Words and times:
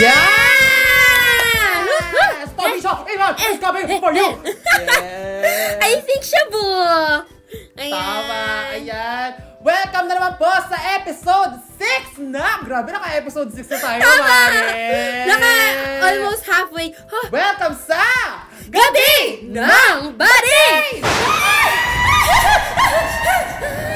Yan! 0.00 1.84
Yes! 1.84 2.48
Tommy 2.56 2.80
Show, 2.80 3.04
Ivan 3.04 3.36
is 3.36 3.60
coming 3.60 3.84
for 4.00 4.12
you! 4.16 4.28
Yes! 4.44 5.76
I 5.84 6.00
think! 6.00 6.20
Ayan. 7.80 7.96
Tama, 7.96 8.40
ayan. 8.76 9.30
Welcome 9.64 10.12
na 10.12 10.20
naman 10.20 10.36
po 10.36 10.52
sa 10.68 10.76
episode 11.00 11.56
6 12.16 12.28
na! 12.28 12.60
Grabe, 12.60 12.92
naka-episode 12.92 13.48
6 13.56 13.72
na 13.72 13.78
tayo, 13.80 14.00
Tama! 14.04 14.20
Mare! 14.20 15.24
Naka 15.24 15.52
almost 16.04 16.44
halfway. 16.44 16.92
Huh, 16.92 17.32
Welcome 17.32 17.72
sa 17.76 18.00
gabi 18.68 19.48
ng 19.48 19.96
body! 20.16 21.00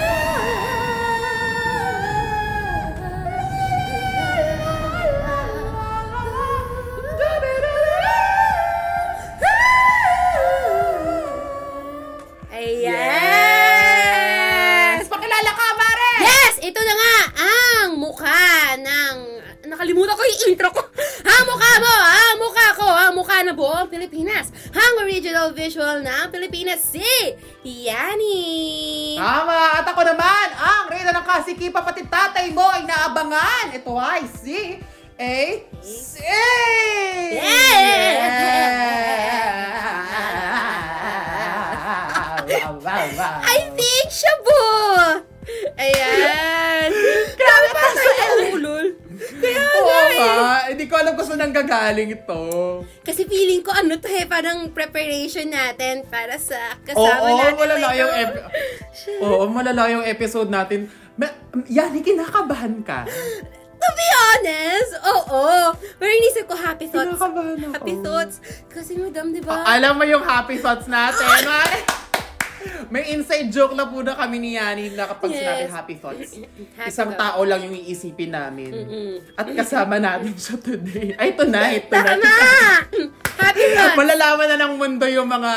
nga 16.94 17.16
ang 17.43 17.90
mukha 17.98 18.79
ng... 18.79 19.16
Nakalimutan 19.64 20.14
ko 20.14 20.22
yung 20.22 20.43
intro 20.52 20.68
ko. 20.71 20.82
Ang 21.35 21.44
mukha 21.48 21.72
mo! 21.80 21.94
Ang 22.04 22.36
mukha 22.36 22.66
ko! 22.76 22.85
Ang 22.85 23.12
mukha 23.16 23.40
na 23.40 23.57
buong 23.57 23.89
Pilipinas. 23.89 24.52
Ang 24.76 25.00
original 25.00 25.57
visual 25.57 26.04
ng 26.04 26.29
Pilipinas 26.29 26.85
si 26.85 27.02
Yani. 27.64 29.16
Tama! 29.16 29.80
At 29.80 29.88
ako 29.88 30.04
naman, 30.04 30.46
ang 30.52 30.85
reyna 30.93 31.16
ng 31.16 31.25
kasikipa 31.25 31.80
pati 31.80 32.05
tatay 32.05 32.52
mo 32.52 32.69
ay 32.69 32.84
naabangan. 32.84 33.72
Ito 33.72 33.97
ay 33.97 34.28
si 34.28 34.84
A. 35.16 35.64
C. 35.80 36.20
Yeah! 36.20 38.04
I 42.84 43.70
think 43.72 44.10
Shabu! 44.12 45.33
Ayan. 45.77 46.89
Grabe 47.34 47.67
pa 47.70 47.83
sa 47.91 48.11
ulol. 48.50 48.87
Kaya 49.14 49.61
Oo 49.62 49.81
nga 49.84 50.00
eh. 50.05 50.19
nga, 50.19 50.53
hindi 50.69 50.84
ko 50.84 50.95
alam 50.95 51.12
kung 51.14 51.25
saan 51.25 51.41
nanggagaling 51.41 52.11
ito. 52.12 52.41
Kasi 53.00 53.25
feeling 53.25 53.61
ko 53.61 53.70
ano 53.70 53.97
to 53.97 54.09
eh, 54.09 54.25
parang 54.25 54.69
preparation 54.70 55.47
natin 55.47 56.03
para 56.05 56.34
sa 56.37 56.75
Oo, 56.91 57.06
kasama 57.06 57.28
natin. 57.33 57.55
malala 57.55 57.77
na 57.78 57.95
yung 57.95 58.15
ep- 58.15 58.42
Oo, 59.20 59.42
malala 59.47 59.83
yung 59.89 60.05
episode 60.05 60.48
natin. 60.48 60.87
Ma- 61.15 61.37
yani, 61.65 62.00
kinakabahan 62.00 62.83
ka. 62.83 63.06
To 63.75 63.89
be 63.92 64.09
honest, 64.11 64.92
oo. 64.98 65.45
Pero 65.95 66.11
inisip 66.11 66.48
ko 66.48 66.56
happy 66.56 66.89
thoughts. 66.89 67.15
Kinakabahan 67.15 67.56
ako. 67.61 67.72
Happy 67.77 67.95
thoughts. 68.00 68.37
Kasi 68.67 68.97
madam, 68.97 69.28
di 69.28 69.39
ba? 69.39 69.61
Alam 69.62 69.95
mo 69.95 70.05
yung 70.05 70.25
happy 70.25 70.56
thoughts 70.56 70.89
natin. 70.89 71.20
Mare? 71.45 72.03
May 72.86 73.10
inside 73.10 73.48
joke 73.48 73.72
na 73.72 73.84
po 73.84 74.00
na 74.00 74.12
kami 74.12 74.36
ni 74.38 74.50
Yani 74.54 74.92
na 74.92 75.06
kapag 75.06 75.30
Yes. 75.30 75.38
sinabi 75.38 75.62
happy 75.68 75.94
thoughts. 75.96 76.30
Happy 76.76 76.86
Isang 76.86 77.10
thoughts. 77.10 77.22
tao 77.34 77.40
lang 77.42 77.60
yung 77.62 77.74
iisipin 77.74 78.30
namin. 78.30 78.70
Mm-mm. 78.70 79.14
At 79.34 79.46
kasama 79.48 79.96
natin 79.96 80.34
siya 80.34 80.56
today. 80.56 81.14
Ay, 81.14 81.32
tonight. 81.32 81.86
tonight. 81.86 82.20
Tama! 82.20 82.34
happy 83.42 83.64
thoughts. 83.72 83.96
Malalaman 83.96 84.46
na 84.46 84.56
ng 84.58 84.74
mundo 84.74 85.06
yung 85.06 85.26
mga 85.26 85.52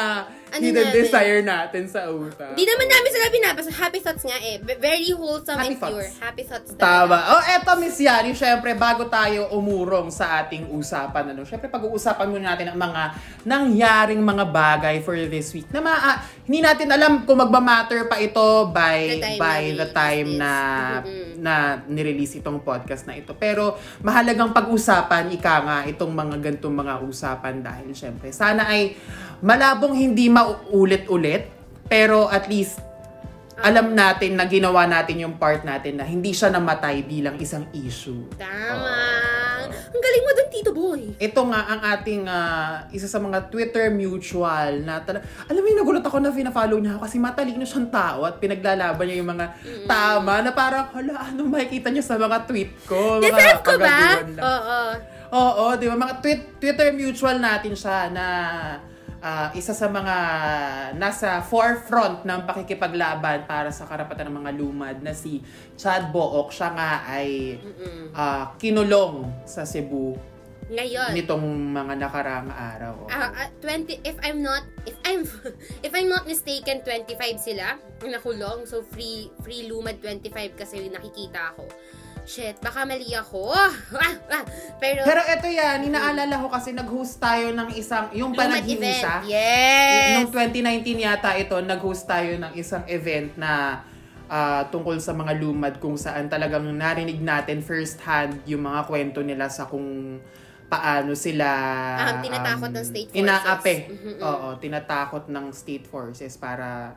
Ano 0.48 0.62
hidden 0.62 0.88
natin? 0.88 0.98
desire 0.98 1.42
natin 1.42 1.84
sa 1.86 2.08
utak. 2.08 2.53
Di 2.53 2.64
naman 2.64 2.88
namin 2.88 3.09
sila 3.09 3.26
binabasa. 3.28 3.70
Happy 3.70 4.00
thoughts 4.00 4.23
nga 4.23 4.38
eh. 4.40 4.56
Very 4.78 5.12
wholesome 5.12 5.58
Happy 5.58 5.73
and 5.73 5.80
pure. 5.80 6.08
thoughts. 6.08 6.20
Happy 6.20 6.44
thoughts. 6.44 6.70
Tama. 6.73 7.17
Oh, 7.30 7.44
eto 7.44 7.72
Miss 7.76 7.98
Yani, 7.98 8.31
syempre 8.31 8.72
bago 8.72 9.06
tayo 9.06 9.52
umurong 9.52 10.08
sa 10.08 10.40
ating 10.40 10.70
usapan, 10.70 11.31
ano, 11.31 11.44
syempre 11.44 11.68
pag-uusapan 11.68 12.28
muna 12.28 12.53
natin 12.53 12.72
ang 12.72 12.80
mga 12.80 13.02
nangyaring 13.44 14.19
mga 14.19 14.46
bagay 14.47 14.96
for 15.00 15.16
this 15.16 15.52
week. 15.52 15.68
Na 15.69 15.80
ma- 15.80 15.96
ah, 15.97 16.18
hindi 16.44 16.59
natin 16.59 16.88
alam 16.88 17.24
kung 17.24 17.38
magma-matter 17.38 18.06
pa 18.06 18.18
ito 18.18 18.41
by 18.69 18.97
The 19.09 19.19
time 19.19 19.40
by 19.40 19.62
na 19.64 19.75
the 19.75 19.88
time 19.91 20.29
na. 20.35 20.52
Mm-mm. 21.02 21.25
na 21.38 21.53
nirelease 21.85 22.41
itong 22.41 22.59
podcast 22.59 23.06
na 23.06 23.14
ito. 23.14 23.31
Pero 23.34 23.75
mahalagang 24.02 24.50
pag-usapan 24.50 25.29
ika 25.29 25.56
nga 25.62 25.78
itong 25.85 26.09
mga 26.09 26.35
gantong 26.41 26.74
mga 26.74 26.96
usapan 27.00 27.62
dahil 27.62 27.94
syempre 27.94 28.34
sana 28.34 28.66
ay 28.66 28.97
malabong 29.42 29.94
hindi 29.94 30.28
mauulit-ulit 30.28 31.50
pero 31.86 32.28
at 32.28 32.50
least 32.50 32.81
alam 33.58 33.98
natin 33.98 34.38
na 34.38 34.46
ginawa 34.46 34.86
natin 34.86 35.18
yung 35.18 35.36
part 35.42 35.66
natin 35.66 35.98
na 35.98 36.06
hindi 36.06 36.30
siya 36.30 36.53
namatay 36.53 37.02
bilang 37.02 37.42
isang 37.42 37.66
issue. 37.74 38.30
Tama. 38.38 38.94
Ang 39.66 39.97
galing 39.97 40.24
mo 40.24 40.31
dun, 40.31 40.50
Tito 40.53 40.72
Boy. 40.78 41.02
Ito 41.18 41.42
nga 41.50 41.66
ang 41.66 41.81
ating 41.81 42.30
ah, 42.30 42.86
isa 42.94 43.09
sa 43.09 43.18
mga 43.18 43.50
Twitter 43.50 43.90
mutual 43.90 44.86
na 44.86 45.02
tala- 45.02 45.26
alam 45.50 45.58
mo 45.58 45.68
yung 45.74 45.80
nagulat 45.81 46.06
ako 46.06 46.22
na 46.22 46.30
fina-follow 46.30 46.78
niya 46.78 46.96
ako 46.96 47.09
kasi 47.09 47.18
matalino 47.18 47.66
siyang 47.66 47.90
tao 47.90 48.30
at 48.30 48.38
pinaglalaban 48.38 49.09
niya 49.09 49.26
yung 49.26 49.31
mga 49.34 49.46
tama 49.90 50.46
na 50.46 50.52
parang 50.53 50.94
hala 50.94 51.14
ano 51.26 51.50
makikita 51.50 51.90
niya 51.90 52.06
sa 52.06 52.14
mga 52.14 52.46
tweet 52.46 52.72
ko. 52.86 53.18
mga 53.18 53.26
Deserve 53.26 53.62
ko 53.66 53.74
ba? 53.74 53.97
Oo. 54.38 54.80
Oo, 55.28 55.66
di 55.76 55.90
ba? 55.90 55.97
Mga 55.97 56.14
tweet, 56.22 56.42
Twitter 56.62 56.94
mutual 56.94 57.42
natin 57.42 57.74
siya 57.74 58.08
na 58.14 58.26
ah, 59.28 59.48
isa 59.52 59.76
sa 59.76 59.92
mga 59.92 60.16
nasa 60.96 61.44
forefront 61.44 62.24
ng 62.24 62.48
pakikipaglaban 62.48 63.44
para 63.44 63.68
sa 63.76 63.84
karapatan 63.84 64.32
ng 64.32 64.38
mga 64.40 64.52
lumad 64.56 64.98
na 65.04 65.12
si 65.12 65.44
Chad 65.76 66.16
Book. 66.16 66.56
Siya 66.56 66.72
nga 66.72 67.04
ay 67.04 67.60
ah, 68.16 68.56
kinulong 68.56 69.44
sa 69.44 69.68
Cebu 69.68 70.16
Ngayon. 70.72 71.16
nitong 71.16 71.44
mga 71.76 71.94
nakarang 72.00 72.48
araw. 72.52 73.08
Ah, 73.12 73.32
ah, 73.36 73.50
20 73.64 74.04
if 74.08 74.16
I'm 74.24 74.40
not 74.40 74.64
if 74.88 74.96
I'm 75.04 75.24
if 75.86 75.92
I'm 75.92 76.08
not 76.08 76.24
mistaken 76.24 76.84
25 76.84 77.20
sila 77.40 77.76
nakulong 78.04 78.64
so 78.68 78.84
free 78.84 79.32
free 79.44 79.68
lumad 79.68 80.00
25 80.04 80.59
kasi 80.59 80.88
nakikita 80.92 81.56
ako 81.56 81.68
shit 82.28 82.60
baka 82.60 82.84
mali 82.84 83.16
ako 83.16 83.56
pero, 84.84 85.02
Pero 85.02 85.22
eto 85.26 85.48
yan, 85.48 85.82
inaalala 85.82 86.38
ko 86.38 86.52
kasi 86.52 86.70
nag-host 86.70 87.18
tayo 87.18 87.56
ng 87.56 87.74
isang, 87.74 88.12
yung 88.14 88.36
panaginsa. 88.36 89.24
event 89.24 89.32
yes 89.32 90.14
Noong 90.14 90.30
2019 90.30 91.02
yata 91.02 91.34
ito, 91.34 91.56
nag-host 91.58 92.06
tayo 92.06 92.36
ng 92.38 92.54
isang 92.54 92.84
event 92.86 93.34
na 93.40 93.82
ah, 94.28 94.68
tungkol 94.68 95.00
sa 95.00 95.16
mga 95.16 95.34
lumad 95.40 95.80
kung 95.80 95.96
saan 95.96 96.28
talagang 96.28 96.68
narinig 96.68 97.18
natin 97.18 97.64
first 97.64 97.98
hand 98.04 98.44
yung 98.44 98.68
mga 98.68 98.86
kwento 98.86 99.24
nila 99.24 99.48
sa 99.48 99.66
kung 99.66 100.20
paano 100.68 101.16
sila 101.16 101.48
Ah, 101.96 102.14
tinatakot 102.20 102.70
ng 102.70 102.84
state 102.84 103.09
forces. 103.09 103.24
Inaape. 103.24 103.76
Mhm, 103.88 103.96
mhm. 103.96 104.20
Oo, 104.20 104.48
tinatakot 104.59 105.24
ng 105.32 105.46
state 105.56 105.88
forces 105.88 106.36
para 106.36 106.92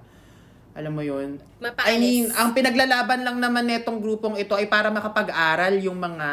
alam 0.70 0.92
mo 0.92 1.03
yun. 1.03 1.36
Mapaalis. 1.58 1.91
I 1.91 1.98
mean, 1.98 2.25
ang 2.31 2.54
pinaglalaban 2.54 3.20
lang 3.20 3.36
naman 3.36 3.66
netong 3.66 3.98
grupong 3.98 4.38
ito 4.38 4.54
ay 4.54 4.66
para 4.66 4.88
makapag-aral 4.88 5.75
yung 5.78 5.98
mga 5.98 6.28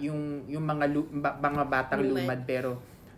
yung 0.00 0.20
yung 0.48 0.64
mga 0.64 0.84
lu- 0.88 1.12
ba- 1.12 1.36
mga 1.36 1.64
batang 1.66 2.00
Lumad. 2.00 2.24
lumad 2.24 2.40
pero 2.42 2.70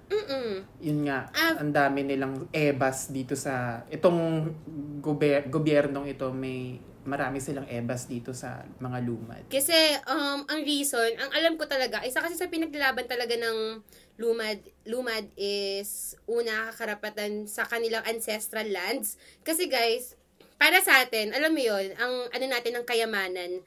Mm-mm. 0.05 0.61
yun 0.79 1.09
nga, 1.09 1.33
Ah. 1.33 1.57
ang 1.57 1.73
dami 1.73 2.05
nilang 2.05 2.47
ebas 2.53 3.09
dito 3.09 3.33
sa, 3.33 3.83
itong 3.89 4.53
gober- 5.01 5.49
gobyernong 5.49 6.07
ito, 6.07 6.29
may 6.29 6.77
marami 7.05 7.37
silang 7.37 7.69
ebas 7.69 8.05
dito 8.05 8.33
sa 8.33 8.65
mga 8.79 8.99
lumad. 9.01 9.43
Kasi, 9.49 9.77
um, 10.05 10.45
ang 10.45 10.61
reason, 10.61 11.09
ang 11.17 11.31
alam 11.33 11.57
ko 11.57 11.65
talaga, 11.65 12.01
isa 12.01 12.21
kasi 12.21 12.33
sa 12.33 12.49
pinaglalaban 12.49 13.05
talaga 13.05 13.33
ng 13.33 13.81
lumad, 14.17 14.57
lumad 14.85 15.29
is 15.37 16.17
una 16.25 16.73
karapatan 16.73 17.45
sa 17.45 17.65
kanilang 17.65 18.05
ancestral 18.05 18.69
lands. 18.69 19.17
Kasi 19.41 19.69
guys, 19.69 20.17
para 20.65 20.81
sa 20.81 21.05
atin, 21.05 21.29
alam 21.37 21.53
mo 21.53 21.61
yon 21.61 21.93
ang 22.01 22.25
ano 22.33 22.45
natin 22.49 22.73
ng 22.73 22.89
kayamanan, 22.89 23.61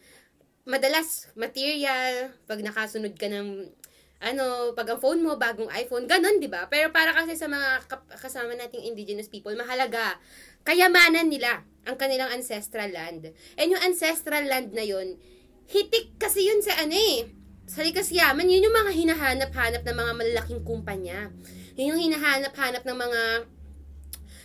madalas 0.66 1.30
material, 1.38 2.33
pag 2.50 2.57
nakasunod 2.57 3.13
ka 3.13 3.30
ng 3.30 3.69
ano, 4.18 4.74
pag 4.74 4.89
ang 4.89 4.98
phone 4.98 5.22
mo, 5.22 5.38
bagong 5.38 5.69
iPhone, 5.77 6.10
ganun, 6.10 6.42
di 6.42 6.50
ba? 6.50 6.66
Pero 6.66 6.89
para 6.89 7.13
kasi 7.13 7.38
sa 7.38 7.45
mga 7.45 7.86
kasama 8.18 8.57
nating 8.57 8.81
indigenous 8.81 9.30
people, 9.30 9.54
mahalaga, 9.54 10.18
kayamanan 10.66 11.30
nila 11.30 11.62
ang 11.86 12.01
kanilang 12.01 12.33
ancestral 12.33 12.89
land. 12.89 13.30
And 13.62 13.69
yung 13.69 13.83
ancestral 13.86 14.50
land 14.50 14.74
na 14.74 14.81
yun, 14.81 15.22
hitik 15.69 16.18
kasi 16.18 16.50
yun 16.50 16.66
sa 16.66 16.81
ano 16.81 16.98
eh, 16.98 17.30
sa 17.69 17.86
likas 17.86 18.10
yaman, 18.10 18.50
yun 18.50 18.66
yung 18.66 18.74
mga 18.74 18.92
hinahanap-hanap 18.98 19.86
ng 19.86 19.98
mga 20.01 20.13
malalaking 20.18 20.66
kumpanya. 20.66 21.30
Yun 21.77 21.94
yung 21.94 22.01
hinahanap-hanap 22.10 22.81
ng 22.89 22.98
mga 22.98 23.22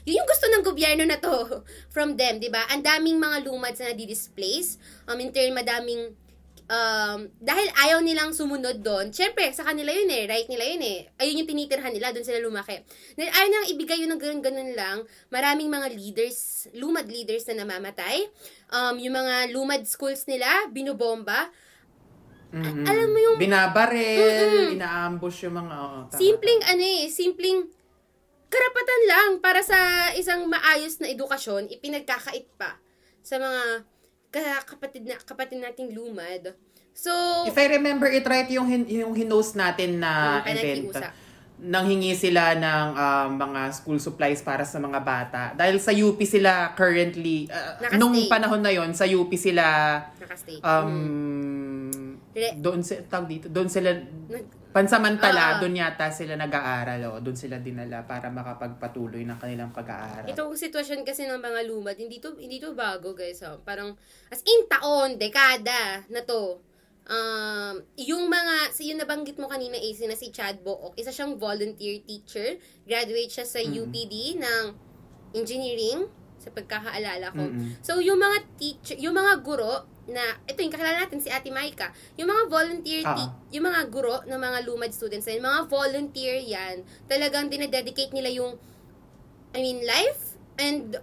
yun 0.03 0.19
yung 0.23 0.29
gusto 0.29 0.47
ng 0.51 0.65
gobyerno 0.67 1.05
na 1.07 1.19
to 1.19 1.63
from 1.95 2.19
them, 2.19 2.43
di 2.43 2.51
ba? 2.51 2.67
Ang 2.71 2.83
daming 2.83 3.19
mga 3.23 3.47
lumads 3.47 3.79
na 3.79 3.95
nadi-displace. 3.95 4.79
Um, 5.07 5.19
in 5.23 5.31
turn, 5.31 5.55
madaming 5.55 6.15
um, 6.73 7.29
dahil 7.39 7.69
ayaw 7.87 7.99
nilang 8.03 8.35
sumunod 8.35 8.83
doon, 8.83 9.15
syempre, 9.15 9.47
sa 9.55 9.63
kanila 9.63 9.93
yun 9.93 10.11
eh, 10.11 10.25
right 10.27 10.49
nila 10.49 10.65
yun 10.65 10.83
eh. 10.83 10.99
Ayun 11.21 11.45
yung 11.45 11.49
tinitirhan 11.49 11.93
nila, 11.93 12.11
doon 12.11 12.27
sila 12.27 12.43
lumaki. 12.43 12.83
Dahil 13.15 13.31
ayaw 13.31 13.47
nilang 13.47 13.69
ibigay 13.77 13.99
yun 14.03 14.11
ng 14.11 14.21
ganun-ganun 14.21 14.71
lang, 14.75 14.99
maraming 15.29 15.69
mga 15.69 15.89
leaders, 15.95 16.67
lumad 16.75 17.07
leaders 17.07 17.47
na 17.51 17.63
namamatay. 17.63 18.27
Um, 18.73 18.99
yung 18.99 19.15
mga 19.15 19.53
lumad 19.53 19.83
schools 19.85 20.25
nila, 20.27 20.49
binubomba. 20.73 21.53
Mm-mm. 22.53 22.85
alam 22.85 23.09
mo 23.09 23.17
yung- 23.17 23.41
Binabaril, 23.41 24.77
ina-ambush 24.77 25.49
yung 25.49 25.57
mga... 25.57 25.77
tama. 26.13 26.21
simpleng 26.21 26.61
ano 26.69 26.85
eh, 26.85 27.09
simpleng 27.09 27.65
karapatan 28.53 29.03
lang 29.09 29.31
para 29.41 29.65
sa 29.65 29.79
isang 30.13 30.45
maayos 30.45 31.01
na 31.01 31.09
edukasyon, 31.09 31.73
ipinagkakait 31.73 32.53
pa 32.55 32.77
sa 33.25 33.41
mga 33.41 33.63
ka- 34.29 34.65
kapatid 34.69 35.09
na 35.09 35.17
kapatid 35.17 35.59
nating 35.59 35.91
lumad. 35.91 36.53
So, 36.93 37.09
If 37.49 37.57
I 37.57 37.73
remember 37.73 38.05
it 38.07 38.29
right, 38.29 38.45
yung, 38.47 38.69
hin- 38.69 38.85
yung 38.87 39.17
hinost 39.17 39.57
natin 39.57 39.97
na 39.97 40.45
event, 40.45 40.93
nanghingi 41.57 42.13
sila 42.13 42.53
ng 42.53 42.87
um, 42.93 43.29
mga 43.39 43.71
school 43.73 43.97
supplies 43.97 44.43
para 44.43 44.67
sa 44.67 44.77
mga 44.77 44.99
bata. 44.99 45.43
Dahil 45.55 45.79
sa 45.79 45.95
UP 45.95 46.19
sila 46.27 46.75
currently, 46.75 47.47
uh, 47.47 47.79
Nakastay. 47.79 47.97
nung 47.97 48.17
panahon 48.27 48.61
na 48.61 48.75
yon 48.75 48.91
sa 48.93 49.07
UP 49.07 49.31
sila, 49.33 49.65
nakastay. 50.19 50.59
um, 50.61 52.19
Re- 52.35 52.59
doon 52.59 52.83
si, 52.83 52.99
tawag 53.07 53.29
dito, 53.31 53.47
doon 53.47 53.71
sila, 53.71 53.95
Nag- 53.95 54.62
pansamantala, 54.73 55.57
Ah. 55.57 55.59
doon 55.61 55.77
yata 55.77 56.09
sila 56.09 56.35
nag-aaral, 56.35 57.01
oh, 57.13 57.21
doon 57.21 57.37
sila 57.37 57.61
dinala 57.61 58.03
para 58.09 58.33
makapagpatuloy 58.33 59.23
ng 59.23 59.39
kanilang 59.39 59.71
pag-aaral. 59.71 60.27
Itong 60.27 60.57
sitwasyon 60.57 61.05
kasi 61.05 61.29
ng 61.29 61.39
mga 61.39 61.61
lumad, 61.69 61.95
hindi 61.95 62.19
to, 62.19 62.35
hindi 62.41 62.57
to 62.57 62.73
bago, 62.73 63.13
guys. 63.13 63.45
Ha? 63.45 63.61
Parang, 63.61 63.93
as 64.33 64.41
in 64.43 64.65
taon, 64.67 65.21
dekada 65.21 66.03
na 66.09 66.25
to. 66.25 66.59
Um, 67.03 67.83
yung 67.99 68.31
mga, 68.31 68.73
si 68.73 68.89
yung 68.89 68.99
nabanggit 68.99 69.37
mo 69.37 69.51
kanina, 69.51 69.77
AC, 69.77 70.07
na 70.09 70.17
si 70.17 70.33
Chad 70.33 70.63
Book, 70.65 70.97
isa 70.97 71.13
siyang 71.13 71.37
volunteer 71.37 72.01
teacher. 72.03 72.57
Graduate 72.89 73.29
siya 73.29 73.45
sa 73.45 73.61
UPD 73.61 74.39
ng 74.41 74.65
engineering, 75.35 76.07
sa 76.39 76.51
pagkakaalala 76.51 77.31
ko. 77.35 77.43
Mm-mm. 77.43 77.79
So, 77.83 77.99
yung 78.03 78.19
mga 78.19 78.39
teacher, 78.59 78.97
yung 78.99 79.15
mga 79.15 79.43
guro, 79.43 79.87
na, 80.05 80.19
ito 80.45 80.59
yung 80.59 80.71
kakilala 80.71 80.99
natin, 81.01 81.23
si 81.23 81.31
Ate 81.31 81.49
Maika, 81.49 81.89
yung 82.17 82.27
mga 82.27 82.43
volunteer, 82.47 83.03
Ah. 83.03 83.15
te- 83.15 83.31
yung 83.55 83.65
mga 83.65 83.87
guro 83.87 84.19
ng 84.23 84.35
mga 84.37 84.59
lumad 84.65 84.91
students, 84.91 85.25
na 85.25 85.33
yun, 85.33 85.45
mga 85.45 85.63
volunteer 85.67 86.37
yan, 86.39 86.77
talagang 87.07 87.47
dinededicate 87.47 88.11
nila 88.11 88.29
yung 88.29 88.59
I 89.53 89.61
mean, 89.61 89.85
life 89.85 90.33
and 90.57 90.97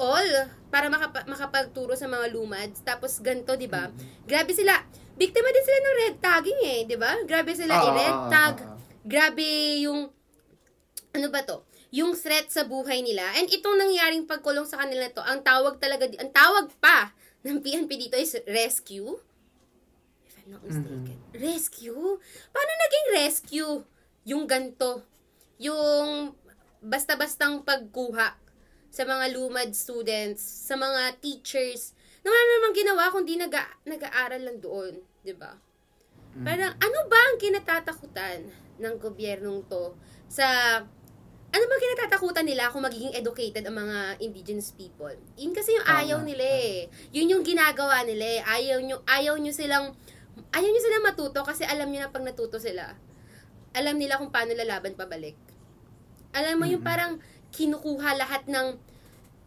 all 0.00 0.30
para 0.72 0.88
makapa- 0.88 1.28
makapagturo 1.28 1.92
sa 1.92 2.08
mga 2.08 2.32
lumads. 2.32 2.80
Tapos 2.80 3.20
ganito, 3.20 3.52
'di 3.52 3.68
ba? 3.68 3.92
Grabe 4.24 4.56
sila. 4.56 4.72
Biktima 5.14 5.52
din 5.52 5.60
sila 5.60 5.78
ng 5.78 5.96
red 6.00 6.16
tagging 6.16 6.60
eh, 6.64 6.80
'di 6.88 6.96
ba? 6.96 7.12
Grabe 7.28 7.52
sila 7.52 7.76
Oo, 7.76 7.86
i-red 7.92 8.16
oo, 8.16 8.30
tag. 8.32 8.56
oo. 8.56 8.76
Grabe 9.04 9.44
yung 9.84 10.08
ano 11.12 11.26
ba 11.28 11.44
to? 11.44 11.60
Yung 11.92 12.16
threat 12.16 12.48
sa 12.48 12.64
buhay 12.64 13.04
nila. 13.04 13.36
And 13.36 13.52
itong 13.52 13.76
nangyaring 13.76 14.24
pagkulong 14.24 14.64
sa 14.64 14.80
kanila 14.80 15.04
to, 15.12 15.20
ang 15.20 15.44
tawag 15.44 15.76
talaga, 15.76 16.08
di- 16.08 16.16
ang 16.16 16.32
tawag 16.32 16.72
pa 16.80 17.12
ng 17.44 17.58
PNP 17.64 17.90
dito 17.96 18.16
is 18.20 18.36
rescue. 18.44 19.16
If 20.28 20.34
I'm 20.40 20.56
not 20.56 20.62
mistaken. 20.64 21.16
Rescue? 21.32 22.20
Paano 22.52 22.72
naging 22.76 23.06
rescue? 23.16 23.72
Yung 24.28 24.44
ganto. 24.44 25.04
Yung 25.60 26.36
basta-bastang 26.80 27.64
pagkuha 27.64 28.36
sa 28.90 29.02
mga 29.06 29.36
lumad 29.36 29.70
students, 29.72 30.42
sa 30.42 30.74
mga 30.74 31.20
teachers, 31.22 31.94
na 32.20 32.28
wala 32.28 32.44
namang 32.44 32.74
ginawa 32.76 33.04
kundi 33.12 33.34
nag 33.38 33.54
nag-aaral 33.88 34.42
lang 34.44 34.58
doon, 34.60 35.00
'di 35.24 35.34
ba? 35.36 35.56
Parang 36.30 36.74
ano 36.78 36.98
ba 37.10 37.20
ang 37.26 37.36
kinatatakutan 37.42 38.40
ng 38.78 38.94
gobyernong 39.02 39.66
to 39.66 39.96
sa 40.30 40.80
ano 41.50 41.64
ba 41.66 41.76
kinatatakutan 41.76 42.46
nila 42.46 42.70
kung 42.70 42.86
magiging 42.86 43.10
educated 43.10 43.66
ang 43.66 43.74
mga 43.74 44.22
indigenous 44.22 44.70
people? 44.70 45.10
Yun 45.34 45.50
kasi 45.50 45.74
yung 45.74 45.82
Tama, 45.82 45.98
ayaw 45.98 46.18
nila 46.22 46.46
eh. 46.46 46.86
Yun 47.10 47.36
yung 47.36 47.42
ginagawa 47.42 48.06
nila 48.06 48.22
eh. 48.22 48.40
Ayaw 48.40 48.78
nyo, 48.78 49.02
ayaw 49.02 49.34
nyo 49.34 49.50
silang, 49.50 49.90
ayaw 50.54 50.68
nyo 50.70 50.82
silang 50.82 51.02
matuto 51.02 51.42
kasi 51.42 51.66
alam 51.66 51.90
nyo 51.90 52.06
na 52.06 52.14
pag 52.14 52.22
natuto 52.22 52.62
sila, 52.62 52.94
alam 53.74 53.98
nila 53.98 54.22
kung 54.22 54.30
paano 54.30 54.54
lalaban 54.54 54.94
pabalik. 54.94 55.34
Alam 56.30 56.62
mo 56.62 56.66
yung 56.70 56.86
parang 56.86 57.18
kinukuha 57.50 58.14
lahat 58.14 58.46
ng 58.46 58.78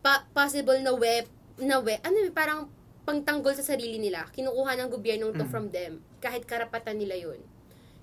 pa- 0.03 0.27
possible 0.35 0.83
na 0.83 0.91
web, 0.91 1.23
na 1.55 1.79
web, 1.79 2.03
ano 2.03 2.19
yung 2.19 2.35
parang 2.35 2.67
pangtanggol 3.07 3.55
sa 3.55 3.63
sarili 3.63 3.99
nila. 3.99 4.27
Kinukuha 4.31 4.75
ng 4.75 4.91
gobyernong 4.91 5.35
to 5.35 5.47
Mm. 5.47 5.51
from 5.51 5.71
them. 5.71 6.03
Kahit 6.19 6.43
karapatan 6.43 6.99
nila 6.99 7.15
yun. 7.15 7.39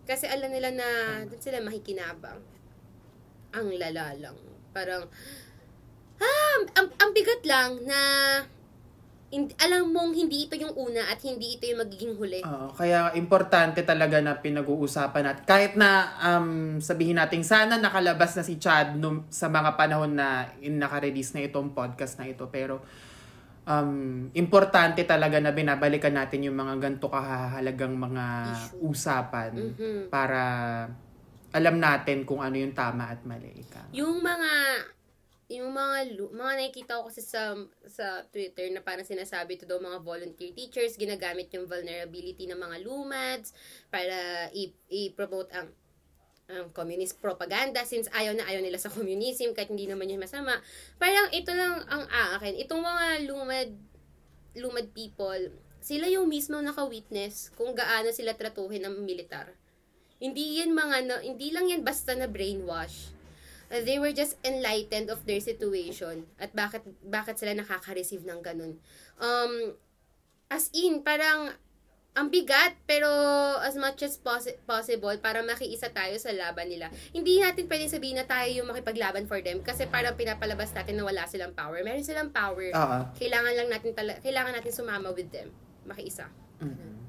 Kasi 0.09 0.25
alam 0.25 0.49
nila 0.49 0.73
na 0.73 0.89
doon 1.29 1.41
sila 1.41 1.61
makikinabang. 1.61 2.41
Ang 3.51 3.69
lala 3.79 4.15
lang. 4.15 4.37
Parang, 4.71 5.03
ah, 6.21 6.59
ang, 6.79 6.89
ang 6.95 7.11
bigat 7.11 7.43
lang 7.43 7.83
na 7.85 8.01
hindi, 9.31 9.55
alam 9.63 9.95
mong 9.95 10.11
hindi 10.11 10.51
ito 10.51 10.59
yung 10.59 10.75
una 10.75 11.07
at 11.07 11.23
hindi 11.23 11.55
ito 11.55 11.63
yung 11.63 11.87
magiging 11.87 12.15
huli. 12.19 12.43
Oo, 12.43 12.75
kaya 12.75 13.15
importante 13.15 13.87
talaga 13.87 14.19
na 14.19 14.35
pinag-uusapan 14.35 15.23
natin. 15.23 15.43
Kahit 15.47 15.79
na 15.79 15.91
um, 16.19 16.83
sabihin 16.83 17.15
natin 17.15 17.47
sana 17.47 17.79
nakalabas 17.79 18.35
na 18.35 18.43
si 18.43 18.59
Chad 18.59 18.99
nung, 18.99 19.31
sa 19.31 19.47
mga 19.47 19.79
panahon 19.79 20.19
na 20.19 20.51
in, 20.59 20.83
naka-release 20.83 21.39
na 21.39 21.47
itong 21.47 21.71
podcast 21.71 22.19
na 22.19 22.27
ito. 22.27 22.51
Pero 22.51 22.83
um, 23.71 24.27
importante 24.35 25.07
talaga 25.07 25.39
na 25.39 25.55
binabalikan 25.55 26.11
natin 26.11 26.51
yung 26.51 26.59
mga 26.59 26.75
ganito 26.83 27.07
kahahalagang 27.07 27.95
mga 27.95 28.25
Issue. 28.51 28.83
usapan 28.83 29.51
Mhm. 29.55 30.11
para 30.11 30.43
alam 31.51 31.83
natin 31.83 32.23
kung 32.23 32.39
ano 32.39 32.55
yung 32.55 32.75
tama 32.75 33.11
at 33.11 33.23
mali. 33.27 33.51
Ika. 33.51 33.91
Yung 33.95 34.23
mga 34.23 34.53
yung 35.51 35.75
mga 35.75 36.31
mga 36.31 36.53
nakikita 36.63 37.03
ko 37.03 37.11
kasi 37.11 37.27
sa 37.27 37.59
sa 37.91 38.23
Twitter 38.31 38.71
na 38.71 38.87
parang 38.87 39.03
sinasabi 39.03 39.59
to 39.59 39.67
daw 39.67 39.83
mga 39.83 39.99
volunteer 39.99 40.55
teachers 40.55 40.95
ginagamit 40.95 41.51
yung 41.51 41.67
vulnerability 41.67 42.47
ng 42.47 42.55
mga 42.55 42.87
lumads 42.87 43.51
para 43.91 44.47
i- 44.55 44.79
i-promote 44.87 45.51
ang 45.51 45.75
ang 46.51 46.71
communist 46.71 47.19
propaganda 47.19 47.83
since 47.83 48.07
ayaw 48.15 48.35
na 48.35 48.47
ayaw 48.47 48.63
nila 48.63 48.79
sa 48.79 48.91
communism 48.95 49.51
kahit 49.51 49.71
hindi 49.71 49.91
naman 49.91 50.11
yun 50.11 50.23
masama. 50.23 50.55
Parang 51.03 51.31
ito 51.35 51.51
lang 51.51 51.83
ang 51.91 52.07
akin. 52.07 52.55
Itong 52.59 52.83
mga 52.83 53.07
lumad 53.27 53.71
lumad 54.55 54.87
people, 54.95 55.51
sila 55.83 56.11
yung 56.11 56.27
mismo 56.27 56.59
naka-witness 56.59 57.55
kung 57.55 57.75
gaano 57.75 58.11
sila 58.11 58.35
tratuhin 58.35 58.83
ng 58.87 59.03
militar. 59.03 59.60
Hindi 60.21 60.61
yan 60.61 60.77
mga, 60.77 60.97
na, 61.09 61.15
hindi 61.25 61.49
lang 61.51 61.67
yan 61.67 61.81
basta 61.81 62.13
na 62.13 62.29
brainwash. 62.29 63.11
Uh, 63.71 63.81
they 63.81 63.97
were 63.97 64.13
just 64.13 64.37
enlightened 64.43 65.09
of 65.09 65.25
their 65.25 65.39
situation 65.39 66.27
at 66.37 66.51
bakit 66.53 66.83
bakit 67.01 67.39
sila 67.39 67.55
nakaka-receive 67.55 68.27
ng 68.27 68.43
ganun. 68.43 68.77
Um, 69.17 69.79
as 70.51 70.69
in, 70.75 71.01
parang 71.01 71.55
ang 72.11 72.27
bigat 72.27 72.75
pero 72.85 73.07
as 73.63 73.79
much 73.79 74.03
as 74.03 74.19
possi- 74.19 74.59
possible 74.67 75.15
para 75.23 75.47
makiisa 75.47 75.95
tayo 75.95 76.19
sa 76.19 76.35
laban 76.35 76.67
nila. 76.67 76.91
Hindi 77.15 77.39
natin 77.39 77.71
pwede 77.71 77.87
sabihin 77.87 78.19
na 78.19 78.27
tayo 78.27 78.51
yung 78.51 78.67
makipaglaban 78.67 79.31
for 79.31 79.39
them 79.39 79.63
kasi 79.63 79.87
parang 79.87 80.19
pinapalabas 80.19 80.75
natin 80.75 80.99
na 80.99 81.07
wala 81.07 81.23
silang 81.31 81.55
power. 81.55 81.79
Meron 81.81 82.03
silang 82.03 82.35
power. 82.35 82.75
Oo. 82.75 82.99
Kailangan 83.15 83.55
lang 83.55 83.69
natin 83.71 83.95
tala- 83.95 84.19
kailangan 84.19 84.59
natin 84.59 84.75
sumama 84.75 85.15
with 85.15 85.31
them. 85.31 85.55
Makiisa. 85.87 86.27
Mhm. 86.59 87.00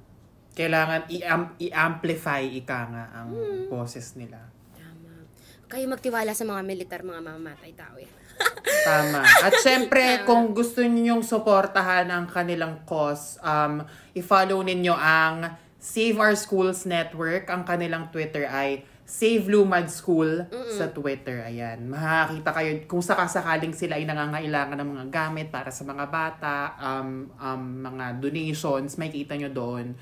Kailangan 0.51 1.07
i-am- 1.07 1.55
i-amplify 1.57 2.43
ika 2.43 2.79
nga 2.91 3.03
ang 3.15 3.29
Hmm. 3.31 3.71
boses 3.71 4.19
nila. 4.19 4.39
Tama. 4.75 5.23
Kayo 5.71 5.87
magtiwala 5.87 6.35
sa 6.35 6.43
mga 6.43 6.61
militar, 6.61 6.99
mga 7.01 7.23
mamamatay 7.23 7.71
tao 7.71 7.95
yan. 7.95 8.11
Tama. 8.87 9.21
At 9.21 9.53
syempre, 9.61 10.25
kung 10.25 10.51
gusto 10.51 10.81
ninyong 10.81 11.23
suportahan 11.23 12.09
ang 12.09 12.25
kanilang 12.27 12.83
cause, 12.83 13.39
um, 13.39 13.85
i-follow 14.11 14.59
ninyo 14.59 14.91
ang 14.91 15.55
Save 15.77 16.17
Our 16.17 16.35
Schools 16.35 16.83
Network. 16.83 17.47
Ang 17.47 17.63
kanilang 17.63 18.09
Twitter 18.09 18.45
ay 18.45 18.83
Save 19.01 19.49
Lumad 19.49 19.91
School 19.91 20.45
sa 20.71 20.87
Twitter. 20.87 21.43
Ayan. 21.43 21.89
Makakita 21.89 22.49
kayo 22.53 22.71
kung 22.87 23.03
sakasakaling 23.03 23.75
sila 23.75 23.99
ay 23.99 24.07
nangangailangan 24.07 24.77
ng 24.77 24.89
mga 24.89 25.05
gamit 25.11 25.47
para 25.51 25.67
sa 25.67 25.83
mga 25.83 26.07
bata, 26.07 26.55
um, 26.79 27.27
um, 27.35 27.61
mga 27.83 28.23
donations, 28.23 28.95
may 28.95 29.11
kita 29.11 29.35
nyo 29.35 29.51
doon 29.51 29.95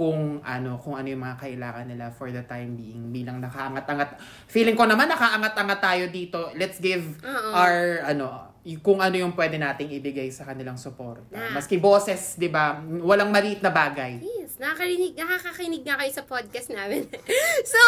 kung 0.00 0.40
ano 0.40 0.80
kung 0.80 0.96
ano 0.96 1.12
yung 1.12 1.20
mga 1.20 1.36
kailangan 1.44 1.84
nila 1.84 2.08
for 2.08 2.32
the 2.32 2.40
time 2.48 2.72
being 2.72 3.12
bilang 3.12 3.36
nakaangat-angat 3.44 4.16
feeling 4.48 4.72
ko 4.72 4.88
naman 4.88 5.12
nakaangat-angat 5.12 5.76
tayo 5.76 6.08
dito 6.08 6.48
let's 6.56 6.80
give 6.80 7.20
Oo. 7.20 7.52
our 7.52 8.08
ano 8.08 8.48
kung 8.80 9.04
ano 9.04 9.20
yung 9.20 9.36
pwede 9.36 9.60
nating 9.60 9.92
ibigay 9.92 10.32
sa 10.32 10.48
kanilang 10.48 10.80
suporta 10.80 11.36
Na. 11.36 11.52
maski 11.52 11.76
boses 11.76 12.40
'di 12.40 12.48
ba 12.48 12.80
walang 12.80 13.28
maliit 13.28 13.60
na 13.60 13.68
bagay 13.68 14.24
Yes, 14.24 14.56
nakakarinig, 14.56 15.20
nakakakinig 15.20 15.84
nga 15.84 16.00
kayo 16.00 16.12
sa 16.16 16.24
podcast 16.24 16.74
namin. 16.74 17.06
so, 17.72 17.80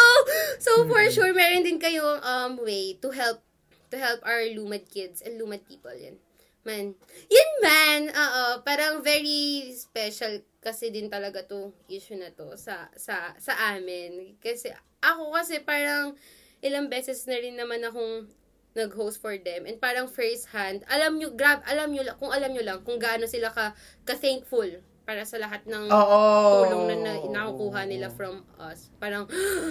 so 0.63 0.87
for 0.87 1.03
sure, 1.11 1.35
meron 1.35 1.65
din 1.65 1.75
kayong 1.75 2.23
um, 2.23 2.55
way 2.63 2.95
to 3.03 3.11
help 3.11 3.43
to 3.91 3.99
help 3.99 4.23
our 4.23 4.47
Lumad 4.47 4.87
kids 4.87 5.19
and 5.19 5.35
Lumad 5.35 5.67
people. 5.67 5.91
Yan. 5.91 6.15
Man. 6.63 6.95
Yan 7.27 7.51
man! 7.59 8.01
Oo, 8.15 8.63
parang 8.63 9.03
very 9.03 9.75
special 9.75 10.39
kasi 10.63 10.89
din 10.89 11.11
talaga 11.11 11.43
to 11.43 11.75
issue 11.91 12.15
na 12.15 12.31
to 12.31 12.55
sa 12.55 12.87
sa 12.95 13.35
sa 13.35 13.53
amin. 13.75 14.39
Kasi 14.39 14.71
ako 15.03 15.35
kasi 15.35 15.59
parang 15.59 16.15
ilang 16.63 16.87
beses 16.87 17.27
na 17.27 17.35
rin 17.35 17.59
naman 17.59 17.83
akong 17.83 18.31
nag-host 18.73 19.21
for 19.21 19.37
them 19.37 19.69
and 19.69 19.77
parang 19.77 20.09
first 20.09 20.49
hand 20.49 20.81
alam 20.89 21.21
nyo 21.21 21.29
grab 21.29 21.61
alam 21.69 21.93
nyo 21.93 22.01
lang 22.01 22.17
kung 22.17 22.33
alam 22.33 22.49
nyo 22.49 22.63
lang 22.65 22.81
kung 22.81 22.97
gaano 22.97 23.29
sila 23.29 23.53
ka 23.53 23.77
ka 24.01 24.17
thankful 24.17 24.65
para 25.03 25.27
sa 25.27 25.35
lahat 25.39 25.63
ng 25.67 25.91
Oo. 25.91 26.19
tulong 26.55 26.83
na, 26.87 26.95
na 26.95 27.13
nakukuha 27.27 27.83
nila 27.87 28.07
from 28.07 28.43
us. 28.59 28.87
Parang, 28.97 29.27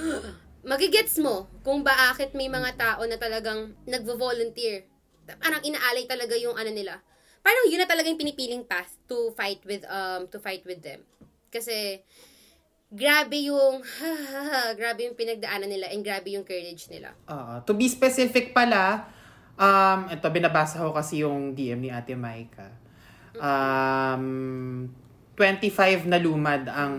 magigets 0.71 1.19
mo 1.19 1.49
kung 1.65 1.83
bakit 1.83 2.37
may 2.37 2.47
mga 2.47 2.77
tao 2.77 3.03
na 3.09 3.17
talagang 3.17 3.73
nagvo-volunteer. 3.89 4.87
Parang 5.41 5.65
inaalay 5.65 6.05
talaga 6.05 6.37
yung 6.37 6.55
ano 6.55 6.71
nila. 6.71 7.01
Parang 7.43 7.67
yun 7.67 7.83
na 7.83 7.91
talaga 7.91 8.07
yung 8.07 8.19
pinipiling 8.19 8.63
path 8.63 8.95
to 9.05 9.35
fight 9.35 9.59
with 9.67 9.83
um 9.91 10.31
to 10.31 10.39
fight 10.39 10.63
with 10.63 10.79
them. 10.81 11.03
Kasi 11.51 12.01
grabe 12.89 13.49
yung 13.49 13.83
grabe 14.81 15.11
yung 15.11 15.17
pinagdaanan 15.19 15.67
nila 15.67 15.91
and 15.91 16.07
grabe 16.07 16.33
yung 16.33 16.47
courage 16.47 16.87
nila. 16.89 17.13
Oo. 17.27 17.61
to 17.67 17.73
be 17.75 17.89
specific 17.89 18.53
pala, 18.53 19.09
um, 19.57 20.07
ito, 20.09 20.27
binabasa 20.29 20.81
ko 20.81 20.93
kasi 20.93 21.25
yung 21.25 21.53
DM 21.53 21.81
ni 21.83 21.91
Ate 21.91 22.15
Maika. 22.15 22.69
Um, 23.37 24.93
25 25.33 26.13
na 26.13 26.21
lumad 26.21 26.69
ang 26.69 26.95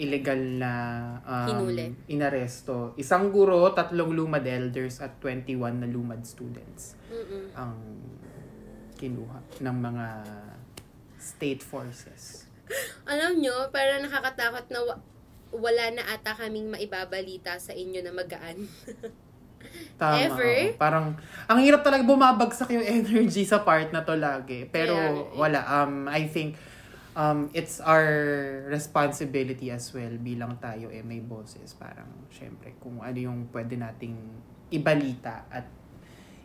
illegal 0.00 0.40
na 0.56 0.72
um, 1.20 1.48
Hinuli. 1.68 1.92
inaresto. 2.08 2.96
Isang 2.96 3.28
guro, 3.28 3.60
tatlong 3.76 4.08
lumad 4.08 4.40
elders 4.48 5.04
at 5.04 5.20
21 5.20 5.84
na 5.84 5.86
lumad 5.86 6.24
students 6.24 6.96
Mm-mm. 7.12 7.52
ang 7.52 7.76
kinuha 8.96 9.38
ng 9.60 9.76
mga 9.76 10.06
state 11.18 11.62
forces. 11.64 12.44
Alam 13.04 13.40
nyo, 13.40 13.68
parang 13.68 14.04
nakakatakot 14.04 14.66
na 14.72 14.80
wa- 14.84 15.02
wala 15.54 15.84
na 15.94 16.02
ata 16.10 16.34
kaming 16.34 16.66
maibabalita 16.68 17.56
sa 17.60 17.70
inyo 17.70 18.00
na 18.02 18.12
magaan. 18.12 18.58
Tama. 20.00 20.20
Ever? 20.20 20.74
oo. 20.74 20.76
Parang, 20.76 21.16
ang 21.48 21.58
hirap 21.62 21.80
talaga 21.80 22.04
bumabagsak 22.04 22.68
yung 22.74 22.84
energy 23.00 23.46
sa 23.46 23.62
part 23.62 23.90
na 23.94 24.04
to 24.04 24.14
lagi. 24.18 24.68
Pero, 24.68 24.94
eh. 24.94 25.38
wala. 25.38 25.64
Um, 25.64 26.10
I 26.10 26.28
think, 26.28 26.58
um, 27.16 27.48
it's 27.54 27.78
our 27.80 28.04
responsibility 28.68 29.70
as 29.70 29.88
well 29.94 30.12
bilang 30.20 30.58
tayo 30.60 30.90
eh 30.92 31.00
may 31.00 31.22
boses. 31.22 31.72
Parang, 31.78 32.28
syempre, 32.28 32.76
kung 32.82 33.00
ano 33.00 33.16
yung 33.16 33.48
pwede 33.54 33.78
nating 33.78 34.16
ibalita 34.74 35.46
at 35.48 35.64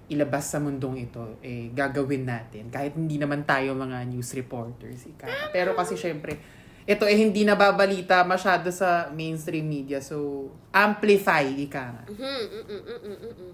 ilabas 0.10 0.50
sa 0.50 0.58
mundong 0.58 1.06
ito, 1.06 1.38
eh, 1.46 1.70
gagawin 1.72 2.26
natin. 2.26 2.74
Kahit 2.74 2.98
hindi 2.98 3.22
naman 3.22 3.46
tayo 3.46 3.78
mga 3.78 4.10
news 4.10 4.34
reporters. 4.34 5.06
Ika. 5.06 5.54
Pero 5.54 5.78
kasi 5.78 5.94
syempre, 5.94 6.42
ito 6.90 7.06
eh 7.06 7.14
hindi 7.14 7.46
nababalita 7.46 8.26
masyado 8.26 8.74
sa 8.74 9.14
mainstream 9.14 9.70
media. 9.70 10.02
So, 10.02 10.50
amplify, 10.74 11.46
ika 11.46 11.84
nga. 11.94 12.04
Mhm, 12.10 12.18
mm, 12.18 12.44
mm, 12.50 12.66
mm, 12.66 12.82
mm, 12.82 13.18
mm, 13.22 13.36
mm. 13.38 13.54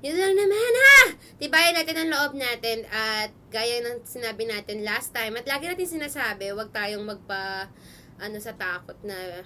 Yun 0.00 0.16
lang 0.16 0.32
naman 0.32 0.72
ha! 0.80 0.98
Tibayan 1.36 1.76
natin 1.76 1.96
ang 2.00 2.08
loob 2.08 2.32
natin 2.32 2.88
at 2.88 3.28
gaya 3.52 3.84
ng 3.84 4.00
sinabi 4.00 4.48
natin 4.48 4.80
last 4.80 5.12
time 5.12 5.36
at 5.36 5.44
lagi 5.44 5.68
natin 5.68 6.00
sinasabi, 6.00 6.56
wag 6.56 6.72
tayong 6.72 7.04
magpa 7.04 7.68
ano 8.16 8.36
sa 8.40 8.56
takot 8.56 8.96
na 9.04 9.44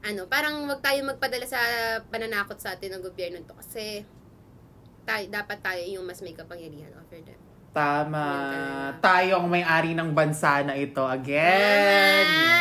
ano, 0.00 0.24
parang 0.32 0.64
wag 0.64 0.80
tayong 0.80 1.12
magpadala 1.12 1.44
sa 1.44 1.60
pananakot 2.08 2.56
sa 2.56 2.72
atin 2.72 2.96
ng 2.96 3.04
gobyerno 3.04 3.44
to 3.44 3.52
kasi 3.52 4.00
tayo, 5.02 5.24
dapat 5.28 5.58
tayo 5.60 5.82
yung 5.84 6.04
mas 6.04 6.20
may 6.20 6.32
kapangyarihan 6.32 6.92
over 6.94 7.20
them. 7.20 7.40
Tama. 7.70 8.18
Yan 8.26 8.50
talaga. 8.50 8.98
Tayo 8.98 9.32
ang 9.38 9.46
may-ari 9.46 9.94
ng 9.94 10.10
bansa 10.10 10.66
na 10.66 10.74
ito 10.74 11.06
again. 11.06 12.26
Tama. 12.26 12.58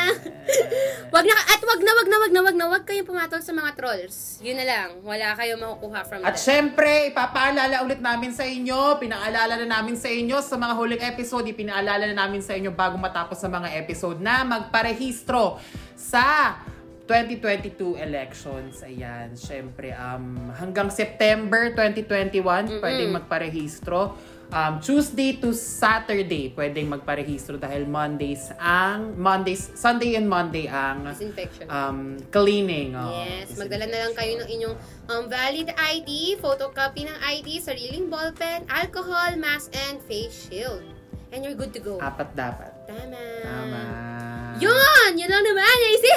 Wag 1.10 1.26
na 1.26 1.34
at 1.34 1.62
wag 1.66 1.82
na 1.82 1.92
wag 1.98 2.06
na 2.06 2.18
wag 2.22 2.30
na 2.30 2.42
wag 2.46 2.58
na 2.58 2.66
wag 2.70 2.84
kayong 2.86 3.10
pumatol 3.10 3.42
sa 3.42 3.50
mga 3.50 3.74
trolls. 3.74 4.38
Yun 4.46 4.62
na 4.62 4.66
lang. 4.70 4.90
Wala 5.02 5.34
kayong 5.34 5.58
makukuha 5.58 6.06
from 6.06 6.22
At 6.22 6.38
them. 6.38 6.46
syempre, 6.46 7.10
ipapaalala 7.10 7.82
ulit 7.82 7.98
namin 7.98 8.30
sa 8.30 8.46
inyo, 8.46 9.02
pinaalala 9.02 9.58
na 9.58 9.82
namin 9.82 9.98
sa 9.98 10.06
inyo 10.06 10.38
sa 10.46 10.54
mga 10.62 10.74
huling 10.78 11.02
episode, 11.02 11.50
ipinaalala 11.50 12.06
na 12.06 12.14
namin 12.14 12.46
sa 12.46 12.54
inyo 12.54 12.70
bago 12.70 12.94
matapos 13.02 13.42
sa 13.42 13.50
mga 13.50 13.74
episode 13.82 14.22
na 14.22 14.46
magparehistro 14.46 15.58
sa 15.98 16.62
2022 17.10 17.98
elections. 17.98 18.86
Ayan, 18.86 19.34
syempre, 19.34 19.98
um, 19.98 20.54
hanggang 20.54 20.94
September 20.94 21.74
2021, 21.74 22.78
pwedeng 22.78 23.10
magparehistro. 23.18 24.14
Um, 24.50 24.82
Tuesday 24.82 25.38
to 25.38 25.54
Saturday, 25.54 26.54
pwedeng 26.54 26.90
magparehistro 26.90 27.58
dahil 27.58 27.86
Mondays 27.86 28.50
ang, 28.58 29.14
Mondays, 29.18 29.74
Sunday 29.78 30.18
and 30.18 30.26
Monday 30.26 30.66
ang 30.66 31.06
Disinfection. 31.06 31.66
um, 31.70 32.18
cleaning. 32.34 32.98
oh, 32.98 33.26
Yes, 33.26 33.58
magdala 33.58 33.86
na 33.86 34.10
lang 34.10 34.14
kayo 34.18 34.42
ng 34.42 34.50
inyong 34.50 34.76
um, 35.10 35.30
valid 35.30 35.70
ID, 35.78 36.38
photocopy 36.42 37.06
ng 37.06 37.18
ID, 37.26 37.62
sariling 37.62 38.10
ballpen, 38.10 38.66
alcohol, 38.70 39.34
mask, 39.38 39.70
and 39.90 40.02
face 40.06 40.50
shield. 40.50 40.82
And 41.30 41.46
you're 41.46 41.58
good 41.58 41.74
to 41.78 41.82
go. 41.82 42.02
Apat 42.02 42.34
dapat. 42.34 42.74
Tama. 42.90 43.22
Tama. 43.46 43.82
Yun! 44.60 45.12
Yun 45.16 45.30
lang 45.32 45.44
naman! 45.48 45.76
Easy! 45.88 46.12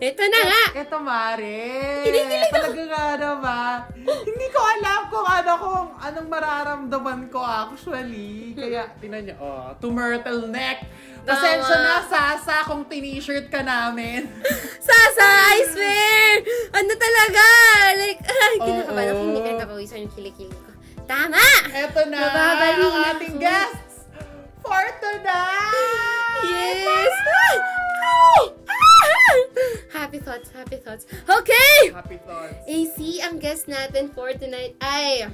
Ito 0.00 0.22
na 0.24 0.40
nga! 0.40 0.62
Eto, 0.80 0.96
Mare. 1.04 1.60
Kinikilig 2.08 2.48
ako. 2.48 2.56
Talaga 2.56 2.84
nga 2.88 3.06
naman. 3.20 3.76
Hindi 4.00 4.46
ko 4.48 4.60
alam 4.64 5.00
kung 5.12 5.26
ano 5.28 5.52
kung 5.60 5.86
anong 6.00 6.28
mararamdaman 6.32 7.20
ko 7.28 7.44
actually. 7.44 8.56
Kaya, 8.56 8.88
tinan 9.04 9.28
niyo, 9.28 9.36
oh, 9.36 9.76
to 9.76 9.92
Myrtle 9.92 10.48
neck. 10.48 10.88
Pasensya 11.20 11.76
na, 11.84 12.00
Sasa, 12.08 12.64
kung 12.64 12.88
t-shirt 12.88 13.52
ka 13.52 13.60
namin. 13.60 14.24
Sasa! 14.88 15.28
I 15.52 15.60
swear! 15.68 16.32
Ano 16.72 16.92
talaga? 16.96 17.44
Like, 18.00 18.20
ay, 18.32 18.56
kinakabahan 18.64 19.08
ako. 19.12 19.20
Hindi 19.20 19.40
ka 19.44 19.50
nakapawisan 19.60 19.98
yung 20.08 20.14
kilikili 20.16 20.56
ko. 20.56 20.70
Tama! 21.04 21.44
Eto 21.68 22.00
na, 22.08 22.18
ang 22.32 22.96
ating 23.12 23.36
ako. 23.36 23.89
For 24.62 24.84
tonight! 25.00 26.44
Yes! 26.44 27.12
Ay! 27.26 27.56
Ay! 28.68 29.36
Happy 29.92 30.18
thoughts, 30.18 30.48
happy 30.50 30.76
thoughts. 30.76 31.04
Okay! 31.28 31.92
Happy 31.92 32.18
thoughts. 32.24 32.56
AC, 32.66 33.20
ang 33.20 33.38
guest 33.38 33.68
natin 33.68 34.12
for 34.16 34.32
tonight 34.32 34.76
ay 34.80 35.28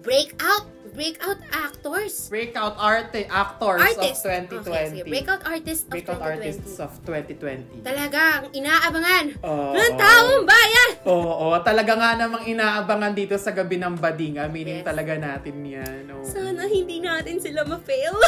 breakout, 0.00 0.71
breakout 0.92 1.40
actors. 1.50 2.28
Breakout 2.28 2.76
arte, 2.76 3.24
actors 3.26 3.80
Artists. 3.80 4.22
of 4.22 4.30
Okay, 4.30 4.40
2020. 4.46 4.92
sige. 4.92 5.02
Breakout 5.08 5.42
artists 5.42 5.84
of 5.84 5.90
Breakout 5.90 6.20
2020. 6.20 6.36
artists 6.38 6.74
of 6.78 6.90
2020. 7.02 7.80
Talagang 7.80 8.40
inaabangan 8.52 9.24
Oo. 9.40 9.72
ng 9.72 9.92
taong 9.94 10.42
bayan. 10.44 10.90
Oo, 11.04 11.46
talaga 11.60 11.92
nga 11.94 12.10
namang 12.14 12.44
inaabangan 12.46 13.12
dito 13.12 13.34
sa 13.34 13.50
gabi 13.50 13.76
ng 13.76 13.96
bading. 13.96 14.36
Aminin 14.38 14.80
Yes. 14.80 14.86
talaga 14.86 15.16
natin 15.16 15.56
yan. 15.60 16.02
Oo. 16.12 16.22
Sana 16.22 16.64
hindi 16.64 17.00
natin 17.00 17.40
sila 17.40 17.64
ma-fail. 17.64 18.12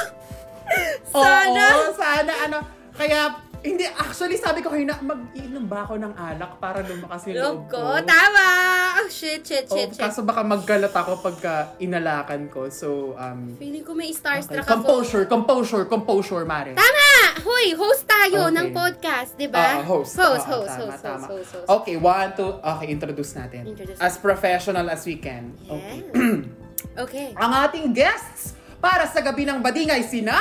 Oo, 1.13 1.21
Sana. 1.21 1.65
sana 1.93 2.33
ano. 2.43 2.59
Kaya, 2.95 3.44
hindi, 3.65 3.89
actually 3.89 4.37
sabi 4.37 4.61
ko 4.61 4.69
kayo 4.69 4.85
na 4.85 5.01
mag-inom 5.01 5.65
ba 5.65 5.89
ako 5.89 5.97
ng 5.97 6.13
alak 6.13 6.61
para 6.61 6.85
lumakas 6.85 7.25
yung 7.27 7.41
loob 7.41 7.61
ko. 7.67 7.81
ko. 7.81 8.05
Tama. 8.05 8.47
Oh, 8.95 9.09
shit, 9.09 9.41
shit, 9.41 9.65
shit, 9.65 9.89
shit. 9.91 9.99
kaso 9.99 10.21
baka 10.21 10.45
maggalat 10.45 10.93
ako 10.93 11.19
pagka 11.19 11.73
inalakan 11.81 12.47
ko. 12.47 12.69
So, 12.69 13.17
um, 13.17 13.57
Feeling 13.57 13.81
ko 13.81 13.97
may 13.97 14.13
okay. 14.13 14.21
starstruck 14.21 14.63
ako. 14.63 14.73
composure, 14.79 15.25
composure, 15.25 15.85
composure, 15.85 16.45
Mare. 16.45 16.77
Tama! 16.77 17.09
Hoy, 17.41 17.73
host 17.73 18.05
tayo 18.05 18.47
Okay. 18.47 18.55
ng 18.55 18.67
podcast, 18.71 19.33
di 19.35 19.49
ba? 19.49 19.81
Oo, 19.81 20.05
host. 20.05 20.13
Host, 20.15 20.45
Oo, 20.45 20.61
host, 20.61 20.69
tama, 20.71 20.85
host, 20.85 21.01
tama. 21.01 21.25
host, 21.25 21.29
host, 21.33 21.51
host. 21.57 21.67
Okay, 21.81 21.97
one, 21.97 22.31
two. 22.33 22.53
Okay, 22.61 22.87
introduce 22.87 23.33
natin. 23.33 23.63
Introduce 23.67 23.97
as 23.97 24.15
professional 24.17 24.85
as 24.87 25.03
we 25.03 25.17
can. 25.17 25.57
Okay. 25.65 26.05
Yes. 26.05 26.53
Okay. 26.95 27.35
Ang 27.35 27.51
ating 27.67 27.91
guests 27.91 28.55
para 28.79 29.09
sa 29.09 29.19
gabi 29.19 29.43
ng 29.43 29.59
bading 29.59 29.91
ay 29.91 30.07
sina 30.07 30.39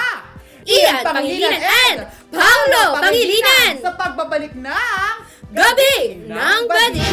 Ian 0.64 1.04
Pangilinan 1.04 1.60
and 1.60 2.00
Paolo 2.32 3.00
Pangilinan 3.04 3.84
sa 3.84 3.92
pagbabalik 4.00 4.56
ng 4.56 5.16
Gabi 5.54 6.26
ng 6.26 6.60
Badi! 6.66 7.10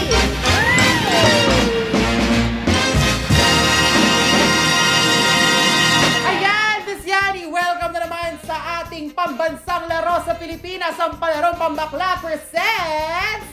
Ayan, 6.25 6.77
Miss 6.89 7.05
Yani, 7.05 7.45
welcome 7.53 7.93
na 7.93 8.01
naman 8.09 8.41
sa 8.49 8.81
ating 8.81 9.13
pambansang 9.13 9.85
laro 9.93 10.25
sa 10.25 10.39
Pilipinas. 10.41 10.97
Ang 10.97 11.21
palarong 11.21 11.61
pambakla 11.61 12.17
presents... 12.25 13.45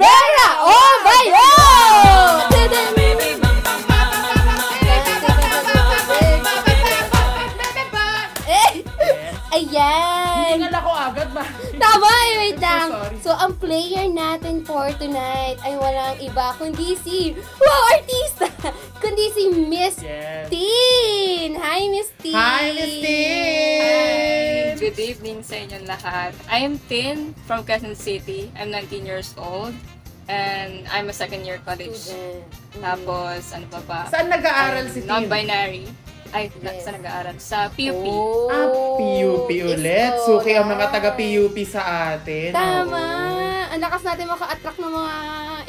Pera 0.00 0.50
o 0.64 0.72
Bayo! 1.04 1.52
Eh, 2.56 3.49
Ayan! 9.80 10.60
Hingal 10.60 10.74
ako 10.76 10.90
agad 10.92 11.28
ba? 11.32 11.44
Tama 11.80 12.08
eh, 12.10 12.32
wait 12.36 12.58
lang. 12.60 12.88
sorry. 12.92 13.16
So, 13.24 13.30
ang 13.32 13.56
player 13.56 14.06
natin 14.12 14.60
for 14.66 14.92
tonight 15.00 15.56
ay 15.64 15.72
walang 15.80 16.20
iba 16.20 16.52
kundi 16.60 16.92
si, 17.00 17.32
wow, 17.56 17.82
artista! 17.96 18.48
kundi 19.02 19.26
si 19.32 19.42
Miss 19.48 19.96
Yes. 20.04 20.52
Teen! 20.52 21.56
Hi, 21.56 21.88
Miss 21.88 22.12
Teen! 22.20 22.36
Hi, 22.36 22.76
Miss 22.76 22.94
Teen! 23.00 24.68
Good 24.80 24.98
evening 25.00 25.40
sa 25.40 25.56
inyong 25.56 25.86
lahat. 25.88 26.32
I 26.48 26.60
am 26.60 26.76
Tin 26.88 27.32
from 27.48 27.64
Quezon 27.64 27.96
City. 27.96 28.52
I'm 28.56 28.68
19 28.72 29.08
years 29.08 29.32
old. 29.40 29.72
And 30.30 30.86
I'm 30.94 31.10
a 31.10 31.16
second 31.16 31.42
year 31.42 31.58
college. 31.66 31.96
Student. 31.96 32.46
Tapos, 32.78 33.50
ano 33.50 33.66
pa 33.66 33.80
ba? 33.82 34.00
Saan 34.12 34.30
nag-aaral 34.30 34.86
si 34.92 35.02
Tin? 35.02 35.10
Non-binary. 35.10 35.90
Ay, 36.30 36.46
Yes. 36.54 36.82
sa 36.82 36.90
nag-aaral. 36.90 37.34
Sa 37.36 37.58
PUP. 37.68 38.04
Oh, 38.04 38.46
Ah, 38.48 38.66
PUP 38.96 39.50
ulit. 39.50 40.12
Suki 40.22 40.54
ang 40.54 40.66
mga 40.66 40.86
taga. 40.88 41.10
PUP 41.12 41.56
sa 41.64 41.82
atin. 42.12 42.50
Tama! 42.50 43.02
Oo. 43.28 43.48
Ang 43.70 43.80
lakas 43.80 44.02
natin 44.02 44.26
maka-attract 44.26 44.78
ng 44.78 44.90
mga 44.90 45.14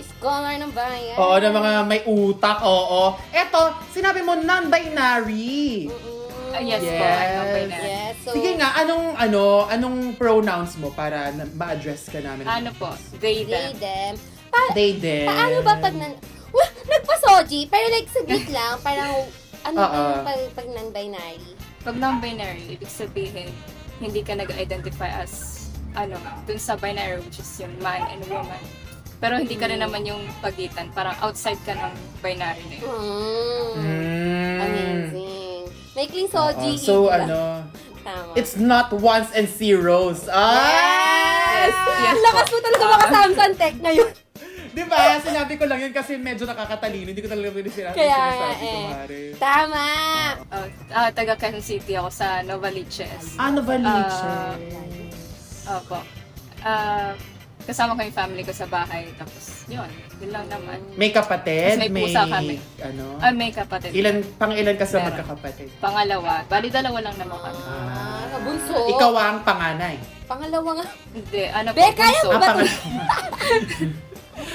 scholar 0.03 0.53
ng 0.57 0.71
bayan. 0.71 1.17
Oo, 1.17 1.35
na 1.35 1.49
mga 1.49 1.71
may 1.83 2.01
utak, 2.03 2.57
oo. 2.59 3.13
Eto, 3.31 3.61
sinabi 3.89 4.21
mo 4.21 4.33
non-binary. 4.35 5.85
Mm-mm. 5.85 6.19
Ah, 6.51 6.59
yes, 6.59 6.81
po. 6.81 6.89
Yes. 6.91 7.17
I'm 7.17 7.31
non-binary. 7.35 7.87
Yes, 7.87 8.13
so... 8.21 8.29
Sige 8.31 8.49
nga, 8.57 8.69
anong 8.75 9.05
ano, 9.15 9.41
anong 9.65 9.97
pronouns 10.15 10.75
mo 10.75 10.89
para 10.91 11.29
na- 11.31 11.47
ma-address 11.47 12.05
ka 12.07 12.19
namin? 12.19 12.43
Ano 12.43 12.69
po? 12.75 12.89
They, 13.15 13.45
They, 13.45 13.71
them. 13.71 13.73
them. 13.77 14.13
Pa- 14.49 14.73
They 14.73 14.91
did. 14.93 15.25
paano 15.25 15.57
ba 15.61 15.73
pag 15.79 15.93
nan... 15.95 16.11
Wah! 16.51 16.69
Nagpa-soji, 16.83 17.65
pero 17.65 17.85
like 17.87 18.09
saglit 18.09 18.49
lang, 18.49 18.75
parang 18.81 19.23
ano 19.63 19.77
Oo. 19.77 19.89
ang 20.15 20.23
pag, 20.23 20.39
pag 20.53 20.67
non-binary? 20.67 21.51
Pag 21.81 21.95
non-binary, 21.95 22.63
ibig 22.71 22.87
sabihin, 22.87 23.49
hindi 23.97 24.21
ka 24.21 24.33
nag-identify 24.33 25.11
as, 25.15 25.65
ano, 25.93 26.17
dun 26.43 26.57
sa 26.57 26.73
binary, 26.73 27.19
which 27.19 27.37
is 27.37 27.51
yung 27.57 27.73
man 27.79 28.01
and 28.07 28.21
woman. 28.27 28.61
Pero 29.17 29.37
hindi 29.37 29.53
ka 29.53 29.65
rin 29.65 29.77
Mm. 29.77 29.85
naman 29.85 30.01
yung 30.03 30.23
pagitan. 30.39 30.89
Parang 30.91 31.13
outside 31.21 31.61
ka 31.61 31.73
ng 31.73 31.93
binary 32.19 32.65
na 32.65 32.75
yun. 32.75 32.89
Mm. 33.77 34.57
Amazing. 34.59 35.61
May 35.91 36.05
clean 36.07 36.25
Oo, 36.27 36.33
soji. 36.49 36.71
so, 36.75 37.05
iba. 37.05 37.21
ano, 37.21 37.39
Tama. 38.01 38.33
it's 38.33 38.55
not 38.55 38.89
ones 38.91 39.29
and 39.31 39.45
zeros. 39.45 40.25
Ah! 40.25 40.57
Yes! 41.61 41.75
Yes 42.01 42.17
lakas 42.19 42.47
mo 42.47 42.57
talaga 42.59 42.81
Ah. 42.81 42.91
maka 42.91 43.05
Samsung 43.11 43.53
Tech 43.55 43.75
ngayon. 43.77 44.09
Di 44.71 44.83
ba? 44.87 45.19
Sinabi 45.19 45.53
ko 45.59 45.67
lang 45.67 45.79
yun 45.83 45.91
kasi 45.91 46.15
medyo 46.15 46.47
nakakatalino. 46.47 47.11
Hindi 47.11 47.21
ko 47.23 47.29
talaga 47.29 47.47
rin 47.51 47.67
sinabi. 47.67 47.95
Kaya 47.95 48.15
nga 48.15 48.31
sinasabi 48.31 48.63
ko, 48.63 48.79
eh. 49.11 49.31
Tama! 49.35 49.85
Uh, 50.47 50.67
ah, 50.95 51.09
taga 51.11 51.33
Quezon 51.35 51.63
City 51.63 51.93
ako 51.99 52.09
sa 52.09 52.39
Novaliches. 52.47 53.35
Ano 53.35 53.59
ba, 53.67 53.75
Liche? 53.75 54.35
Opo. 55.67 55.99
Ah, 56.63 57.11
kasama 57.67 57.99
ko 57.99 58.01
yung 58.07 58.15
family 58.15 58.43
ko 58.47 58.53
sa 58.55 58.63
bahay. 58.71 59.11
Tapos, 59.19 59.67
yun. 59.67 59.89
Yun 60.23 60.31
lang 60.31 60.45
naman. 60.47 60.79
may 60.95 61.11
kapatid? 61.11 61.75
Tapos 61.75 61.91
may 61.91 62.03
pusa 62.07 62.23
kami. 62.29 62.55
Ano? 62.79 63.03
Ah, 63.19 63.33
may 63.35 63.51
kapatid. 63.51 63.91
Ilan, 63.91 64.23
pang 64.39 64.55
ilan 64.55 64.75
ka 64.79 64.87
sa 64.87 65.03
Meron. 65.03 65.07
magkakapatid? 65.11 65.67
Pangalawa. 65.83 66.33
Bali, 66.47 66.67
dalawa 66.71 66.97
lang 67.03 67.15
naman 67.19 67.37
kami. 67.43 67.61
Ah, 67.67 68.39
bunso. 68.39 68.77
Ikaw 68.87 69.11
ang 69.19 69.39
panganay. 69.43 69.99
Pangalawa 70.31 70.79
nga. 70.79 70.87
Hindi, 71.11 71.43
ano 71.51 71.69
Be, 71.75 71.83
po, 71.91 71.99
kaya 71.99 72.19
bunso. 72.23 72.29
mo 72.31 72.39
ba 72.39 72.49
Ah. 72.55 74.07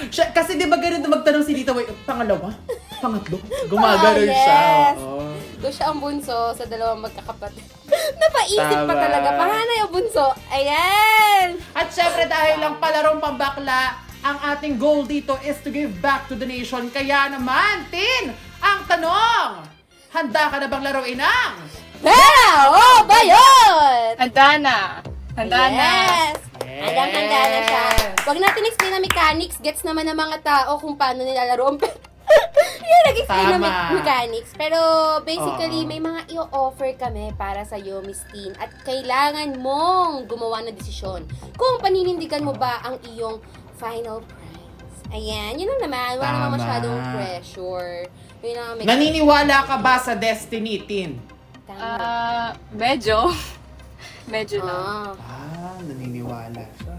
Siya, 0.06 0.28
kasi 0.30 0.54
di 0.54 0.64
ba 0.64 0.76
ganun 0.76 1.02
magtanong 1.02 1.42
si 1.42 1.52
Tita, 1.54 1.72
wait, 1.72 1.88
pangalawa? 2.04 2.52
Pangatlo? 2.96 3.40
Gumagano'n 3.66 4.24
Ah, 4.24 4.36
siya. 4.36 4.60
yes. 4.62 4.96
Oo. 4.98 5.24
Doon 5.56 5.72
siya 5.72 5.86
ang 5.88 5.98
bunso 5.98 6.38
sa 6.52 6.64
dalawang 6.64 7.00
magkakapatid. 7.00 7.64
Napaisip 8.20 8.60
pa 8.60 8.86
Tama. 8.86 8.92
talaga. 8.94 9.28
Panganay 9.34 9.78
ang 9.78 9.90
bunso. 9.90 10.26
Ayan! 10.48 11.46
At 11.72 11.88
syempre 11.88 12.24
dahil 12.24 12.56
lang 12.58 12.76
palarong 12.76 13.18
pambakla, 13.18 13.96
ang 14.20 14.36
ating 14.48 14.76
goal 14.76 15.04
dito 15.04 15.36
is 15.40 15.56
to 15.58 15.70
give 15.70 15.92
back 15.98 16.26
to 16.26 16.34
the 16.34 16.44
nation. 16.44 16.88
Kaya 16.88 17.30
naman, 17.30 17.88
Tin, 17.88 18.32
ang 18.58 18.84
tanong, 18.84 19.64
handa 20.10 20.42
ka 20.46 20.56
na 20.56 20.66
bang 20.66 20.82
laruin 20.82 21.20
ang? 21.20 21.56
Pera! 21.98 22.48
Oh, 22.68 23.00
ba 23.02 23.18
yun? 23.18 24.12
Handa 24.18 24.48
na! 24.58 24.76
Handa 25.32 25.60
na! 25.70 25.90
Yes! 26.66 26.82
Handang-handa 26.82 27.40
na 27.44 27.60
siya. 27.62 27.82
Huwag 28.20 28.38
natin 28.38 28.62
explain 28.64 28.92
na 28.92 29.00
mechanics. 29.00 29.56
Gets 29.58 29.82
naman 29.82 30.04
ng 30.04 30.18
mga 30.18 30.36
tao 30.42 30.76
kung 30.76 30.94
paano 30.94 31.22
nilalaro 31.22 31.64
ang. 31.70 31.78
Yan, 32.82 33.02
nag-explain 33.04 33.46
na 33.46 33.52
Tama. 33.52 33.62
me- 33.62 33.94
mechanics. 33.96 34.50
Pero 34.52 34.78
basically, 35.22 35.80
Oo. 35.80 35.88
may 35.88 36.00
mga 36.00 36.20
i-offer 36.28 36.90
kami 36.96 37.30
para 37.32 37.62
sa 37.62 37.74
iyo, 37.76 38.02
Miss 38.02 38.26
Teen. 38.28 38.50
At 38.56 38.74
kailangan 38.82 39.54
mong 39.56 40.26
gumawa 40.26 40.62
ng 40.62 40.74
desisyon. 40.74 41.22
Kung 41.54 41.78
paninindigan 41.78 42.42
mo 42.42 42.50
ba 42.50 42.82
ang 42.82 42.98
iyong 43.06 43.38
final 43.76 44.20
prize. 44.20 44.98
Ayan, 45.08 45.54
yun 45.54 45.70
lang 45.70 45.86
naman. 45.86 46.18
Wala 46.18 46.30
naman 46.32 46.42
Tama. 46.42 46.56
masyadong 46.58 46.98
pressure. 47.12 48.10
Yun 48.42 48.52
lang 48.52 48.66
ang 48.66 48.76
mechanics. 48.76 48.90
Naniniwala 48.92 49.56
ka 49.62 49.76
ba 49.78 49.94
sa 49.96 50.12
destiny, 50.12 50.82
Tin? 50.82 51.22
Tama. 51.62 51.78
Ah, 51.78 52.48
medyo. 52.70 53.30
Medyo 54.26 54.62
lang. 54.62 55.14
Ah. 55.18 55.74
Ah, 55.74 55.78
naniniwala 55.82 56.62
siya. 56.78 56.94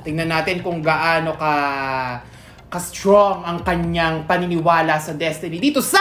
Tingnan 0.00 0.32
natin 0.32 0.64
kung 0.64 0.80
gaano 0.80 1.36
ka 1.36 1.54
ka-strong 2.70 3.42
ang 3.42 3.66
kanyang 3.66 4.24
paniniwala 4.30 5.02
sa 5.02 5.10
destiny 5.10 5.58
dito 5.58 5.82
sa 5.82 5.98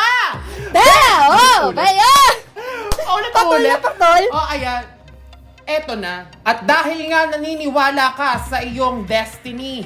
Pera! 0.70 1.34
Oh, 1.34 1.74
ba 1.74 1.82
yun? 1.90 2.34
ulit 3.10 3.32
Patol 3.34 3.62
na 3.66 3.78
patol. 3.82 4.24
Oh, 4.30 4.48
ayan. 4.54 4.84
Eto 5.66 5.94
na. 5.98 6.26
At 6.42 6.66
dahil 6.66 7.10
nga 7.10 7.30
naniniwala 7.30 8.18
ka 8.18 8.42
sa 8.42 8.62
iyong 8.62 9.06
destiny, 9.06 9.86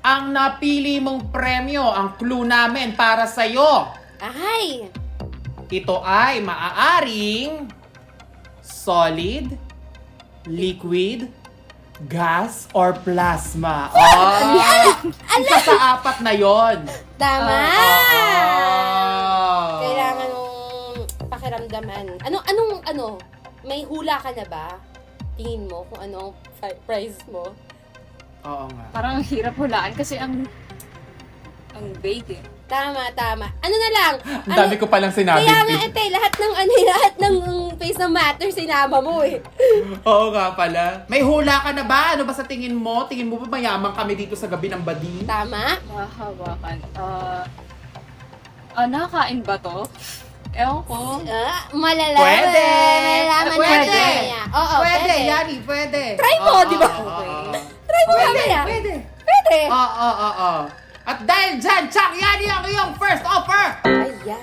ang 0.00 0.32
napili 0.32 1.02
mong 1.02 1.28
premyo, 1.34 1.82
ang 1.82 2.16
clue 2.16 2.46
namin 2.46 2.94
para 2.94 3.26
sa 3.28 3.44
iyo, 3.44 3.90
Ay! 4.22 4.88
ito 5.66 5.98
ay 6.06 6.40
maaaring 6.40 7.66
solid, 8.86 9.58
liquid, 10.46 11.26
gas, 12.06 12.70
or 12.70 12.94
plasma. 12.94 13.90
Oh, 13.90 14.62
isa 15.42 15.58
sa 15.58 15.98
apat 15.98 16.22
na 16.22 16.30
yon. 16.30 16.86
Tama! 17.18 17.58
Oh. 19.26 19.82
Kailangan 19.82 20.28
mong 20.30 20.98
pakiramdaman. 21.26 22.06
Ano, 22.22 22.38
anong, 22.46 22.72
ano, 22.86 23.06
may 23.66 23.82
hula 23.82 24.22
ka 24.22 24.30
na 24.30 24.46
ba? 24.46 24.78
Tingin 25.34 25.66
mo 25.66 25.82
kung 25.90 26.06
ano 26.06 26.30
ang 26.30 26.32
fi- 26.62 26.78
prize 26.86 27.18
mo? 27.26 27.50
Oo 28.46 28.70
nga. 28.70 28.86
Parang 28.94 29.18
ang 29.18 29.26
hirap 29.26 29.58
hulaan 29.58 29.90
kasi 29.98 30.14
ang 30.14 30.46
ang 31.74 31.86
vague 31.98 32.38
eh. 32.38 32.44
Tama, 32.66 32.98
tama. 33.14 33.46
Ano 33.62 33.74
na 33.76 33.90
lang? 33.92 34.14
Ang 34.42 34.50
Ano, 34.50 34.58
dami 34.58 34.74
ko 34.74 34.90
palang 34.90 35.14
sinabi. 35.14 35.38
kaya 35.38 35.62
nga, 35.62 35.76
ete, 35.80 36.02
lahat 36.10 36.32
ng, 36.34 36.52
ano, 36.52 36.72
lahat 36.90 37.14
ng 37.16 37.36
face 37.78 37.94
ng 37.96 38.10
matter, 38.10 38.48
sinama 38.50 38.98
mo 38.98 39.22
eh. 39.22 39.38
Oo 40.04 40.34
nga 40.34 40.50
pala. 40.50 41.06
May 41.06 41.22
hula 41.22 41.62
ka 41.62 41.70
na 41.70 41.86
ba? 41.86 42.18
Ano 42.18 42.26
ba 42.26 42.34
sa 42.34 42.42
tingin 42.42 42.74
mo? 42.74 43.06
Tingin 43.06 43.30
mo 43.30 43.38
ba 43.38 43.46
mayaman 43.48 43.94
kami 43.94 44.18
dito 44.18 44.34
sa 44.34 44.46
gabi 44.46 44.66
ng 44.66 44.82
bading? 44.82 45.22
Tama? 45.24 45.78
Mahahawakan. 45.86 46.78
Ah, 46.98 47.46
ah, 48.74 48.86
nakakain 48.86 49.40
ba 49.40 49.54
to? 49.56 49.86
Ewan 50.50 50.82
ko. 50.82 51.22
Ah, 51.22 51.70
malalaman. 51.70 52.18
Pwede. 52.18 52.66
Malalaman 52.66 53.56
Pwede. 53.56 53.94
natin. 53.94 54.18
Oo, 54.50 54.74
pwede, 54.80 54.98
pwede. 55.06 55.14
Yani, 55.24 55.54
pwede. 55.62 56.02
Try 56.18 56.36
mo, 56.40 56.50
Oo, 56.50 56.62
di 56.66 56.76
ba? 56.76 56.88
oo, 56.88 56.98
oo, 56.98 57.22
oo. 57.46 57.52
Try 57.86 58.02
mo 58.02 58.12
Pwede, 58.12 58.26
mamaya. 58.42 58.60
pwede. 58.64 58.92
Pwede. 59.22 59.58
Oo, 59.68 59.86
oo, 59.86 60.10
oo, 60.18 60.30
oo. 60.42 60.62
At 61.06 61.22
dahil 61.22 61.62
dyan, 61.62 61.86
Chang 61.86 62.18
Yani 62.18 62.50
ang 62.50 62.66
iyong 62.66 62.92
first 62.98 63.22
offer! 63.22 63.78
Ayan. 63.86 64.42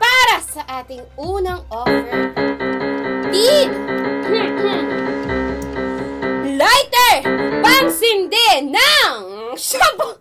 Para 0.00 0.40
sa 0.40 0.64
ating 0.80 1.04
unang 1.20 1.60
offer, 1.68 2.32
Tin! 3.28 3.68
Lighter! 6.56 7.14
Pangsindi 7.60 8.72
ng 8.72 9.16
shampoo! 9.60 10.16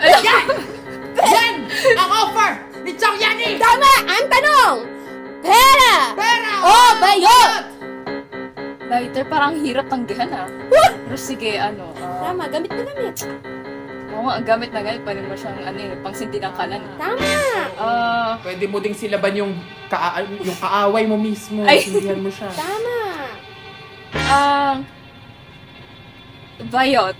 Yan! 0.00 0.44
Yan! 1.20 1.56
Ang 2.00 2.08
offer 2.08 2.50
ni 2.80 2.96
Chang 2.96 3.20
Yani! 3.20 3.60
Tama! 3.60 3.92
Ang 4.08 4.24
tanong! 4.24 4.76
Pera! 5.44 6.16
Pera! 6.16 6.52
O 6.64 6.72
bayot! 6.96 7.62
Lighter, 8.88 9.24
parang 9.28 9.60
hirap 9.60 9.84
tanggihan 9.92 10.32
ah. 10.32 10.48
Pero 10.72 11.16
sige, 11.20 11.60
ano. 11.60 11.92
ah, 12.00 12.32
Tama, 12.32 12.48
gamit 12.48 12.72
na 12.72 12.82
gamit. 12.88 13.20
Oo 14.10 14.22
nga, 14.26 14.36
gamit 14.42 14.70
na 14.74 14.82
gamit. 14.82 15.02
Pwede 15.06 15.22
mo 15.22 15.34
siyang 15.34 15.58
ano 15.62 15.78
eh, 15.78 15.94
pang 16.02 16.14
sindi 16.14 16.38
ng 16.38 16.54
kalan. 16.54 16.82
Tama! 16.98 17.32
Ah, 17.78 18.32
Pwede 18.42 18.64
mo 18.66 18.82
ding 18.82 18.96
silaban 18.96 19.32
yung, 19.32 19.52
ka 19.86 20.20
yung 20.42 20.58
kaaway 20.58 21.04
mo 21.06 21.16
mismo. 21.16 21.62
Ay. 21.62 21.86
Sindihan 21.86 22.18
mo 22.18 22.28
siya. 22.28 22.50
Tama! 22.50 22.98
ah, 24.30 24.74
bayot. 26.68 27.16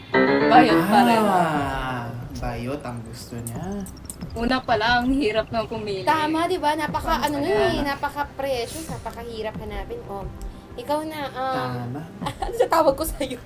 Bayot 0.51 0.83
pa 0.85 0.99
rin. 1.07 1.23
Ah, 1.23 2.07
bayot 2.37 2.81
ang 2.83 2.99
gusto 3.07 3.39
niya. 3.39 3.87
Una 4.31 4.63
pa 4.63 4.75
lang, 4.79 5.11
hirap 5.11 5.51
na 5.51 5.67
pumili. 5.67 6.07
Tama, 6.07 6.47
di 6.47 6.59
ba? 6.59 6.79
Napaka, 6.79 7.27
ano 7.27 7.43
na 7.43 7.51
eh, 7.51 7.83
napaka 7.83 8.31
precious, 8.39 8.87
napakahirap 8.87 9.59
hanapin. 9.59 9.99
Oh, 10.07 10.23
ikaw 10.79 11.03
na, 11.03 11.27
um, 11.35 11.57
Tama. 11.57 12.01
ano 12.47 12.55
sa 12.55 12.69
tawag 12.71 12.95
ko 12.95 13.03
sa'yo? 13.03 13.39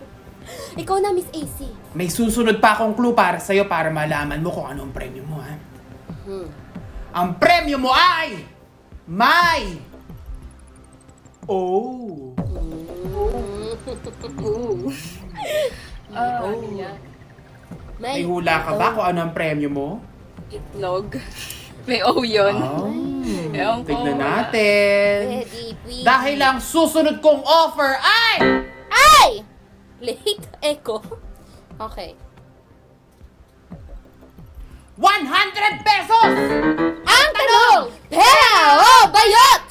Ikaw 0.82 0.96
na, 0.98 1.10
Miss 1.10 1.28
AC. 1.30 1.68
May 1.92 2.08
susunod 2.08 2.58
pa 2.58 2.74
akong 2.74 2.94
clue 2.94 3.14
para 3.14 3.38
sa'yo 3.38 3.64
para 3.66 3.88
malaman 3.88 4.40
mo 4.40 4.50
kung 4.50 4.66
ano 4.66 4.86
ang 4.86 4.92
premyo 4.92 5.22
mo, 5.24 5.38
ha? 5.38 5.54
Hmm. 6.24 6.48
Ang 7.14 7.28
premyo 7.38 7.78
mo 7.78 7.90
ay 7.92 8.42
may 9.20 9.78
Oh. 11.44 12.32
Ooh. 14.40 14.88
Ah, 16.08 16.40
ano 16.40 16.56
Oh. 16.56 16.72
yan? 16.72 16.96
May 18.00 18.24
hula 18.24 18.64
ka 18.64 18.72
ba 18.74 18.96
kung 18.96 19.06
ano 19.06 19.18
ang 19.28 19.32
premyo 19.36 19.68
mo? 19.68 19.88
Itlog. 20.48 21.20
May 21.88 22.00
O 22.00 22.24
yun. 22.24 22.56
Oh. 22.56 22.88
Ewan 23.52 23.84
ko. 23.84 23.88
Tignan 23.92 24.16
natin. 24.16 25.44
Ready, 25.44 25.76
please. 25.84 26.00
Dahil 26.00 26.40
ang 26.40 26.56
susunod 26.56 27.20
kong 27.20 27.44
offer 27.44 28.00
ay... 28.00 28.36
Ay! 28.88 29.44
Late 30.00 30.48
echo. 30.62 31.02
Okay. 31.78 32.14
100 34.96 35.82
pesos! 35.82 36.30
Ang 37.02 37.28
tanong! 37.34 37.82
Pera 38.06 38.54
o 38.78 39.10
bayot? 39.10 39.62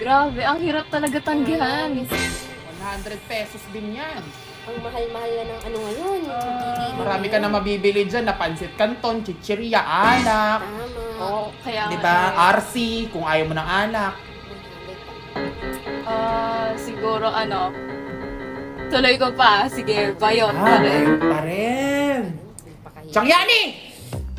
Grabe, 0.00 0.40
ang 0.40 0.58
hirap 0.64 0.88
talaga 0.88 1.20
tanggihan. 1.20 1.92
100 1.92 2.08
pesos 3.28 3.60
din 3.68 4.00
yan. 4.00 4.24
Ang 4.64 4.76
mahal-mahal 4.80 5.30
na 5.36 5.44
ng 5.44 5.60
ano 5.68 5.76
ngayon. 5.84 6.20
Pipili 6.24 6.86
Marami 6.96 7.26
ka 7.28 7.36
na 7.36 7.48
mabibili 7.52 8.02
dyan 8.08 8.24
na 8.24 8.32
pansit 8.32 8.72
canton, 8.80 9.20
chichirya, 9.20 9.84
alak. 9.84 10.64
Tama. 10.64 11.04
Oo, 11.20 11.52
kaya 11.60 11.92
Di 11.92 12.00
ba? 12.00 12.32
eh. 12.32 12.56
RC, 12.56 12.74
kung 13.12 13.28
ayaw 13.28 13.44
mo 13.44 13.54
ng 13.56 13.68
alak. 13.68 14.29
Ah, 16.10 16.74
siguro 16.74 17.24
ano, 17.24 17.70
tuloy 18.90 19.14
ko 19.14 19.30
pa. 19.30 19.70
Sige, 19.70 20.10
bayot 20.18 20.50
pa 20.50 20.66
Ah, 20.68 20.82
rin. 20.82 21.06
pa 21.20 21.38
rin. 21.46 22.22
Changyani! 23.08 23.62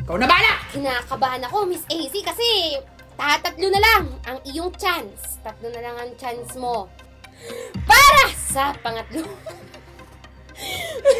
Ikaw 0.04 0.16
na 0.16 0.26
bala! 0.26 0.52
Kinakabahan 0.68 1.42
ako, 1.44 1.64
Miss 1.64 1.84
AC, 1.86 2.20
kasi 2.20 2.76
tatatlo 3.14 3.68
na 3.68 3.80
lang 3.80 4.02
ang 4.22 4.38
iyong 4.44 4.72
chance. 4.76 5.40
Tatlo 5.40 5.68
na 5.68 5.80
lang 5.80 5.96
ang 5.96 6.12
chance 6.16 6.52
mo. 6.56 6.88
Para 7.84 8.24
sa 8.32 8.76
pangatlo. 8.78 9.24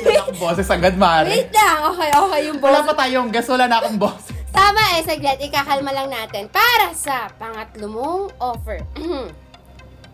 Wala 0.04 0.20
akong 0.22 0.38
boses 0.38 0.68
agad, 0.68 0.94
Mari. 0.94 1.32
Wait 1.34 1.50
lang. 1.50 1.78
Okay, 1.88 2.10
okay 2.12 2.40
yung 2.46 2.58
Wala 2.60 2.78
boss. 2.80 2.88
pa 2.88 2.94
tayong 3.00 3.28
gas, 3.28 3.48
wala 3.48 3.64
na 3.66 3.80
akong 3.80 3.98
boses. 3.98 4.36
Tama 4.52 4.82
eh, 4.94 5.02
saglit. 5.02 5.40
Ikakalma 5.40 5.90
lang 5.90 6.08
natin. 6.08 6.46
Para 6.46 6.92
sa 6.92 7.26
pangatlo 7.32 7.88
mong 7.88 8.24
offer. 8.38 8.78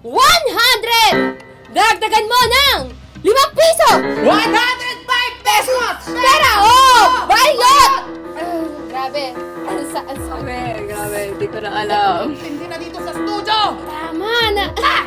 100! 0.08 1.36
Dagdagan 1.68 2.24
mo 2.24 2.40
ng 2.40 2.80
5 3.20 3.28
piso! 3.52 3.90
105 4.24 5.44
pesos! 5.44 5.96
Pera! 6.08 6.52
Oh! 6.64 7.28
Bayot! 7.28 7.92
Ah, 8.32 8.64
grabe. 8.88 9.36
Ang 9.68 9.84
sa, 9.92 10.00
sa. 10.08 10.34
Grabe, 10.40 10.88
grabe, 10.88 11.20
hindi 11.36 11.46
ko 11.46 11.58
na 11.60 11.70
alam. 11.84 12.32
Hindi 12.32 12.64
na 12.64 12.80
dito 12.80 12.96
sa 13.04 13.12
studio! 13.12 13.76
Tama 13.84 14.32
na. 14.56 14.64
Ah! 14.80 15.04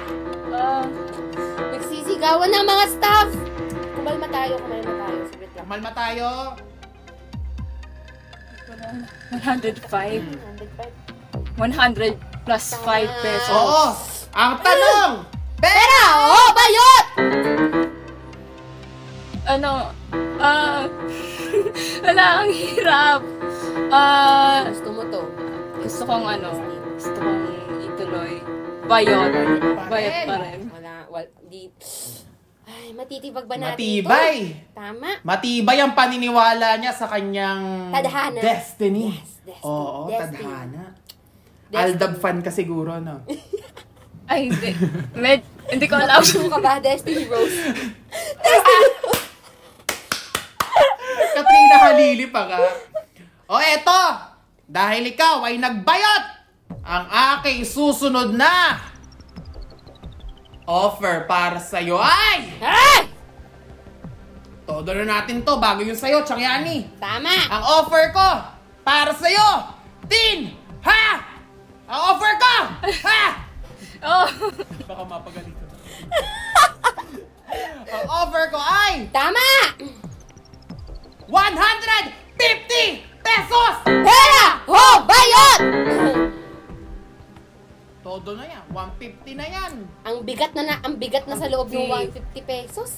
Ah, 0.53 0.85
Nagsisigawan 1.73 2.53
ng 2.53 2.61
mga 2.61 2.85
staff. 2.93 3.29
Kumalma 3.97 4.27
tayo, 4.29 4.53
kumalma 4.61 4.93
tayo. 5.01 5.17
Saglit 5.33 5.51
lang. 5.57 5.65
Malma 5.65 5.91
tayo. 5.97 6.27
105. 9.33 9.81
105. 9.81 11.57
100 11.57 12.45
plus 12.45 12.65
5 12.77 13.25
pesos. 13.25 13.49
Oo! 13.57 14.20
Ang 14.31 14.53
tanong! 14.59 15.11
Pera! 15.59 16.03
Oh, 16.25 16.49
bayot! 16.55 17.05
Ano, 19.43 19.91
ah, 20.39 20.87
wala, 22.05 22.25
ang 22.39 22.49
hirap. 22.49 23.21
Ah, 23.91 24.63
Gusto 24.69 24.89
mo 24.89 25.03
to? 25.05 25.21
gusto 25.81 26.05
kong 26.05 26.25
ano, 26.29 26.49
gusto 26.95 27.17
kong 27.17 27.41
ituloy. 27.81 28.33
Bayot. 28.85 29.31
Bayot 29.89 30.15
pa 30.23 30.35
rin. 30.39 30.59
Wala, 30.69 30.93
wal, 31.09 31.25
di... 31.43 31.67
Ay, 32.63 32.93
matitibag 32.93 33.43
ba 33.43 33.57
natin 33.57 33.75
Matibay! 33.75 34.37
to? 34.63 34.77
Tama. 34.77 35.09
Matibay 35.21 35.77
ang 35.81 35.91
paniniwala 35.91 36.79
niya 36.79 36.93
sa 36.93 37.09
kanyang 37.09 37.91
Tadhana. 37.91 38.39
destiny. 38.39 39.11
Yes, 39.11 39.43
destiny. 39.43 39.65
Oo, 39.65 40.07
Destiny. 40.07 40.39
tadhana. 40.39 40.83
Destiny. 41.67 41.81
Aldab 41.83 42.13
fan 42.15 42.37
ka 42.39 42.51
siguro, 42.53 42.95
no? 42.97 43.25
Ay, 44.27 44.49
hindi. 44.49 44.69
Med, 45.17 45.41
hindi 45.71 45.85
ko 45.87 45.95
alam. 45.97 46.21
Gusto 46.21 46.49
ka 46.49 46.59
ba, 46.59 46.79
Destiny 46.83 47.25
Rose? 47.25 47.57
Katrina 51.31 51.77
Halili 51.79 52.27
pa 52.27 52.41
ka. 52.47 52.57
O 53.51 53.59
eto, 53.59 54.01
dahil 54.67 55.11
ikaw 55.11 55.43
ay 55.43 55.59
nagbayot, 55.59 56.25
ang 56.87 57.05
aking 57.35 57.67
susunod 57.67 58.31
na 58.33 58.79
offer 60.65 61.27
para 61.27 61.59
sa'yo 61.59 61.99
ay... 61.99 62.39
Ay! 62.63 63.01
Todo 64.63 64.95
na 64.95 65.19
natin 65.19 65.43
to 65.43 65.59
bago 65.59 65.83
yung 65.83 65.99
sa'yo, 65.99 66.23
Changyani. 66.23 66.87
Tama. 66.95 67.51
Ang 67.51 67.63
offer 67.83 68.15
ko 68.15 68.27
para 68.87 69.11
sa'yo, 69.11 69.75
Tin! 70.07 70.55
Ha! 70.79 71.05
Ang 71.91 71.99
offer 72.15 72.33
ko! 72.39 72.53
Ha! 73.03 73.50
Oh, 74.01 74.25
Baka 74.89 75.03
mapagalitan. 75.05 75.67
Ang 77.91 78.05
offer 78.07 78.47
ko 78.49 78.57
ay 78.57 79.05
Tama! 79.13 79.77
150 81.27 83.11
pesos! 83.21 83.73
Pera! 83.85 84.47
Oh, 84.65 84.95
bayot! 85.05 85.59
Todo 88.01 88.33
na 88.33 88.43
yan. 88.43 88.63
150 88.73 89.39
na 89.39 89.47
yan. 89.47 89.73
ang 90.01 90.17
bigat 90.25 90.51
na, 90.57 90.65
na 90.65 90.75
ang 90.81 90.97
bigat 90.97 91.29
na 91.29 91.37
sa 91.37 91.45
loob 91.47 91.69
ng 91.69 91.85
Okay. 91.85 92.25
150 92.41 92.49
pesos. 92.49 92.91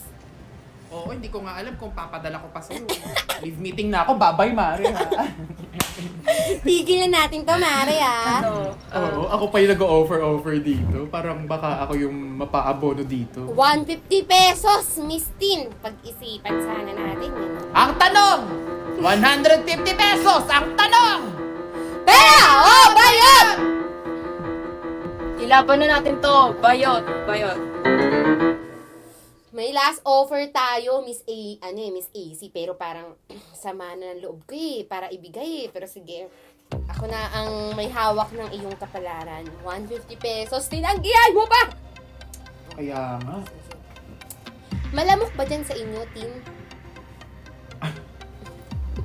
Oo, 0.92 1.10
hindi 1.14 1.32
ko 1.32 1.40
nga 1.46 1.62
alam 1.62 1.74
kung 1.80 1.94
papadala 1.96 2.42
ko 2.42 2.48
pa 2.52 2.60
sa'yo. 2.60 2.84
Leave 3.46 3.60
meeting 3.62 3.88
na 3.94 4.04
ako. 4.04 4.20
Bye-bye, 4.20 4.54
Mari. 4.54 4.86
ha? 4.92 5.04
Tigil 6.66 7.08
na 7.08 7.24
natin 7.24 7.44
to, 7.44 7.54
Mare, 7.56 7.98
ah. 8.02 8.40
ano, 8.42 8.74
Oo, 8.96 9.22
ako 9.30 9.46
pa 9.52 9.62
yung 9.62 9.72
nag-offer-offer 9.76 10.56
dito. 10.60 11.08
Parang 11.08 11.46
baka 11.46 11.84
ako 11.86 11.94
yung 12.00 12.16
mapaabono 12.40 13.04
dito. 13.06 13.48
150 13.52 14.24
pesos, 14.26 14.84
Miss 15.04 15.30
Tin. 15.38 15.70
Pag-isipan 15.80 16.56
sana 16.64 16.92
natin. 16.92 17.30
Yun. 17.30 17.52
Ang 17.72 17.92
tanong! 18.00 18.42
150 19.00 19.70
pesos! 19.94 20.44
Ang 20.48 20.68
tanong! 20.76 21.22
Pera! 22.04 22.44
Oh, 22.64 22.88
bayot! 22.96 23.74
ilaban 25.54 25.78
na 25.86 26.00
natin 26.00 26.18
to. 26.18 26.38
Bayot, 26.64 27.04
bayot. 27.30 27.60
May 29.54 29.70
last 29.70 30.02
offer 30.02 30.50
tayo, 30.50 31.06
Miss 31.06 31.22
A, 31.30 31.70
ano 31.70 31.78
eh, 31.78 31.94
Miss 31.94 32.10
AC, 32.10 32.50
pero 32.50 32.74
parang 32.74 33.14
sama 33.54 33.94
na 33.94 34.18
ng 34.18 34.26
loob 34.26 34.50
ko 34.50 34.58
eh, 34.58 34.82
para 34.82 35.14
ibigay 35.14 35.62
eh. 35.62 35.68
Pero 35.70 35.86
sige, 35.86 36.26
ako 36.90 37.06
na 37.06 37.30
ang 37.38 37.78
may 37.78 37.86
hawak 37.86 38.34
ng 38.34 38.50
iyong 38.50 38.74
kapalaran. 38.82 39.46
150 39.62 40.10
pesos, 40.18 40.66
tinanggihan 40.74 41.38
mo 41.38 41.46
pa! 41.46 41.70
Kaya 42.74 43.22
nga. 43.22 43.38
Malamok 44.90 45.30
ba 45.38 45.46
dyan 45.46 45.62
sa 45.62 45.78
inyo, 45.78 46.02
Tin? 46.18 46.34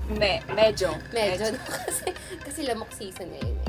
Me, 0.17 0.41
medyo. 0.57 0.97
Medyo, 1.13 1.53
no? 1.53 1.61
kasi, 1.85 2.09
kasi 2.41 2.61
lamok 2.65 2.89
season 2.97 3.29
ngayon 3.37 3.53
eh. 3.53 3.69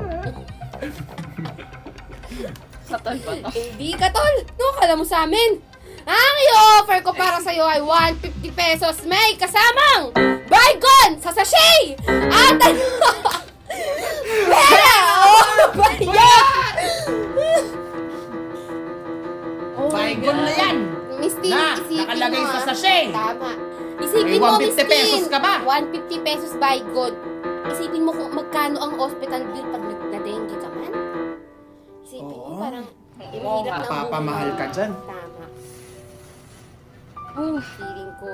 Katol 2.88 3.20
ba 3.20 3.32
to? 3.36 3.52
Hindi 3.52 3.92
ka, 4.00 4.08
tol! 4.08 4.36
No, 4.56 4.72
kala 4.80 4.96
mo 4.96 5.04
sa 5.04 5.28
amin! 5.28 5.60
Ang 6.04 6.34
i-offer 6.48 6.98
ko 7.04 7.12
para 7.12 7.36
sa'yo 7.38 7.64
ay 7.64 7.80
150 7.84 8.52
pesos. 8.52 8.96
May 9.04 9.36
kasamang 9.36 10.14
Baygon 10.50 11.20
sa 11.20 11.30
sachet! 11.30 11.94
At 12.30 12.58
ano? 12.58 12.86
Pera! 14.50 14.98
Oh, 15.22 15.70
bayot! 15.76 16.74
Oh 19.76 19.88
Baygon 19.88 20.36
na 20.36 20.52
yan! 20.52 20.76
Miss 21.20 21.36
Tin, 21.38 21.52
Na, 21.52 21.76
isipin 21.76 22.00
nakalagay 22.00 22.40
mo 22.40 22.48
sa 22.48 22.58
ah. 22.58 22.66
sachet. 22.72 23.08
Tama. 23.12 23.50
Isipin 24.00 24.26
May 24.26 24.40
mo, 24.40 24.56
150 24.56 24.64
Miss 24.64 24.74
Tin. 24.74 24.88
pesos 24.88 25.24
ka 25.28 25.38
ba? 25.38 25.54
150 25.62 26.26
pesos 26.26 26.52
Baygon. 26.56 27.12
Isipin 27.70 28.02
mo 28.02 28.10
kung 28.10 28.32
magkano 28.32 28.76
ang 28.80 28.92
hospital 28.96 29.42
bill 29.52 29.66
pag 29.68 29.82
na-dengue 30.10 30.56
ka 30.56 30.68
man. 30.72 30.92
Isipin 32.02 32.26
mo 32.26 32.34
Oo. 32.42 32.58
parang 32.58 32.86
Oo 33.20 33.60
hirap 33.62 33.72
nga. 33.76 33.84
ng 33.84 33.90
Papamahal 34.08 34.50
ka 34.56 34.66
dyan. 34.72 34.90
Tama. 34.96 35.29
Uh, 37.30 37.62
Feeling 37.78 38.12
ko, 38.18 38.30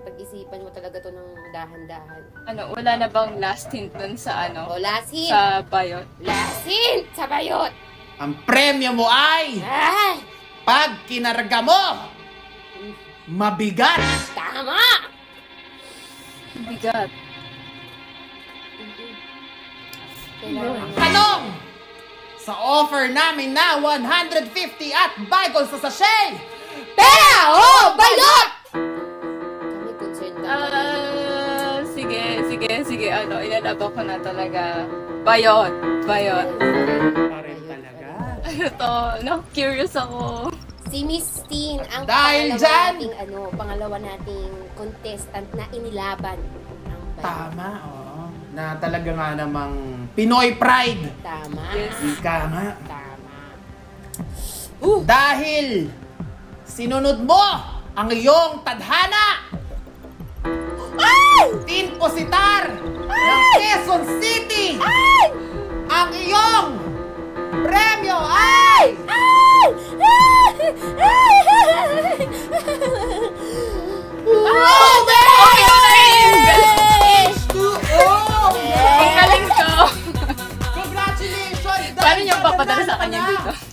pag-isipan 0.00 0.64
mo 0.64 0.70
talaga 0.72 0.96
to 0.98 1.12
ng 1.12 1.28
dahan-dahan. 1.52 2.22
ano, 2.48 2.72
wala 2.72 2.92
na 2.96 3.06
bang 3.06 3.36
last 3.36 3.68
hint 3.68 3.92
dun 3.92 4.16
sa 4.16 4.48
ano? 4.48 4.72
O, 4.72 4.80
last 4.80 5.12
hint! 5.12 5.28
Sa 5.28 5.60
bayot? 5.62 6.06
Last 6.18 6.64
hint! 6.64 7.04
Sa 7.12 7.28
bayot! 7.28 7.68
Ang 8.16 8.36
premyo 8.44 8.92
mo 8.92 9.04
ay 9.04 9.60
Ay! 9.60 10.20
pag 10.62 11.04
kinarga 11.04 11.60
mo, 11.60 12.08
mabigat. 13.26 14.00
Tama! 14.32 14.80
Bigat. 16.62 17.08
Kailangan 20.40 20.84
mo. 20.88 20.96
Tanong! 20.96 21.42
Sa 22.40 22.56
offer 22.56 23.12
namin 23.12 23.52
na 23.52 23.76
150 23.76 24.48
at 24.90 25.12
Baygon 25.28 25.68
sa 25.68 25.76
sachet, 25.78 26.40
Pera! 26.94 27.34
Oh! 27.50 27.84
Bayot! 27.98 28.48
Kami 29.60 29.92
concerned 29.98 30.38
lang 30.38 30.60
kami. 30.70 31.22
Ah, 31.30 31.78
sige, 31.90 32.22
sige. 32.86 33.06
ano, 33.10 33.34
inalaban 33.42 33.90
ko 33.90 34.00
na 34.06 34.16
talaga. 34.22 34.86
Bayot. 35.26 35.72
Bayot. 36.06 36.48
Pa 36.58 37.38
rin 37.42 37.60
talaga. 37.66 38.06
Ano 38.46 38.64
to? 38.70 38.94
No, 39.26 39.34
curious 39.52 39.94
ako. 39.98 40.50
Si 40.90 41.06
Miss 41.06 41.46
Teen 41.46 41.78
ang 41.94 42.02
Dahil 42.02 42.54
pangalawa 42.54 42.62
dyan! 42.66 42.90
nating, 42.98 43.14
ano, 43.14 43.38
pangalawa 43.54 43.96
nating 44.02 44.52
contestant 44.74 45.48
na 45.54 45.64
inilaban. 45.70 46.38
Ang. 46.90 47.02
Tama, 47.22 47.68
oo. 47.86 48.22
Na 48.50 48.74
talaga 48.82 49.10
nga 49.14 49.28
namang 49.38 49.74
Pinoy 50.18 50.58
pride. 50.58 51.06
Tama. 51.22 51.62
Yes. 51.78 51.94
Ika 52.18 52.36
nga. 52.50 52.66
Tama. 52.90 53.34
Dahil 55.06 55.86
sinunod 56.80 57.28
mo 57.28 57.44
ang 57.92 58.08
iyong 58.08 58.64
tadhana. 58.64 59.52
Team 61.68 61.92
Positar 62.00 62.72
ng 63.04 63.42
Quezon 63.60 64.02
City. 64.16 64.80
Ang 65.92 66.08
iyong 66.16 66.80
premyo 67.68 68.16
ay... 68.24 68.96
H2O! 77.28 78.08
Ang 78.72 79.12
galing 79.20 79.48
ko! 79.52 79.68
Congratulations! 80.80 81.92
Paano 82.00 82.20
niyo 82.24 82.40
papadala 82.40 82.82
sa 82.88 82.96
kanya 82.96 83.28
dito? 83.28 83.69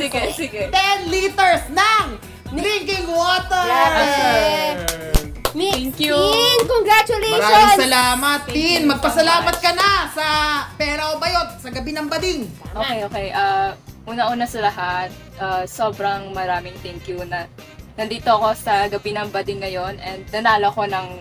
Sige, 0.00 0.22
sige. 0.34 0.62
10 0.72 1.12
liters 1.12 1.64
ng 1.70 2.06
drinking 2.54 3.06
water! 3.10 3.64
Miss 5.50 5.74
Thank 5.90 5.98
you. 5.98 6.14
Teen, 6.14 6.60
congratulations! 6.62 7.42
Maraming 7.42 7.82
salamat, 7.90 8.40
Thank 8.46 8.54
Tin. 8.54 8.80
Magpasalamat 8.86 9.56
ka 9.58 9.70
na 9.74 9.90
sa 10.14 10.26
Pera 10.78 11.10
o 11.10 11.18
Bayot 11.18 11.58
sa 11.58 11.74
gabi 11.74 11.90
ng 11.90 12.06
bading. 12.06 12.46
Okay, 12.70 13.02
okay. 13.02 13.26
Ah, 13.34 13.74
una-una 14.06 14.46
sa 14.46 14.62
lahat, 14.62 15.10
ah, 15.42 15.66
sobrang 15.66 16.30
maraming 16.30 16.74
thank 16.86 17.02
you 17.10 17.18
na 17.26 17.50
nandito 17.98 18.30
ako 18.30 18.54
sa 18.54 18.86
gabi 18.86 19.10
ng 19.10 19.28
bading 19.34 19.60
ngayon 19.60 19.98
and 19.98 20.22
nanalo 20.30 20.70
ko 20.70 20.86
ng 20.86 21.18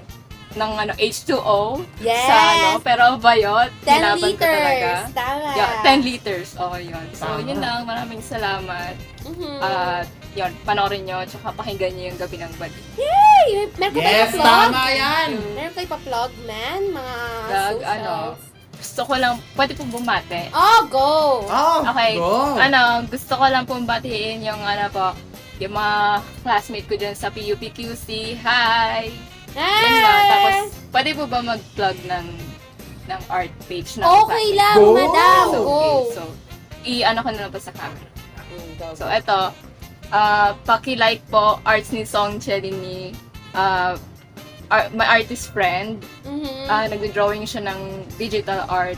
ng 0.52 0.72
ano 0.76 0.94
H2O 0.96 1.86
Yes! 2.00 2.26
sa 2.26 2.36
ano 2.52 2.70
pero 2.80 3.04
bayot 3.16 3.70
10 3.80 3.86
nilaban 3.92 4.34
ko 4.34 4.42
talaga. 4.42 4.66
liters. 4.66 5.04
Tama. 5.14 5.50
Yeah, 5.54 5.72
10 5.84 6.02
liters. 6.02 6.50
Okay, 6.56 6.84
yun. 6.88 7.06
So, 7.14 7.26
Tama. 7.28 7.46
yun 7.46 7.60
lang. 7.60 7.80
Maraming 7.84 8.18
salamat. 8.20 8.94
Mhm. 9.22 9.58
At, 9.60 10.08
yun, 10.32 10.52
panoorin 10.64 11.04
nyo, 11.04 11.22
tsaka 11.24 11.54
pakinggan 11.54 11.94
nyo 11.94 12.04
yung 12.08 12.18
gabi 12.18 12.38
ng 12.38 12.54
bading. 12.56 12.86
Yay! 12.96 13.48
Meron 13.76 13.94
ka 13.94 14.00
Yes, 14.00 14.30
pa 14.32 14.34
plug? 14.34 14.70
tama 14.72 14.84
yan. 14.90 15.30
Meron 15.54 15.74
kayo 15.74 15.88
pa 15.88 16.00
plug, 16.00 16.32
man? 16.44 16.82
Mga 16.90 17.16
Plug, 17.46 17.76
socials? 17.76 17.92
ano, 17.92 18.14
Gusto 18.72 19.02
ko 19.04 19.14
lang, 19.14 19.34
pwede 19.54 19.76
po 19.76 19.84
bumate. 19.86 20.42
Oh, 20.50 20.82
go! 20.88 21.12
Oh, 21.44 21.84
Okay. 21.84 22.16
go. 22.16 22.56
Ano, 22.56 22.80
gusto 23.06 23.36
ko 23.36 23.46
lang 23.46 23.68
pong 23.68 23.84
batiin 23.84 24.40
yung 24.42 24.62
ano 24.64 24.88
po, 24.88 25.12
yung 25.58 25.76
mga 25.76 25.98
classmate 26.42 26.88
ko 26.88 26.96
dyan 26.96 27.12
sa 27.12 27.28
PUPQC. 27.28 28.40
Hi! 28.40 29.12
Yun 29.54 29.96
lang. 30.00 30.24
Tapos, 30.26 30.58
pwede 30.90 31.10
po 31.14 31.24
ba 31.26 31.40
mag-plug 31.42 31.98
ng 32.04 32.28
ng 33.08 33.22
art 33.28 33.54
page 33.66 33.98
ng 33.98 34.06
Okay 34.06 34.48
lang, 34.54 34.78
Go! 34.78 34.94
madam. 34.94 35.46
So, 35.48 35.60
Go! 35.60 35.70
okay. 35.72 36.14
So, 36.14 36.22
i-ano 36.84 37.20
ko 37.20 37.30
na 37.30 37.40
lang 37.42 37.52
po 37.52 37.60
sa 37.60 37.74
camera. 37.74 38.10
So, 38.94 39.06
eto. 39.06 39.52
ah 40.10 40.58
paki-like 40.64 41.22
po 41.28 41.62
Arts 41.64 41.90
ni 41.90 42.02
Song 42.02 42.38
Chelini. 42.38 43.14
Uh, 43.52 43.94
ar- 44.68 44.90
my 44.92 45.06
artist 45.06 45.50
friend. 45.50 46.02
Mhm. 46.24 46.66
Ah, 46.66 46.86
nagdo-drawing 46.86 47.46
siya 47.46 47.62
ng 47.64 47.80
digital 48.16 48.66
art. 48.66 48.98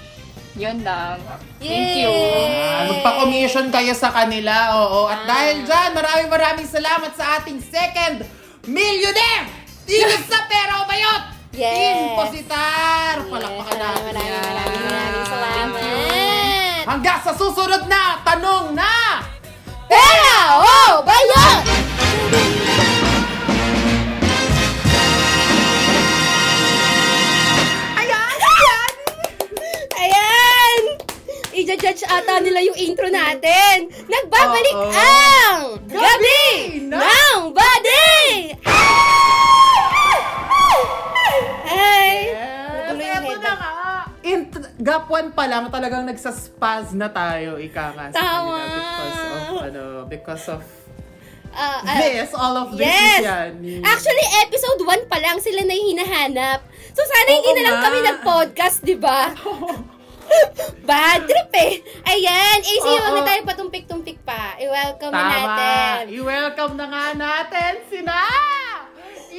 Yun 0.53 0.83
lang. 0.83 1.19
Thank 1.57 1.95
you. 1.97 2.11
Ah, 2.11 2.91
Magpa-commission 2.91 3.71
kayo 3.71 3.91
sa 3.91 4.07
kanila, 4.09 4.75
oo. 4.77 5.07
At 5.07 5.23
Ah. 5.23 5.27
dahil 5.27 5.63
dyan, 5.63 5.89
maraming 5.91 6.29
maraming 6.29 6.67
salamat 6.67 7.11
sa 7.11 7.39
ating 7.39 7.59
second 7.61 8.27
millionaire! 8.65 9.47
Dito 9.91 10.15
sa 10.23 10.47
Pera 10.47 10.79
o 10.79 10.87
Bayot! 10.87 11.23
Yes. 11.51 11.75
Team 11.75 12.15
Positar! 12.15 13.19
Yes, 13.19 13.27
Palakpakan 13.27 13.75
natin 13.75 14.03
maraming, 14.07 14.31
yan. 14.31 14.43
maraming, 14.47 14.83
maraming 14.87 15.27
salamat. 15.27 16.83
Hanggang 16.87 17.19
sa 17.19 17.35
susunod 17.35 17.83
na 17.91 18.23
tanong 18.23 18.71
na! 18.71 19.19
Pera! 19.91 20.63
Oh! 20.63 21.03
Bayot! 21.03 21.59
Ayan! 27.99 28.37
Ayan! 28.39 28.91
Ayan! 29.99 30.81
I-judge 31.51 32.07
ata 32.07 32.39
nila 32.39 32.63
yung 32.63 32.79
intro 32.79 33.11
natin. 33.11 33.91
Nagbabalik 34.07 34.77
Oo. 34.79 34.91
ang 34.95 35.59
Gabi 35.83 35.99
Gabi 35.99 36.41
ng 36.87 37.39
Body! 37.51 38.55
Ay! 38.63 39.30
Int- 44.31 44.71
gap 44.79 45.05
1 45.05 45.31
pa 45.31 45.45
lang 45.45 45.67
talagang 45.67 46.03
nagsaspaz 46.03 46.91
na 46.91 47.07
tayo, 47.07 47.55
ika 47.57 47.91
nga 47.91 48.05
sa 48.09 48.15
Tama. 48.15 48.57
because 48.63 49.19
of, 49.21 49.43
ano, 49.61 49.83
because 50.05 50.47
of 50.49 50.61
Ah, 51.51 51.83
ah, 51.83 51.99
this, 51.99 52.31
all 52.31 52.55
of 52.57 52.71
this 52.73 52.87
Yes! 52.87 53.19
yan. 53.21 53.51
Actually, 53.83 54.23
episode 54.41 54.79
1 54.81 55.03
pa 55.05 55.19
lang 55.19 55.35
sila 55.37 55.59
na 55.61 55.75
hinahanap. 55.75 56.63
So, 56.89 57.03
sana 57.03 57.27
hindi 57.29 57.51
Oo 57.51 57.57
na 57.57 57.63
lang 57.65 57.75
nga. 57.75 57.85
kami 57.85 57.99
nag-podcast, 58.01 58.79
di 58.81 58.95
ba? 58.95 59.35
Bad 60.81 61.27
trip 61.27 61.51
eh. 61.53 61.73
Ayan. 62.05 62.57
AC, 62.57 62.79
Oo. 62.81 62.95
huwag 62.95 63.13
na 63.13 63.23
tayo 63.25 63.41
patumpik-tumpik 63.43 64.23
pa. 64.23 64.55
I-welcome 64.57 65.11
na 65.11 65.19
Tama. 65.19 65.35
natin. 65.35 65.99
I-welcome 66.09 66.73
na 66.73 66.85
nga 66.87 67.05
natin 67.13 67.71
sina 67.85 68.15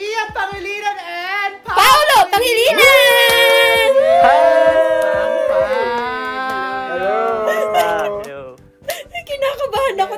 Iya 0.03 0.35
Pangilinan 0.35 0.99
and 0.99 1.55
Paolo 1.63 2.19
Pangilinan! 2.27 3.91
Hello! 4.27 4.51
Hello! 6.91 8.59
Kinakabahan 9.23 10.03
ako. 10.03 10.15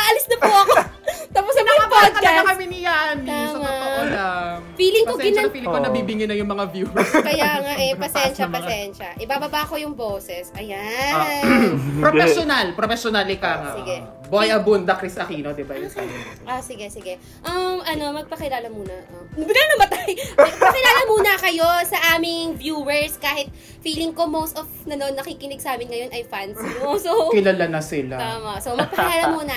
Aalis 0.00 0.26
na 0.32 0.36
po 0.40 0.48
ako. 0.48 0.76
Tapos 1.28 1.52
na 1.52 1.60
po 1.60 1.66
yung 1.66 1.78
Nakabahan 1.78 2.10
talaga 2.10 2.28
podcast. 2.28 2.48
kami 2.48 2.64
ni 2.66 2.78
Yani. 2.80 3.28
Sa 3.28 3.58
totoo 3.58 4.02
lang. 4.08 4.54
Feeling 4.74 5.04
ko 5.04 5.12
Pasensya 5.12 5.28
ginan- 5.28 5.44
na 5.44 5.50
feeling 5.50 5.68
ko 5.68 5.78
Oo. 5.78 5.86
nabibingi 5.86 6.24
na 6.24 6.34
yung 6.34 6.48
mga 6.48 6.64
viewers. 6.68 7.10
Kaya 7.10 7.48
nga 7.58 7.72
eh, 7.74 7.92
pasensya, 7.94 8.44
mga- 8.44 8.54
pasensya. 8.58 9.08
Ibababa 9.18 9.60
ko 9.64 9.74
yung 9.74 9.94
boses. 9.94 10.50
Ah, 10.50 10.60
Ayan. 10.60 11.42
professional. 12.04 12.66
Professional 12.72 13.26
ka 13.34 13.52
nga. 13.58 13.72
Sige. 13.74 13.96
Boy 14.28 14.52
Abunda, 14.52 14.92
Chris 14.94 15.16
Aquino, 15.16 15.50
di 15.50 15.64
ba? 15.64 15.72
Mo? 15.72 15.88
Ah, 16.44 16.60
sige, 16.60 16.84
sige. 16.88 17.16
Um, 17.40 17.80
ano, 17.80 18.12
magpakilala 18.14 18.68
muna. 18.68 18.92
Uh, 19.08 19.24
bigla 19.34 19.62
namatay. 19.72 20.12
Magpakilala 20.36 21.00
muna 21.08 21.32
kayo 21.38 21.64
sa 21.82 21.96
aming 22.12 22.52
viewers 22.52 23.16
kahit 23.16 23.48
feeling 23.80 24.12
ko 24.12 24.28
most 24.28 24.52
of 24.54 24.68
nanon 24.84 25.16
nakikinig 25.16 25.56
sa 25.58 25.72
amin 25.72 25.88
ngayon 25.88 26.10
ay 26.10 26.22
fans 26.22 26.60
mo. 26.60 27.00
So, 27.00 27.32
Kilala 27.32 27.66
na 27.66 27.80
sila. 27.80 28.20
tama. 28.20 28.60
So, 28.60 28.76
magpakilala 28.76 29.32
muna. 29.32 29.56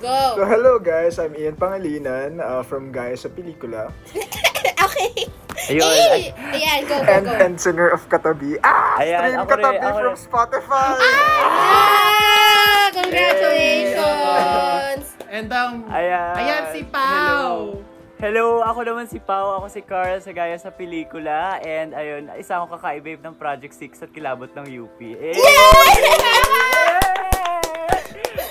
So, 0.00 0.08
Go. 0.40 0.77
Hello 0.78 0.94
guys, 0.94 1.18
I'm 1.18 1.34
Ian 1.34 1.58
Pangalinan 1.58 2.38
uh, 2.38 2.62
from 2.62 2.94
Gaya 2.94 3.18
sa 3.18 3.26
Pelikula 3.26 3.90
okay. 4.86 5.26
Ayun. 5.74 5.90
Eh, 5.90 6.30
ayan, 6.54 6.86
go, 6.86 7.02
go, 7.02 7.10
and, 7.10 7.26
go. 7.26 7.34
and 7.34 7.58
singer 7.58 7.90
of 7.90 8.06
Katabi. 8.06 8.62
Ah! 8.62 9.02
Ayan, 9.02 9.18
stream 9.18 9.42
ako 9.42 9.42
rin, 9.42 9.58
Katabi 9.58 9.82
ako 9.82 9.98
from 9.98 10.14
rin. 10.14 10.22
Spotify! 10.22 10.94
Ah! 11.02 12.94
Congratulations! 12.94 15.18
And 15.26 15.50
um, 15.50 15.82
Ayan. 15.90 16.38
ayan 16.38 16.70
si 16.70 16.86
Pau. 16.86 17.82
Hello. 18.22 18.22
Hello, 18.22 18.62
ako 18.62 18.86
naman 18.86 19.10
si 19.10 19.18
Pau. 19.18 19.58
Ako 19.58 19.66
si 19.66 19.82
Carl 19.82 20.22
sa 20.22 20.30
Gaya 20.30 20.54
sa 20.62 20.70
Pelikula. 20.70 21.58
And 21.58 21.90
ayun, 21.90 22.30
isa 22.38 22.54
akong 22.54 22.78
kakaibabe 22.78 23.18
ng 23.18 23.34
Project 23.34 23.74
6 23.74 24.06
at 24.06 24.14
kilabot 24.14 24.54
ng 24.54 24.86
UP. 24.86 25.02
Eh! 25.02 25.34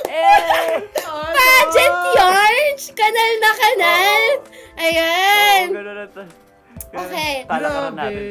Eh! 0.08 0.18
Pageant 0.18 0.47
Yarns! 2.48 2.84
Kanal 2.96 3.32
na 3.44 3.52
kanal! 3.52 4.24
Ayan! 4.78 5.66
Oo, 5.68 5.76
ganun 5.76 5.96
na 6.00 6.06
to. 6.08 6.24
Okay. 6.88 7.34
Talakaran 7.44 7.94
natin 8.00 8.24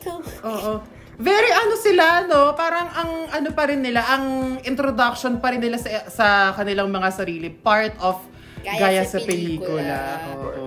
to. 0.00 0.14
Oo. 0.48 0.72
Very 1.20 1.52
ano 1.52 1.74
sila, 1.76 2.24
no? 2.24 2.56
Parang 2.56 2.88
ang 2.96 3.12
ano 3.28 3.48
pa 3.52 3.68
rin 3.68 3.84
nila, 3.84 4.00
ang 4.08 4.56
introduction 4.64 5.36
pa 5.36 5.52
rin 5.52 5.60
nila 5.60 5.76
sa, 5.76 6.08
sa 6.08 6.26
kanilang 6.56 6.88
mga 6.88 7.12
sarili. 7.12 7.52
Part 7.52 7.92
of 8.00 8.16
Gaya 8.60 8.76
Gaya, 8.76 9.02
sa 9.08 9.16
sa, 9.16 9.24
pelikula. 9.24 9.80
pelikula. 9.80 10.00
Oo. 10.36 10.64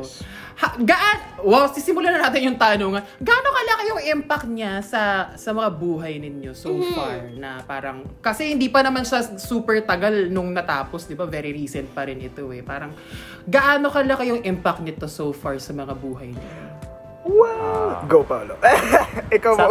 Ha, 0.64 0.80
gaan, 0.80 1.44
wow, 1.44 1.68
sisimulan 1.68 2.16
na 2.16 2.32
natin 2.32 2.48
yung 2.48 2.56
tanong. 2.56 2.96
Gaano 3.20 3.48
kalaki 3.52 3.84
yung 3.92 4.02
impact 4.16 4.48
niya 4.48 4.80
sa 4.80 5.36
sa 5.36 5.52
mga 5.52 5.76
buhay 5.76 6.24
ninyo 6.24 6.56
so 6.56 6.72
Mm-hmm. 6.72 6.96
far 6.96 7.20
na 7.36 7.60
parang 7.62 8.08
kasi 8.24 8.56
hindi 8.56 8.72
pa 8.72 8.80
naman 8.80 9.04
siya 9.04 9.36
super 9.36 9.84
tagal 9.84 10.32
nung 10.32 10.56
natapos, 10.56 11.04
'di 11.04 11.20
ba? 11.20 11.28
Very 11.28 11.52
recent 11.52 11.92
pa 11.92 12.08
rin 12.08 12.18
ito 12.18 12.48
eh. 12.50 12.64
Parang 12.64 12.96
gaano 13.44 13.92
kalaki 13.92 14.32
yung 14.32 14.40
impact 14.40 14.80
nito 14.80 15.04
so 15.06 15.36
far 15.36 15.60
sa 15.60 15.76
mga 15.76 15.92
buhay 15.94 16.32
ninyo? 16.32 16.64
Wow! 17.24 18.08
Go, 18.08 18.24
Paolo. 18.24 18.56
Ikaw 19.36 19.52
Sa 19.60 19.68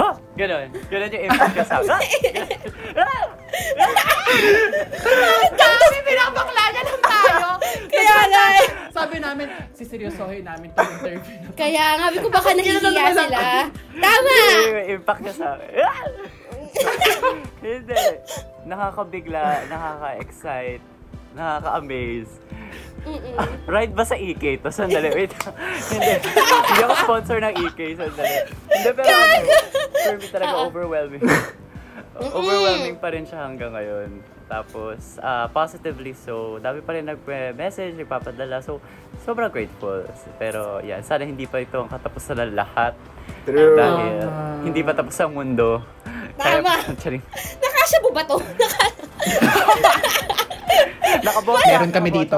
Ha! 0.00 0.08
Ganon. 0.32 0.68
Ganon 0.88 1.10
yung 1.12 1.24
impact 1.28 1.54
ko 1.56 1.64
sa 1.68 1.76
akin. 1.82 1.92
Dami, 5.52 5.98
pinapakla 6.08 6.64
niya 6.72 6.82
lang 6.88 7.00
tayo. 7.04 7.48
Kaya 7.92 8.16
nga, 8.32 8.44
eh. 8.56 8.68
Sabi 8.92 9.16
namin, 9.20 9.46
siseryosohin 9.76 10.44
namin 10.44 10.72
itong 10.72 10.92
interview 11.00 11.36
na 11.40 11.48
kaya 11.56 11.84
nga, 11.96 12.06
sabi 12.08 12.18
ko 12.20 12.28
baka 12.32 12.50
nahihiya 12.56 13.04
sila. 13.12 13.40
Tama! 14.00 14.36
Yung 14.68 14.88
impact 15.00 15.20
niya 15.20 15.34
sa 15.36 15.46
akin. 15.56 16.10
Hindi. 17.64 18.04
Nakakabigla, 18.64 19.44
nakaka-excite, 19.68 20.84
nakaka-amaze. 21.36 22.32
Mm-mm. 23.02 23.34
Ride 23.66 23.94
ba 23.94 24.04
sa 24.06 24.14
EK 24.14 24.62
to? 24.62 24.70
Sandali, 24.70 25.10
wait. 25.10 25.32
Hindi. 25.92 26.12
Hindi 26.22 26.80
ako 26.86 26.94
sponsor 27.02 27.36
ng 27.42 27.54
EK. 27.66 27.80
Sandali. 27.98 28.36
Hindi, 28.70 28.88
pero 28.94 29.08
ano, 29.10 29.46
for 29.90 30.16
me 30.18 30.26
talaga 30.30 30.54
overwhelming. 30.62 31.22
overwhelming 32.12 32.96
pa 33.02 33.08
rin 33.10 33.24
siya 33.26 33.42
hanggang 33.42 33.74
ngayon. 33.74 34.22
Tapos, 34.46 35.16
ah, 35.18 35.48
positively 35.48 36.12
so, 36.12 36.60
dami 36.60 36.84
pa 36.84 36.94
rin 36.94 37.08
nag-message, 37.08 37.96
nagpapadala. 37.96 38.60
So, 38.60 38.78
sobrang 39.24 39.50
grateful. 39.50 40.04
Pero, 40.36 40.78
yan, 40.84 41.02
sana 41.02 41.26
hindi 41.26 41.48
pa 41.48 41.58
ito 41.58 41.82
ang 41.82 41.90
katapusan 41.90 42.38
ng 42.38 42.52
lahat. 42.54 42.94
True. 43.48 43.74
Dahil, 43.74 44.28
hindi 44.62 44.80
pa 44.84 44.92
tapos 44.94 45.16
ang 45.18 45.34
mundo. 45.34 45.82
Tama. 46.38 46.74
Charing. 46.98 47.22
Nakasya 47.62 47.98
po 48.00 48.10
ba 48.10 48.22
to? 48.24 48.36
Nakabote 51.26 51.68
Meron 51.68 51.92
kami 51.92 52.10
dito. 52.10 52.36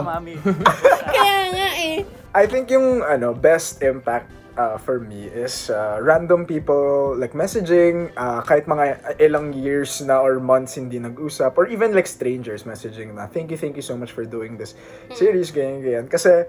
Kaya 1.15 1.39
nga 1.55 1.69
eh. 1.79 2.03
I 2.35 2.45
think 2.51 2.67
yung 2.75 3.07
ano 3.07 3.31
best 3.31 3.79
impact 3.87 4.27
uh, 4.59 4.75
for 4.79 4.99
me 4.99 5.31
is 5.31 5.71
uh, 5.71 6.03
random 6.03 6.43
people 6.43 7.15
like 7.15 7.31
messaging 7.33 8.11
uh, 8.19 8.43
kahit 8.43 8.67
mga 8.67 9.19
ilang 9.23 9.55
years 9.55 10.03
na 10.03 10.19
or 10.19 10.43
months 10.43 10.75
hindi 10.75 10.99
nag-usap 10.99 11.55
or 11.55 11.71
even 11.71 11.95
like 11.95 12.11
strangers 12.11 12.67
messaging 12.67 13.15
na 13.15 13.31
thank 13.31 13.55
you 13.55 13.59
thank 13.59 13.79
you 13.79 13.87
so 13.87 13.95
much 13.95 14.11
for 14.11 14.27
doing 14.27 14.59
this 14.59 14.75
series 15.15 15.55
ganyan 15.55 15.79
ganyan 15.79 16.07
kasi 16.11 16.43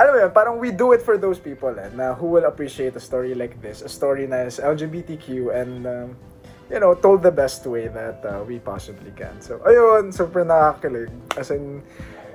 alam 0.00 0.12
mo 0.16 0.18
yun, 0.24 0.32
parang 0.32 0.56
we 0.58 0.74
do 0.74 0.90
it 0.96 1.02
for 1.04 1.14
those 1.14 1.38
people 1.38 1.70
eh, 1.78 1.90
na 1.94 2.10
who 2.16 2.26
will 2.26 2.48
appreciate 2.48 2.96
a 2.96 3.02
story 3.02 3.38
like 3.38 3.54
this, 3.62 3.86
a 3.86 3.90
story 3.90 4.26
na 4.26 4.48
is 4.48 4.58
LGBTQ 4.58 5.52
and 5.52 5.86
um, 5.86 6.08
you 6.72 6.80
know, 6.80 6.94
told 6.94 7.22
the 7.22 7.30
best 7.30 7.66
way 7.66 7.88
that 7.88 8.24
uh, 8.24 8.42
we 8.44 8.58
possibly 8.58 9.12
can. 9.12 9.40
So, 9.40 9.60
ayun, 9.60 10.12
super 10.12 10.44
nakakilig. 10.44 11.12
As 11.36 11.50
in, 11.50 11.82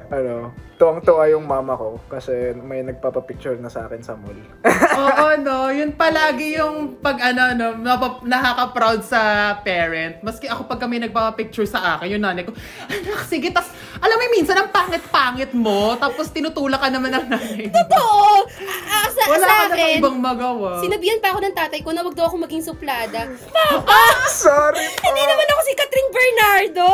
ano, 0.07 0.55
tuwang-tuwa 0.77 1.25
yung 1.27 1.43
mama 1.43 1.73
ko 1.73 1.97
kasi 2.07 2.53
may 2.55 2.79
nagpapapicture 2.79 3.57
na 3.57 3.67
sa 3.67 3.89
akin 3.89 3.99
sa 3.99 4.13
mall. 4.13 4.37
Oo, 5.03 5.27
no. 5.41 5.67
Yun 5.67 5.97
palagi 5.97 6.55
yung 6.55 7.01
pag 7.01 7.17
ano, 7.19 7.57
no, 7.57 7.67
napap- 7.75 8.23
nakaka-proud 8.23 9.01
sa 9.01 9.19
parent. 9.61 10.21
Maski 10.21 10.45
ako 10.45 10.69
pag 10.69 10.79
kami 10.79 11.01
nagpapapicture 11.01 11.65
sa 11.65 11.97
akin, 11.97 12.13
yung 12.13 12.23
nanay 12.23 12.45
ko, 12.45 12.53
anak, 12.87 13.25
sige, 13.25 13.49
tas, 13.49 13.67
alam 13.97 14.15
mo, 14.15 14.23
minsan 14.29 14.55
ang 14.55 14.69
pangit-pangit 14.69 15.51
mo, 15.51 15.97
tapos 15.97 16.29
tinutulak 16.29 16.79
ka 16.79 16.87
naman 16.87 17.09
ng 17.11 17.25
nanay 17.27 17.65
mo. 17.67 17.75
Oo! 17.97 18.45
Ah, 18.87 19.07
sa, 19.09 19.21
Wala 19.27 19.43
sa 19.43 19.49
ka 19.49 19.63
namang 19.65 19.75
akin, 19.75 19.97
ibang 19.99 20.17
magawa. 20.21 20.69
sinabihan 20.79 21.19
pa 21.19 21.33
ako 21.33 21.39
ng 21.41 21.55
tatay 21.57 21.79
ko 21.81 21.89
na 21.91 22.05
wag 22.05 22.15
daw 22.15 22.29
ako 22.29 22.37
maging 22.39 22.63
suplada. 22.63 23.27
Papa! 23.49 24.01
Sorry 24.31 24.85
po! 24.93 25.01
Hindi 25.03 25.23
naman 25.25 25.47
ako 25.51 25.61
si 25.65 25.73
Catherine 25.73 26.11
Bernardo! 26.13 26.89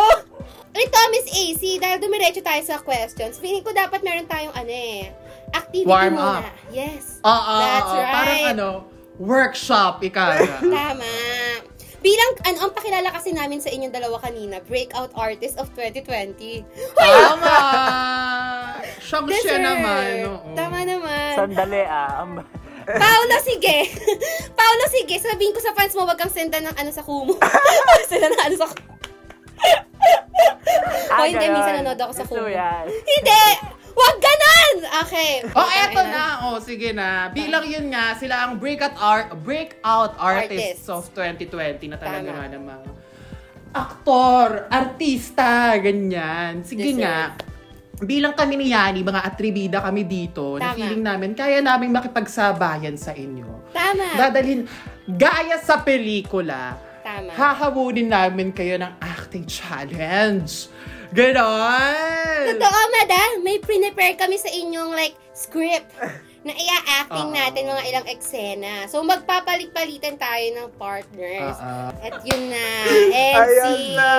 Ito, 0.73 0.99
Miss 1.07 1.27
AC, 1.27 1.77
dahil 1.77 1.97
dumiretso 1.97 2.41
tayo 2.41 2.57
sa 2.59 2.77
questions, 2.77 3.37
feeling 3.37 3.61
ko 3.61 3.69
dapat 3.69 4.01
meron 4.01 4.25
tayong 4.25 4.51
ano 4.51 4.69
eh, 4.69 5.13
activity 5.51 5.85
Warm 5.85 6.13
muna. 6.13 6.41
up. 6.41 6.45
Yes. 6.67 7.21
Oo, 7.21 7.55
That's 7.55 7.85
oo, 7.87 7.95
right. 7.95 8.09
Parang 8.11 8.41
ano, 8.49 8.67
workshop, 9.15 10.01
ika 10.01 10.41
Tama. 10.59 11.13
Bilang, 11.99 12.31
ano, 12.43 12.57
ang 12.59 12.73
pakilala 12.73 13.13
kasi 13.13 13.31
namin 13.31 13.61
sa 13.61 13.69
inyong 13.69 13.93
dalawa 13.93 14.17
kanina, 14.19 14.59
Breakout 14.61 15.13
Artist 15.13 15.55
of 15.55 15.69
2020. 15.71 16.65
Tama! 16.91 17.57
Siyang 18.99 19.29
siya 19.29 19.55
Deserve. 19.55 19.61
naman. 19.61 20.11
oo. 20.27 20.47
Tama 20.51 20.77
naman. 20.81 21.31
Sandali 21.33 21.81
ah. 21.81 22.11
Ang- 22.21 22.43
Paolo, 22.83 23.35
sige. 23.39 23.87
Paolo, 24.59 24.83
sige. 24.91 25.15
Sabihin 25.15 25.55
ko 25.55 25.61
sa 25.61 25.71
fans 25.71 25.95
mo, 25.95 26.03
wag 26.03 26.19
kang 26.19 26.27
senda 26.27 26.59
ng 26.59 26.75
ano 26.75 26.91
sa 26.91 26.99
Kumu. 26.99 27.39
Sila 28.03 28.27
na 28.27 28.41
ano 28.43 28.55
sa 28.57 28.67
Kumu. 28.67 28.91
O 31.13 31.23
hindi, 31.23 31.37
ganon. 31.39 31.53
minsan 31.53 31.73
nanood 31.79 31.99
ako 31.99 32.13
sa 32.13 32.23
Kumu. 32.25 32.47
Hindi! 32.85 33.43
Wag 33.93 34.15
ganon! 34.17 34.75
Okay. 35.05 35.31
Oh, 35.53 35.69
eto 35.69 36.01
Okay 36.01 36.09
na. 36.09 36.25
Oh, 36.43 36.57
sige 36.57 36.89
na. 36.91 37.29
Bilang 37.29 37.63
yun 37.63 37.87
nga, 37.87 38.17
sila 38.17 38.43
ang 38.43 38.57
breakout 38.57 38.97
art 38.97 39.29
breakout 39.39 40.17
artists, 40.17 40.83
Artists. 40.83 40.89
of 40.89 41.03
2020 41.13 41.87
na 41.87 41.97
talaga 41.97 42.25
Tama. 42.25 42.37
nga 42.39 42.45
ng 42.49 42.63
mga 42.63 42.89
aktor, 43.73 44.47
artista, 44.69 45.49
ganyan. 45.77 46.61
Sige 46.61 46.83
Deserve. 46.83 46.99
nga. 46.99 47.17
Bilang 48.03 48.33
kami 48.33 48.53
ni 48.55 48.67
Yani, 48.69 48.99
mga 48.99 49.21
atribida 49.23 49.77
kami 49.79 50.03
dito, 50.03 50.57
na 50.57 50.73
Tama. 50.73 50.75
feeling 50.75 51.03
namin, 51.03 51.29
kaya 51.33 51.61
namin 51.61 51.89
makipagsabayan 51.89 52.97
sa 52.97 53.13
inyo. 53.13 53.69
Tama. 53.71 54.17
Dadalhin, 54.17 54.65
gaya 55.07 55.57
sa 55.57 55.79
pelikula, 55.79 56.77
Tama. 57.03 57.29
hahabulin 57.29 58.07
namin 58.07 58.49
kayo 58.49 58.79
ng 58.79 58.93
acting 58.97 59.43
challenge. 59.43 60.71
Ganon! 61.13 62.43
Totoo, 62.49 62.79
madam. 62.91 63.29
May 63.43 63.59
prepare 63.59 64.15
kami 64.15 64.35
sa 64.35 64.49
inyong 64.49 64.91
like 64.91 65.13
script 65.31 65.93
na 66.41 66.51
ia-acting 66.51 67.29
Oo. 67.29 67.35
natin 67.37 67.69
mga 67.69 67.83
ilang 67.85 68.07
eksena. 68.09 68.89
So, 68.89 69.03
magpapalit-palitan 69.03 70.17
tayo 70.17 70.45
ng 70.57 70.67
partners. 70.73 71.53
Oo. 71.53 71.87
At 72.01 72.17
yun 72.23 72.49
na. 72.49 72.65
End 73.11 73.37
Ayan 73.37 73.67
scene. 73.69 73.95
na! 73.95 74.11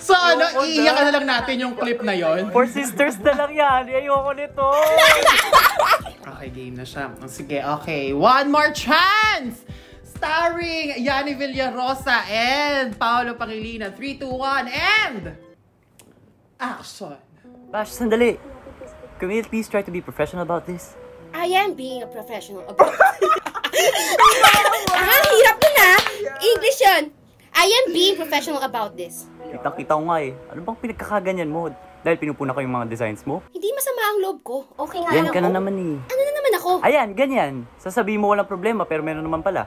So 0.00 0.16
ano, 0.16 0.48
Ayoko 0.48 0.64
iiyakan 0.64 0.96
na. 0.96 1.04
na 1.04 1.12
lang 1.12 1.26
natin 1.28 1.56
yung 1.60 1.74
clip 1.76 2.00
na 2.00 2.16
yon. 2.16 2.48
For 2.48 2.64
sisters 2.64 3.20
na 3.20 3.36
lang 3.36 3.52
yan. 3.52 3.82
Ayoko 3.86 4.32
nito. 4.32 4.64
Okay, 6.30 6.48
game 6.56 6.72
na 6.72 6.88
siya. 6.88 7.12
Oh, 7.20 7.28
Sige, 7.28 7.60
okay. 7.60 8.16
One 8.16 8.48
more 8.48 8.72
chance! 8.72 9.60
Starring 10.20 11.00
Yani 11.00 11.32
Villarosa 11.32 12.28
and 12.28 12.92
Paolo 13.00 13.40
Pangilinan. 13.40 13.96
3, 13.96 14.20
2, 14.20 14.28
1, 14.28 14.68
and... 14.68 15.32
Action! 16.60 17.16
Bash, 17.72 17.88
sandali. 17.96 18.36
Can 19.16 19.32
we 19.32 19.40
at 19.40 19.48
least 19.48 19.72
try 19.72 19.80
to 19.80 19.88
be 19.88 20.04
professional 20.04 20.44
about 20.44 20.68
this? 20.68 20.92
I 21.32 21.48
am 21.64 21.72
being 21.72 22.04
a 22.04 22.10
professional 22.12 22.68
about 22.68 22.92
ah, 24.92 25.20
hirap 25.24 25.56
nun 25.56 25.76
ah. 25.88 25.98
English 26.36 26.84
yun. 26.84 27.08
I 27.56 27.64
am 27.64 27.96
being 27.96 28.20
professional 28.20 28.60
about 28.60 29.00
this. 29.00 29.24
Kitang-kita 29.48 29.96
ko 29.96 30.04
nga 30.04 30.20
eh. 30.20 30.36
Ano 30.52 30.68
bang 30.68 30.78
pinagkakaganyan 30.84 31.48
mo? 31.48 31.72
Dahil 32.04 32.20
pinupuna 32.20 32.52
ko 32.52 32.60
yung 32.60 32.76
mga 32.76 32.92
designs 32.92 33.24
mo? 33.24 33.40
Hindi 33.56 33.72
masama 33.72 34.00
ang 34.04 34.18
loob 34.20 34.44
ko. 34.44 34.68
Okay 34.84 35.00
nga 35.00 35.16
Yan 35.16 35.32
lang 35.32 35.32
ka 35.32 35.40
na 35.40 35.48
naman 35.48 35.80
eh. 35.80 35.96
Ano 35.96 36.20
na 36.20 36.32
naman 36.36 36.52
ako? 36.60 36.70
Ayan, 36.84 37.08
ganyan. 37.16 37.64
Sasabihin 37.80 38.20
mo 38.20 38.36
walang 38.36 38.44
problema 38.44 38.84
pero 38.84 39.00
meron 39.00 39.24
naman 39.24 39.40
pala. 39.40 39.64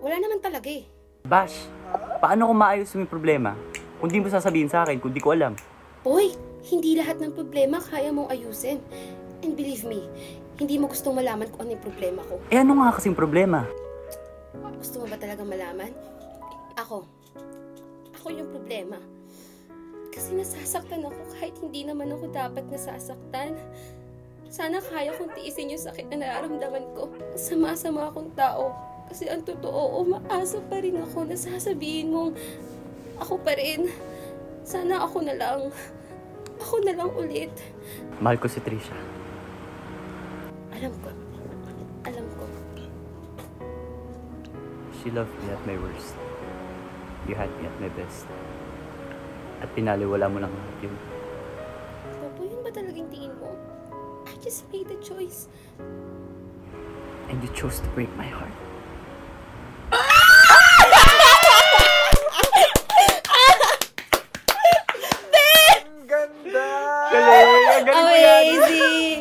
Wala 0.00 0.16
naman 0.16 0.40
talaga 0.40 0.72
eh. 0.72 0.88
Bash, 1.28 1.68
paano 2.24 2.48
ko 2.48 2.52
maayos 2.56 2.88
yung 2.96 3.04
problema? 3.04 3.52
Kung 4.00 4.08
di 4.08 4.16
mo 4.16 4.32
sasabihin 4.32 4.72
sa 4.72 4.88
akin, 4.88 4.96
kung 4.96 5.12
di 5.12 5.20
ko 5.20 5.36
alam. 5.36 5.52
Boy, 6.00 6.32
hindi 6.72 6.96
lahat 6.96 7.20
ng 7.20 7.36
problema 7.36 7.76
kaya 7.76 8.08
mong 8.08 8.32
ayusin. 8.32 8.80
And 9.44 9.52
believe 9.52 9.84
me, 9.84 10.08
hindi 10.56 10.80
mo 10.80 10.88
gustong 10.88 11.20
malaman 11.20 11.52
kung 11.52 11.68
ano 11.68 11.76
yung 11.76 11.84
problema 11.84 12.24
ko. 12.24 12.40
Eh 12.48 12.64
ano 12.64 12.80
nga 12.80 12.96
kasing 12.96 13.12
problema? 13.12 13.68
Gusto 14.80 15.04
mo 15.04 15.06
ba 15.08 15.20
talaga 15.20 15.44
malaman? 15.44 15.92
Ako. 16.80 17.04
Ako 18.16 18.26
yung 18.32 18.48
problema. 18.48 18.96
Kasi 20.16 20.32
nasasaktan 20.32 21.04
ako 21.04 21.20
kahit 21.36 21.52
hindi 21.60 21.84
naman 21.84 22.08
ako 22.08 22.32
dapat 22.32 22.64
nasasaktan. 22.72 23.52
Sana 24.48 24.80
kaya 24.80 25.12
kong 25.20 25.36
tiisin 25.36 25.76
yung 25.76 25.84
sakit 25.84 26.08
na 26.08 26.24
nararamdaman 26.24 26.88
ko. 26.96 27.12
Sama-sama 27.36 28.08
akong 28.08 28.32
tao. 28.32 28.89
Kasi 29.10 29.26
ang 29.26 29.42
totoo, 29.42 30.06
umaasa 30.06 30.62
pa 30.70 30.78
rin 30.78 30.94
ako 31.02 31.26
na 31.26 31.34
sasabihin 31.34 32.14
mong 32.14 32.38
ako 33.18 33.42
pa 33.42 33.58
rin. 33.58 33.90
Sana 34.62 35.02
ako 35.02 35.26
na 35.26 35.34
lang. 35.34 35.74
Ako 36.62 36.78
na 36.86 36.94
lang 36.94 37.10
ulit. 37.18 37.50
Mahal 38.22 38.38
ko 38.38 38.46
si 38.46 38.62
Trisha. 38.62 38.94
Alam 40.70 40.94
ko. 41.02 41.10
Alam 42.06 42.26
ko. 42.38 42.46
She 45.02 45.10
loved 45.10 45.34
me 45.42 45.50
at 45.50 45.62
my 45.66 45.74
worst. 45.74 46.14
You 47.26 47.34
had 47.34 47.50
me 47.58 47.66
at 47.66 47.76
my 47.82 47.90
best. 47.98 48.30
At 49.58 49.74
pinaliwala 49.74 50.30
mo 50.30 50.38
lang 50.38 50.54
lahat 50.54 50.76
yun. 50.86 50.94
Bobo, 52.22 52.46
yun 52.46 52.62
ba 52.62 52.70
talagang 52.70 53.10
tingin 53.10 53.34
mo? 53.42 53.58
I 54.30 54.38
just 54.38 54.70
made 54.70 54.86
the 54.86 54.96
choice. 55.02 55.50
And 57.26 57.42
you 57.42 57.50
chose 57.58 57.82
to 57.82 57.88
break 57.98 58.12
my 58.14 58.30
heart. 58.30 58.69
Galing! 67.10 67.66
Ang 67.70 67.84
galing 67.84 68.04
mo 68.04 68.16
yan! 68.16 68.42
Amazing! 68.42 69.20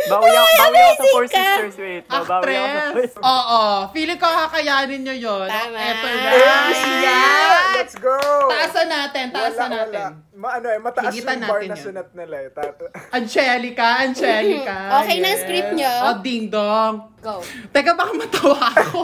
Bawi 0.00 0.32
ako, 0.32 0.48
bawi 0.56 0.78
ako 0.80 0.92
sa 0.96 1.04
Four 1.04 1.20
amazing 1.20 1.28
ka! 1.28 1.44
Sisters. 1.44 1.76
Wait. 1.76 2.04
Babawi 2.06 2.52
ako 2.52 2.66
sa 2.66 2.80
Actress! 2.80 3.12
Oo. 3.20 3.60
Feeling 3.92 4.16
ko 4.16 4.26
kakayanin 4.26 5.00
nyo 5.02 5.14
yun. 5.14 5.46
Tama. 5.46 5.76
Eto 5.78 6.06
na. 6.08 6.30
Yes! 6.32 6.78
Yan! 7.02 7.64
Let's 7.76 7.96
go! 7.96 8.16
Taasan 8.48 8.88
natin, 8.88 9.24
taasan 9.30 9.68
wala, 9.68 9.76
natin. 9.78 10.00
wala. 10.08 10.34
Ma, 10.34 10.48
ano 10.54 10.66
eh, 10.66 10.78
mataas 10.78 11.12
Higitan 11.12 11.36
yung 11.36 11.44
bar 11.44 11.58
natin 11.58 11.68
na 11.68 11.74
yun. 11.74 11.84
sunat 11.84 12.08
nila 12.14 12.36
eh. 12.38 12.48
Ta- 12.50 12.76
Angelica, 13.16 13.86
Angelica. 14.00 14.76
Okay 15.00 15.16
na 15.18 15.28
ang 15.28 15.38
script 15.38 15.72
nyo? 15.74 15.92
Oh, 16.02 16.16
ding 16.18 16.44
dong. 16.48 16.94
Go. 17.20 17.34
Teka, 17.68 17.92
baka 17.92 18.12
matawa 18.14 18.58
ako. 18.72 19.00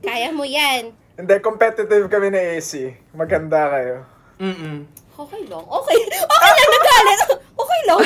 Kaya 0.00 0.28
mo 0.30 0.42
yan. 0.42 0.90
Hindi, 1.14 1.34
competitive 1.38 2.08
kami 2.08 2.28
na 2.28 2.40
AC. 2.56 2.72
Maganda 3.12 3.68
kayo. 3.70 3.96
Mm-mm. 4.40 4.88
Okay 5.20 5.42
lang. 5.46 5.64
Okay. 5.64 5.98
Okay 6.16 6.50
lang, 6.50 6.70
nagalit. 6.72 7.20
Okay 7.36 7.80
lang. 7.84 7.98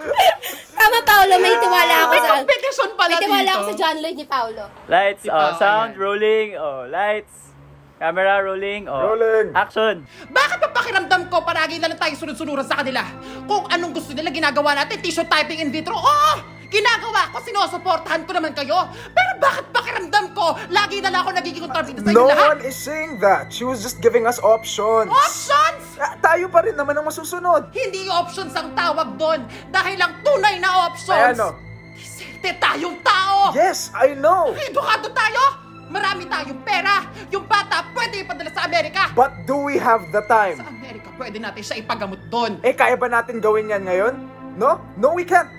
Tama, 0.78 0.98
Paolo. 1.06 1.34
May 1.38 1.54
tiwala 1.54 1.94
ako 2.02 2.10
May 2.10 2.20
sa... 2.20 2.30
competition 2.34 2.88
pala 2.98 3.14
May 3.14 3.22
tiwala 3.22 3.42
dito. 3.46 3.54
ako 3.54 3.62
sa 3.62 3.74
John 3.78 3.96
Lloyd 4.02 4.16
ni 4.18 4.26
Paolo. 4.26 4.64
Lights, 4.90 5.22
Si 5.22 5.28
oh, 5.30 5.38
Pao, 5.38 5.54
sound, 5.54 5.90
ayan. 5.94 6.02
rolling, 6.02 6.48
oh, 6.58 6.82
lights. 6.90 7.54
Camera, 8.02 8.42
rolling, 8.42 8.90
oh. 8.90 9.14
Rolling. 9.14 9.54
Action. 9.54 10.02
Bakit 10.26 10.58
pa 10.58 10.68
pakiramdam 10.74 11.30
ko 11.30 11.46
paragi 11.46 11.78
na 11.78 11.86
lang 11.86 12.00
tayo 12.02 12.18
sunod-sunuran 12.18 12.66
sa 12.66 12.82
kanila? 12.82 13.06
Kung 13.46 13.70
anong 13.70 13.94
gusto 13.94 14.10
nila 14.10 14.34
ginagawa 14.34 14.74
natin, 14.74 14.98
tissue 14.98 15.22
typing 15.22 15.62
in 15.62 15.70
vitro, 15.70 15.94
oo! 15.94 16.32
Ginagawa 16.72 17.28
ko, 17.28 17.36
sinusuportahan 17.38 18.24
ko 18.24 18.32
naman 18.32 18.56
kayo. 18.56 18.88
Pero 19.12 19.30
bakit 19.36 19.68
pakiramdam 19.70 20.32
ko, 20.32 20.56
lagi 20.66 21.04
na 21.04 21.12
lang 21.12 21.20
ako 21.20 21.30
nagiging 21.36 21.60
kontrabida 21.60 22.00
sa 22.00 22.08
No 22.08 22.24
inyo 22.24 22.32
lahat? 22.32 22.48
one 22.50 22.62
is 22.64 22.72
saying 22.74 23.20
that. 23.20 23.52
She 23.52 23.62
was 23.62 23.84
just 23.84 24.00
giving 24.00 24.24
us 24.24 24.40
options. 24.40 25.12
Options! 25.12 25.84
Ah, 26.00 26.16
tayo 26.18 26.48
pa 26.48 26.64
rin 26.64 26.72
naman 26.72 26.96
ang 26.96 27.04
masusunod. 27.04 27.68
Hindi 27.70 28.08
options 28.08 28.56
ang 28.56 28.72
tawag 28.72 29.20
doon 29.20 29.44
dahil 29.68 30.00
lang 30.00 30.16
tunay 30.24 30.56
na 30.58 30.88
options. 30.88 31.36
ano? 31.36 31.60
Diserte 31.92 32.56
tayong 32.56 32.96
tao! 33.04 33.52
Yes, 33.52 33.92
I 33.92 34.16
know. 34.16 34.56
Edukado 34.56 35.12
tayo! 35.12 35.42
Marami 35.86 36.24
tayong 36.24 36.64
pera! 36.64 37.04
Yung 37.28 37.44
bata 37.44 37.84
pwede 37.92 38.24
ipadala 38.24 38.48
sa 38.48 38.64
Amerika! 38.64 39.12
But 39.12 39.44
do 39.44 39.60
we 39.60 39.76
have 39.76 40.08
the 40.08 40.24
Sa 40.24 40.32
time? 40.40 40.56
Amerika 40.64 41.12
pwede 41.20 41.36
natin 41.36 41.60
siya 41.60 41.76
ipagamot 41.78 42.32
doon. 42.32 42.56
Eh, 42.64 42.72
kaya 42.72 42.96
ba 42.96 43.12
natin 43.12 43.44
gawin 43.44 43.68
yan 43.68 43.84
ngayon? 43.84 44.16
No? 44.56 44.80
No, 44.96 45.12
we 45.12 45.22
can't. 45.22 45.52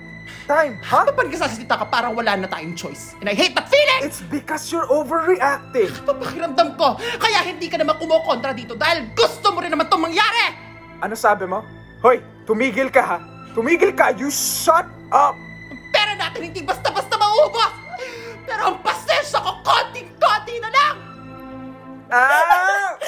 Time, 0.44 0.76
ha? 0.84 1.08
Kapag 1.08 1.32
nagsasalita 1.32 1.80
ka, 1.80 1.86
parang 1.88 2.20
wala 2.20 2.36
na 2.36 2.48
tayong 2.52 2.76
choice. 2.76 3.16
And 3.24 3.32
I 3.32 3.36
hate 3.36 3.56
that 3.56 3.72
feeling! 3.72 4.04
It's 4.04 4.20
because 4.28 4.68
you're 4.68 4.88
overreacting. 4.92 5.88
Papakiramdam 6.04 6.76
ko, 6.76 7.00
kaya 7.16 7.48
hindi 7.48 7.72
ka 7.72 7.80
naman 7.80 7.96
kumukontra 7.96 8.52
dito 8.52 8.76
dahil 8.76 9.08
gusto 9.16 9.56
mo 9.56 9.64
rin 9.64 9.72
naman 9.72 9.88
itong 9.88 10.04
mangyari! 10.04 10.60
Ano 11.00 11.16
sabi 11.16 11.48
mo? 11.48 11.64
Hoy, 12.04 12.20
tumigil 12.44 12.92
ka 12.92 13.02
ha? 13.04 13.18
Tumigil 13.56 13.96
ka! 13.96 14.12
You 14.20 14.28
shut 14.28 14.84
up! 15.16 15.36
Ang 15.72 15.80
pera 15.96 16.14
natin 16.20 16.52
hindi 16.52 16.60
basta-basta 16.60 17.16
maubos! 17.16 17.72
Pero 18.44 18.76
ang 18.76 18.78
pasensya 18.84 19.40
ko, 19.40 19.64
konting-konti 19.64 20.56
na 20.60 20.70
lang! 20.76 20.96
Ah! 22.12 22.92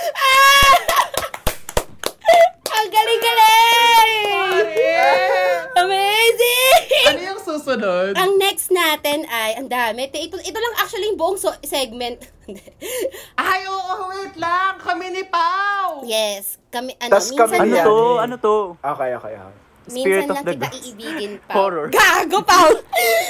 Ang 2.76 2.90
galing-galing! 2.92 4.68
Amazing! 5.80 6.75
Ano 7.08 7.20
yung 7.20 7.40
susunod? 7.40 8.14
Ang 8.14 8.38
next 8.38 8.70
natin 8.70 9.26
ay, 9.26 9.56
ang 9.56 9.68
dami. 9.68 10.06
Ito, 10.06 10.38
ito 10.38 10.58
lang 10.58 10.74
actually 10.78 11.08
yung 11.08 11.18
buong 11.18 11.36
so- 11.36 11.62
segment. 11.62 12.22
Ay, 13.36 13.66
oo, 13.66 13.94
wait 14.08 14.36
lang! 14.36 14.78
Kami 14.78 15.10
ni 15.10 15.24
Pau! 15.26 16.06
yes. 16.06 16.62
Kami, 16.70 16.94
ano, 17.00 17.12
Tas 17.12 17.28
minsan 17.28 17.48
kami 17.50 17.74
Ano 17.74 17.76
to? 17.82 17.98
yan. 17.98 18.22
Ano 18.22 18.36
to? 18.38 18.56
Okay, 18.78 19.10
okay, 19.14 19.34
okay. 19.34 19.56
minsan 19.86 19.96
Spirit 19.96 20.24
of 20.24 20.36
lang 20.36 20.46
the 20.46 20.54
kita 20.54 20.68
iibigin 20.76 21.32
pa. 21.48 21.54
Horror. 21.56 21.88
Gago, 21.90 22.40
Paul! 22.42 22.74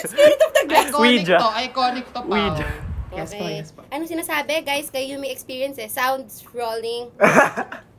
Spirit 0.04 0.40
of 0.40 0.52
the 0.52 0.64
Glass. 0.66 0.88
Iconic 0.90 1.00
Ouija. 1.00 1.38
to, 1.38 1.50
iconic 1.62 2.06
to, 2.08 2.20
Pau. 2.20 2.28
Ouija. 2.28 2.68
Yes 3.16 3.32
po, 3.32 3.40
Okay. 3.40 3.56
yes 3.56 3.70
po. 3.72 3.80
Anong 3.88 4.12
sinasabi? 4.12 4.54
Guys, 4.62 4.92
kayo 4.92 5.08
yung 5.08 5.24
may 5.24 5.32
experience 5.32 5.78
eh. 5.78 5.88
Sounds 5.88 6.44
rolling. 6.52 7.08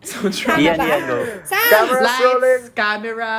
So, 0.07 0.31
Tama 0.31 0.55
Iyan, 0.57 0.79
ba? 0.79 0.85
iyan, 0.87 1.03
go. 1.05 1.17
Sounds! 1.43 1.67
Camera. 1.69 1.99
Lights, 2.01 2.23
rolling. 2.23 2.63
camera, 2.73 3.35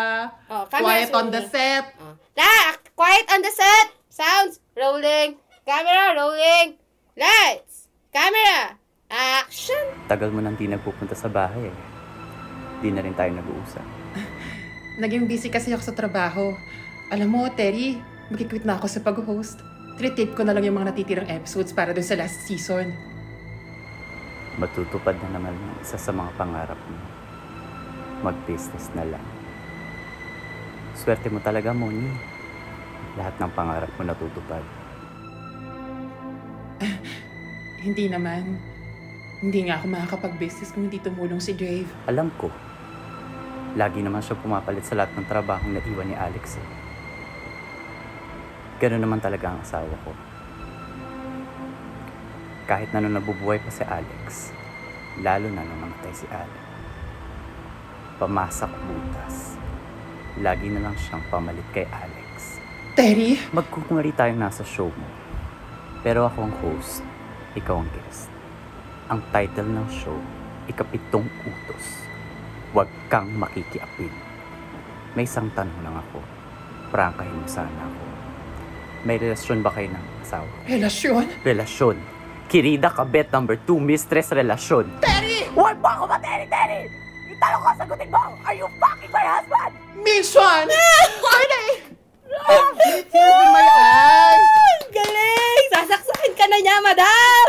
Oh, 0.47 0.63
camera 0.67 0.83
quiet 0.83 1.09
on 1.15 1.25
the 1.31 1.41
set. 1.47 1.85
Oh. 1.97 2.13
La! 2.35 2.53
Quiet 2.91 3.25
on 3.31 3.39
the 3.39 3.49
set! 3.49 3.87
Sounds 4.11 4.59
rolling. 4.75 5.39
Camera 5.63 6.11
rolling. 6.13 6.75
Lights. 7.15 7.87
Camera. 8.09 8.75
Action. 9.07 9.79
Tagal 10.05 10.27
mo 10.27 10.43
nang 10.43 10.53
di 10.53 10.67
nagpupunta 10.67 11.15
sa 11.15 11.31
bahay 11.31 11.71
eh. 11.71 11.77
Di 12.77 12.91
na 12.91 12.99
rin 12.99 13.15
tayo 13.15 13.31
nag-uusap. 13.31 13.85
Naging 15.01 15.25
busy 15.25 15.47
kasi 15.47 15.71
ako 15.71 15.81
sa 15.81 15.95
trabaho. 15.95 16.51
Alam 17.07 17.31
mo, 17.31 17.47
Terry, 17.49 17.95
magkikwit 18.27 18.67
na 18.67 18.75
ako 18.75 18.91
sa 18.91 18.99
pag-host. 18.99 19.63
Tritape 19.95 20.35
ko 20.35 20.43
na 20.43 20.51
lang 20.51 20.67
yung 20.67 20.75
mga 20.75 20.91
natitirang 20.91 21.31
episodes 21.31 21.71
para 21.71 21.95
dun 21.95 22.03
sa 22.03 22.19
last 22.19 22.43
season. 22.43 22.91
Matutupad 24.57 25.13
na 25.21 25.37
naman 25.37 25.53
ang 25.53 25.77
isa 25.85 26.01
sa 26.01 26.09
mga 26.09 26.33
pangarap 26.33 26.81
mo. 26.89 26.97
Mag-business 28.25 28.89
na 28.97 29.05
lang. 29.05 29.25
Swerte 30.97 31.29
mo 31.29 31.37
talaga, 31.37 31.69
Moni. 31.77 32.09
Lahat 33.21 33.37
ng 33.37 33.53
pangarap 33.53 33.93
mo 33.93 34.01
natutupad. 34.01 34.65
Hindi 37.85 38.09
naman. 38.09 38.57
Hindi 39.45 39.69
nga 39.69 39.77
ako 39.77 39.85
makakapag-business 39.93 40.73
kung 40.73 40.89
hindi 40.89 40.97
tumulong 40.97 41.37
si 41.37 41.53
Dave. 41.53 41.85
Alam 42.09 42.33
ko, 42.41 42.49
lagi 43.77 44.01
naman 44.01 44.25
siya 44.25 44.33
pumapalit 44.41 44.81
sa 44.81 44.97
lahat 44.97 45.13
ng 45.13 45.29
trabahong 45.29 45.77
naiwan 45.77 46.09
ni 46.09 46.17
Alex 46.17 46.57
eh. 46.57 46.67
Ganun 48.81 49.05
naman 49.05 49.21
talaga 49.21 49.53
ang 49.53 49.61
asawa 49.61 49.93
ko. 50.01 50.09
Kahit 52.67 52.91
na 52.91 52.99
nung 52.99 53.15
nabubuhay 53.15 53.63
pa 53.63 53.71
si 53.71 53.79
Alex, 53.87 54.51
lalo 55.23 55.47
na 55.47 55.63
nung 55.63 55.87
namatay 55.87 56.11
si 56.11 56.27
Alex. 56.27 56.59
Pamasak 58.19 58.67
butas. 58.67 59.55
Lagi 60.43 60.67
na 60.67 60.83
lang 60.83 60.95
siyang 60.99 61.23
pamalit 61.31 61.63
kay 61.71 61.87
Alex. 61.87 62.59
Terry, 62.91 63.39
Magkukunwari 63.55 64.11
tayong 64.11 64.43
nasa 64.43 64.67
show 64.67 64.91
mo. 64.91 65.07
Pero 66.03 66.27
ako 66.27 66.39
ang 66.43 66.55
host, 66.59 67.07
ikaw 67.55 67.79
ang 67.79 67.87
guest. 67.95 68.27
Ang 69.07 69.23
title 69.31 69.71
ng 69.71 69.87
show, 69.87 70.19
Ikapitong 70.67 71.31
Utos. 71.47 72.03
Huwag 72.75 72.91
kang 73.07 73.31
makikiapin. 73.31 74.11
May 75.15 75.23
isang 75.23 75.47
tanong 75.55 75.79
lang 75.87 75.95
ako. 75.95 76.19
Prangkahin 76.91 77.31
mo 77.31 77.47
sana 77.47 77.79
ako. 77.79 78.03
May 79.07 79.15
relasyon 79.15 79.63
ba 79.63 79.71
kayo 79.71 79.87
ng 79.87 80.05
asawa? 80.19 80.51
relasyon? 80.67 81.25
Relasyon. 81.47 82.16
Kirida 82.47 82.87
Kabet 82.87 83.27
number 83.35 83.59
2, 83.59 83.75
mistress 83.75 84.31
relasyon. 84.31 84.87
Terry! 85.03 85.43
Huwag 85.51 85.75
mo 85.83 85.87
ako 85.91 86.03
materi, 86.07 86.47
Terry! 86.47 86.87
Yung 87.27 87.39
tanong 87.43 87.59
ko, 87.59 87.69
sagutin 87.75 88.07
mo! 88.07 88.23
Are 88.47 88.55
you 88.55 88.67
fucking 88.79 89.11
my 89.11 89.25
husband? 89.27 89.71
Mission! 89.99 90.63
Terry! 90.71 91.67
Tears 92.47 93.11
in 93.11 93.47
my 93.51 93.67
eyes! 93.67 94.47
Galing! 94.95 95.65
Sasaksakin 95.75 96.33
ka 96.39 96.45
na 96.47 96.57
niya, 96.63 96.75
madam! 96.79 97.45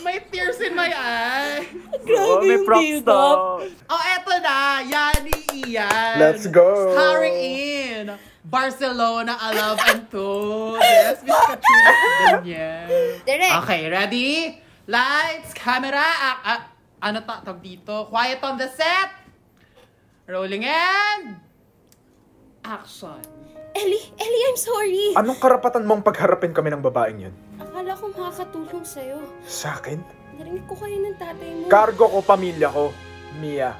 May 0.00 0.16
tears 0.32 0.56
in 0.64 0.72
my 0.72 0.88
eyes! 0.88 1.68
Oh, 2.08 2.40
may 2.40 2.56
yung 2.56 2.64
props 2.64 3.04
to. 3.04 3.24
Oh, 3.92 4.02
eto 4.16 4.32
na! 4.40 4.80
Yani 4.88 5.36
Ian! 5.52 6.16
Let's 6.16 6.48
go! 6.48 6.96
Starring 6.96 7.36
in 7.36 8.16
Barcelona, 8.44 9.40
A 9.40 9.48
Love 9.56 9.80
and 9.88 10.04
Two. 10.12 10.76
Yes, 10.76 11.24
Miss 11.24 11.40
Katrina 11.48 11.92
Daniel. 12.28 12.88
Direct. 13.24 13.54
Okay, 13.64 13.82
ready? 13.88 14.30
Lights, 14.84 15.56
camera, 15.56 16.04
ah, 16.04 16.38
ah, 16.44 16.60
ano 17.00 17.24
ta, 17.24 17.40
tawag 17.40 17.64
dito? 17.64 18.04
Quiet 18.12 18.44
on 18.44 18.60
the 18.60 18.68
set. 18.68 19.16
Rolling 20.28 20.68
and... 20.68 21.40
Action. 22.64 23.20
Ellie, 23.72 24.06
Ellie, 24.20 24.44
I'm 24.48 24.60
sorry. 24.60 25.06
Anong 25.16 25.40
karapatan 25.40 25.88
mong 25.88 26.04
pagharapin 26.04 26.52
kami 26.52 26.68
ng 26.72 26.84
babaeng 26.84 27.28
yun? 27.28 27.34
Akala 27.56 27.96
ko 27.96 28.12
makakatulong 28.12 28.84
sa'yo. 28.84 29.24
Sa 29.48 29.80
akin? 29.80 30.00
Narinig 30.36 30.64
ko 30.68 30.76
kayo 30.76 30.96
ng 31.00 31.16
tatay 31.16 31.50
mo. 31.60 31.64
Cargo 31.72 32.08
ko, 32.12 32.18
pamilya 32.20 32.68
ko. 32.68 32.92
Mia, 33.40 33.72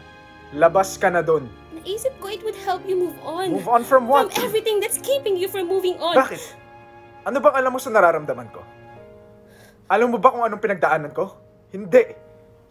labas 0.56 0.96
ka 0.96 1.12
na 1.12 1.20
dun. 1.20 1.48
Naisip 1.85 2.16
ko 2.16 2.32
it 2.32 2.41
would 2.41 2.57
help 2.64 2.80
you 2.89 2.97
move 2.97 3.16
on. 3.20 3.53
Move 3.53 3.68
on 3.68 3.85
from 3.85 4.09
what? 4.09 4.32
From 4.32 4.49
everything 4.49 4.80
that's 4.80 4.97
keeping 5.05 5.37
you 5.37 5.53
from 5.53 5.68
moving 5.68 6.01
on. 6.01 6.16
Bakit? 6.16 6.41
Ano 7.28 7.45
bang 7.45 7.55
alam 7.61 7.76
mo 7.76 7.78
sa 7.80 7.93
nararamdaman 7.93 8.49
ko? 8.49 8.64
Alam 9.93 10.16
mo 10.16 10.18
ba 10.18 10.32
kung 10.32 10.41
anong 10.41 10.64
pinagdaanan 10.64 11.12
ko? 11.12 11.37
Hindi. 11.68 12.16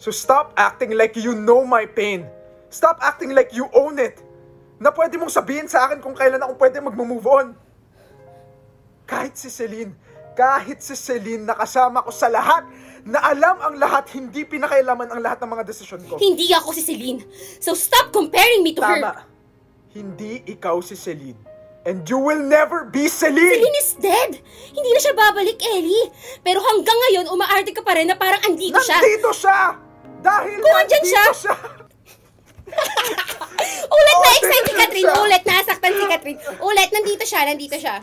So 0.02 0.10
stop 0.10 0.58
acting 0.58 0.98
like 0.98 1.14
you 1.14 1.38
know 1.38 1.62
my 1.62 1.86
pain. 1.86 2.26
Stop 2.74 2.98
acting 3.06 3.38
like 3.38 3.54
you 3.54 3.70
own 3.78 4.02
it. 4.02 4.18
Na 4.82 4.90
pwede 4.90 5.22
mong 5.22 5.30
sabihin 5.30 5.70
sa 5.70 5.86
akin 5.86 6.02
kung 6.02 6.18
kailan 6.18 6.42
ako 6.42 6.58
pwede 6.58 6.82
mag-move 6.82 7.24
on. 7.30 7.54
Kahit 9.06 9.38
si 9.38 9.54
Celine, 9.54 9.94
kahit 10.34 10.82
si 10.82 10.98
Celine 10.98 11.46
nakasama 11.46 12.02
ko 12.02 12.10
sa 12.10 12.34
lahat, 12.34 12.66
na 13.04 13.20
alam 13.20 13.60
ang 13.60 13.76
lahat, 13.76 14.08
hindi 14.16 14.48
pinakailaman 14.48 15.12
ang 15.12 15.20
lahat 15.20 15.44
ng 15.44 15.50
mga 15.52 15.64
desisyon 15.68 16.02
ko. 16.08 16.16
Hindi 16.16 16.48
ako 16.56 16.72
si 16.72 16.82
Celine. 16.82 17.20
So 17.60 17.76
stop 17.76 18.16
comparing 18.16 18.64
me 18.64 18.72
to 18.74 18.82
her. 18.82 19.00
Tama. 19.00 19.28
Hindi 19.92 20.42
ikaw 20.48 20.80
si 20.80 20.96
Celine. 20.96 21.38
And 21.84 22.08
you 22.08 22.16
will 22.16 22.40
never 22.40 22.88
be 22.88 23.12
Celine! 23.12 23.60
Celine 23.60 23.78
is 23.84 23.92
dead! 24.00 24.40
Hindi 24.72 24.90
na 24.90 25.00
siya 25.04 25.14
babalik, 25.20 25.60
Ellie. 25.60 26.08
Pero 26.40 26.64
hanggang 26.64 26.96
ngayon, 26.96 27.28
umaarte 27.28 27.76
ka 27.76 27.84
pa 27.84 28.00
rin 28.00 28.08
na 28.08 28.16
parang 28.16 28.40
andito 28.48 28.80
siya. 28.80 29.04
Nandito 29.04 29.30
siya! 29.36 29.60
Dahil 30.24 30.64
Kung 30.64 30.76
andyan 30.80 31.04
nandito 31.04 31.12
siya. 31.12 31.24
siya! 31.36 31.56
Ulit 33.94 34.16
na 34.16 34.24
Oh, 34.24 34.36
excited 34.40 34.64
si 34.64 34.74
Catherine. 34.74 35.12
Ulit, 35.20 35.44
nasaktan 35.44 35.92
si 35.92 36.04
Catherine. 36.08 36.40
Ulit, 36.64 36.90
nandito 36.90 37.24
siya, 37.28 37.42
nandito 37.44 37.76
siya. 37.76 37.96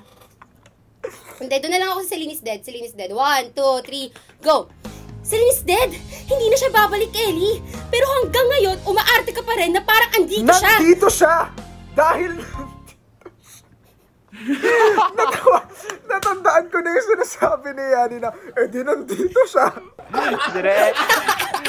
Hindi, 1.41 1.57
doon 1.57 1.73
na 1.73 1.81
lang 1.81 1.91
ako 1.97 2.01
sa 2.05 2.11
Celine 2.15 2.35
is 2.37 2.43
dead. 2.45 2.61
Celine 2.61 2.87
is 2.87 2.97
dead. 2.97 3.11
One, 3.13 3.53
two, 3.57 3.81
three, 3.87 4.13
go! 4.45 4.69
Celine 5.25 5.53
is 5.53 5.65
dead! 5.65 5.91
Hindi 6.29 6.47
na 6.53 6.57
siya 6.57 6.71
babalik, 6.73 7.13
Ellie. 7.17 7.61
Pero 7.89 8.05
hanggang 8.21 8.47
ngayon, 8.57 8.77
umaarte 8.85 9.33
ka 9.33 9.43
pa 9.45 9.57
rin 9.57 9.73
na 9.73 9.81
parang 9.85 10.11
andito 10.21 10.45
siya. 10.45 10.77
Nandito 10.77 11.09
siya! 11.09 11.37
Dahil 11.97 12.33
Natawa, 15.11 15.61
natandaan 16.07 16.65
ko 16.67 16.79
na 16.79 16.91
yung 16.91 17.07
sinasabi 17.09 17.69
ni 17.73 17.85
Yani 17.85 18.17
na, 18.19 18.31
eh 18.55 18.67
di 18.67 18.81
nandito 18.81 19.41
siya. 19.45 19.67
Direk. 20.51 20.95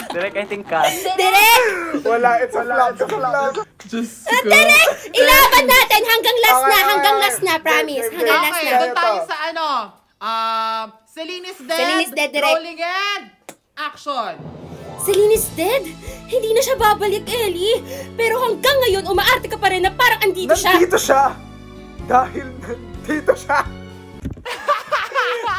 Direk, 0.09 0.33
I 0.35 0.45
think 0.45 0.65
cast. 0.65 1.01
Direk! 1.11 1.61
Wala, 2.01 2.37
it's 2.39 2.53
a 2.53 2.61
flop, 2.61 2.93
it's 2.93 3.01
a 3.01 3.07
flop. 3.07 3.53
Diyos 3.81 4.11
Ah, 4.23 4.39
ko. 4.39 4.47
Direk! 4.47 4.87
Ilaban 5.11 5.65
natin 5.65 6.01
hanggang 6.03 6.37
last 6.39 6.63
na, 6.63 6.77
hanggang 6.85 7.17
last 7.17 7.41
na, 7.41 7.53
promise. 7.57 8.07
Okay, 8.07 8.17
Hanggang 8.19 8.39
last 8.39 8.53
Okay, 8.55 8.65
na. 8.67 8.79
doon 8.79 8.93
tayo 8.93 9.19
sa 9.25 9.35
ano. 9.43 9.67
Um, 10.21 10.85
Celine 11.07 11.45
is 11.45 11.59
dead. 11.59 11.75
Celine 11.75 12.01
is 12.03 12.11
dead, 12.13 12.29
direct. 12.29 12.55
Rolling 12.55 12.79
in. 12.79 13.19
Action. 13.75 14.33
Celine 15.01 15.33
is 15.33 15.49
dead! 15.51 15.81
Hindi 16.25 16.49
na 16.51 16.61
siya 16.61 16.77
babalik, 16.77 17.25
Ellie. 17.25 17.81
Pero 18.13 18.37
hanggang 18.39 18.77
ngayon, 18.79 19.03
umaarte 19.03 19.49
ka 19.49 19.57
pa 19.57 19.67
rin 19.67 19.81
na 19.81 19.91
parang 19.91 20.21
andito 20.21 20.53
siya. 20.53 20.77
Nandito 20.77 20.95
siya! 20.95 21.33
Dahil 22.11 22.47
nandito 22.59 23.31
siya! 23.31 23.63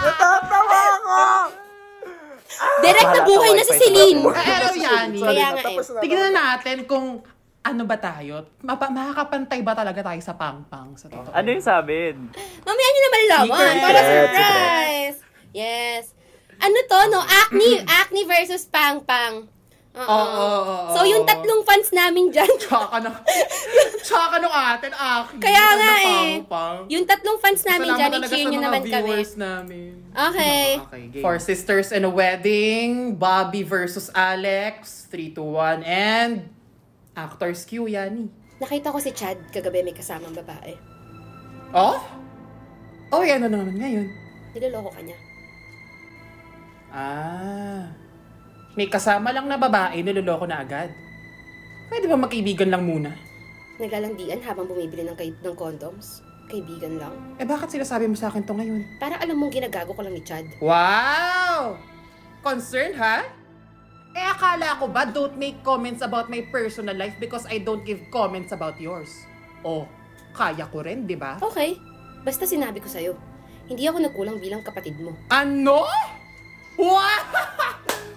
Natatawa 0.05 0.81
ako! 0.93 1.21
Direct 2.85 3.09
na 3.09 3.23
buhay 3.25 3.51
na 3.57 3.65
si. 3.65 3.73
Celine. 3.81 4.21
Eh, 4.21 4.35
pero 4.37 4.67
Yani, 4.77 5.17
Sorry 5.17 5.33
Kaya 5.33 5.49
nga 5.49 5.63
na. 5.65 6.01
tignan 6.05 6.33
natin 6.37 6.77
kung 6.85 7.25
ano 7.63 7.83
ba 7.89 7.97
tayo. 7.97 8.53
Mapa, 8.61 8.93
makakapantay 8.93 9.65
ba 9.65 9.73
talaga 9.73 10.05
tayo 10.05 10.21
sa 10.21 10.37
pang-pang 10.37 10.93
sa 10.93 11.09
totoo? 11.09 11.33
Ano 11.33 11.49
yung 11.49 11.65
sabi? 11.65 12.13
Mamaya 12.61 12.89
nyo 12.91 13.01
na 13.01 13.11
malalaman. 13.11 13.57
Secret. 13.57 13.81
Para 13.81 14.01
surprise. 14.03 15.19
Yes. 15.57 16.05
Ano 16.61 16.79
to, 16.85 16.99
no? 17.09 17.21
Acne. 17.23 17.81
Acne 17.83 18.23
versus 18.29 18.69
Pang 18.69 19.01
Pang. 19.01 19.49
Oo. 19.93 20.09
Oo, 20.09 20.57
oo. 20.73 20.77
So, 20.97 21.05
yung 21.05 21.29
tatlong 21.29 21.61
fans 21.69 21.93
namin 21.93 22.33
dyan, 22.33 22.49
Tsaka 22.65 22.97
ng, 22.97 23.13
tsaka 24.01 24.35
nung 24.41 24.57
atin, 24.57 24.89
aki. 24.89 25.37
Kaya 25.37 25.67
nga 25.77 25.93
eh. 26.01 26.33
yung 26.89 27.05
tatlong 27.05 27.37
fans 27.37 27.61
namin 27.69 27.93
Salamat 27.93 28.01
dyan, 28.01 28.13
i-cheer 28.25 28.47
nyo 28.49 28.61
naman 28.65 28.83
kami. 28.89 29.13
viewers 29.13 29.35
namin. 29.37 29.91
Okay. 30.17 30.81
Okay, 30.89 31.03
game. 31.13 31.21
For 31.21 31.37
Sisters 31.37 31.93
in 31.93 32.09
a 32.09 32.13
Wedding, 32.13 33.21
Bobby 33.21 33.61
versus 33.61 34.09
Alex, 34.17 35.05
3 35.13 35.37
to 35.37 35.45
1, 35.45 35.85
and 35.85 36.49
Actors 37.13 37.69
Q, 37.69 37.85
Yani. 37.85 38.33
Nakita 38.65 38.89
ko 38.89 38.97
si 38.97 39.13
Chad 39.13 39.37
kagabi 39.53 39.85
may 39.85 39.93
kasamang 39.93 40.33
babae. 40.33 40.73
Oh? 41.77 42.01
Oh, 43.13 43.21
yan 43.21 43.45
na 43.45 43.53
naman 43.53 43.77
ngayon. 43.77 44.09
Niloloko 44.57 44.89
ka 44.89 45.05
niya. 45.05 45.19
Ah. 46.89 47.93
May 48.73 48.89
kasama 48.89 49.37
lang 49.37 49.45
na 49.45 49.61
babae, 49.61 50.01
niloloko 50.01 50.49
na 50.49 50.65
agad. 50.65 50.89
Pwede 51.93 52.09
ba 52.09 52.17
magkaibigan 52.17 52.73
lang 52.73 52.89
muna? 52.89 53.13
Naglalandian 53.77 54.41
habang 54.41 54.65
bumibili 54.65 55.05
ng, 55.05 55.13
kay- 55.13 55.37
ng 55.37 55.57
condoms. 55.57 56.25
Kaibigan 56.49 56.97
lang. 56.97 57.13
Eh 57.37 57.45
bakit 57.45 57.69
sinasabi 57.69 58.09
mo 58.09 58.17
sa 58.17 58.33
akin 58.33 58.45
to 58.45 58.57
ngayon? 58.57 58.81
Para 58.97 59.21
alam 59.21 59.37
mong 59.37 59.53
ginagago 59.53 59.93
ko 59.93 60.01
lang 60.01 60.17
ni 60.17 60.25
Chad. 60.25 60.49
Wow! 60.61 61.77
Concerned, 62.41 62.97
ha? 62.97 63.29
Eh, 64.13 64.25
akala 64.25 64.77
ko 64.77 64.89
ba 64.89 65.09
don't 65.09 65.37
make 65.37 65.61
comments 65.61 66.05
about 66.05 66.29
my 66.29 66.45
personal 66.49 66.97
life 66.97 67.17
because 67.17 67.45
I 67.49 67.61
don't 67.61 67.85
give 67.85 68.01
comments 68.09 68.53
about 68.53 68.77
yours? 68.77 69.09
Oh, 69.65 69.89
kaya 70.33 70.65
ko 70.69 70.85
rin, 70.85 71.05
di 71.05 71.17
ba? 71.17 71.41
Okay. 71.41 71.77
Basta 72.21 72.45
sinabi 72.45 72.81
ko 72.81 72.89
sa'yo. 72.89 73.17
Hindi 73.69 73.89
ako 73.89 74.01
nagkulang 74.01 74.37
bilang 74.41 74.61
kapatid 74.61 74.97
mo. 74.97 75.13
Ano? 75.29 75.89
Wow! 76.77 77.21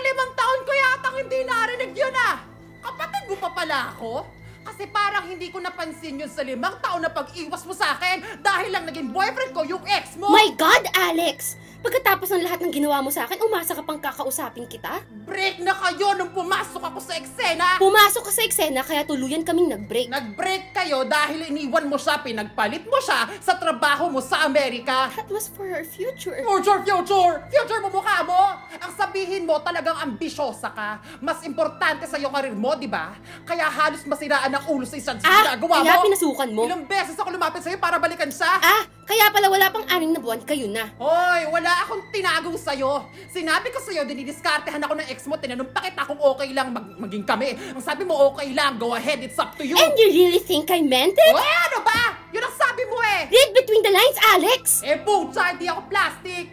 Parang 0.00 0.16
limang 0.16 0.32
taon 0.32 0.60
ko 0.64 0.72
yatang 0.72 1.16
hindi 1.20 1.38
narinig 1.44 1.92
yun 1.92 2.16
ah! 2.24 2.40
Kapatid 2.80 3.28
mo 3.28 3.36
pa 3.36 3.52
pala 3.52 3.92
ako? 3.92 4.24
Kasi 4.64 4.88
parang 4.88 5.28
hindi 5.28 5.52
ko 5.52 5.60
napansin 5.60 6.16
yun 6.16 6.32
sa 6.32 6.40
limang 6.40 6.72
taon 6.80 7.04
na 7.04 7.12
pag-iwas 7.12 7.68
mo 7.68 7.76
sa 7.76 7.92
akin 7.92 8.40
dahil 8.40 8.72
lang 8.72 8.88
naging 8.88 9.12
boyfriend 9.12 9.52
ko 9.52 9.60
yung 9.68 9.84
ex 9.84 10.16
mo! 10.16 10.32
My 10.32 10.56
God, 10.56 10.88
Alex! 10.96 11.60
Pagkatapos 11.80 12.28
ng 12.30 12.44
lahat 12.44 12.60
ng 12.60 12.72
ginawa 12.72 13.00
mo 13.00 13.08
sa 13.08 13.24
akin, 13.24 13.40
umasa 13.40 13.72
ka 13.72 13.80
pang 13.80 13.96
kakausapin 13.96 14.68
kita? 14.68 15.00
Break 15.24 15.64
na 15.64 15.72
kayo 15.72 16.12
nung 16.12 16.28
pumasok 16.28 16.76
ako 16.82 17.00
sa 17.00 17.16
eksena! 17.16 17.80
Pumasok 17.80 18.20
ka 18.20 18.32
sa 18.32 18.44
eksena 18.44 18.84
kaya 18.84 19.00
tuluyan 19.02 19.40
kaming 19.40 19.72
nag-break. 19.72 20.12
Nag-break 20.12 20.76
kayo 20.76 21.08
dahil 21.08 21.48
iniwan 21.48 21.88
mo 21.88 21.96
siya, 21.96 22.20
pinagpalit 22.20 22.84
mo 22.84 23.00
siya 23.00 23.32
sa 23.40 23.56
trabaho 23.56 24.06
mo 24.06 24.20
sa 24.20 24.44
Amerika. 24.44 25.08
That 25.16 25.32
was 25.32 25.48
for 25.48 25.64
our 25.66 25.80
future. 25.80 26.36
Future, 26.36 26.84
future! 26.84 27.48
Future 27.48 27.80
mo 27.80 27.88
mukha 27.90 28.28
mo! 28.28 28.60
Ang 28.76 28.92
sabihin 28.92 29.48
mo 29.48 29.56
talagang 29.58 29.96
ambisyosa 29.96 30.68
ka. 30.68 30.90
Mas 31.18 31.40
importante 31.42 32.04
sa 32.04 32.20
iyo 32.20 32.28
karir 32.28 32.52
mo, 32.52 32.76
di 32.76 32.92
ba? 32.92 33.16
Kaya 33.42 33.64
halos 33.64 34.04
masiraan 34.04 34.52
ang 34.52 34.68
ulo 34.68 34.84
sa 34.84 35.00
isang 35.00 35.16
Ah, 35.24 35.56
ginagawa 35.56 35.80
kaya 35.80 35.96
mo. 35.96 36.04
pinasukan 36.04 36.48
mo? 36.52 36.62
Ilang 36.68 36.84
beses 36.84 37.16
ako 37.16 37.32
lumapit 37.32 37.64
sa'yo 37.64 37.80
para 37.80 37.96
balikan 37.96 38.28
siya. 38.28 38.52
Ah, 38.58 38.84
kaya 39.02 39.32
pala 39.32 39.48
wala 39.48 39.72
pang 39.72 39.88
anim 39.88 40.12
na 40.12 40.20
buwan, 40.20 40.44
kayo 40.44 40.68
na. 40.68 40.92
Hoy, 40.96 41.48
wala 41.48 41.69
akong 41.86 42.04
tinagong 42.10 42.58
sa'yo. 42.58 43.06
Sinabi 43.30 43.70
ko 43.70 43.78
sa'yo, 43.78 44.02
dinidiskartehan 44.04 44.82
ako 44.82 44.94
ng 44.98 45.06
ex 45.08 45.24
mo, 45.30 45.38
tinanong 45.38 45.70
pa 45.70 45.80
kita 45.84 46.02
kung 46.04 46.20
okay 46.20 46.50
lang 46.50 46.74
mag- 46.74 46.98
maging 46.98 47.24
kami. 47.24 47.54
Ang 47.54 47.84
sabi 47.84 48.02
mo, 48.02 48.34
okay 48.34 48.50
lang, 48.50 48.76
go 48.76 48.94
ahead, 48.94 49.22
it's 49.22 49.38
up 49.38 49.54
to 49.54 49.62
you. 49.62 49.78
And 49.78 49.94
you 49.94 50.08
really 50.10 50.42
think 50.42 50.70
I 50.70 50.82
meant 50.82 51.14
it? 51.14 51.34
Eh, 51.34 51.56
ano 51.70 51.78
ba? 51.86 52.18
Yun 52.30 52.42
ang 52.42 52.56
sabi 52.56 52.82
mo 52.86 52.96
eh. 53.02 53.30
Read 53.30 53.50
between 53.54 53.82
the 53.82 53.92
lines, 53.92 54.18
Alex! 54.38 54.62
Eh, 54.86 54.98
pucha, 55.02 55.54
hindi 55.54 55.66
ako 55.66 55.80
plastic. 55.90 56.44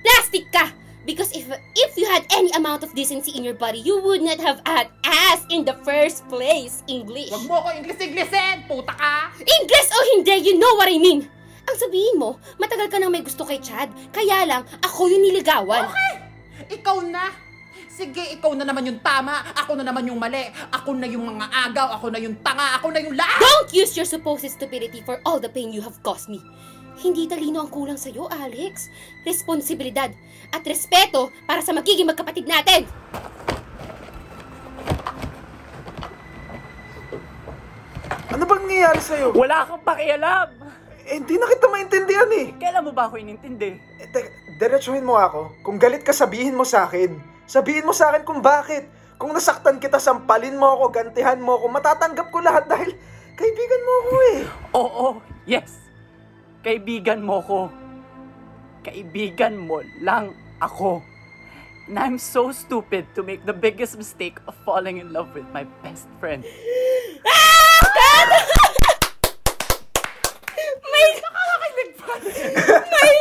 Plastic 0.00 0.44
ka! 0.50 0.66
Because 1.00 1.32
if 1.32 1.48
if 1.80 1.96
you 1.96 2.04
had 2.04 2.28
any 2.28 2.52
amount 2.52 2.84
of 2.84 2.92
decency 2.92 3.32
in 3.32 3.40
your 3.40 3.56
body, 3.56 3.80
you 3.80 4.04
would 4.04 4.20
not 4.20 4.36
have 4.36 4.60
had 4.68 4.92
ass 5.00 5.40
in 5.48 5.64
the 5.64 5.72
first 5.80 6.28
place. 6.28 6.84
English. 6.92 7.32
Huwag 7.32 7.48
mo 7.48 7.64
ako 7.64 7.68
English-Englishin, 7.80 8.68
puta 8.68 8.92
ka. 8.92 9.32
English 9.40 9.88
o 9.90 9.98
hindi, 10.12 10.34
you 10.44 10.54
know 10.60 10.76
what 10.76 10.92
I 10.92 11.00
mean! 11.00 11.24
Ang 11.70 11.78
sabihin 11.78 12.18
mo, 12.18 12.34
matagal 12.58 12.90
ka 12.90 12.98
nang 12.98 13.14
may 13.14 13.22
gusto 13.22 13.46
kay 13.46 13.62
Chad, 13.62 13.94
kaya 14.10 14.42
lang, 14.42 14.66
ako 14.82 15.06
yung 15.06 15.22
niligawan. 15.22 15.86
Okay, 15.86 16.12
ikaw 16.82 16.98
na. 17.06 17.30
Sige, 17.86 18.26
ikaw 18.34 18.58
na 18.58 18.66
naman 18.66 18.90
yung 18.90 18.98
tama, 18.98 19.38
ako 19.54 19.78
na 19.78 19.86
naman 19.86 20.02
yung 20.10 20.18
mali. 20.18 20.50
Ako 20.74 20.98
na 20.98 21.06
yung 21.06 21.30
mga 21.30 21.46
agaw, 21.70 21.94
ako 21.94 22.10
na 22.10 22.18
yung 22.18 22.34
tanga, 22.42 22.74
ako 22.74 22.90
na 22.90 22.98
yung 22.98 23.14
lahat. 23.14 23.38
Don't 23.38 23.70
use 23.70 23.94
your 23.94 24.08
supposed 24.08 24.50
stupidity 24.50 24.98
for 25.06 25.22
all 25.22 25.38
the 25.38 25.46
pain 25.46 25.70
you 25.70 25.78
have 25.78 25.94
caused 26.02 26.26
me. 26.26 26.42
Hindi 26.98 27.30
talino 27.30 27.62
ang 27.62 27.70
kulang 27.70 28.00
sa'yo, 28.00 28.26
Alex. 28.26 28.90
Responsibilidad 29.22 30.10
at 30.50 30.62
respeto 30.66 31.30
para 31.46 31.62
sa 31.62 31.70
magiging 31.70 32.10
magkapatid 32.10 32.50
natin. 32.50 32.82
Ano 38.34 38.42
bang 38.42 38.60
nangyayari 38.66 38.98
sa'yo? 38.98 39.38
Wala 39.38 39.70
kang 39.70 39.86
pakialam! 39.86 40.79
Eh, 41.10 41.18
hindi 41.18 41.42
na 41.42 41.50
kita 41.50 41.66
maintindihan 41.66 42.30
eh. 42.30 42.54
Kailan 42.54 42.86
mo 42.86 42.94
ba 42.94 43.10
ako 43.10 43.18
inintindi? 43.18 43.82
eh 43.98 44.06
teka, 44.14 44.30
diretsuhin 44.62 45.02
mo 45.02 45.18
ako. 45.18 45.50
Kung 45.66 45.74
galit 45.74 46.06
ka, 46.06 46.14
sabihin 46.14 46.54
mo 46.54 46.62
sa 46.62 46.86
akin. 46.86 47.18
Sabihin 47.50 47.82
mo 47.82 47.90
sa 47.90 48.14
akin 48.14 48.22
kung 48.22 48.38
bakit. 48.38 48.86
Kung 49.18 49.34
nasaktan 49.34 49.82
kita, 49.82 49.98
sampalin 49.98 50.54
mo 50.54 50.78
ako, 50.78 50.94
gantihan 50.94 51.42
mo 51.42 51.58
ako. 51.58 51.66
Matatanggap 51.66 52.30
ko 52.30 52.38
lahat 52.38 52.70
dahil 52.70 52.94
kaibigan 53.34 53.82
mo 53.82 53.92
ako 53.98 54.14
eh. 54.22 54.38
Oo, 54.78 55.06
yes. 55.50 55.82
Kaibigan 56.62 57.26
mo 57.26 57.42
ko. 57.42 57.74
Kaibigan 58.86 59.58
mo 59.58 59.82
lang 59.98 60.30
ako. 60.62 61.02
And 61.90 61.98
I'm 61.98 62.22
so 62.22 62.54
stupid 62.54 63.10
to 63.18 63.26
make 63.26 63.42
the 63.42 63.56
biggest 63.56 63.98
mistake 63.98 64.38
of 64.46 64.54
falling 64.62 65.02
in 65.02 65.10
love 65.10 65.34
with 65.34 65.48
my 65.50 65.66
best 65.82 66.06
friend. 66.22 66.46
May... 71.00 71.10
may... 72.90 73.16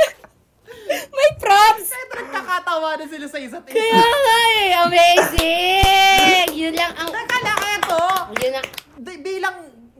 May 0.89 1.30
props! 1.38 1.89
Kaya 1.93 2.05
nagkakatawa 2.17 2.89
na 2.97 3.05
sila 3.05 3.27
sa 3.30 3.38
isa't 3.38 3.65
isa. 3.69 3.77
Kaya 3.77 4.01
nga 4.01 4.38
eh, 4.57 4.69
amazing! 4.73 6.47
Yun 6.57 6.73
lang 6.73 6.93
ang... 6.97 7.09
Teka 7.13 7.38
lang, 7.45 7.59
eto. 7.77 8.03
Yun 8.41 8.53
ang... 8.57 8.67
Di- 8.99 9.21
bilang 9.21 9.55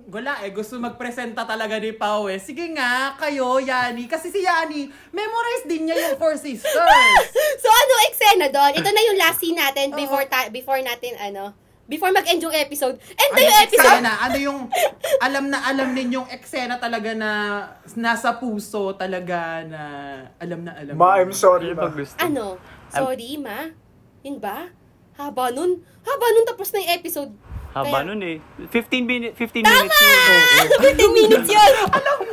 wala 0.10 0.42
eh, 0.42 0.50
gusto 0.50 0.82
magpresenta 0.82 1.46
talaga 1.46 1.78
ni 1.78 1.94
Pao 1.94 2.26
eh. 2.26 2.42
Sige 2.42 2.66
nga, 2.74 3.14
kayo, 3.22 3.62
Yani. 3.62 4.10
Kasi 4.10 4.34
si 4.34 4.42
Yani, 4.42 4.90
memorize 5.14 5.70
din 5.70 5.86
niya 5.86 6.10
yung 6.10 6.18
Four 6.18 6.34
Sisters. 6.42 6.74
So 7.62 7.68
ano 7.70 7.94
eksena 8.10 8.48
doon? 8.50 8.72
Ito 8.82 8.90
na 8.90 9.02
yung 9.06 9.20
last 9.20 9.38
scene 9.44 9.54
natin 9.54 9.94
before 9.94 10.26
ta- 10.26 10.50
before 10.50 10.80
natin 10.82 11.14
ano 11.20 11.54
before 11.90 12.14
mag-end 12.14 12.38
yung 12.40 12.54
episode. 12.54 13.02
End 13.12 13.32
na 13.32 13.34
Ano 13.34 13.40
yung 13.40 13.50
yung 13.50 13.66
episode! 13.66 13.82
eksena? 13.90 14.14
Ano 14.22 14.38
yung 14.38 14.60
alam 15.20 15.44
na 15.50 15.58
alam 15.60 15.88
ninyong 15.90 16.30
eksena 16.30 16.78
talaga 16.78 17.12
na 17.12 17.32
nasa 17.96 18.38
puso 18.38 18.94
talaga 18.94 19.66
na 19.66 19.82
alam 20.38 20.62
na 20.62 20.72
alam. 20.72 20.94
Ma, 20.94 21.18
I'm 21.18 21.34
sorry, 21.34 21.74
Ano 21.74 21.90
ma. 21.90 22.06
Ano? 22.22 22.46
Sorry, 22.88 23.36
ma? 23.36 23.74
Yun 24.22 24.38
ba? 24.38 24.70
Haba 25.18 25.50
nun? 25.50 25.82
Haba 26.00 26.26
nun 26.30 26.46
tapos 26.46 26.70
na 26.70 26.80
yung 26.80 26.94
episode. 26.94 27.32
Haba 27.70 28.02
Kaya- 28.02 28.08
nun 28.08 28.22
eh. 28.22 28.38
15 28.70 29.04
minutes, 29.04 29.36
15 29.36 29.62
minutes 29.62 29.94
yun. 29.96 30.18
15 30.90 31.20
minutes 31.20 31.50
yun! 31.50 31.74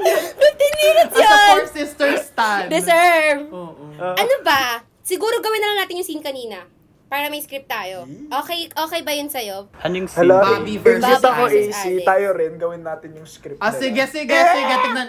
15 0.49 0.85
minutes 0.85 1.13
As 1.13 1.19
a 1.19 1.25
yun! 1.25 1.49
Four 1.51 1.67
Sisters 1.71 2.21
stand. 2.27 2.69
Deserve! 2.69 3.41
Oo. 3.51 3.85
Ah, 3.97 4.17
Ano 4.17 4.35
ba? 4.41 4.81
Siguro 5.01 5.37
gawin 5.39 5.61
na 5.61 5.69
lang 5.71 5.79
natin 5.81 6.01
yung 6.01 6.09
scene 6.09 6.21
kanina. 6.21 6.65
Para 7.07 7.31
may 7.31 7.39
script 7.39 7.71
tayo. 7.71 8.03
Okay 8.35 8.67
okay 8.69 9.01
ba 9.01 9.15
yun 9.15 9.31
sa'yo? 9.31 9.71
Anong 9.79 10.11
scene? 10.11 10.27
Hello, 10.27 10.43
Bobby 10.43 10.75
versus 10.77 11.07
Invite 11.07 11.23
ako 11.25 11.43
Alex. 11.47 11.63
AC, 11.71 11.85
tayo 12.03 12.29
rin, 12.35 12.53
gawin 12.57 12.83
natin 12.83 13.11
yung 13.15 13.29
script 13.29 13.63
Ah, 13.63 13.71
nila. 13.71 13.79
sige, 13.79 14.03
sige, 14.11 14.35
sige. 14.35 14.75
Tignan. 14.83 15.09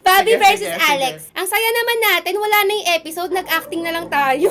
Bobby 0.00 0.32
Sige, 0.32 0.42
versus 0.42 0.68
sige, 0.68 0.76
sige. 0.76 0.90
Alex. 0.92 1.16
Ang 1.32 1.46
saya 1.48 1.68
naman 1.70 1.98
natin, 2.02 2.32
wala 2.36 2.58
na 2.60 2.72
yung 2.74 2.88
episode, 2.92 3.30
nag-acting 3.32 3.80
na 3.80 3.92
lang 3.94 4.06
tayo. 4.08 4.48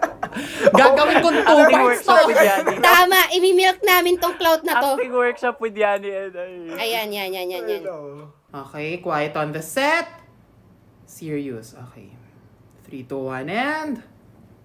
Gagawin 0.78 1.16
kong 1.20 1.38
two 1.38 1.44
Acting 1.60 1.76
parts 1.76 1.84
workshop 2.00 2.20
with 2.24 2.36
to. 2.36 2.46
Yanni. 2.46 2.74
Tama, 2.80 3.20
imimilk 3.30 3.78
namin 3.82 4.14
tong 4.16 4.36
clout 4.36 4.62
na 4.62 4.72
to. 4.78 4.88
Acting 4.96 5.12
workshop 5.12 5.56
with 5.58 5.74
Yanni 5.74 6.08
and 6.08 6.32
ay. 6.32 6.52
Ayan, 6.78 7.08
yan, 7.10 7.28
yan, 7.32 7.46
yan, 7.50 7.62
yan. 7.66 7.82
Hello. 7.84 8.32
Okay, 8.48 8.96
quiet 8.98 9.36
on 9.36 9.52
the 9.52 9.60
set. 9.60 10.08
Serious. 11.04 11.76
Okay. 11.90 12.16
3, 12.86 13.04
2, 13.04 13.12
1, 13.12 13.48
and 13.50 14.00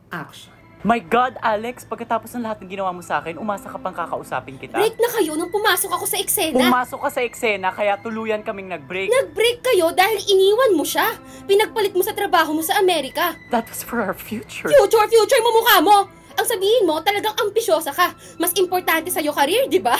action. 0.07 0.55
My 0.83 0.99
God, 0.99 1.39
Alex, 1.39 1.87
pagkatapos 1.87 2.35
ng 2.35 2.43
lahat 2.43 2.59
ng 2.59 2.75
ginawa 2.75 2.91
mo 2.91 2.99
sa 2.99 3.23
akin, 3.23 3.39
umasa 3.39 3.71
ka 3.71 3.79
pang 3.79 3.95
kakausapin 3.95 4.59
kita. 4.59 4.75
Break 4.75 4.99
na 4.99 5.09
kayo 5.15 5.39
nung 5.39 5.47
pumasok 5.47 5.95
ako 5.95 6.03
sa 6.03 6.19
eksena. 6.19 6.59
Pumasok 6.59 6.99
ka 7.07 7.09
sa 7.09 7.21
eksena, 7.23 7.71
kaya 7.71 7.95
tuluyan 8.03 8.43
kaming 8.43 8.67
nag-break. 8.67 9.07
Nag-break 9.07 9.63
kayo 9.63 9.95
dahil 9.95 10.19
iniwan 10.27 10.75
mo 10.75 10.83
siya. 10.83 11.15
Pinagpalit 11.47 11.95
mo 11.95 12.03
sa 12.03 12.11
trabaho 12.11 12.51
mo 12.51 12.59
sa 12.59 12.83
Amerika. 12.83 13.31
That 13.47 13.63
was 13.71 13.79
for 13.79 14.03
our 14.03 14.11
future. 14.11 14.67
Future, 14.67 15.07
future 15.07 15.39
mo 15.39 15.49
mukha 15.55 15.77
mo! 15.79 15.97
Ang 16.33 16.47
sabihin 16.49 16.83
mo, 16.89 16.97
talagang 17.05 17.37
ambisyosa 17.37 17.93
ka. 17.93 18.13
Mas 18.41 18.53
importante 18.57 19.13
sa'yo 19.13 19.29
career, 19.33 19.69
di 19.69 19.77
ba? 19.77 19.93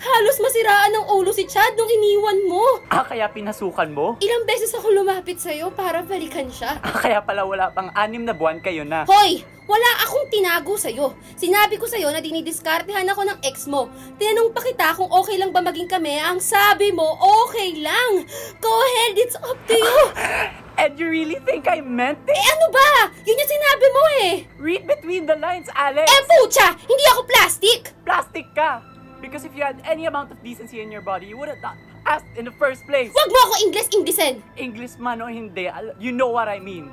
Halos 0.00 0.38
masiraan 0.38 0.94
ng 0.94 1.06
ulo 1.10 1.34
si 1.34 1.44
Chad 1.50 1.74
nung 1.74 1.90
iniwan 1.90 2.38
mo. 2.46 2.64
Ah, 2.90 3.02
kaya 3.02 3.26
pinasukan 3.30 3.90
mo? 3.90 4.14
Ilang 4.22 4.46
beses 4.46 4.70
ako 4.74 4.90
lumapit 4.94 5.42
sa'yo 5.42 5.74
para 5.74 6.06
balikan 6.06 6.46
siya. 6.48 6.78
Ah, 6.80 6.94
kaya 6.94 7.18
pala 7.22 7.42
wala 7.42 7.74
pang 7.74 7.90
anim 7.98 8.22
na 8.22 8.34
buwan 8.34 8.62
kayo 8.62 8.86
na. 8.86 9.06
Hoy! 9.10 9.42
Wala 9.70 10.02
akong 10.02 10.26
tinago 10.34 10.74
sa'yo. 10.74 11.14
Sinabi 11.38 11.78
ko 11.78 11.86
sa'yo 11.86 12.10
na 12.10 12.18
dinidiskartehan 12.18 13.06
ako 13.06 13.22
ng 13.22 13.38
ex 13.46 13.70
mo. 13.70 13.86
Tinanong 14.18 14.50
pa 14.50 14.66
kita 14.66 14.98
kung 14.98 15.06
okay 15.06 15.38
lang 15.38 15.54
ba 15.54 15.62
maging 15.62 15.86
kami. 15.86 16.18
Ang 16.18 16.42
sabi 16.42 16.90
mo, 16.90 17.06
okay 17.46 17.78
lang. 17.78 18.26
Go 18.58 18.72
ahead, 18.82 19.14
it's 19.14 19.38
up 19.38 19.54
to 19.70 19.78
you. 19.78 20.02
And 20.80 20.96
you 20.96 21.12
really 21.12 21.36
think 21.44 21.68
I 21.68 21.84
meant 21.84 22.24
eh 22.24 22.32
it? 22.32 22.40
ano 22.56 22.72
ba? 22.72 23.12
Yun 23.20 23.36
yung 23.36 23.52
sinabi 23.52 23.86
mo 23.92 24.02
eh. 24.24 24.32
Read 24.56 24.82
between 24.88 25.28
the 25.28 25.36
lines, 25.36 25.68
Alex! 25.76 26.08
Eh 26.08 26.22
pucha, 26.24 26.72
hindi 26.80 27.04
ako 27.12 27.20
plastic. 27.28 27.92
Plastic 28.00 28.48
ka! 28.56 28.80
Because 29.20 29.44
if 29.44 29.52
you 29.52 29.60
had 29.60 29.76
any 29.84 30.08
amount 30.08 30.32
of 30.32 30.40
decency 30.40 30.80
in 30.80 30.88
your 30.88 31.04
body, 31.04 31.28
you 31.28 31.36
would 31.36 31.52
have 31.52 31.60
not 31.60 31.76
asked 32.08 32.32
in 32.32 32.48
the 32.48 32.54
first 32.56 32.80
place. 32.88 33.12
Huwag 33.12 33.28
mo 33.28 33.38
ako 33.44 33.54
English-Inglesin. 33.68 34.40
English 34.56 34.96
man 34.96 35.20
o 35.20 35.28
hindi, 35.28 35.68
al- 35.68 35.92
you 36.00 36.16
know 36.16 36.32
what 36.32 36.48
I 36.48 36.56
mean. 36.56 36.88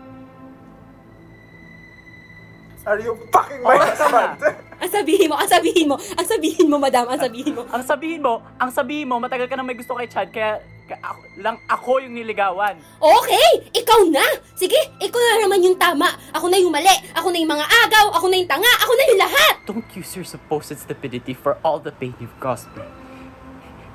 Are 2.83 2.99
you 2.99 3.15
fucking 3.31 3.63
my 3.63 3.75
Oh, 3.75 3.83
husband? 3.83 4.39
Ang 4.83 4.91
sabihin 4.93 5.27
mo, 5.27 5.35
ang 5.35 5.49
sabihin 5.49 5.85
mo, 5.89 5.95
ang 5.97 6.27
sabihin 6.29 6.67
mo, 6.69 6.77
madam, 6.77 7.09
ang 7.09 7.17
sabihin 7.19 7.51
mo. 7.51 7.65
Ang 7.65 7.83
sabihin 7.83 8.21
mo, 8.21 8.33
ang 8.55 8.69
sabihin 8.69 9.07
mo, 9.09 9.15
matagal 9.17 9.49
ka 9.49 9.57
na 9.57 9.65
may 9.65 9.73
gusto 9.73 9.97
kay 9.97 10.05
Chad, 10.05 10.29
kaya 10.29 10.61
ako, 10.95 11.21
lang 11.35 11.59
ako 11.67 11.99
yung 11.99 12.15
niligawan. 12.15 12.79
Okay, 13.03 13.49
ikaw 13.75 14.07
na. 14.07 14.23
Sige, 14.55 14.79
ikaw 15.03 15.19
na 15.19 15.43
naman 15.43 15.59
yung 15.59 15.75
tama. 15.75 16.07
Ako 16.31 16.47
na 16.47 16.55
yung 16.55 16.71
mali. 16.71 16.87
Ako 17.11 17.27
na 17.27 17.43
yung 17.43 17.51
mga 17.51 17.67
agaw. 17.67 18.07
Ako 18.15 18.31
na 18.31 18.39
yung 18.39 18.47
tanga. 18.47 18.71
Ako 18.87 18.91
na 18.95 19.03
yung 19.11 19.19
lahat. 19.19 19.53
Don't 19.67 19.89
use 19.91 20.15
your 20.15 20.23
supposed 20.23 20.71
stupidity 20.79 21.35
for 21.35 21.59
all 21.65 21.83
the 21.83 21.91
pain 21.91 22.15
you've 22.23 22.39
caused 22.39 22.71
me. 22.77 22.85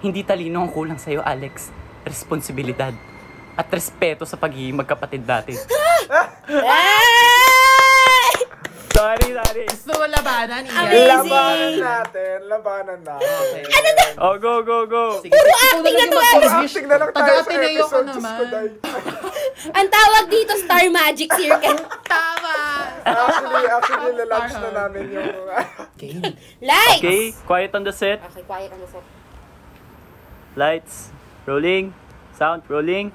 Hindi 0.04 0.26
talino 0.26 0.66
ang 0.66 0.70
kulang 0.74 1.00
sa'yo, 1.00 1.24
Alex. 1.24 1.72
Responsibilidad. 2.04 2.92
At 3.56 3.70
respeto 3.72 4.28
sa 4.28 4.36
pagiging 4.36 4.76
magkapatid 4.76 5.24
natin. 5.24 5.56
Ay! 6.50 8.36
Sorry, 8.92 9.28
sorry. 9.34 9.64
Gusto 9.66 9.92
mo 9.96 10.04
labanan, 10.06 10.62
Ian? 10.68 10.72
Amazing. 10.72 11.08
labanan 11.08 11.72
natin, 11.80 12.36
labanan 12.46 13.00
natin. 13.00 13.62
Ano 13.66 13.88
na? 13.96 14.04
Oh, 14.20 14.34
go, 14.36 14.60
go, 14.62 14.84
go. 14.86 15.18
Sige, 15.24 15.32
Puro 15.32 15.52
acting 15.52 15.96
na 15.96 16.04
to, 16.04 16.12
yung 16.12 16.12
mag-English. 16.12 16.74
Acting 16.76 16.88
na 16.88 16.96
lang 17.00 17.10
tayo 17.10 17.24
sa 17.24 17.48
Taga-Ateneo 17.48 17.84
episode. 17.84 18.06
Diyos 18.06 18.20
naman. 18.20 18.36
ko, 18.36 18.44
day. 18.52 18.68
Ang 19.78 19.88
tawag 19.88 20.24
dito, 20.28 20.52
Star 20.60 20.86
Magic 20.92 21.30
Circle. 21.32 21.78
Tama! 22.12 22.56
Actually, 23.02 23.64
actually, 23.66 24.12
lalunch 24.20 24.54
na 24.54 24.70
namin 24.76 25.02
yung... 25.10 25.30
Okay. 25.96 26.12
Lights! 26.60 27.00
Okay, 27.00 27.22
quiet 27.48 27.70
on 27.72 27.82
the 27.82 27.94
set. 27.94 28.20
Okay, 28.28 28.44
quiet 28.44 28.70
ano 28.70 28.84
sa... 28.86 28.98
Lights. 30.54 31.08
Rolling. 31.48 31.96
Sound 32.36 32.62
rolling. 32.68 33.10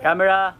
Camera. 0.00 0.54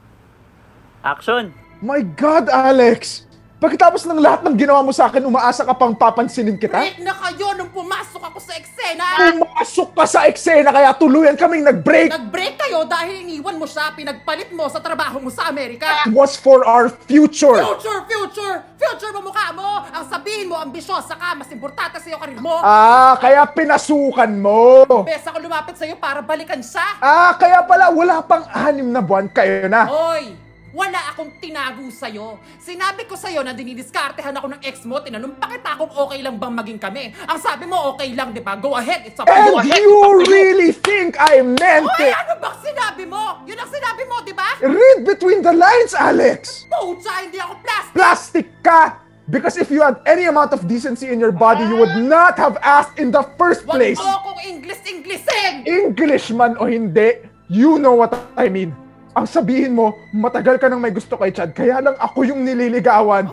Action. 1.00 1.54
My 1.80 2.04
God, 2.04 2.52
Alex! 2.52 3.29
Pagkatapos 3.60 4.08
ng 4.08 4.24
lahat 4.24 4.40
ng 4.40 4.56
ginawa 4.56 4.80
mo 4.80 4.88
sa 4.88 5.12
akin, 5.12 5.20
umaasa 5.20 5.68
ka 5.68 5.76
pang 5.76 5.92
papansinin 5.92 6.56
kita? 6.56 6.80
Break 6.80 7.04
na 7.04 7.12
kayo 7.12 7.52
nung 7.60 7.68
pumasok 7.68 8.32
ako 8.32 8.40
sa 8.40 8.56
eksena! 8.56 9.36
Pumasok 9.36 9.88
ka 9.92 10.04
sa 10.08 10.20
eksena 10.24 10.72
kaya 10.72 10.96
tuluyan 10.96 11.36
kaming 11.36 11.68
nag-break! 11.68 12.08
Nag-break 12.08 12.56
kayo 12.56 12.88
dahil 12.88 13.20
iniwan 13.20 13.60
mo 13.60 13.68
siya, 13.68 13.92
pinagpalit 13.92 14.48
mo 14.56 14.64
sa 14.72 14.80
trabaho 14.80 15.20
mo 15.20 15.28
sa 15.28 15.52
Amerika! 15.52 16.08
It 16.08 16.16
was 16.16 16.40
for 16.40 16.64
our 16.64 16.88
future! 17.04 17.60
Future, 17.60 18.00
future! 18.08 18.64
Future 18.80 19.12
mo 19.12 19.28
mukha 19.28 19.52
mo! 19.52 19.84
Ang 19.92 20.08
sabihin 20.08 20.48
mo, 20.48 20.56
ambisyosa 20.56 21.12
ka, 21.20 21.36
mas 21.36 21.52
importante 21.52 22.00
sa'yo 22.00 22.16
karir 22.16 22.40
mo! 22.40 22.64
Ah, 22.64 23.20
kaya 23.20 23.44
pinasukan 23.44 24.40
mo! 24.40 25.04
Bes 25.04 25.28
ako 25.28 25.36
lumapit 25.36 25.76
sa'yo 25.76 26.00
para 26.00 26.24
balikan 26.24 26.64
siya! 26.64 26.96
Ah, 26.96 27.36
kaya 27.36 27.60
pala 27.68 27.92
wala 27.92 28.24
pang 28.24 28.48
anim 28.56 28.88
na 28.88 29.04
buwan 29.04 29.28
kayo 29.28 29.68
na! 29.68 29.84
Hoy! 29.84 30.48
Wala 30.70 31.10
akong 31.10 31.34
tinago 31.42 31.90
sa'yo. 31.90 32.38
Sinabi 32.62 33.02
ko 33.10 33.18
sa'yo 33.18 33.42
na 33.42 33.50
dinidiskartehan 33.50 34.30
ako 34.38 34.54
ng 34.54 34.60
ex 34.62 34.86
mo, 34.86 35.02
tinanong 35.02 35.34
pa 35.34 35.50
kita 35.50 35.74
kung 35.74 35.90
okay 35.90 36.22
lang 36.22 36.38
bang 36.38 36.54
maging 36.54 36.78
kami. 36.78 37.10
Ang 37.26 37.38
sabi 37.42 37.66
mo, 37.66 37.90
okay 37.90 38.14
lang, 38.14 38.30
di 38.30 38.38
ba? 38.38 38.54
Go 38.54 38.78
ahead, 38.78 39.02
it's 39.02 39.18
up 39.18 39.26
to 39.26 39.34
you. 39.34 39.58
And 39.58 39.66
Ahead, 39.66 39.82
you 39.82 39.98
really 40.30 40.70
think 40.70 41.18
I 41.18 41.42
meant 41.42 41.90
Hoy, 41.90 42.06
it! 42.06 42.14
ano 42.14 42.38
bang 42.38 42.56
sinabi 42.62 43.02
mo? 43.02 43.42
Yun 43.50 43.58
ang 43.58 43.70
sinabi 43.70 44.02
mo, 44.06 44.14
di 44.22 44.30
ba? 44.30 44.48
Read 44.62 45.02
between 45.02 45.42
the 45.42 45.50
lines, 45.50 45.90
Alex! 45.98 46.70
Pucha, 46.70 47.26
hindi 47.26 47.42
ako 47.42 47.54
plastic! 47.66 47.94
Plastic 47.98 48.46
ka! 48.62 48.82
Because 49.30 49.58
if 49.58 49.70
you 49.70 49.82
had 49.82 49.98
any 50.06 50.26
amount 50.26 50.54
of 50.54 50.66
decency 50.70 51.10
in 51.10 51.18
your 51.18 51.34
body, 51.34 51.62
you 51.66 51.78
would 51.78 51.98
not 52.02 52.38
have 52.38 52.58
asked 52.62 52.98
in 52.98 53.10
the 53.10 53.22
first 53.34 53.66
Wag 53.66 53.74
place! 53.78 53.98
mo 53.98 54.06
akong 54.22 54.38
English-Englishin! 54.42 55.66
Englishman 55.66 56.54
o 56.62 56.70
hindi, 56.70 57.26
you 57.50 57.82
know 57.82 57.98
what 57.98 58.14
I 58.38 58.46
mean. 58.46 58.70
Ang 59.10 59.26
sabihin 59.26 59.74
mo, 59.74 59.98
matagal 60.14 60.62
ka 60.62 60.70
nang 60.70 60.78
may 60.78 60.94
gusto 60.94 61.18
kay 61.18 61.34
Chad, 61.34 61.50
kaya 61.50 61.82
lang 61.82 61.98
ako 61.98 62.22
yung 62.30 62.46
nililigawan. 62.46 63.26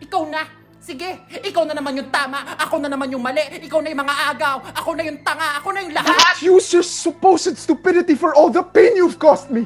Ikaw 0.00 0.22
na! 0.32 0.48
Sige, 0.84 1.24
ikaw 1.40 1.64
na 1.64 1.72
naman 1.72 1.96
yung 1.96 2.12
tama, 2.12 2.44
ako 2.60 2.76
na 2.76 2.92
naman 2.92 3.08
yung 3.08 3.24
mali, 3.24 3.40
ikaw 3.64 3.80
na 3.80 3.88
yung 3.88 4.04
mga 4.04 4.16
agaw, 4.36 4.56
ako 4.76 4.90
na 4.92 5.02
yung 5.08 5.20
tanga, 5.24 5.56
ako 5.56 5.68
na 5.72 5.80
yung 5.80 5.96
lahat! 5.96 6.36
Use 6.44 6.76
your 6.76 6.84
supposed 6.84 7.56
stupidity 7.56 8.12
for 8.12 8.36
all 8.36 8.52
the 8.52 8.60
pain 8.60 8.92
you've 8.96 9.16
caused 9.16 9.48
me. 9.48 9.64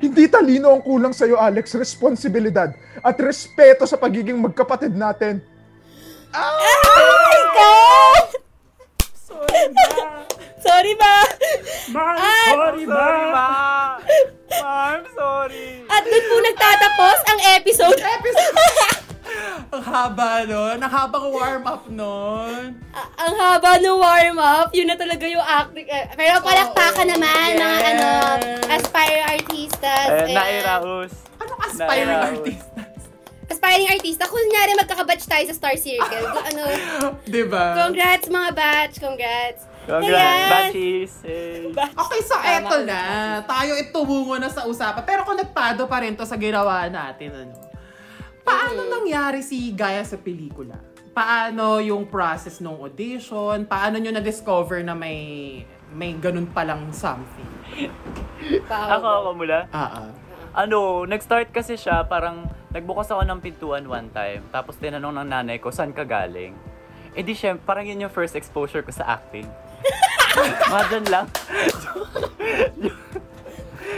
Hindi 0.00 0.28
talino 0.28 0.72
ang 0.72 0.84
kulang 0.84 1.16
sa'yo, 1.16 1.40
Alex. 1.40 1.72
Responsibilidad 1.76 2.72
at 3.00 3.16
respeto 3.16 3.88
sa 3.88 3.96
pagiging 3.96 4.36
magkapatid 4.36 4.92
natin. 4.92 5.40
Oh 6.32 6.60
my 7.24 7.40
God! 7.56 8.28
Sorry 10.64 10.92
ba? 10.96 11.16
Ma'am, 11.92 12.16
At- 12.16 12.52
sorry, 12.56 12.84
ma'am. 12.88 13.93
Ma'am, 14.54 15.00
sorry. 15.10 15.82
At 15.86 16.02
doon 16.02 16.24
po 16.24 16.36
nagtatapos 16.42 17.18
ang 17.26 17.40
episode. 17.54 17.98
Ang 19.66 19.82
haba 19.82 20.46
nun, 20.46 20.78
ang 20.78 20.92
habang 20.92 21.26
warm-up 21.26 21.90
nun. 21.90 22.78
A- 22.94 23.10
ang 23.18 23.34
haba 23.34 23.74
ng 23.76 23.98
warm-up, 23.98 24.70
yun 24.70 24.86
na 24.86 24.94
talaga 24.94 25.26
yung 25.26 25.42
acting. 25.42 25.82
eh, 25.84 26.06
Pero 26.14 26.38
palakpakan 26.38 27.08
naman 27.08 27.58
mga 27.58 27.66
yes. 27.74 27.90
ano, 27.90 28.08
aspiring 28.70 29.26
artistas. 29.26 30.06
Eh, 30.06 30.22
Ayan. 30.22 30.36
Nairaos. 30.36 31.12
Anong 31.36 31.60
aspiring 31.64 32.06
Nairaos. 32.06 32.30
artist? 32.30 32.64
Aspiring 33.44 33.88
artista. 33.90 34.24
Kunyari 34.24 34.72
magkakabatch 34.76 35.24
tayo 35.26 35.44
sa 35.50 35.54
Star 35.56 35.74
Circle. 35.74 36.26
Ano, 36.30 36.62
Diba? 37.26 37.64
congrats 37.76 38.30
mga 38.30 38.50
batch, 38.54 38.94
congrats. 38.98 39.66
Congrats, 39.84 40.48
batches. 40.48 41.12
Eh. 41.28 41.68
Okay, 41.72 42.20
so 42.24 42.34
Tama 42.36 42.56
eto 42.56 42.76
na. 42.88 43.02
Tayo 43.44 43.72
itumungo 43.76 44.34
na 44.40 44.48
sa 44.48 44.64
usapan. 44.64 45.04
Pero 45.04 45.28
konektado 45.28 45.84
pa 45.84 46.00
rin 46.00 46.16
to 46.16 46.24
sa 46.24 46.40
ginawa 46.40 46.88
natin. 46.88 47.30
Ano? 47.32 47.54
Paano 48.44 48.80
nangyari 48.88 49.44
si 49.44 49.72
Gaya 49.76 50.00
sa 50.04 50.16
pelikula? 50.16 50.94
paano 51.14 51.78
yung 51.78 52.10
process 52.10 52.58
ng 52.58 52.74
audition? 52.74 53.64
Paano 53.70 54.02
nyo 54.02 54.10
na-discover 54.10 54.82
na 54.82 54.98
may 54.98 55.62
may 55.94 56.10
ganun 56.18 56.50
palang 56.50 56.90
something? 56.90 57.46
Ako, 58.66 59.06
ako 59.22 59.30
mula. 59.38 59.70
Ah, 59.70 60.10
ah. 60.10 60.10
Ano, 60.54 61.06
nag-start 61.06 61.54
kasi 61.54 61.78
siya, 61.78 62.02
parang 62.02 62.50
nagbukas 62.74 63.06
ako 63.14 63.22
ng 63.22 63.38
pintuan 63.38 63.86
one 63.86 64.10
time. 64.10 64.42
Tapos 64.50 64.74
tinanong 64.82 65.22
ng 65.22 65.28
nanay 65.30 65.62
ko, 65.62 65.70
saan 65.70 65.94
ka 65.94 66.02
galing? 66.02 66.50
Eh 67.14 67.22
di 67.22 67.30
syempre, 67.30 67.62
parang 67.62 67.86
yun 67.86 68.02
yung 68.02 68.10
first 68.10 68.34
exposure 68.34 68.82
ko 68.82 68.90
sa 68.90 69.06
acting. 69.18 69.46
Mga 70.74 70.98
lang. 71.10 71.26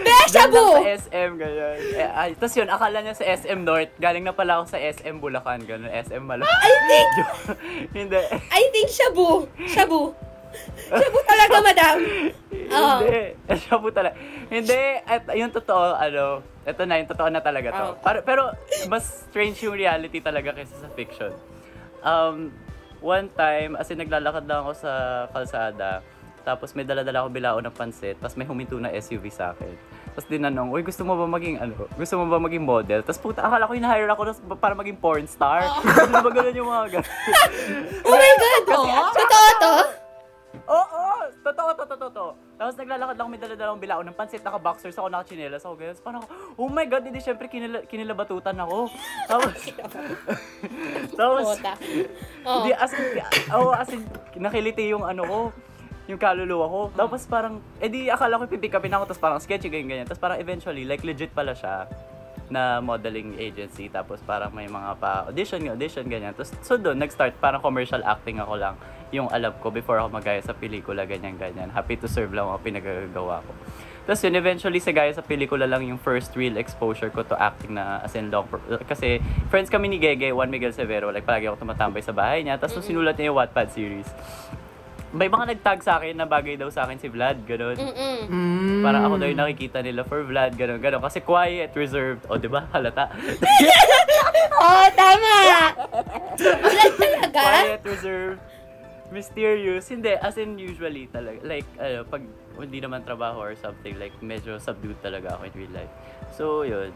Besh, 0.06 0.30
Dyan 0.34 0.50
lang 0.50 0.54
shabu! 0.54 0.66
sa 0.82 0.92
SM, 1.06 1.30
ganyan. 1.38 1.76
Eh, 1.94 2.10
ay, 2.10 2.30
tapos 2.38 2.54
yun, 2.58 2.68
akala 2.70 2.98
niya 3.02 3.14
sa 3.14 3.26
SM 3.26 3.60
North. 3.62 3.90
Galing 3.98 4.22
na 4.26 4.34
pala 4.34 4.62
ako 4.62 4.74
sa 4.74 4.78
SM 4.78 5.18
Bulacan, 5.18 5.62
ganun. 5.66 5.90
SM 5.90 6.22
Malabon. 6.22 6.46
I 6.46 6.72
think, 6.86 7.10
Hindi. 7.98 8.20
I 8.50 8.62
think 8.70 8.88
shabu. 8.90 9.50
Shabu. 9.66 10.14
Shabu 10.90 11.18
talaga, 11.26 11.56
madam. 11.62 11.96
Oo. 12.70 12.96
Hindi. 13.02 13.22
Po 13.66 13.88
talaga. 13.90 14.14
Hindi. 14.46 14.82
At 15.06 15.22
yung 15.34 15.52
totoo, 15.54 15.84
ano, 15.98 16.42
ito 16.66 16.82
na, 16.86 16.94
yung 16.98 17.10
totoo 17.10 17.28
na 17.30 17.40
talaga 17.42 17.68
to. 17.74 17.84
Oh. 17.84 17.94
Pero, 18.02 18.18
pero, 18.22 18.42
mas 18.90 19.26
strange 19.30 19.58
yung 19.66 19.74
reality 19.78 20.18
talaga 20.22 20.54
kaysa 20.54 20.74
sa 20.78 20.88
fiction. 20.94 21.32
Um, 22.02 22.54
one 23.06 23.30
time, 23.38 23.78
as 23.78 23.86
in, 23.94 24.02
naglalakad 24.02 24.50
lang 24.50 24.66
ako 24.66 24.72
sa 24.74 24.92
kalsada. 25.30 26.02
Tapos 26.46 26.74
may 26.78 26.86
dala-dala 26.86 27.26
ako 27.26 27.28
bilao 27.30 27.56
ng 27.58 27.74
pansit. 27.74 28.18
Tapos 28.22 28.38
may 28.38 28.46
huminto 28.46 28.78
na 28.78 28.90
SUV 28.94 29.30
sa 29.30 29.50
akin. 29.54 29.74
Tapos 30.14 30.26
dinanong, 30.30 30.70
uy, 30.70 30.82
gusto 30.86 31.02
mo 31.02 31.18
ba 31.18 31.26
maging, 31.26 31.58
ano, 31.58 31.90
gusto 31.98 32.14
mo 32.22 32.30
ba 32.30 32.38
maging 32.38 32.62
model? 32.62 33.02
Tapos 33.02 33.18
puta, 33.18 33.42
akala 33.42 33.66
ko 33.66 33.74
hina-hire 33.74 34.06
ako 34.10 34.54
para 34.58 34.78
maging 34.78 34.98
porn 34.98 35.26
star. 35.26 35.66
Gusto 35.82 36.06
mo 36.06 36.22
ba 36.22 36.30
ganun 36.30 36.54
yung 36.54 36.70
mga 36.70 36.86
ganun? 36.98 37.10
Oh 38.06 38.14
my 38.14 38.32
God. 38.38 38.62
Totoo 39.10 39.48
to? 39.58 40.05
Oo! 40.66 40.84
Oh, 40.84 41.06
Totoo, 41.46 41.70
totoo, 41.78 41.98
totoo. 42.10 42.30
Tapos 42.58 42.74
naglalakad 42.74 43.14
lang 43.14 43.28
may 43.30 43.38
dala-dalang 43.38 43.78
bilao 43.78 44.02
ng 44.02 44.16
pansit, 44.18 44.42
naka-boxers 44.42 44.98
ako, 44.98 45.06
naka-chinelas 45.06 45.62
ako, 45.62 45.74
ganyan. 45.78 45.94
Parang, 46.02 46.20
ako, 46.26 46.30
oh 46.58 46.66
my 46.66 46.86
God, 46.90 47.06
hindi 47.06 47.22
syempre 47.22 47.46
kinila, 47.46 47.86
kinilabatutan 47.86 48.58
ako. 48.58 48.90
Tapos, 49.30 49.54
tapos. 51.20 51.46
Oo. 52.50 52.62
Di, 52.66 52.70
as 52.74 52.90
in, 52.98 53.04
oh, 53.54 53.70
as 53.70 53.90
in, 53.94 54.02
nakiliti 54.42 54.90
yung 54.90 55.06
ano 55.06 55.22
ko, 55.22 55.38
yung 56.10 56.18
kaluluwa 56.18 56.66
ko. 56.66 56.80
Tapos 56.98 57.22
parang, 57.30 57.62
eh 57.78 57.86
di 57.86 58.10
akala 58.10 58.42
ko 58.42 58.50
pipick 58.50 58.74
upin 58.74 58.90
ako, 58.98 59.14
tapos 59.14 59.22
parang 59.22 59.38
sketchy, 59.38 59.70
ganyan, 59.70 59.86
ganyan. 59.86 60.06
Tapos 60.10 60.22
parang 60.22 60.42
eventually, 60.42 60.82
like 60.82 61.06
legit 61.06 61.30
pala 61.30 61.54
siya 61.54 61.86
na 62.50 62.82
modeling 62.82 63.38
agency. 63.38 63.86
Tapos 63.86 64.18
parang 64.26 64.50
may 64.50 64.66
mga 64.66 64.98
pa 64.98 65.30
audition, 65.30 65.62
audition, 65.70 66.10
ganyan. 66.10 66.34
Tapos 66.34 66.50
so 66.58 66.74
doon, 66.74 66.98
nag-start, 66.98 67.38
parang 67.38 67.62
commercial 67.62 68.02
acting 68.02 68.42
ako 68.42 68.58
lang 68.58 68.74
yung 69.14 69.30
alam 69.30 69.54
ko 69.62 69.70
before 69.70 70.02
ako 70.02 70.10
magaya 70.10 70.40
sa 70.42 70.54
pelikula, 70.54 71.06
ganyan, 71.06 71.38
ganyan. 71.38 71.70
Happy 71.70 71.94
to 71.94 72.10
serve 72.10 72.34
lang 72.34 72.46
ako 72.46 72.58
pinagagawa 72.62 73.42
ko. 73.42 73.52
Tapos 74.06 74.22
yun, 74.22 74.38
eventually 74.38 74.78
sa 74.78 74.94
gaya 74.94 75.10
sa 75.10 75.22
pelikula 75.22 75.66
lang 75.66 75.82
yung 75.82 75.98
first 75.98 76.30
real 76.38 76.54
exposure 76.62 77.10
ko 77.10 77.26
to 77.26 77.34
acting 77.34 77.74
na 77.74 78.06
as 78.06 78.14
in 78.14 78.30
long, 78.30 78.46
pro- 78.46 78.62
kasi 78.86 79.18
friends 79.50 79.66
kami 79.66 79.90
ni 79.90 79.98
Gege, 79.98 80.30
Juan 80.30 80.46
Miguel 80.46 80.70
Severo, 80.70 81.10
like 81.10 81.26
palagi 81.26 81.50
ako 81.50 81.66
tumatambay 81.66 82.06
sa 82.06 82.14
bahay 82.14 82.46
niya, 82.46 82.54
tapos 82.54 82.78
nung 82.78 82.86
sinulat 82.86 83.18
niya 83.18 83.34
yung 83.34 83.38
Wattpad 83.42 83.74
series, 83.74 84.06
may 85.10 85.26
mga 85.26 85.54
nag-tag 85.54 85.80
sa 85.82 85.98
akin 85.98 86.14
na 86.18 86.26
bagay 86.26 86.54
daw 86.54 86.70
sa 86.70 86.86
akin 86.86 86.98
si 86.98 87.08
Vlad, 87.10 87.42
ganun. 87.46 87.74
Mm-mm. 87.78 88.18
Mm. 88.30 88.82
Parang 88.82 89.02
ako 89.06 89.14
daw 89.22 89.26
yung 89.26 89.40
nakikita 89.42 89.78
nila 89.82 90.02
for 90.02 90.22
Vlad, 90.22 90.54
ganun, 90.54 90.78
ganun. 90.78 91.00
Kasi 91.00 91.22
quiet, 91.22 91.70
reserved. 91.72 92.26
O, 92.26 92.38
di 92.38 92.50
ba? 92.50 92.66
Halata. 92.70 93.10
Oh, 94.56 94.88
tama. 94.96 95.36
Wala 96.64 96.84
talaga? 96.96 97.40
quiet, 97.44 97.82
reserved, 97.84 98.40
mysterious. 99.12 99.88
Hindi, 99.88 100.14
as 100.16 100.36
in 100.36 100.58
usually 100.58 101.06
talaga. 101.08 101.42
Like, 101.44 101.68
ano, 101.78 102.04
pag 102.04 102.22
hindi 102.56 102.78
naman 102.80 103.04
trabaho 103.04 103.42
or 103.42 103.54
something, 103.56 103.98
like, 104.00 104.14
medyo 104.24 104.56
subdued 104.60 104.96
talaga 105.02 105.36
ako 105.36 105.42
in 105.46 105.52
real 105.54 105.72
life. 105.74 105.92
So, 106.32 106.62
yun. 106.62 106.92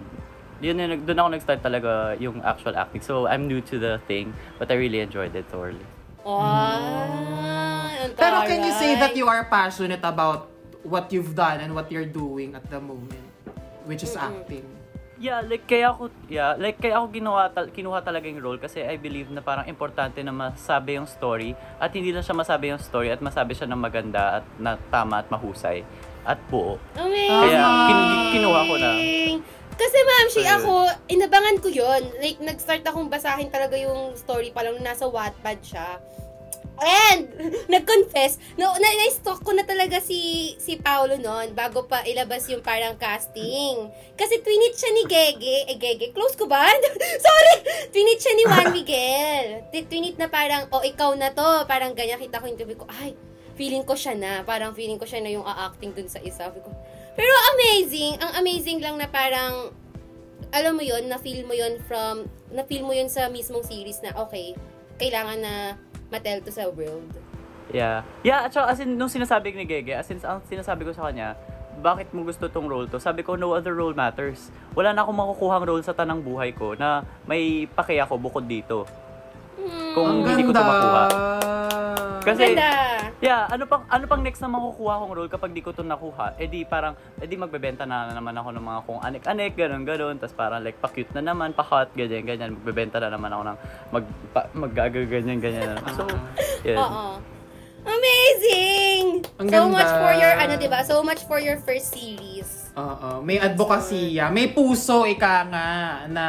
Yun 0.60 0.76
nag- 0.76 1.04
doon 1.08 1.18
ako 1.18 1.28
nag-start 1.36 1.60
talaga 1.64 2.16
yung 2.20 2.44
actual 2.44 2.76
acting. 2.76 3.00
So, 3.00 3.24
I'm 3.24 3.48
new 3.48 3.64
to 3.72 3.76
the 3.80 3.94
thing, 4.04 4.32
but 4.60 4.68
I 4.68 4.76
really 4.76 5.00
enjoyed 5.00 5.32
it 5.32 5.48
thoroughly. 5.48 5.84
Oh, 6.20 6.44
Pero 8.12 8.44
can 8.44 8.60
you 8.60 8.72
say 8.76 8.92
that 9.00 9.16
you 9.16 9.24
are 9.24 9.48
passionate 9.48 10.04
about 10.04 10.52
what 10.84 11.08
you've 11.12 11.32
done 11.32 11.64
and 11.64 11.72
what 11.72 11.88
you're 11.88 12.08
doing 12.08 12.52
at 12.52 12.68
the 12.68 12.80
moment? 12.80 13.24
Which 13.88 14.04
is 14.04 14.12
acting. 14.16 14.79
Yeah, 15.20 15.44
like 15.44 15.68
kaya 15.68 15.92
ako 15.92 16.08
yeah, 16.32 16.56
like 16.56 16.80
kaya 16.80 16.96
ako 16.96 17.12
ginawa 17.12 17.52
tal- 17.52 17.68
kinuha 17.68 18.00
talaga 18.00 18.24
yung 18.24 18.40
role 18.40 18.56
kasi 18.56 18.80
I 18.80 18.96
believe 18.96 19.28
na 19.28 19.44
parang 19.44 19.68
importante 19.68 20.16
na 20.24 20.32
masabi 20.32 20.96
yung 20.96 21.04
story 21.04 21.52
at 21.76 21.92
hindi 21.92 22.08
lang 22.08 22.24
siya 22.24 22.32
masabi 22.32 22.72
yung 22.72 22.80
story 22.80 23.12
at 23.12 23.20
masabi 23.20 23.52
siya 23.52 23.68
ng 23.68 23.76
maganda 23.76 24.40
at 24.40 24.44
na 24.56 24.80
tama 24.88 25.20
at 25.20 25.28
mahusay 25.28 25.84
at 26.24 26.40
buo. 26.48 26.80
Amazing. 26.96 27.36
Kaya 27.36 27.64
kin- 27.84 28.28
kinuha 28.32 28.60
ko 28.64 28.74
na. 28.80 28.90
Kasi 29.80 29.98
ma'am, 30.04 30.26
Ayun. 30.28 30.48
ako, 30.60 30.74
inabangan 31.08 31.56
ko 31.64 31.68
yon 31.72 32.02
Like, 32.20 32.36
nag-start 32.36 32.84
akong 32.84 33.08
basahin 33.08 33.48
talaga 33.48 33.80
yung 33.80 34.12
story 34.12 34.52
pa 34.52 34.60
lang 34.60 34.76
nasa 34.84 35.08
Wattpad 35.08 35.58
siya. 35.64 35.96
And, 36.80 37.28
nag-confess, 37.72 38.40
no, 38.56 38.72
na, 38.72 38.88
na-stalk 39.04 39.44
ko 39.44 39.52
na 39.52 39.68
talaga 39.68 40.00
si 40.00 40.52
si 40.56 40.80
Paolo 40.80 41.20
noon 41.20 41.52
bago 41.52 41.84
pa 41.84 42.00
ilabas 42.08 42.48
yung 42.48 42.64
parang 42.64 42.96
casting. 42.96 43.92
Kasi 44.16 44.40
twinit 44.40 44.74
siya 44.80 44.90
ni 44.96 45.04
Gege, 45.04 45.58
eh 45.68 45.76
Gege, 45.76 46.16
close 46.16 46.34
ko 46.40 46.48
ba? 46.48 46.64
Sorry! 47.26 47.54
Twinit 47.92 48.18
siya 48.18 48.32
ni 48.32 48.44
Juan 48.48 48.68
Miguel. 48.76 49.68
Twinit 49.68 50.16
na 50.16 50.32
parang, 50.32 50.72
oh, 50.72 50.80
ikaw 50.80 51.12
na 51.14 51.36
to. 51.36 51.68
Parang 51.68 51.92
ganyan, 51.92 52.16
kita 52.16 52.40
ko 52.40 52.48
interview 52.48 52.80
ko, 52.80 52.88
ay, 52.88 53.12
feeling 53.60 53.84
ko 53.84 53.92
siya 53.92 54.16
na. 54.16 54.32
Parang 54.40 54.72
feeling 54.72 54.96
ko 54.96 55.04
siya 55.04 55.20
na 55.20 55.28
yung 55.28 55.44
a-acting 55.44 55.92
dun 55.92 56.08
sa 56.08 56.16
isa. 56.24 56.48
Ko, 56.48 56.72
pero 57.12 57.32
amazing, 57.56 58.16
ang 58.24 58.40
amazing 58.40 58.80
lang 58.80 58.96
na 58.96 59.04
parang, 59.04 59.68
alam 60.50 60.72
mo 60.74 60.82
yon 60.82 61.12
na-feel 61.12 61.44
mo 61.44 61.52
yon 61.52 61.76
from, 61.84 62.24
na-feel 62.48 62.82
mo 62.88 62.96
yon 62.96 63.12
sa 63.12 63.28
mismong 63.28 63.62
series 63.68 64.00
na, 64.00 64.16
okay, 64.16 64.56
kailangan 64.96 65.38
na 65.44 65.54
matel 66.10 66.42
to 66.42 66.50
sa 66.50 66.68
world. 66.68 67.10
Yeah. 67.70 68.02
Yeah, 68.26 68.46
at 68.46 68.52
saka 68.52 68.74
as 68.74 68.82
in, 68.82 68.98
nung 68.98 69.08
sinasabi 69.08 69.54
ni 69.54 69.64
Gege, 69.64 69.94
as 69.94 70.10
in, 70.10 70.18
ang 70.26 70.42
sinasabi 70.50 70.82
ko 70.82 70.92
sa 70.92 71.08
kanya, 71.08 71.38
bakit 71.80 72.10
mo 72.12 72.26
gusto 72.26 72.50
tong 72.50 72.66
role 72.66 72.90
to? 72.90 72.98
Sabi 72.98 73.22
ko, 73.22 73.38
no 73.38 73.54
other 73.54 73.72
role 73.72 73.94
matters. 73.94 74.50
Wala 74.74 74.90
na 74.92 75.06
akong 75.06 75.16
makukuhang 75.16 75.64
role 75.64 75.84
sa 75.86 75.94
tanang 75.94 76.20
buhay 76.20 76.52
ko 76.52 76.74
na 76.74 77.06
may 77.24 77.64
pake 77.70 77.96
ako 78.02 78.18
bukod 78.18 78.44
dito. 78.44 78.84
Kung 79.94 80.06
Ang 80.06 80.18
hindi 80.24 80.42
ko 80.46 80.52
to 80.52 80.60
ganda. 80.60 80.70
makuha. 80.70 81.04
Kasi, 82.20 82.52
Ganda! 82.52 82.70
yeah, 83.24 83.48
ano 83.48 83.64
pang 83.64 83.88
ano 83.88 84.04
pang 84.04 84.20
next 84.20 84.44
na 84.44 84.52
makukuha 84.52 85.00
kong 85.00 85.12
role 85.16 85.30
kapag 85.32 85.56
di 85.56 85.64
ko 85.64 85.72
to 85.72 85.80
nakuha? 85.80 86.36
Eh 86.36 86.52
di 86.52 86.68
parang, 86.68 86.92
eh 87.16 87.24
di 87.24 87.32
magbebenta 87.32 87.88
na 87.88 88.12
naman 88.12 88.36
ako 88.36 88.48
ng 88.52 88.64
mga 88.64 88.80
kung 88.84 89.00
anik-anik, 89.00 89.52
ganun, 89.56 89.82
ganun. 89.88 90.20
Tapos 90.20 90.36
parang 90.36 90.60
like, 90.60 90.76
pa-cute 90.84 91.08
na 91.16 91.32
naman, 91.32 91.56
pa-hot, 91.56 91.88
ganyan, 91.96 92.28
ganyan. 92.28 92.52
Magbebenta 92.60 93.00
na 93.00 93.08
naman 93.08 93.32
ako 93.32 93.42
ng 93.48 93.56
mag, 93.88 94.04
pa, 94.36 94.40
mag 94.52 94.72
ganyan, 94.76 95.40
ganyan. 95.40 95.80
So, 95.96 96.04
yun. 96.60 96.76
Oo. 96.76 97.04
Amazing! 97.88 99.24
Ang 99.40 99.48
so 99.48 99.64
ganda. 99.64 99.80
much 99.80 99.92
for 99.96 100.12
your, 100.20 100.32
ano, 100.36 100.52
di 100.60 100.68
ba? 100.68 100.84
So 100.84 101.00
much 101.00 101.24
for 101.24 101.40
your 101.40 101.56
first 101.64 101.96
series. 101.96 102.59
Oo, 102.80 103.10
may 103.20 103.36
advokasya, 103.36 104.32
may 104.32 104.48
puso 104.48 105.04
ika 105.04 105.44
nga 105.44 105.68
na 106.08 106.26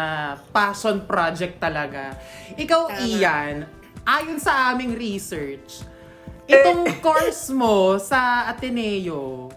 passion 0.51 0.99
project 1.01 1.55
talaga. 1.57 2.19
Ikaw, 2.53 2.81
Tama. 2.89 2.99
Ian, 3.01 3.55
ayon 4.03 4.35
sa 4.35 4.69
aming 4.69 4.91
research, 4.91 5.87
itong 6.45 6.83
course 7.05 7.47
mo 7.49 7.95
sa 7.95 8.51
Ateneo, 8.51 9.47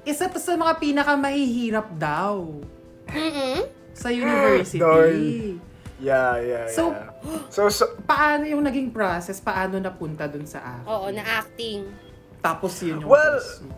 isa 0.00 0.26
to 0.26 0.40
sa 0.40 0.56
mga 0.56 0.80
pinakamahihirap 0.80 1.92
daw 1.94 2.56
Mm-mm. 3.06 3.68
sa 3.92 4.08
university. 4.08 4.80
Darn. 4.80 5.60
Yeah, 6.00 6.40
yeah, 6.40 6.64
So- 6.72 6.96
yeah. 6.96 7.12
So, 7.52 7.68
so, 7.68 7.84
Paano 8.08 8.48
yung 8.48 8.64
naging 8.64 8.88
process? 8.88 9.36
Paano 9.36 9.76
napunta 9.76 10.24
dun 10.24 10.48
sa 10.48 10.80
akin? 10.80 10.88
Oo, 10.88 11.06
na 11.12 11.20
acting. 11.36 11.84
Tapos 12.40 12.80
yun 12.80 13.04
yung 13.04 13.12
Well, 13.12 13.36
course 13.36 13.60
mo. 13.60 13.76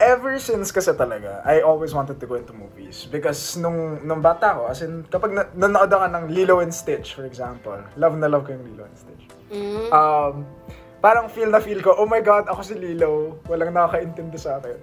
Ever 0.00 0.38
since 0.38 0.70
kasi 0.70 0.94
talaga, 0.94 1.42
I 1.42 1.60
always 1.62 1.92
wanted 1.94 2.18
to 2.22 2.26
go 2.26 2.38
into 2.38 2.54
movies. 2.54 3.06
Because 3.10 3.58
nung, 3.58 4.02
nung 4.06 4.22
bata 4.22 4.54
ko, 4.54 4.70
as 4.70 4.82
in, 4.82 5.04
kapag 5.10 5.34
na, 5.34 5.42
nanood 5.54 5.90
ako 5.90 6.06
ng 6.06 6.24
Lilo 6.30 6.62
and 6.62 6.72
Stitch, 6.72 7.14
for 7.14 7.26
example, 7.26 7.78
love 7.98 8.14
na 8.16 8.30
love 8.30 8.46
ko 8.46 8.54
yung 8.54 8.64
Lilo 8.64 8.86
and 8.86 8.96
Stitch. 8.98 9.24
Mm. 9.50 9.90
Um, 9.90 10.46
parang 11.02 11.26
feel 11.30 11.50
na 11.50 11.58
feel 11.58 11.82
ko, 11.82 11.94
oh 11.98 12.06
my 12.06 12.22
God, 12.22 12.46
ako 12.46 12.62
si 12.62 12.74
Lilo, 12.78 13.42
walang 13.50 13.74
nakakaintindi 13.74 14.38
sa 14.38 14.62
akin. 14.62 14.78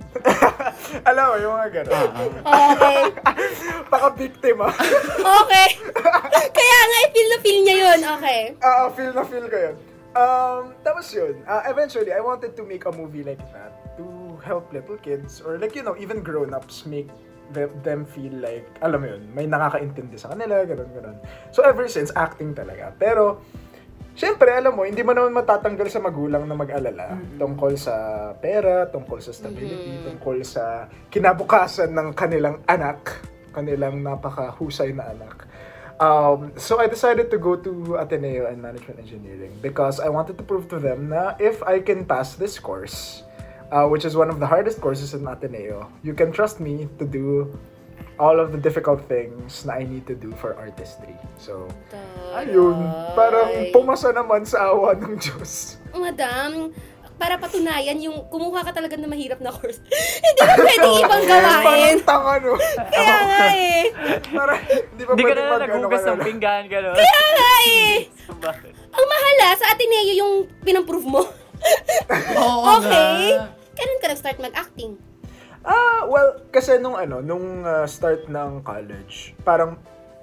Alam 1.09 1.23
mo, 1.23 1.35
yung 1.39 1.53
mga 1.59 1.69
gano'n. 1.81 2.09
Okay. 2.43 3.01
Paka-biktima. 3.91 4.67
Okay. 5.19 5.67
Kaya 6.59 6.77
nga, 6.83 6.97
i-feel 7.07 7.29
na 7.31 7.39
feel 7.39 7.59
niya 7.63 7.75
yun. 7.79 7.99
Okay. 8.19 8.41
Ah, 8.59 8.87
feel 8.91 9.11
na 9.15 9.23
feel 9.23 9.47
ko 9.47 9.57
yun. 9.57 9.75
Um, 10.15 10.71
tapos 10.79 11.11
yun, 11.11 11.43
uh, 11.43 11.67
eventually, 11.67 12.15
I 12.15 12.23
wanted 12.23 12.55
to 12.55 12.63
make 12.63 12.87
a 12.87 12.93
movie 12.95 13.19
like 13.19 13.43
that 13.51 13.84
help 14.45 14.69
little 14.69 15.01
kids 15.01 15.41
or 15.41 15.57
like, 15.57 15.73
you 15.73 15.81
know, 15.81 15.97
even 15.97 16.21
grown-ups 16.21 16.85
make 16.85 17.09
them, 17.49 17.73
them 17.81 18.05
feel 18.05 18.33
like, 18.37 18.69
alam 18.85 19.01
mo 19.01 19.07
yun, 19.09 19.25
may 19.33 19.49
nakakaintindi 19.49 20.21
sa 20.21 20.37
kanila, 20.37 20.61
ganun, 20.61 20.89
ganun. 20.93 21.17
So, 21.49 21.65
ever 21.65 21.89
since, 21.89 22.13
acting 22.13 22.53
talaga. 22.53 22.93
Pero, 23.01 23.41
Siyempre, 24.15 24.47
alam 24.47 24.79
mo, 24.79 24.87
hindi 24.87 25.03
mo 25.03 25.11
naman 25.11 25.35
matatanggal 25.35 25.91
sa 25.91 25.99
magulang 25.99 26.47
na 26.47 26.55
mag-alala 26.55 27.19
tungkol 27.35 27.75
sa 27.75 28.31
pera, 28.39 28.87
tungkol 28.87 29.19
sa 29.19 29.35
stability, 29.35 30.07
tungkol 30.07 30.39
sa 30.39 30.87
kinabukasan 31.11 31.91
ng 31.91 32.15
kanilang 32.15 32.63
anak, 32.63 33.27
kanilang 33.51 33.99
napakahusay 33.99 34.95
na 34.95 35.11
anak. 35.11 35.43
Um, 35.99 36.55
so 36.55 36.79
I 36.79 36.87
decided 36.87 37.27
to 37.27 37.35
go 37.35 37.59
to 37.59 37.99
Ateneo 37.99 38.47
and 38.47 38.63
Management 38.63 39.03
Engineering 39.03 39.51
because 39.59 39.99
I 39.99 40.07
wanted 40.07 40.39
to 40.39 40.47
prove 40.47 40.71
to 40.71 40.79
them 40.79 41.11
na 41.11 41.35
if 41.35 41.59
I 41.67 41.83
can 41.83 42.07
pass 42.07 42.39
this 42.39 42.55
course, 42.55 43.24
uh, 43.71 43.87
which 43.87 44.05
is 44.05 44.15
one 44.15 44.29
of 44.29 44.39
the 44.39 44.47
hardest 44.47 44.81
courses 44.81 45.13
in 45.13 45.25
Ateneo, 45.27 45.89
you 46.03 46.13
can 46.13 46.31
trust 46.31 46.59
me 46.59 46.89
to 46.99 47.05
do 47.05 47.49
all 48.19 48.39
of 48.39 48.51
the 48.51 48.57
difficult 48.57 49.03
things 49.11 49.65
na 49.67 49.75
I 49.75 49.83
need 49.83 50.07
to 50.07 50.15
do 50.15 50.31
for 50.39 50.55
artistry. 50.55 51.15
So, 51.35 51.67
ayun, 52.35 52.79
parang 53.11 53.71
pumasa 53.75 54.15
naman 54.15 54.47
sa 54.47 54.71
awa 54.71 54.95
ng 54.95 55.19
Diyos. 55.19 55.75
Madam, 55.91 56.71
para 57.15 57.39
patunayan 57.39 57.95
yung 58.03 58.27
kumuha 58.27 58.63
ka 58.63 58.71
talaga 58.75 58.99
ng 58.99 59.07
mahirap 59.07 59.39
na 59.39 59.51
course. 59.51 59.79
Hindi 60.25 60.41
ba 60.43 60.55
pwede 60.59 60.87
ibang 61.03 61.23
gawain? 61.27 61.63
Parang 61.63 62.01
tanga, 62.03 62.33
no? 62.43 62.53
Kaya 62.91 63.15
nga 63.23 63.39
eh. 63.55 63.81
Parang, 64.31 64.59
hindi 64.63 65.03
pa 65.03 65.11
Hindi 65.15 65.23
ka 65.23 65.27
pwede 65.31 65.41
na 65.41 65.51
mag- 65.51 65.63
naghugas 65.63 66.03
ng 66.03 66.19
pinggan, 66.23 66.63
gano'n. 66.67 66.95
Kaya 66.95 67.19
nga 67.35 67.51
eh. 67.71 67.93
Ang 68.95 69.05
mahala 69.07 69.47
sa 69.59 69.65
Ateneo 69.75 70.13
yung 70.15 70.33
pinamprove 70.63 71.07
mo. 71.07 71.23
Oo 72.35 72.67
okay. 72.79 73.39
nga. 73.39 73.54
Kailan 73.75 73.99
ka 73.99 74.07
nag-start 74.07 74.39
mag-acting? 74.39 74.95
Ah, 75.65 76.07
well, 76.07 76.39
kasi 76.53 76.77
nung 76.79 76.95
ano, 76.95 77.19
nung 77.19 77.65
uh, 77.65 77.83
start 77.89 78.29
ng 78.31 78.61
college, 78.61 79.35
parang 79.43 79.75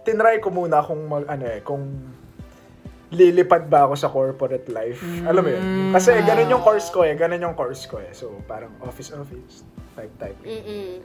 tinry 0.06 0.38
ko 0.40 0.48
muna 0.48 0.80
kung 0.80 1.04
mag, 1.06 1.26
ano 1.26 1.44
eh, 1.46 1.60
kung 1.60 1.82
lilipad 3.12 3.68
ba 3.68 3.84
ako 3.84 3.94
sa 3.98 4.08
corporate 4.08 4.72
life. 4.72 5.04
Alam 5.28 5.42
mo 5.44 5.50
yun? 5.52 5.64
Kasi 5.92 6.16
ganun 6.24 6.48
yung 6.48 6.64
course 6.64 6.88
ko 6.88 7.04
eh, 7.04 7.12
ganun 7.12 7.44
yung 7.44 7.52
course 7.52 7.84
ko 7.84 8.00
eh. 8.00 8.08
So, 8.16 8.40
parang 8.48 8.72
office-office, 8.80 9.68
type 9.92 10.14
type. 10.16 10.40
Mm-mm. 10.40 11.04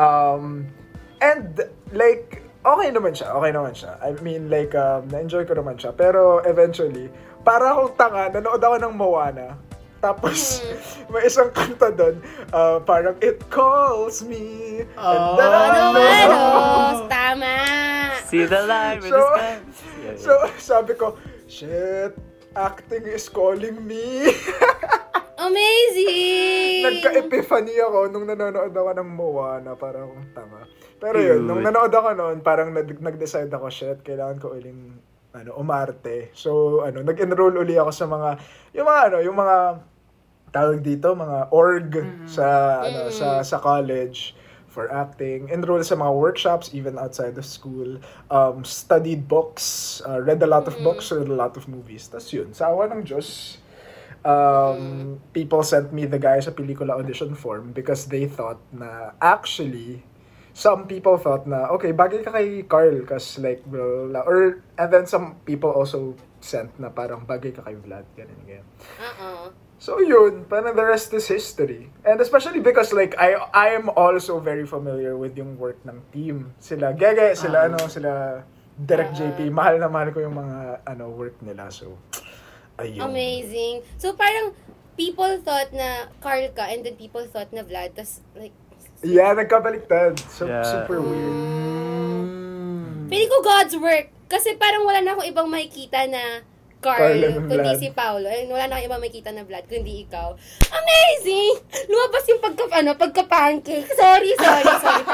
Um, 0.00 0.72
and, 1.20 1.60
like, 1.92 2.40
okay 2.64 2.88
naman 2.88 3.12
siya, 3.12 3.36
okay 3.36 3.52
naman 3.52 3.76
siya. 3.76 4.00
I 4.00 4.16
mean, 4.24 4.48
like, 4.48 4.72
um, 4.72 5.04
na-enjoy 5.12 5.44
ko 5.44 5.52
naman 5.52 5.76
siya. 5.76 5.92
Pero, 5.92 6.40
eventually, 6.40 7.12
para 7.44 7.76
akong 7.76 8.00
tanga, 8.00 8.32
nanood 8.32 8.62
ako 8.62 8.76
ng 8.80 8.94
Moana. 8.96 9.48
Tapos, 10.02 10.58
may 11.06 11.22
isang 11.24 11.54
kanta 11.54 11.88
doon, 11.88 12.18
uh, 12.50 12.82
parang, 12.82 13.14
It 13.22 13.38
calls 13.46 14.26
me. 14.26 14.82
And 14.98 14.98
Oh. 14.98 15.38
then 15.38 15.46
I 15.46 15.62
Ano, 15.62 15.78
know. 15.78 16.02
ano? 16.02 16.38
Tama. 17.06 17.54
See 18.26 18.42
the 18.42 18.66
line 18.66 18.98
with 18.98 19.08
So, 19.08 19.22
the 19.22 19.30
sky. 19.30 19.54
Yeah, 20.02 20.16
So, 20.18 20.32
sabi 20.58 20.92
ko, 20.98 21.14
shit, 21.46 22.18
acting 22.50 23.06
is 23.06 23.30
calling 23.30 23.78
me. 23.78 24.26
Amazing! 25.42 26.82
Nagka-epiphany 26.82 27.74
ako 27.78 27.98
nung 28.08 28.26
nanonood 28.26 28.70
ako 28.70 28.90
ng 28.94 29.08
Moana, 29.08 29.74
parang 29.74 30.14
tama. 30.30 30.66
Pero 30.96 31.18
yun, 31.18 31.42
nung 31.42 31.60
nanood 31.60 31.90
ako 31.90 32.14
noon, 32.14 32.38
parang 32.40 32.70
nag- 32.70 32.98
nag-decide 32.98 33.50
ako, 33.50 33.66
shit, 33.66 34.02
kailangan 34.02 34.38
ko 34.38 34.54
uling 34.54 34.98
ano, 35.32 35.56
umarte. 35.56 36.28
So, 36.32 36.82
ano, 36.82 37.00
nag-enroll 37.00 37.56
uli 37.56 37.74
ako 37.74 37.90
sa 37.90 38.04
mga, 38.04 38.36
yung 38.72 38.84
mga, 38.84 39.00
ano, 39.02 39.16
yung 39.18 39.34
mga, 39.34 39.56
tawag 40.52 40.84
dito, 40.84 41.16
mga 41.16 41.48
org 41.50 41.90
sa, 42.28 42.46
ano, 42.84 43.08
sa, 43.08 43.40
sa 43.40 43.56
college 43.58 44.36
for 44.72 44.88
acting, 44.88 45.52
enroll 45.52 45.84
sa 45.84 45.96
mga 45.96 46.12
workshops 46.16 46.72
even 46.72 46.96
outside 46.96 47.36
of 47.36 47.44
school, 47.44 48.00
um, 48.32 48.64
studied 48.64 49.28
books, 49.28 50.00
uh, 50.08 50.20
read 50.20 50.40
a 50.40 50.48
lot 50.48 50.64
of 50.64 50.76
books, 50.80 51.12
read 51.12 51.28
a 51.28 51.36
lot 51.36 51.52
of 51.60 51.68
movies. 51.68 52.08
Tapos 52.08 52.32
yun, 52.32 52.56
sa 52.56 52.72
awa 52.72 52.88
ng 52.88 53.04
Diyos, 53.04 53.60
um, 54.24 55.20
people 55.32 55.62
sent 55.62 55.92
me 55.92 56.06
the 56.06 56.18
guy 56.18 56.40
sa 56.40 56.50
pelikula 56.50 56.96
audition 56.96 57.34
form 57.34 57.76
because 57.76 58.06
they 58.08 58.26
thought 58.26 58.58
na 58.72 59.12
actually 59.20 60.02
some 60.52 60.86
people 60.86 61.16
thought 61.16 61.48
na 61.48 61.68
okay 61.72 61.92
bagay 61.92 62.22
ka 62.22 62.30
kay 62.32 62.62
Carl 62.64 63.02
cause 63.08 63.40
like 63.40 63.64
blah, 63.66 63.80
blah, 63.82 64.06
blah. 64.08 64.24
or 64.24 64.62
and 64.78 64.88
then 64.92 65.04
some 65.08 65.36
people 65.48 65.72
also 65.72 66.14
sent 66.40 66.72
na 66.76 66.92
parang 66.92 67.24
bagay 67.24 67.52
ka 67.56 67.64
kay 67.64 67.76
Vlad 67.76 68.06
ganun 68.14 68.40
ganun 68.46 68.68
Oo. 69.00 69.30
So 69.82 69.98
yun 69.98 70.46
parang 70.46 70.78
the 70.78 70.86
rest 70.86 71.10
is 71.10 71.26
history 71.26 71.90
and 72.06 72.22
especially 72.22 72.62
because 72.62 72.94
like 72.94 73.18
I 73.18 73.34
I 73.50 73.74
am 73.74 73.90
also 73.90 74.38
very 74.38 74.62
familiar 74.62 75.18
with 75.18 75.34
yung 75.34 75.58
work 75.58 75.82
ng 75.82 75.98
team 76.14 76.54
sila 76.62 76.94
Gege 76.94 77.34
sila 77.34 77.66
ano 77.66 77.90
sila 77.90 78.46
Derek 78.78 79.10
JP 79.10 79.50
mahal 79.50 79.82
na 79.82 79.90
mahal 79.90 80.14
ko 80.14 80.22
yung 80.22 80.38
mga 80.38 80.86
ano 80.86 81.10
work 81.10 81.34
nila 81.42 81.66
so 81.74 81.98
ayun 82.78 83.04
Amazing. 83.04 83.84
So, 84.00 84.16
parang 84.16 84.56
people 84.96 85.40
thought 85.44 85.70
na 85.72 86.08
Carl 86.24 86.48
ka 86.56 86.68
and 86.72 86.84
then 86.84 86.96
people 86.96 87.24
thought 87.28 87.52
na 87.52 87.62
Vlad. 87.62 87.94
Tapos, 87.96 88.24
like, 88.34 88.54
Yeah, 89.02 89.34
nagkabaliktad. 89.34 90.14
So, 90.30 90.46
Yeah. 90.46 90.62
super 90.62 91.02
weird. 91.02 91.36
Feeling 93.10 93.30
ko 93.30 93.38
God's 93.42 93.74
work. 93.76 94.14
Kasi 94.30 94.54
parang 94.56 94.86
wala 94.86 95.02
na 95.02 95.18
akong 95.18 95.28
ibang 95.28 95.48
makikita 95.50 96.06
na 96.06 96.46
Carl, 96.82 96.98
Carl 97.14 97.22
kundi 97.40 97.54
Vlad. 97.70 97.78
si 97.78 97.88
Paolo. 97.88 98.26
And 98.26 98.48
wala 98.48 98.66
na 98.66 98.74
akong 98.74 98.88
ibang 98.88 99.00
makikita 99.00 99.30
na 99.30 99.42
Vlad, 99.42 99.64
kundi 99.64 100.02
ikaw. 100.02 100.34
Amazing! 100.68 101.54
Lumabas 101.86 102.24
yung 102.26 102.40
pagka, 102.40 102.64
ano, 102.72 102.90
pagka-pancake. 102.94 103.86
Sorry, 103.88 104.34
sorry, 104.34 104.66
sorry. 104.84 105.04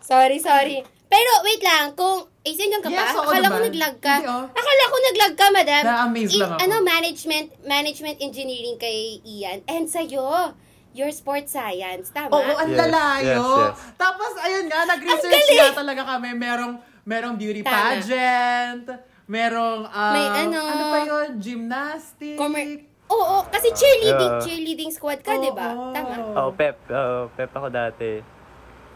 sorry, 0.00 0.38
sorry. 0.38 0.78
Pero 1.06 1.30
wait 1.40 1.60
lang, 1.60 1.92
kung 1.92 2.20
Asian 2.42 2.68
ka 2.74 2.84
pa? 2.84 2.92
Yes, 2.92 3.12
oo 3.14 3.24
Akala 3.24 3.48
ko 3.48 3.56
naman. 3.56 3.66
naglag 3.66 3.96
ka. 3.98 4.14
Hindi, 4.18 4.28
oh. 4.28 4.44
Akala 4.50 4.82
ko 4.84 4.96
naglag 4.98 5.34
ka, 5.34 5.46
madam. 5.50 5.82
Na-amaze 5.82 6.34
lang 6.34 6.50
ako. 6.50 6.60
Ano, 6.60 6.74
management, 6.82 7.46
management 7.62 8.16
engineering 8.18 8.76
kay 8.76 8.98
Ian. 9.22 9.58
And 9.64 9.84
sa'yo, 9.84 10.52
your 10.92 11.08
sports 11.10 11.48
science. 11.50 12.08
Tama? 12.10 12.28
Oo, 12.30 12.52
ang 12.54 12.68
Yes, 12.68 12.78
lalayo. 12.78 13.40
yes, 13.40 13.72
yes. 13.72 13.76
Tapos, 13.96 14.32
ayun 14.38 14.64
nga, 14.66 14.80
nag-research 14.86 15.48
nga 15.50 15.68
talaga 15.74 16.02
kami. 16.06 16.28
Merong, 16.34 16.74
merong 17.04 17.34
beauty 17.34 17.60
Tama. 17.60 17.72
pageant, 17.96 18.84
merong, 19.28 19.84
ah, 19.86 20.12
May 20.12 20.26
ano, 20.42 20.58
ano 20.58 20.84
pa 20.88 20.98
yun, 21.04 21.28
gymnastics. 21.38 22.40
Commer- 22.40 22.88
Oo, 23.08 23.40
kasi 23.48 23.72
cheerleading, 23.72 24.32
Yeah. 24.34 24.42
cheerleading 24.44 24.90
squad 24.92 25.20
ka, 25.20 25.36
di 25.36 25.48
ba? 25.48 25.72
Oo. 25.72 25.92
Tama. 25.92 26.14
Oh, 26.36 26.50
Pep. 26.52 26.76
Oh, 26.88 27.28
Pep 27.32 27.48
ako 27.48 27.68
dati. 27.68 28.20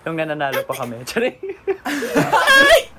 Yung 0.04 0.16
nananalo 0.16 0.64
pa 0.64 0.74
kami. 0.74 1.00
Charing. 1.08 1.36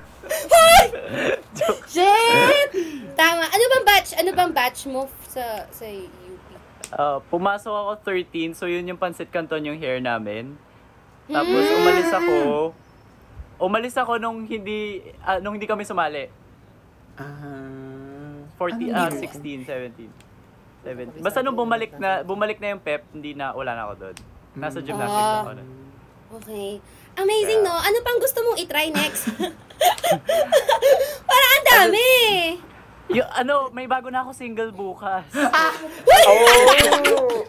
Shit! 1.86 2.70
Tama. 3.14 3.46
Ano 3.46 3.64
bang 3.70 3.86
batch? 3.86 4.10
Ano 4.18 4.30
bang 4.34 4.50
batch 4.50 4.80
mo 4.90 5.06
sa 5.28 5.68
sa 5.70 5.86
UP? 5.86 6.42
Uh, 6.90 7.18
pumasok 7.30 7.70
ako 7.70 7.90
13, 8.02 8.54
so 8.54 8.66
yun 8.66 8.82
yung 8.84 8.98
pansit 8.98 9.30
canton 9.30 9.62
yung 9.62 9.78
hair 9.78 10.02
namin. 10.02 10.58
Tapos 11.26 11.62
umalis 11.72 12.10
ako. 12.10 12.36
Umalis 13.56 13.94
ako 13.94 14.18
nung 14.18 14.42
hindi 14.42 14.98
ah, 15.22 15.38
nung 15.38 15.54
hindi 15.54 15.64
kami 15.64 15.86
sumali. 15.86 16.26
Ah, 17.14 18.42
40 18.58 18.90
ano 18.90 18.96
ah 18.96 19.08
yun? 19.08 19.20
16, 19.22 19.66
17. 19.66 20.10
17. 20.84 21.22
Basta 21.22 21.40
nung 21.40 21.56
bumalik 21.56 21.94
na 21.96 22.20
bumalik 22.22 22.58
na 22.58 22.74
yung 22.74 22.82
pep, 22.82 23.06
hindi 23.10 23.32
na 23.32 23.54
wala 23.54 23.72
na 23.72 23.82
ako 23.86 23.94
doon. 23.98 24.16
Nasa 24.54 24.78
gymnastics 24.78 25.14
Ah. 25.30 25.42
ako 25.42 25.52
nun. 25.56 25.68
Okay. 26.34 26.70
Amazing, 27.14 27.62
no? 27.62 27.70
Ano 27.70 28.02
pang 28.02 28.18
gusto 28.18 28.42
mong 28.42 28.58
i-try 28.58 28.90
next? 28.90 29.30
Para 31.28 31.46
ang 31.46 31.64
dami! 31.64 32.10
Yung 33.12 33.28
ano, 33.30 33.70
may 33.70 33.86
bago 33.86 34.10
na 34.10 34.26
ako 34.26 34.34
single 34.34 34.74
bukas. 34.74 35.22
Oh! 36.24 37.44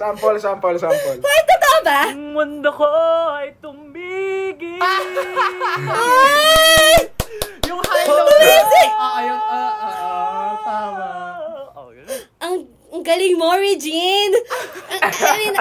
sample, 0.00 0.40
sample, 0.40 0.78
sample. 0.80 1.20
Ay, 1.20 1.40
totoo 1.44 1.78
ba? 1.84 2.00
Ang 2.08 2.32
mundo 2.32 2.72
ko 2.72 2.88
ay 3.36 3.52
tumigil. 3.60 4.80
Ay! 5.92 7.17
Yung 7.78 7.86
high 7.86 8.06
note. 8.10 8.92
Oo, 8.98 9.18
yung, 9.22 9.42
ah, 9.42 9.54
ah, 9.54 9.86
ah, 9.86 10.50
tama. 10.66 11.06
Oh, 11.78 11.88
ganun. 11.94 12.20
Ang, 12.42 12.54
ang 12.90 13.02
galing 13.06 13.34
mo, 13.38 13.54
Regine! 13.54 14.34
Ang, 14.90 15.00
I 15.06 15.34
mean, 15.38 15.54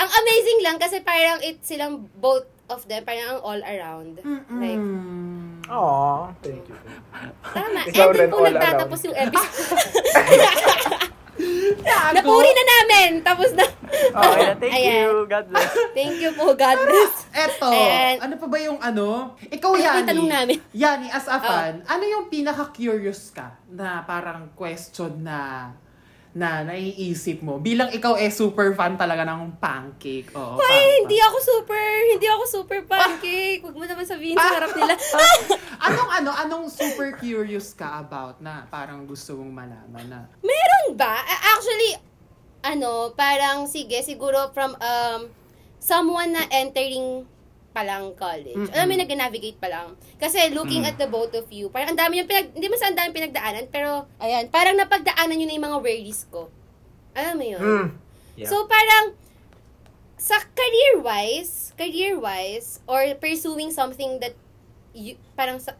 ang 0.00 0.10
amazing 0.10 0.58
lang 0.64 0.76
kasi 0.80 1.04
parang 1.04 1.44
it 1.44 1.60
silang 1.60 2.08
both 2.16 2.48
of 2.72 2.88
them, 2.88 3.04
parang 3.04 3.36
ang 3.36 3.40
all 3.44 3.60
around. 3.60 4.24
Like, 4.48 4.80
Aw, 5.70 6.34
thank 6.42 6.64
you. 6.66 6.76
tama. 7.52 7.80
Ikaw 7.86 8.08
And 8.10 8.16
then 8.16 8.30
po 8.32 8.42
nagtatapos 8.42 8.98
yung 9.06 9.16
episode. 9.20 9.78
Gago. 11.80 12.14
Napuri 12.14 12.50
na 12.50 12.64
namin! 12.64 13.10
Tapos 13.20 13.50
na. 13.54 13.64
Okay 13.90 14.42
thank 14.62 14.74
Ayan. 14.76 14.94
you. 15.02 15.12
God 15.26 15.44
bless. 15.48 15.70
Thank 15.98 16.16
you 16.20 16.30
po, 16.32 16.54
God 16.54 16.78
bless. 16.78 17.14
Eto, 17.32 17.68
Ayan. 17.68 18.16
ano 18.22 18.34
pa 18.36 18.46
ba 18.46 18.58
yung 18.58 18.78
ano? 18.78 19.34
Ikaw, 19.42 19.70
Ano 19.74 19.82
Yani. 19.82 19.96
yung 19.98 20.08
tanong 20.08 20.30
namin? 20.30 20.56
Oh. 20.58 20.72
Yani, 20.72 21.06
as 21.10 21.26
a 21.26 21.38
fan, 21.38 21.74
ano 21.84 22.04
yung 22.04 22.24
pinaka-curious 22.28 23.34
ka 23.34 23.58
na 23.66 24.02
parang 24.04 24.52
question 24.54 25.20
na 25.20 25.70
na 26.30 26.62
naiisip 26.62 27.42
mo 27.42 27.58
bilang 27.58 27.90
ikaw 27.90 28.14
eh 28.14 28.30
super 28.30 28.70
fan 28.78 28.94
talaga 28.94 29.26
ng 29.26 29.58
pancake. 29.58 30.30
Oo. 30.30 30.62
Ay, 30.62 30.62
pa- 30.62 30.94
hindi 31.02 31.18
ako 31.18 31.36
super, 31.42 31.86
hindi 32.14 32.26
ako 32.30 32.44
super 32.46 32.80
pancake. 32.86 33.60
Huwag 33.66 33.74
mo 33.74 33.82
naman 33.82 34.06
sabihin 34.06 34.38
sa 34.38 34.54
harap 34.54 34.70
nila. 34.78 34.94
anong 35.90 36.10
ano, 36.22 36.30
anong 36.30 36.66
super 36.70 37.18
curious 37.18 37.74
ka 37.74 37.98
about 37.98 38.38
na 38.38 38.62
parang 38.70 39.10
gusto 39.10 39.34
mong 39.42 39.50
malaman 39.50 40.06
na 40.06 40.18
Meron 40.38 40.94
ba? 40.94 41.18
Actually, 41.58 41.98
ano, 42.62 43.10
parang 43.18 43.66
sige, 43.66 43.98
siguro 44.06 44.54
from 44.54 44.78
um, 44.78 45.26
someone 45.82 46.30
na 46.30 46.46
entering 46.54 47.26
pa 47.70 47.86
lang 47.86 48.12
college. 48.18 48.58
Mm-mm. 48.58 48.74
Alam 48.74 48.84
mo, 48.86 48.90
yung 48.94 49.04
nag-navigate 49.06 49.58
pa 49.62 49.70
lang. 49.70 49.94
Kasi 50.18 50.50
looking 50.50 50.82
at 50.82 50.98
the 50.98 51.06
both 51.06 51.30
of 51.38 51.46
you, 51.54 51.70
parang 51.70 51.94
ang 51.94 52.00
dami 52.00 52.18
yung 52.18 52.26
pinag, 52.26 52.50
hindi 52.50 52.66
man 52.66 52.78
sa 52.78 52.90
ang 52.90 52.98
dami 52.98 53.10
pinagdaanan, 53.14 53.64
pero, 53.70 54.10
ayan, 54.18 54.50
parang 54.50 54.74
napagdaanan 54.74 55.38
nyo 55.38 55.46
na 55.46 55.54
yung 55.54 55.66
mga 55.70 55.78
worries 55.78 56.22
ko. 56.28 56.50
Alam 57.14 57.34
mo 57.38 57.44
yun? 57.46 57.62
Mm. 57.62 57.88
Yeah. 58.38 58.50
So, 58.50 58.66
parang, 58.66 59.14
sa 60.18 60.36
career-wise, 60.52 61.72
career-wise, 61.78 62.82
or 62.90 63.00
pursuing 63.22 63.70
something 63.70 64.18
that, 64.18 64.34
you, 64.92 65.14
parang 65.38 65.62
sa, 65.62 65.78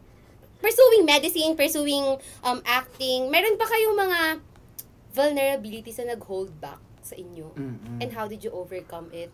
pursuing 0.62 1.02
medicine, 1.08 1.58
pursuing 1.58 2.20
um, 2.46 2.60
acting, 2.68 3.32
meron 3.32 3.58
pa 3.58 3.66
kayong 3.66 3.96
mga 3.98 4.20
vulnerabilities 5.10 5.98
na 5.98 6.14
nag-hold 6.14 6.54
back 6.62 6.78
sa 7.02 7.18
inyo? 7.18 7.50
Mm-mm. 7.56 7.98
And 7.98 8.14
how 8.14 8.30
did 8.30 8.46
you 8.46 8.52
overcome 8.54 9.10
it? 9.10 9.32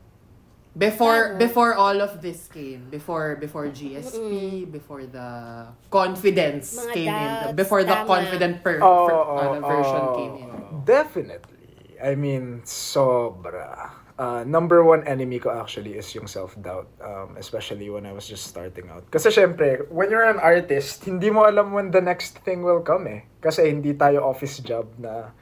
Before 0.77 1.33
Tama. 1.33 1.41
before 1.41 1.73
all 1.73 1.99
of 2.05 2.21
this 2.21 2.53
came, 2.53 2.93
before 2.93 3.41
before 3.41 3.73
GSP, 3.73 4.69
before 4.69 5.09
the 5.09 5.73
confidence 5.89 6.77
Mga 6.77 6.93
came 6.93 7.09
in, 7.17 7.33
doubts, 7.33 7.57
before 7.57 7.81
the 7.81 7.97
tama. 7.97 8.09
confident 8.13 8.55
per, 8.61 8.77
Oh, 8.85 9.09
per- 9.09 9.17
oh, 9.17 9.41
ano, 9.57 9.65
version 9.65 10.03
oh, 10.05 10.17
came 10.21 10.35
in. 10.45 10.49
Definitely. 10.85 11.97
I 11.97 12.13
mean, 12.13 12.61
sobra. 12.69 13.97
Uh, 14.17 14.45
number 14.49 14.85
one 14.85 15.05
enemy 15.09 15.41
ko 15.41 15.49
actually 15.53 15.97
is 15.97 16.09
yung 16.13 16.29
self-doubt. 16.29 16.89
Um, 17.01 17.37
especially 17.41 17.89
when 17.89 18.05
I 18.05 18.13
was 18.13 18.29
just 18.29 18.45
starting 18.45 18.89
out. 18.93 19.09
Kasi 19.09 19.33
syempre, 19.33 19.85
when 19.89 20.13
you're 20.13 20.29
an 20.29 20.41
artist, 20.41 21.05
hindi 21.05 21.29
mo 21.33 21.49
alam 21.49 21.73
when 21.73 21.89
the 21.89 22.01
next 22.05 22.41
thing 22.45 22.61
will 22.61 22.81
come 22.85 23.09
eh. 23.09 23.21
Kasi 23.41 23.73
hindi 23.73 23.97
tayo 23.97 24.25
office 24.25 24.61
job 24.61 24.89
na 25.01 25.33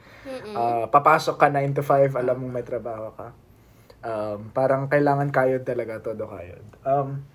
uh, 0.55 0.87
papasok 0.87 1.35
ka 1.39 1.47
9 1.51 1.75
to 1.75 1.83
5, 1.83 2.15
alam 2.19 2.35
mong 2.39 2.51
may 2.55 2.63
trabaho 2.63 3.11
ka. 3.15 3.35
Um, 4.05 4.53
parang 4.53 4.85
kailangan 4.85 5.33
kayod 5.33 5.65
talaga, 5.65 5.97
todo 5.97 6.29
kayod. 6.29 6.61
Um, 6.85 7.25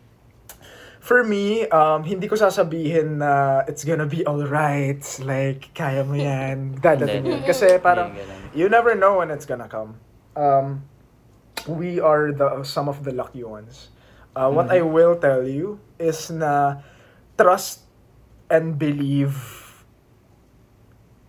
for 1.03 1.27
me, 1.27 1.67
um, 1.67 2.07
hindi 2.07 2.31
ko 2.31 2.39
sasabihin 2.39 3.19
na 3.19 3.67
it's 3.67 3.83
gonna 3.83 4.07
be 4.07 4.23
alright. 4.23 5.03
Like, 5.19 5.75
kaya 5.75 6.07
mo 6.07 6.15
yan. 6.15 6.75
Dadating 6.85 7.27
yan. 7.27 7.43
Kasi 7.43 7.83
parang, 7.83 8.15
you 8.55 8.71
never 8.71 8.95
know 8.95 9.19
when 9.19 9.35
it's 9.35 9.51
gonna 9.51 9.67
come. 9.67 9.99
Um, 10.39 10.87
we 11.67 11.99
are 11.99 12.31
the 12.31 12.63
some 12.63 12.87
of 12.87 13.03
the 13.03 13.11
lucky 13.11 13.43
ones. 13.43 13.91
Uh, 14.39 14.47
what 14.47 14.71
I 14.71 14.87
will 14.87 15.19
tell 15.19 15.43
you 15.43 15.83
is 15.99 16.31
na 16.31 16.87
trust 17.35 17.83
and 18.47 18.79
believe 18.79 19.35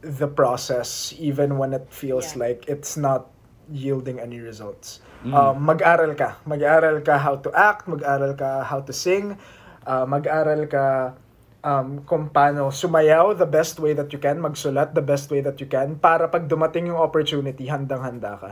the 0.05 0.29
process 0.29 1.13
even 1.17 1.57
when 1.57 1.73
it 1.73 1.89
feels 1.89 2.37
Yeah. 2.37 2.45
like 2.45 2.69
it's 2.69 2.93
not 2.93 3.33
yielding 3.73 4.21
any 4.21 4.37
results. 4.37 5.01
Um, 5.29 5.61
mag-aral 5.61 6.17
ka. 6.17 6.41
Mag-aral 6.49 7.05
ka 7.05 7.21
how 7.21 7.37
to 7.37 7.53
act, 7.53 7.85
mag-aral 7.85 8.33
ka 8.33 8.65
how 8.65 8.81
to 8.81 8.93
sing, 8.93 9.37
uh, 9.85 10.05
mag-aral 10.09 10.65
ka 10.65 11.13
um, 11.61 12.01
kung 12.09 12.29
paano 12.33 12.73
sumayaw 12.73 13.37
the 13.37 13.45
best 13.45 13.77
way 13.77 13.93
that 13.93 14.09
you 14.09 14.17
can, 14.17 14.41
magsulat 14.41 14.97
the 14.97 15.05
best 15.05 15.29
way 15.29 15.41
that 15.41 15.61
you 15.61 15.69
can, 15.69 15.93
para 15.93 16.25
pag 16.25 16.49
dumating 16.49 16.89
yung 16.89 16.97
opportunity, 16.97 17.69
handang-handa 17.69 18.33
ka. 18.37 18.51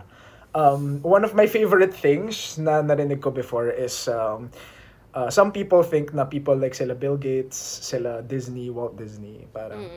Um, 0.53 1.01
one 1.05 1.25
of 1.25 1.33
my 1.33 1.45
favorite 1.45 1.93
things 1.93 2.57
na 2.57 2.81
narinig 2.81 3.21
ko 3.21 3.29
before 3.29 3.69
is 3.69 4.09
um, 4.09 4.49
uh, 5.13 5.29
some 5.29 5.53
people 5.53 5.81
think 5.81 6.13
na 6.13 6.25
people 6.25 6.57
like 6.57 6.73
sila 6.73 6.93
Bill 6.93 7.17
Gates, 7.17 7.57
sila 7.57 8.21
Disney, 8.25 8.69
Walt 8.69 8.97
Disney, 8.97 9.45
parang 9.53 9.89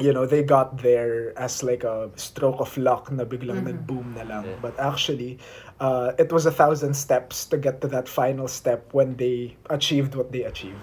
you 0.00 0.12
know, 0.12 0.26
they 0.26 0.42
got 0.42 0.82
there 0.82 1.36
as 1.38 1.62
like 1.62 1.84
a 1.84 2.10
stroke 2.16 2.58
of 2.58 2.76
luck 2.76 3.12
na 3.12 3.24
biglang 3.24 3.62
nag-boom 3.62 4.14
na 4.18 4.24
lang. 4.26 4.44
Yeah. 4.44 4.58
But 4.60 4.74
actually, 4.78 5.38
uh, 5.80 6.12
it 6.18 6.32
was 6.32 6.46
a 6.46 6.50
thousand 6.52 6.94
steps 6.94 7.44
to 7.46 7.56
get 7.58 7.80
to 7.80 7.88
that 7.88 8.08
final 8.08 8.48
step 8.48 8.92
when 8.92 9.16
they 9.16 9.56
achieved 9.70 10.14
what 10.14 10.30
they 10.32 10.42
achieved. 10.44 10.78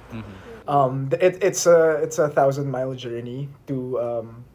Um, 0.67 1.09
it, 1.19 1.41
it's 1.41 1.65
a 1.65 1.99
it's 2.03 2.19
a 2.19 2.29
thousand 2.29 2.69
mile 2.69 2.93
journey 2.93 3.49
to 3.67 3.99
um, 3.99 4.45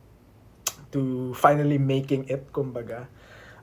to 0.92 1.34
finally 1.34 1.78
making 1.78 2.28
it, 2.28 2.52
kumbaga. 2.52 3.06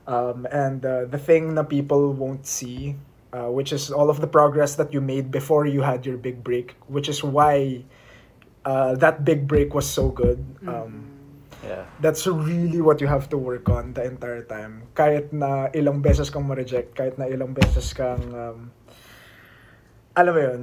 Um, 0.06 0.46
and 0.52 0.84
uh, 0.84 1.06
the 1.06 1.16
thing 1.16 1.54
na 1.54 1.62
people 1.62 2.12
won't 2.12 2.46
see, 2.46 2.96
uh, 3.32 3.48
which 3.48 3.72
is 3.72 3.90
all 3.90 4.10
of 4.10 4.20
the 4.20 4.26
progress 4.28 4.76
that 4.76 4.92
you 4.92 5.00
made 5.00 5.30
before 5.30 5.64
you 5.64 5.80
had 5.80 6.04
your 6.04 6.18
big 6.18 6.44
break, 6.44 6.76
which 6.88 7.08
is 7.08 7.24
why 7.24 7.82
uh, 8.66 8.94
that 8.96 9.24
big 9.24 9.48
break 9.48 9.72
was 9.72 9.88
so 9.88 10.10
good. 10.10 10.44
Um, 10.68 11.13
Yeah. 11.64 11.84
that's 12.00 12.28
really 12.28 12.80
what 12.80 13.00
you 13.00 13.08
have 13.08 13.28
to 13.32 13.38
work 13.38 13.68
on 13.68 13.96
the 13.96 14.04
entire 14.04 14.44
time. 14.44 14.84
Kahit 14.92 15.32
na 15.32 15.72
ilang 15.72 16.04
beses 16.04 16.28
kang 16.28 16.44
ma-reject, 16.44 16.92
kahit 16.92 17.16
na 17.16 17.24
ilang 17.24 17.56
beses 17.56 17.92
kang, 17.96 18.20
um, 18.36 18.68
alam 20.14 20.32
mo 20.34 20.40
yun, 20.40 20.60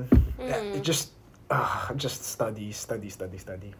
just, 0.85 1.11
ah, 1.49 1.89
just 1.97 2.23
study, 2.23 2.71
study, 2.71 3.09
study, 3.09 3.37
study. 3.41 3.71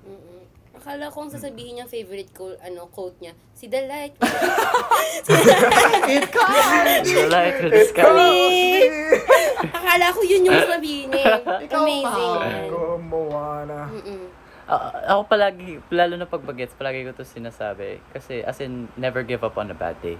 Akala 0.81 1.13
ko 1.13 1.21
kung 1.21 1.29
sasabihin 1.29 1.77
niya 1.77 1.85
favorite 1.85 2.33
quote, 2.33 2.57
ano, 2.65 2.89
quote 2.89 3.19
niya, 3.21 3.37
si 3.53 3.69
The 3.69 3.85
Light. 3.85 4.17
It 6.09 6.25
comes! 6.31 7.05
The 7.05 7.27
light 7.29 7.57
with 7.61 7.71
the 7.75 7.83
sky. 7.91 8.09
Akala 9.61 10.09
ko 10.09 10.19
yun 10.25 10.47
yung 10.47 10.57
sasabihin 10.57 11.07
niya. 11.13 11.37
Ikaw 11.69 11.81
Amazing. 11.85 12.39
Go, 12.71 12.97
Moana. 12.97 13.91
Mm-mm. 13.93 14.30
Ah, 14.71 15.19
ako 15.19 15.27
palagi, 15.27 15.83
lalo 15.91 16.15
na 16.15 16.23
pag 16.23 16.39
bagets, 16.47 16.71
palagi 16.79 17.03
ko 17.03 17.11
to 17.11 17.27
sinasabi. 17.27 17.99
Kasi, 18.15 18.39
as 18.39 18.55
in, 18.63 18.87
never 18.95 19.19
give 19.19 19.43
up 19.43 19.59
on 19.59 19.67
a 19.67 19.75
bad 19.75 19.99
day. 19.99 20.15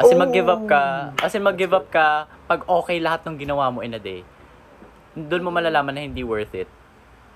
As 0.00 0.08
in, 0.08 0.16
mag-give 0.16 0.48
up 0.48 0.64
ka, 0.64 1.12
as 1.20 1.36
in, 1.36 1.44
mag-give 1.44 1.76
up 1.76 1.92
ka 1.92 2.24
pag 2.48 2.64
okay 2.64 2.96
lahat 2.96 3.20
ng 3.28 3.36
ginawa 3.36 3.68
mo 3.68 3.84
in 3.84 3.92
a 3.92 4.00
day. 4.00 4.24
Doon 5.12 5.44
mo 5.44 5.52
malalaman 5.52 5.92
na 5.92 6.00
hindi 6.08 6.24
worth 6.24 6.56
it. 6.56 6.72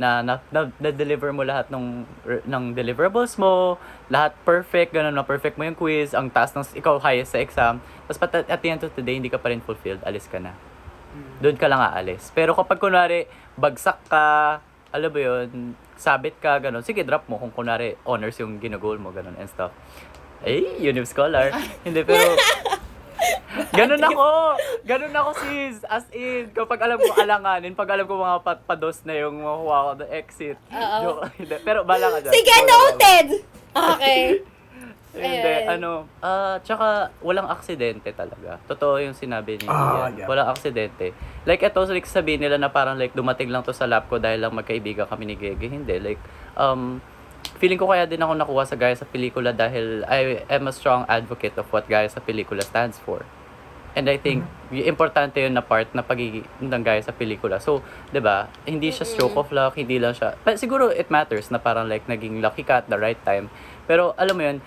Na, 0.01 0.25
na, 0.25 0.41
na, 0.49 0.73
na-deliver 0.81 1.37
mo 1.37 1.45
lahat 1.45 1.69
ng, 1.69 2.09
ng 2.49 2.65
deliverables 2.73 3.37
mo, 3.37 3.77
lahat 4.09 4.33
perfect, 4.49 4.97
ganun 4.97 5.13
na 5.13 5.21
perfect 5.21 5.61
mo 5.61 5.69
yung 5.69 5.77
quiz, 5.77 6.17
ang 6.17 6.33
taas 6.33 6.57
ng, 6.57 6.65
ikaw 6.81 6.97
highest 6.97 7.37
sa 7.37 7.45
exam. 7.45 7.85
Tapos 8.09 8.17
pat, 8.17 8.49
at 8.49 8.61
the 8.65 8.73
end 8.73 8.81
of 8.81 8.91
the 8.97 9.05
day, 9.05 9.21
hindi 9.21 9.29
ka 9.29 9.37
pa 9.37 9.53
rin 9.53 9.61
fulfilled, 9.61 10.01
alis 10.09 10.25
ka 10.33 10.41
na 10.41 10.57
doon 11.39 11.55
ka 11.55 11.67
lang 11.71 11.79
aalis. 11.79 12.31
Pero 12.35 12.55
kapag 12.59 12.83
kunwari, 12.83 13.31
bagsak 13.55 13.99
ka, 14.11 14.59
alam 14.95 15.11
mo 15.11 15.19
yun, 15.19 15.75
sabit 15.99 16.39
ka, 16.39 16.63
gano'n, 16.63 16.87
sige, 16.87 17.03
drop 17.03 17.27
mo 17.27 17.35
kung 17.43 17.51
kunwari 17.51 17.99
honors 18.07 18.39
yung 18.39 18.63
ginagol 18.63 18.95
mo, 19.03 19.11
gano'n, 19.11 19.35
and 19.43 19.51
stuff. 19.51 19.75
Ay, 20.47 20.63
Univ 20.79 21.11
Scholar. 21.11 21.51
Hindi, 21.87 22.07
pero... 22.07 22.39
Ganun 23.75 24.03
ako! 24.03 24.55
Ganun 24.87 25.15
ako, 25.15 25.31
sis! 25.43 25.83
As 25.91 26.07
in, 26.15 26.55
kapag 26.55 26.79
alam 26.87 27.03
ko 27.03 27.11
alanganin, 27.19 27.75
pag 27.75 27.91
alam 27.91 28.07
ko 28.07 28.23
mga 28.23 28.39
pat 28.47 28.63
pados 28.67 29.03
na 29.03 29.19
yung 29.19 29.43
makuha 29.43 29.79
ko 29.83 29.91
the 29.99 30.09
exit. 30.15 30.59
Joke. 30.71 31.27
Pero 31.67 31.83
bala 31.83 32.07
ka 32.15 32.19
dyan. 32.23 32.33
Sige, 32.35 32.55
noted! 32.67 33.27
Okay. 33.75 34.23
Hindi, 35.15 35.47
Ayan. 35.63 35.79
ano, 35.79 35.91
ah, 36.19 36.59
tsaka 36.59 37.15
walang 37.23 37.47
aksidente 37.47 38.11
talaga. 38.11 38.59
Totoo 38.67 38.99
yung 38.99 39.15
sinabi 39.15 39.63
ni 39.63 39.67
Ah, 39.67 40.11
Ian. 40.11 40.19
yeah. 40.19 40.27
Walang 40.27 40.51
aksidente. 40.51 41.15
Like, 41.43 41.63
ito, 41.63 41.79
like, 41.87 42.05
sabihin 42.05 42.43
nila 42.43 42.59
na 42.59 42.67
parang 42.67 42.99
like, 42.99 43.15
dumating 43.15 43.49
lang 43.49 43.63
to 43.63 43.71
sa 43.71 43.87
lap 43.87 44.11
ko 44.11 44.19
dahil 44.19 44.43
lang 44.43 44.51
magkaibigan 44.51 45.07
kami 45.07 45.25
ni 45.25 45.35
Gege. 45.35 45.71
Hindi, 45.71 46.03
like, 46.03 46.21
um, 46.55 46.99
feeling 47.57 47.79
ko 47.79 47.87
kaya 47.87 48.05
din 48.05 48.19
ako 48.19 48.35
nakuha 48.35 48.67
sa 48.67 48.75
Gaya 48.75 48.99
sa 48.99 49.07
Pelikula 49.07 49.55
dahil 49.55 50.03
I 50.05 50.43
am 50.51 50.67
a 50.67 50.75
strong 50.75 51.07
advocate 51.07 51.55
of 51.55 51.71
what 51.71 51.87
Gaya 51.87 52.11
sa 52.11 52.19
Pelikula 52.19 52.61
stands 52.61 52.99
for. 52.99 53.23
And 53.95 54.11
I 54.11 54.19
think, 54.19 54.43
y- 54.75 54.83
importante 54.85 55.39
yun 55.39 55.55
na 55.55 55.63
part 55.63 55.87
na 55.95 56.03
pagiging 56.03 56.43
ng 56.59 56.83
Gaya 56.83 56.99
sa 56.99 57.15
Pelikula. 57.15 57.63
So, 57.63 57.79
'di 58.11 58.19
ba 58.19 58.51
hindi 58.67 58.91
siya 58.91 59.07
stroke 59.07 59.39
of 59.39 59.55
luck, 59.55 59.79
hindi 59.79 60.03
lang 60.03 60.19
siya... 60.19 60.35
But 60.43 60.59
siguro 60.59 60.91
it 60.91 61.15
matters 61.15 61.47
na 61.55 61.63
parang 61.63 61.87
like 61.87 62.03
naging 62.11 62.43
lucky 62.43 62.67
ka 62.67 62.83
at 62.83 62.91
the 62.91 62.99
right 62.99 63.21
time. 63.23 63.47
Pero 63.87 64.11
alam 64.19 64.35
mo 64.35 64.43
yun, 64.43 64.59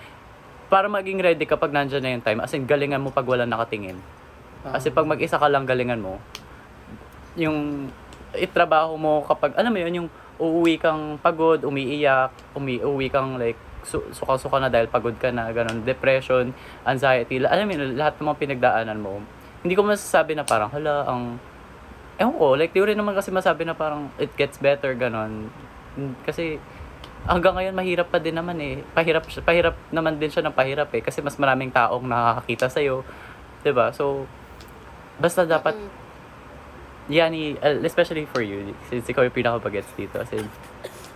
para 0.68 0.86
maging 0.86 1.20
ready 1.20 1.48
kapag 1.48 1.72
nandyan 1.72 2.04
na 2.04 2.12
yung 2.12 2.24
time, 2.24 2.40
as 2.44 2.52
in 2.52 2.68
galingan 2.68 3.00
mo 3.00 3.08
pag 3.08 3.24
wala 3.24 3.48
nakatingin. 3.48 3.96
Kasi 4.68 4.92
pag 4.92 5.08
mag-isa 5.08 5.40
ka 5.40 5.48
lang 5.48 5.64
galingan 5.64 6.00
mo, 6.00 6.20
yung 7.40 7.88
itrabaho 8.36 9.00
mo 9.00 9.24
kapag, 9.24 9.56
alam 9.56 9.72
mo 9.72 9.80
yun, 9.80 10.04
yung 10.04 10.08
uuwi 10.36 10.76
kang 10.76 11.16
pagod, 11.18 11.64
umiiyak, 11.64 12.30
umi 12.52 12.84
uuwi 12.84 13.08
kang 13.08 13.40
like, 13.40 13.56
su- 13.86 14.04
suka-suka 14.12 14.60
na 14.60 14.68
dahil 14.68 14.90
pagod 14.92 15.16
ka 15.16 15.32
na, 15.32 15.48
ganun, 15.50 15.82
depression, 15.82 16.52
anxiety, 16.84 17.40
la- 17.40 17.48
alam 17.48 17.64
mo 17.64 17.72
yun, 17.72 17.96
lahat 17.96 18.20
ng 18.20 18.26
mga 18.28 18.38
pinagdaanan 18.38 18.98
mo. 19.00 19.24
Hindi 19.64 19.74
ko 19.74 19.82
masasabi 19.88 20.36
na 20.36 20.44
parang, 20.44 20.68
hala, 20.68 21.08
ang, 21.08 21.22
ewan 22.20 22.34
ko, 22.36 22.46
like, 22.58 22.76
di 22.76 22.84
rin 22.84 22.98
naman 22.98 23.16
kasi 23.16 23.32
masabi 23.32 23.64
na 23.64 23.72
parang, 23.72 24.12
it 24.20 24.30
gets 24.36 24.60
better, 24.60 24.92
ganun. 24.92 25.48
Kasi, 26.28 26.60
hanggang 27.26 27.54
ngayon 27.56 27.74
mahirap 27.74 28.08
pa 28.08 28.20
din 28.20 28.36
naman 28.36 28.54
eh. 28.60 28.84
Pahirap, 28.94 29.26
siya- 29.26 29.42
pahirap 29.42 29.74
naman 29.90 30.16
din 30.16 30.30
siya 30.30 30.44
ng 30.44 30.54
pahirap 30.54 30.92
eh. 30.94 31.02
Kasi 31.02 31.18
mas 31.18 31.34
maraming 31.34 31.72
taong 31.72 32.04
nakakakita 32.04 32.68
sa'yo. 32.68 33.02
'Di 33.62 33.72
ba 33.74 33.90
So, 33.90 34.28
basta 35.18 35.42
dapat, 35.42 35.74
yan, 37.08 37.32
i- 37.34 37.58
uh, 37.58 37.80
especially 37.82 38.28
for 38.28 38.44
you, 38.44 38.76
since 38.86 39.08
ikaw 39.08 39.24
yung 39.24 39.34
pinaka-bagets 39.34 39.90
dito. 39.96 40.20
As 40.20 40.30
in, 40.30 40.46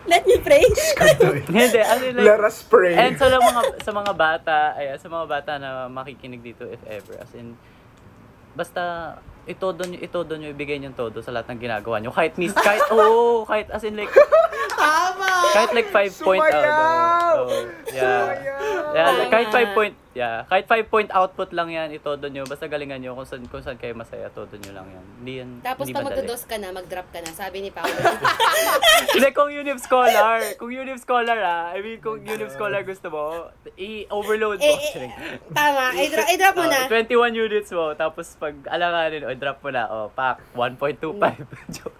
Let 0.02 0.26
me 0.26 0.34
pray. 0.42 0.66
hindi, 1.46 1.78
as 1.78 2.02
in 2.02 2.18
like, 2.18 2.26
Let 2.26 2.42
us 2.42 2.58
pray. 2.66 2.98
And 2.98 3.14
sa 3.14 3.30
mga 3.30 3.60
sa 3.78 3.90
mga 3.94 4.12
bata, 4.18 4.58
ay 4.74 4.98
sa 4.98 5.06
mga 5.06 5.26
bata 5.30 5.52
na 5.62 5.86
makikinig 5.86 6.42
dito 6.42 6.66
if 6.66 6.82
ever 6.90 7.22
as 7.22 7.30
in 7.38 7.54
basta 8.52 9.14
itodo 9.46 9.82
nyo, 9.86 9.98
itodo 9.98 10.32
nyo, 10.38 10.48
ibigay 10.54 10.78
nyo 10.78 10.94
todo 10.94 11.18
sa 11.18 11.34
lahat 11.34 11.50
ng 11.54 11.60
ginagawa 11.66 11.98
nyo. 11.98 12.14
Kahit 12.14 12.38
miss, 12.38 12.54
kahit, 12.54 12.86
oo, 12.94 13.42
kahit 13.42 13.66
as 13.74 13.82
in 13.82 13.98
like, 13.98 14.12
Tama! 14.72 15.30
kahit 15.52 15.70
like 15.74 15.88
5 15.90 16.26
point 16.26 16.46
out. 16.46 16.62
Sumayaw! 16.62 17.34
Oh, 17.42 17.62
yeah. 17.90 18.24
Yeah, 18.92 19.08
like, 19.18 19.30
kahit 19.32 19.48
5 19.50 19.76
point, 19.76 19.94
yeah, 20.12 20.44
kahit 20.46 20.68
5 20.68 20.92
point 20.92 21.10
output 21.12 21.52
lang 21.52 21.72
yan, 21.72 21.88
itodo 21.90 22.28
nyo. 22.28 22.44
Basta 22.44 22.68
galingan 22.68 23.00
nyo 23.00 23.16
kung 23.16 23.24
saan, 23.24 23.44
kung 23.48 23.64
saan 23.64 23.76
kayo 23.76 23.96
masaya, 23.96 24.28
todo 24.28 24.52
nyo 24.56 24.72
lang 24.72 24.86
yan. 24.88 25.04
Hindi 25.20 25.32
yan, 25.40 25.48
Tapos 25.60 25.84
hindi 25.88 25.96
pag 25.96 26.04
madali. 26.04 26.16
magdados 26.24 26.42
ka 26.44 26.56
na, 26.56 26.68
mag-drop 26.70 27.08
ka 27.08 27.18
na. 27.20 27.30
Sabi 27.32 27.56
ni 27.60 27.70
Paolo. 27.72 27.92
Hindi, 29.12 29.28
kung 29.34 29.50
Univ 29.50 29.78
Scholar, 29.80 30.38
kung 30.56 30.70
Univ 30.72 30.98
Scholar 31.00 31.38
ah, 31.40 31.74
I 31.74 31.80
mean, 31.80 31.98
kung 32.00 32.22
Univ 32.22 32.48
Scholar 32.52 32.80
gusto 32.82 33.08
mo, 33.08 33.50
i-overload 33.76 34.58
mo. 34.60 34.64
eh, 34.64 34.78
eh, 35.08 35.10
tama. 35.52 35.92
I-drop, 35.96 36.26
i-drop 36.28 36.54
mo 36.56 36.66
na. 36.68 36.80
Oh, 36.86 36.92
21 36.92 37.34
units 37.34 37.70
mo, 37.72 37.92
tapos 37.92 38.36
pag 38.36 38.54
alanganin, 38.68 39.24
o 39.26 39.32
drop 39.34 39.58
mo 39.60 39.70
na, 39.70 39.84
o 39.88 39.96
pack, 40.12 40.40
1.25. 40.54 41.18
Joke. 41.76 41.98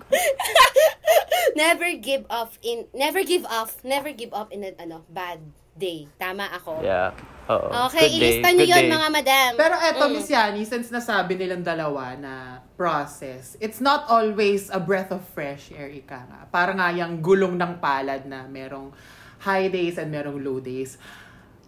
Never 1.53 1.93
give 2.01 2.25
up 2.33 2.57
in, 2.65 2.89
never 2.97 3.25
give 3.25 3.45
up, 3.45 3.69
never 3.85 4.13
give 4.13 4.33
up 4.33 4.49
in 4.53 4.65
a, 4.65 4.73
ano, 4.81 5.05
bad 5.09 5.41
day. 5.77 6.09
Tama 6.17 6.49
ako. 6.49 6.81
Yeah. 6.81 7.13
Oo. 7.45 7.69
Okay, 7.91 8.07
Good 8.07 8.15
day, 8.15 8.19
ilista 8.39 8.49
niyo 8.51 8.65
good 8.65 8.71
yun, 8.71 8.85
day. 8.87 8.93
mga 8.93 9.09
madam. 9.11 9.51
Pero 9.59 9.75
eto, 9.77 10.05
Mm. 10.07 10.13
Miss 10.13 10.29
Yani, 10.29 10.61
since 10.63 10.89
nasabi 10.89 11.35
nilang 11.35 11.61
dalawa 11.61 12.15
na 12.15 12.35
process, 12.75 13.59
it's 13.59 13.79
not 13.79 14.07
always 14.07 14.71
a 14.71 14.79
breath 14.79 15.11
of 15.11 15.27
fresh 15.29 15.71
air, 15.71 15.91
ika 15.91 16.23
nga. 16.23 16.41
Para 16.49 16.71
nga 16.71 16.89
yung 16.91 17.19
gulong 17.19 17.59
ng 17.59 17.79
palad 17.79 18.23
na 18.25 18.47
merong 18.47 18.95
high 19.41 19.67
days 19.67 19.99
and 19.99 20.09
merong 20.09 20.39
low 20.39 20.59
days. 20.59 20.95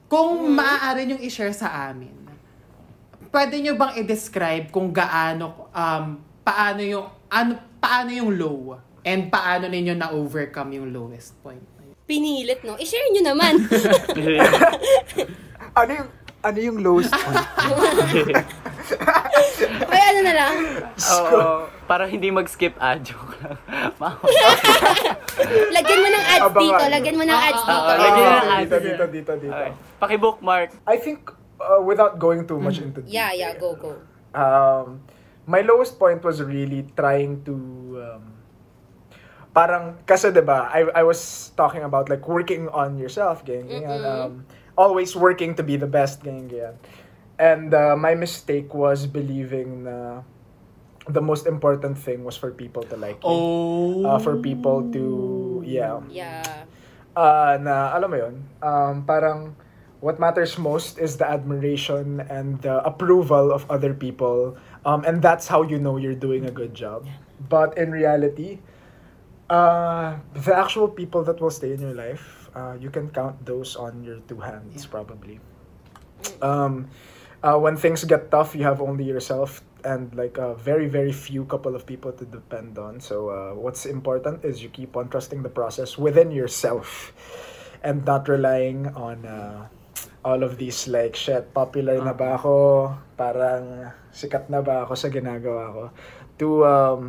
Kung 0.07 0.47
Mm. 0.47 0.55
maaari 0.55 1.03
niyong 1.05 1.22
i-share 1.22 1.51
sa 1.51 1.91
amin, 1.91 2.14
pwede 3.29 3.59
niyo 3.59 3.75
bang 3.75 3.99
i-describe 3.99 4.70
kung 4.70 4.95
gaano, 4.95 5.66
um, 5.68 6.05
paano 6.41 6.81
yung, 6.81 7.07
ano, 7.27 7.53
paano 7.81 8.14
yung 8.14 8.31
low? 8.31 8.79
And 9.03 9.27
paano 9.27 9.66
ninyo 9.66 9.99
na-overcome 9.99 10.79
yung 10.79 10.89
lowest 10.89 11.35
point? 11.43 11.61
Pinilit, 12.05 12.62
no? 12.62 12.79
I-share 12.79 13.11
nyo 13.11 13.22
naman. 13.27 13.55
ano 15.75 15.91
yung 15.93 16.09
ano 16.45 16.59
yung 16.61 16.79
lowest 16.79 17.11
point? 17.11 17.41
Ay, 19.89 20.01
ano 20.12 20.20
na 20.20 20.33
lang. 20.37 20.53
Oo. 20.93 21.72
Para 21.85 22.05
hindi 22.05 22.29
mag-skip 22.29 22.77
ad, 22.77 23.01
joke 23.01 23.33
lang. 23.41 23.57
Lagyan 25.77 26.01
mo 26.01 26.09
ng 26.11 26.25
ads 26.27 26.45
Abangan. 26.45 26.61
dito. 26.61 26.85
Lagyan 26.93 27.16
mo 27.16 27.25
ng 27.25 27.39
ads 27.39 27.59
Ah, 27.59 27.64
dito. 27.64 27.81
ah, 27.81 27.97
lagyan 27.99 28.25
Ah, 28.25 28.29
ng 28.29 28.45
ads. 28.45 28.61
dito, 28.61 28.77
dito, 28.79 29.05
dito, 29.09 29.33
dito. 29.41 29.57
Okay. 29.57 29.70
Paki-bookmark. 29.99 30.68
I 30.85 30.97
think 30.97 31.33
uh, 31.57 31.81
without 31.81 32.18
going 32.18 32.45
too 32.45 32.61
much 32.61 32.77
into 32.79 33.01
Yeah, 33.05 33.33
yeah, 33.33 33.57
detail, 33.57 33.77
go, 33.77 33.97
go. 33.97 34.37
Um, 34.37 35.01
my 35.47 35.61
lowest 35.61 35.97
point 35.97 36.20
was 36.20 36.45
really 36.45 36.85
trying 36.93 37.41
to 37.45 37.55
um, 38.01 38.22
parang 39.55 39.95
kasi 40.03 40.35
'di 40.35 40.43
ba 40.43 40.66
I 40.66 40.91
I 40.91 41.03
was 41.07 41.20
talking 41.55 41.87
about 41.87 42.11
like 42.11 42.27
working 42.27 42.66
on 42.75 42.99
yourself 42.99 43.47
ganyan, 43.47 43.87
ganyan. 43.87 44.03
um 44.03 44.33
always 44.77 45.14
working 45.16 45.55
to 45.55 45.62
be 45.62 45.77
the 45.77 45.87
best 45.89 46.22
ganyan, 46.22 46.49
ganyan. 46.51 46.75
and 47.39 47.75
uh, 47.75 47.97
my 47.97 48.14
mistake 48.14 48.72
was 48.75 49.07
believing 49.07 49.85
na 49.85 50.22
the 51.09 51.20
most 51.20 51.47
important 51.47 51.99
thing 51.99 52.25
was 52.25 52.37
for 52.37 52.51
people 52.51 52.83
to 52.89 52.97
like 52.97 53.20
you 53.22 53.29
Oh! 53.29 54.07
uh, 54.07 54.18
for 54.18 54.37
people 54.41 54.89
to 54.95 55.05
yeah 55.66 56.01
Yeah. 56.09 56.64
uh, 57.16 57.59
na 57.61 57.95
alam 57.95 58.09
mo 58.11 58.16
yun, 58.18 58.35
um, 58.62 59.05
parang 59.07 59.55
what 60.05 60.20
matters 60.20 60.59
most 60.59 60.99
is 60.99 61.16
the 61.16 61.25
admiration 61.25 62.20
and 62.29 62.61
the 62.61 62.85
approval 62.85 63.49
of 63.53 63.64
other 63.72 63.95
people. 63.95 64.53
Um, 64.85 65.01
and 65.09 65.22
that's 65.25 65.49
how 65.49 65.62
you 65.64 65.79
know 65.81 65.97
you're 65.97 66.18
doing 66.18 66.45
a 66.45 66.53
good 66.53 66.75
job. 66.77 67.09
But 67.49 67.79
in 67.81 67.89
reality, 67.91 68.61
uh, 69.49 70.20
the 70.37 70.53
actual 70.55 70.89
people 70.89 71.25
that 71.25 71.41
will 71.41 71.51
stay 71.51 71.72
in 71.72 71.81
your 71.81 71.95
life, 71.97 72.44
uh, 72.55 72.75
you 72.81 72.91
can 72.91 73.11
count 73.11 73.45
those 73.45 73.77
on 73.77 74.03
your 74.03 74.23
two 74.31 74.41
hands, 74.41 74.87
Yeah. 74.87 74.91
probably. 74.91 75.37
Um, 76.41 76.89
uh, 77.45 77.59
when 77.61 77.77
things 77.77 78.03
get 78.09 78.31
tough, 78.31 78.57
you 78.57 78.65
have 78.65 78.81
only 78.81 79.05
yourself 79.05 79.61
and 79.85 80.09
like 80.17 80.41
a 80.41 80.57
very 80.57 80.89
very 80.89 81.13
few 81.13 81.45
couple 81.45 81.77
of 81.77 81.85
people 81.85 82.09
to 82.17 82.25
depend 82.25 82.81
on. 82.81 83.05
So 83.05 83.29
uh, 83.29 83.53
what's 83.53 83.85
important 83.85 84.41
is 84.41 84.65
you 84.65 84.73
keep 84.73 84.97
on 84.97 85.13
trusting 85.13 85.45
the 85.45 85.53
process 85.53 86.01
within 86.01 86.33
yourself, 86.33 87.13
and 87.85 88.01
not 88.09 88.25
relying 88.33 88.89
on 88.97 89.29
uh, 89.29 89.69
all 90.25 90.41
of 90.41 90.57
these 90.57 90.89
like 90.89 91.13
shit. 91.13 91.53
Popular 91.53 92.01
na 92.01 92.17
ba 92.17 92.41
ako? 92.41 92.97
Parang 93.21 93.93
sikat 94.09 94.49
na 94.49 94.65
ba 94.65 94.89
ako 94.89 94.97
sa 94.97 95.13
ginagawa 95.13 95.63
ko? 95.69 95.85
To 96.41 96.49
um, 96.65 97.01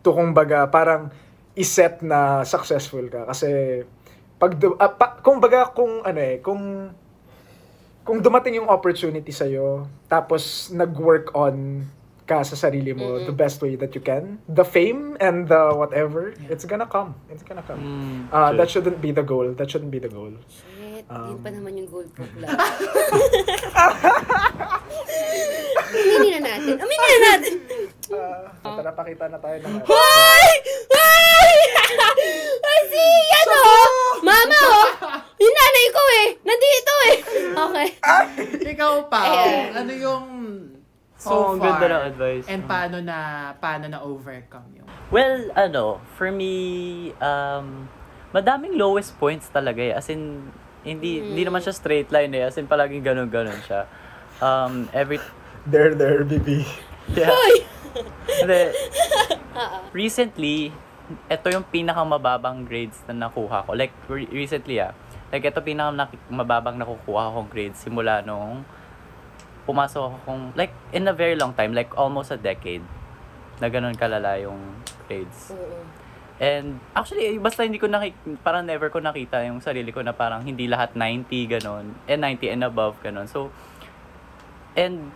to 0.00 0.08
kung 0.16 0.32
baga 0.32 0.64
parang 0.72 1.12
iset 1.52 2.00
na 2.00 2.42
successful 2.42 3.04
ka 3.12 3.28
kasi 3.28 3.84
pag 4.44 4.52
ah, 4.76 4.92
pa, 4.92 5.06
kung 5.24 5.40
baga 5.40 5.72
kung 5.72 6.04
ano 6.04 6.20
eh 6.20 6.36
kung 6.44 6.92
kung 8.04 8.20
dumating 8.20 8.60
yung 8.60 8.68
opportunity 8.68 9.32
sa 9.32 9.48
tapos 10.04 10.68
nag-work 10.68 11.32
on 11.32 11.88
ka 12.28 12.44
sa 12.44 12.56
sarili 12.56 12.92
mo 12.92 13.20
the 13.24 13.32
best 13.32 13.60
way 13.64 13.76
that 13.76 13.96
you 13.96 14.00
can 14.04 14.36
the 14.48 14.64
fame 14.64 15.16
and 15.20 15.48
the 15.48 15.72
whatever 15.72 16.36
it's 16.52 16.68
gonna 16.68 16.88
come 16.88 17.16
it's 17.32 17.44
gonna 17.44 17.64
come 17.64 17.80
Mm, 17.80 18.20
uh, 18.32 18.52
true. 18.52 18.56
that 18.60 18.68
shouldn't 18.68 19.00
be 19.00 19.12
the 19.12 19.24
goal 19.24 19.48
that 19.56 19.68
shouldn't 19.72 19.92
be 19.92 20.00
the 20.00 20.12
goal 20.12 20.32
Shit, 20.48 20.84
Um, 21.12 21.36
yun 21.36 21.40
pa 21.44 21.50
naman 21.52 21.76
yung 21.76 21.88
gold 21.92 22.08
pro 22.16 22.24
club. 22.24 22.48
Aminin 25.84 26.40
na 26.40 26.56
natin. 26.56 26.74
Aminin 26.80 27.08
na 27.12 27.18
natin. 27.36 27.54
Uh, 28.12 28.44
tara 28.60 28.92
pakita 28.92 29.24
na 29.30 29.38
tayo 29.40 29.56
ng 29.64 29.74
Hoy! 29.86 30.50
Hoy! 30.92 31.56
Ay, 32.60 32.82
si, 32.92 33.06
ano? 33.44 33.60
Mama, 34.20 34.58
oh! 34.58 34.88
Yung 35.40 35.54
nanay 35.54 35.86
ko 35.88 36.02
eh. 36.02 36.26
Nandito 36.44 36.92
eh. 37.08 37.16
Okay. 37.54 37.88
Ikaw 38.74 38.92
pa, 39.08 39.20
Ayan. 39.24 39.68
ano 39.84 39.92
yung 39.94 40.24
so 41.16 41.56
ang 41.56 41.60
far? 41.62 41.80
ganda 41.80 41.86
ng 41.88 42.02
advice. 42.12 42.46
And 42.50 42.62
paano 42.68 42.96
na 43.00 43.16
paano 43.56 43.86
na 43.88 43.98
overcome 44.04 44.68
yung 44.76 44.88
Well, 45.08 45.52
ano, 45.54 46.02
for 46.18 46.28
me, 46.28 47.12
um, 47.22 47.88
madaming 48.34 48.76
lowest 48.76 49.16
points 49.16 49.48
talaga 49.48 49.80
eh. 49.80 49.92
As 49.94 50.10
in, 50.10 50.50
hindi, 50.84 51.22
hindi 51.22 51.42
naman 51.46 51.62
siya 51.64 51.72
straight 51.72 52.10
line 52.12 52.32
eh. 52.34 52.50
As 52.50 52.58
in, 52.58 52.66
palaging 52.68 53.04
ganun-ganun 53.04 53.60
siya. 53.64 53.86
Um, 54.42 54.90
every, 54.90 55.22
there 55.64 55.94
there 55.94 56.26
baby 56.26 56.66
yeah. 57.12 57.30
Hoy! 57.30 57.83
Hindi. 58.26 58.62
recently, 60.04 60.74
ito 61.28 61.46
yung 61.52 61.66
pinakamababang 61.68 62.64
grades 62.64 62.98
na 63.06 63.28
nakuha 63.28 63.64
ko. 63.68 63.76
Like, 63.76 63.94
re- 64.08 64.30
recently 64.30 64.80
ah. 64.80 64.96
Like, 65.30 65.46
ito 65.46 65.60
pinakamababang 65.60 66.78
nakukuha 66.80 67.34
kong 67.34 67.48
grades 67.50 67.78
simula 67.82 68.22
nung 68.24 68.64
pumasok 69.64 70.20
akong, 70.22 70.52
like, 70.58 70.72
in 70.92 71.08
a 71.08 71.14
very 71.16 71.36
long 71.36 71.56
time, 71.56 71.72
like, 71.72 71.92
almost 71.96 72.32
a 72.32 72.38
decade, 72.38 72.84
na 73.58 73.70
ganun 73.70 73.96
kalala 73.96 74.36
yung 74.40 74.60
grades. 75.06 75.54
Oo. 75.54 76.04
And 76.42 76.82
actually, 76.98 77.38
basta 77.38 77.62
hindi 77.62 77.78
ko 77.78 77.86
nakik 77.86 78.18
parang 78.42 78.66
never 78.66 78.90
ko 78.90 78.98
nakita 78.98 79.46
yung 79.46 79.62
sarili 79.62 79.94
ko 79.94 80.02
na 80.02 80.10
parang 80.10 80.42
hindi 80.42 80.66
lahat 80.66 80.98
90 80.98 81.30
ganon, 81.46 81.94
and 82.10 82.18
90 82.18 82.50
and 82.50 82.62
above 82.66 82.98
ganon. 83.06 83.30
So, 83.30 83.54
and 84.74 85.14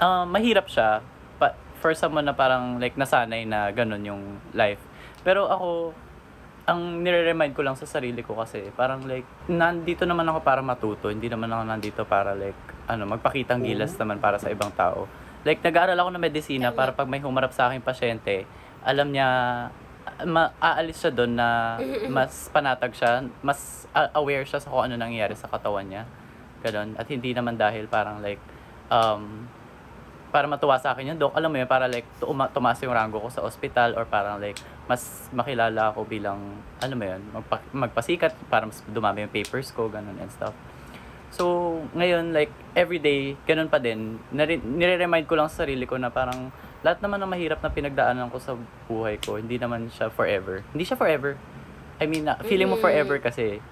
uh, 0.00 0.24
mahirap 0.24 0.72
siya 0.72 1.04
for 1.82 1.92
someone 1.98 2.22
na 2.22 2.32
parang 2.32 2.78
like 2.78 2.94
nasanay 2.94 3.42
na 3.42 3.74
ganon 3.74 4.06
yung 4.06 4.22
life. 4.54 4.78
Pero 5.26 5.50
ako, 5.50 5.90
ang 6.62 7.02
nire-remind 7.02 7.58
ko 7.58 7.66
lang 7.66 7.74
sa 7.74 7.90
sarili 7.90 8.22
ko 8.22 8.38
kasi 8.38 8.70
parang 8.78 9.02
like 9.02 9.26
nandito 9.50 10.06
naman 10.06 10.22
ako 10.30 10.46
para 10.46 10.62
matuto, 10.62 11.10
hindi 11.10 11.26
naman 11.26 11.50
ako 11.50 11.62
nandito 11.66 12.02
para 12.06 12.38
like 12.38 12.58
ano, 12.86 13.02
magpakitang 13.10 13.66
gilas 13.66 13.98
naman 13.98 14.22
para 14.22 14.38
sa 14.38 14.46
ibang 14.46 14.70
tao. 14.70 15.10
Like 15.42 15.58
nag-aaral 15.58 15.98
ako 15.98 16.10
ng 16.14 16.22
medisina 16.22 16.70
para 16.70 16.94
pag 16.94 17.10
may 17.10 17.18
humarap 17.18 17.50
sa 17.50 17.66
akin 17.66 17.82
pasyente, 17.82 18.46
alam 18.86 19.10
niya 19.10 19.28
ma 20.26 20.54
aalis 20.58 21.02
siya 21.02 21.10
doon 21.14 21.34
na 21.34 21.78
mas 22.10 22.50
panatag 22.54 22.94
siya, 22.94 23.26
mas 23.42 23.90
aware 24.14 24.46
siya 24.46 24.62
sa 24.62 24.70
kung 24.70 24.86
ano 24.86 24.94
nangyayari 24.94 25.34
sa 25.34 25.50
katawan 25.50 25.86
niya. 25.86 26.06
Ganon. 26.62 26.94
At 26.94 27.10
hindi 27.10 27.34
naman 27.34 27.58
dahil 27.58 27.90
parang 27.90 28.22
like 28.22 28.38
um 28.86 29.50
para 30.32 30.48
matuwa 30.48 30.80
sa 30.80 30.96
akin 30.96 31.12
yung 31.12 31.20
doc, 31.20 31.36
alam 31.36 31.52
mo 31.52 31.60
yun, 31.60 31.68
para 31.68 31.84
like 31.86 32.08
tuma- 32.16 32.48
tumaas 32.48 32.80
yung 32.80 32.96
rango 32.96 33.20
ko 33.20 33.28
sa 33.28 33.44
ospital 33.44 33.92
or 33.94 34.08
parang 34.08 34.40
like 34.40 34.56
mas 34.88 35.28
makilala 35.30 35.92
ako 35.92 36.08
bilang, 36.08 36.40
alam 36.80 36.96
mo 36.96 37.04
yun, 37.04 37.20
magpa- 37.30 37.62
magpasikat 37.70 38.32
para 38.48 38.64
mas 38.64 38.80
dumami 38.88 39.22
yung 39.22 39.30
papers 39.30 39.68
ko, 39.70 39.86
ganun 39.86 40.16
and 40.18 40.32
stuff. 40.32 40.56
So, 41.32 41.80
ngayon, 41.96 42.36
like, 42.36 42.52
everyday, 42.76 43.40
ganun 43.48 43.72
pa 43.72 43.80
din. 43.80 44.20
Nare- 44.28 44.60
nire-remind 44.60 45.24
ko 45.24 45.32
lang 45.32 45.48
sa 45.48 45.64
sarili 45.64 45.88
ko 45.88 45.96
na 45.96 46.12
parang 46.12 46.52
lahat 46.84 47.00
naman 47.00 47.24
ng 47.24 47.30
mahirap 47.30 47.64
na 47.64 47.72
pinagdaanan 47.72 48.28
ko 48.28 48.36
sa 48.36 48.52
buhay 48.84 49.16
ko, 49.16 49.40
hindi 49.40 49.56
naman 49.56 49.88
siya 49.88 50.12
forever. 50.12 50.60
Hindi 50.76 50.84
siya 50.84 50.98
forever. 50.98 51.40
I 51.96 52.04
mean, 52.04 52.28
feeling 52.44 52.68
mo 52.68 52.76
Mm. 52.76 52.84
forever 52.84 53.16
kasi 53.16 53.64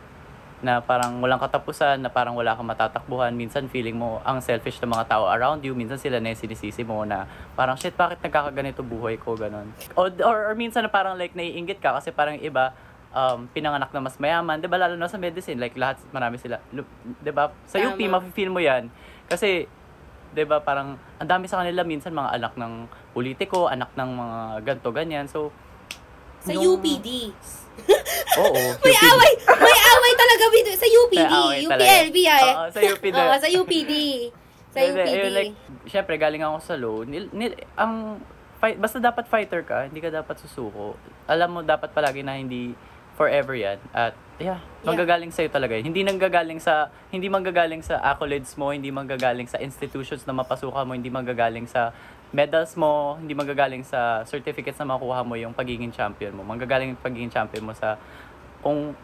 na 0.60 0.84
parang 0.84 1.20
walang 1.20 1.40
katapusan, 1.40 2.00
na 2.00 2.12
parang 2.12 2.36
wala 2.36 2.52
kang 2.52 2.68
matatakbuhan. 2.68 3.32
Minsan 3.32 3.66
feeling 3.66 3.96
mo 3.96 4.20
ang 4.22 4.44
selfish 4.44 4.76
ng 4.78 4.92
mga 4.92 5.08
tao 5.08 5.24
around 5.26 5.64
you. 5.64 5.72
Minsan 5.72 5.96
sila 5.96 6.20
na 6.20 6.32
yung 6.32 6.40
sinisisi 6.40 6.84
mo 6.84 7.04
na 7.04 7.24
parang, 7.56 7.80
shit, 7.80 7.96
bakit 7.96 8.20
nagkakaganito 8.20 8.84
buhay 8.84 9.16
ko, 9.16 9.34
ganun. 9.34 9.72
O, 9.96 10.08
or, 10.20 10.52
or 10.52 10.54
minsan 10.54 10.84
na 10.84 10.92
parang 10.92 11.16
like 11.16 11.32
naiingit 11.32 11.80
ka 11.80 11.96
kasi 11.96 12.12
parang 12.12 12.36
iba, 12.36 12.76
um, 13.10 13.48
pinanganak 13.50 13.90
na 13.90 14.00
mas 14.00 14.16
mayaman. 14.16 14.60
'Di 14.60 14.68
ba 14.68 14.78
Lalo 14.78 14.94
na 14.94 15.10
sa 15.10 15.18
medicine, 15.18 15.58
like 15.58 15.74
lahat, 15.74 15.98
marami 16.10 16.38
sila. 16.38 16.60
'Di 16.70 17.32
ba 17.32 17.50
Sa 17.66 17.80
UP, 17.80 17.98
Tama. 17.98 18.20
mafe-feel 18.20 18.50
mo 18.50 18.60
yan. 18.60 18.86
Kasi, 19.26 19.66
'di 20.30 20.44
ba 20.46 20.60
parang, 20.60 20.94
ang 21.18 21.28
dami 21.28 21.48
sa 21.48 21.58
kanila 21.58 21.82
minsan 21.82 22.14
mga 22.14 22.36
anak 22.36 22.52
ng 22.54 22.72
politiko, 23.10 23.66
anak 23.66 23.90
ng 23.96 24.10
mga 24.14 24.38
ganto 24.62 24.88
ganyan. 24.94 25.26
So, 25.26 25.50
Sa 26.40 26.54
yung- 26.54 26.78
UPD. 26.78 27.34
Oo. 28.40 28.62
May 28.84 28.94
UPD. 28.94 29.10
away! 29.10 29.32
May 29.46 29.78
away 29.78 30.12
talaga 30.14 30.44
with, 30.52 30.70
sa 30.76 30.88
UPD. 30.88 31.16
May 31.16 31.26
away 31.26 31.60
talaga. 31.66 31.84
UPLB 31.84 32.16
ay. 32.26 32.48
Oo, 32.50 32.64
sa 32.70 32.80
UPD. 32.80 33.14
Oo, 33.20 33.34
sa 33.36 33.48
UPD. 33.48 33.92
Sa 34.70 34.78
UPD. 34.86 35.08
ayun, 35.10 35.32
like, 35.34 35.54
syempre, 35.90 36.14
galing 36.16 36.42
ako 36.46 36.56
sa 36.62 36.74
low. 36.78 37.02
Nil, 37.02 37.26
nil, 37.34 37.52
ang, 37.74 38.22
fight, 38.60 38.76
basta 38.76 39.00
dapat 39.00 39.24
fighter 39.26 39.64
ka, 39.64 39.88
hindi 39.88 39.98
ka 39.98 40.12
dapat 40.12 40.36
susuko. 40.38 40.94
Alam 41.26 41.48
mo, 41.48 41.58
dapat 41.64 41.90
palagi 41.90 42.20
na 42.20 42.36
hindi 42.36 42.76
forever 43.20 43.52
yan. 43.52 43.76
At, 43.92 44.16
yeah, 44.40 44.60
manggagaling 44.80 45.28
sa'yo 45.28 45.52
talaga 45.52 45.76
yun. 45.76 45.92
Hindi 45.92 46.04
nanggagaling 46.08 46.56
sa, 46.56 46.88
hindi 47.12 47.28
manggagaling 47.28 47.84
sa 47.84 48.00
accolades 48.00 48.56
mo, 48.56 48.72
hindi 48.72 48.88
manggagaling 48.88 49.44
sa 49.44 49.60
institutions 49.60 50.24
na 50.24 50.32
mapasukan 50.32 50.88
mo, 50.88 50.96
hindi 50.96 51.12
manggagaling 51.12 51.68
sa 51.68 51.92
medals 52.30 52.78
mo, 52.78 53.18
hindi 53.18 53.34
manggagaling 53.34 53.82
sa 53.82 54.22
certificates 54.22 54.78
na 54.78 54.94
makuha 54.94 55.26
mo 55.26 55.34
yung 55.34 55.50
pagiging 55.50 55.90
champion 55.90 56.34
mo. 56.38 56.46
Manggagaling 56.46 56.94
yung 56.94 57.02
pagiging 57.02 57.30
champion 57.30 57.66
mo 57.66 57.74
sa, 57.74 57.98
kung, 58.62 58.94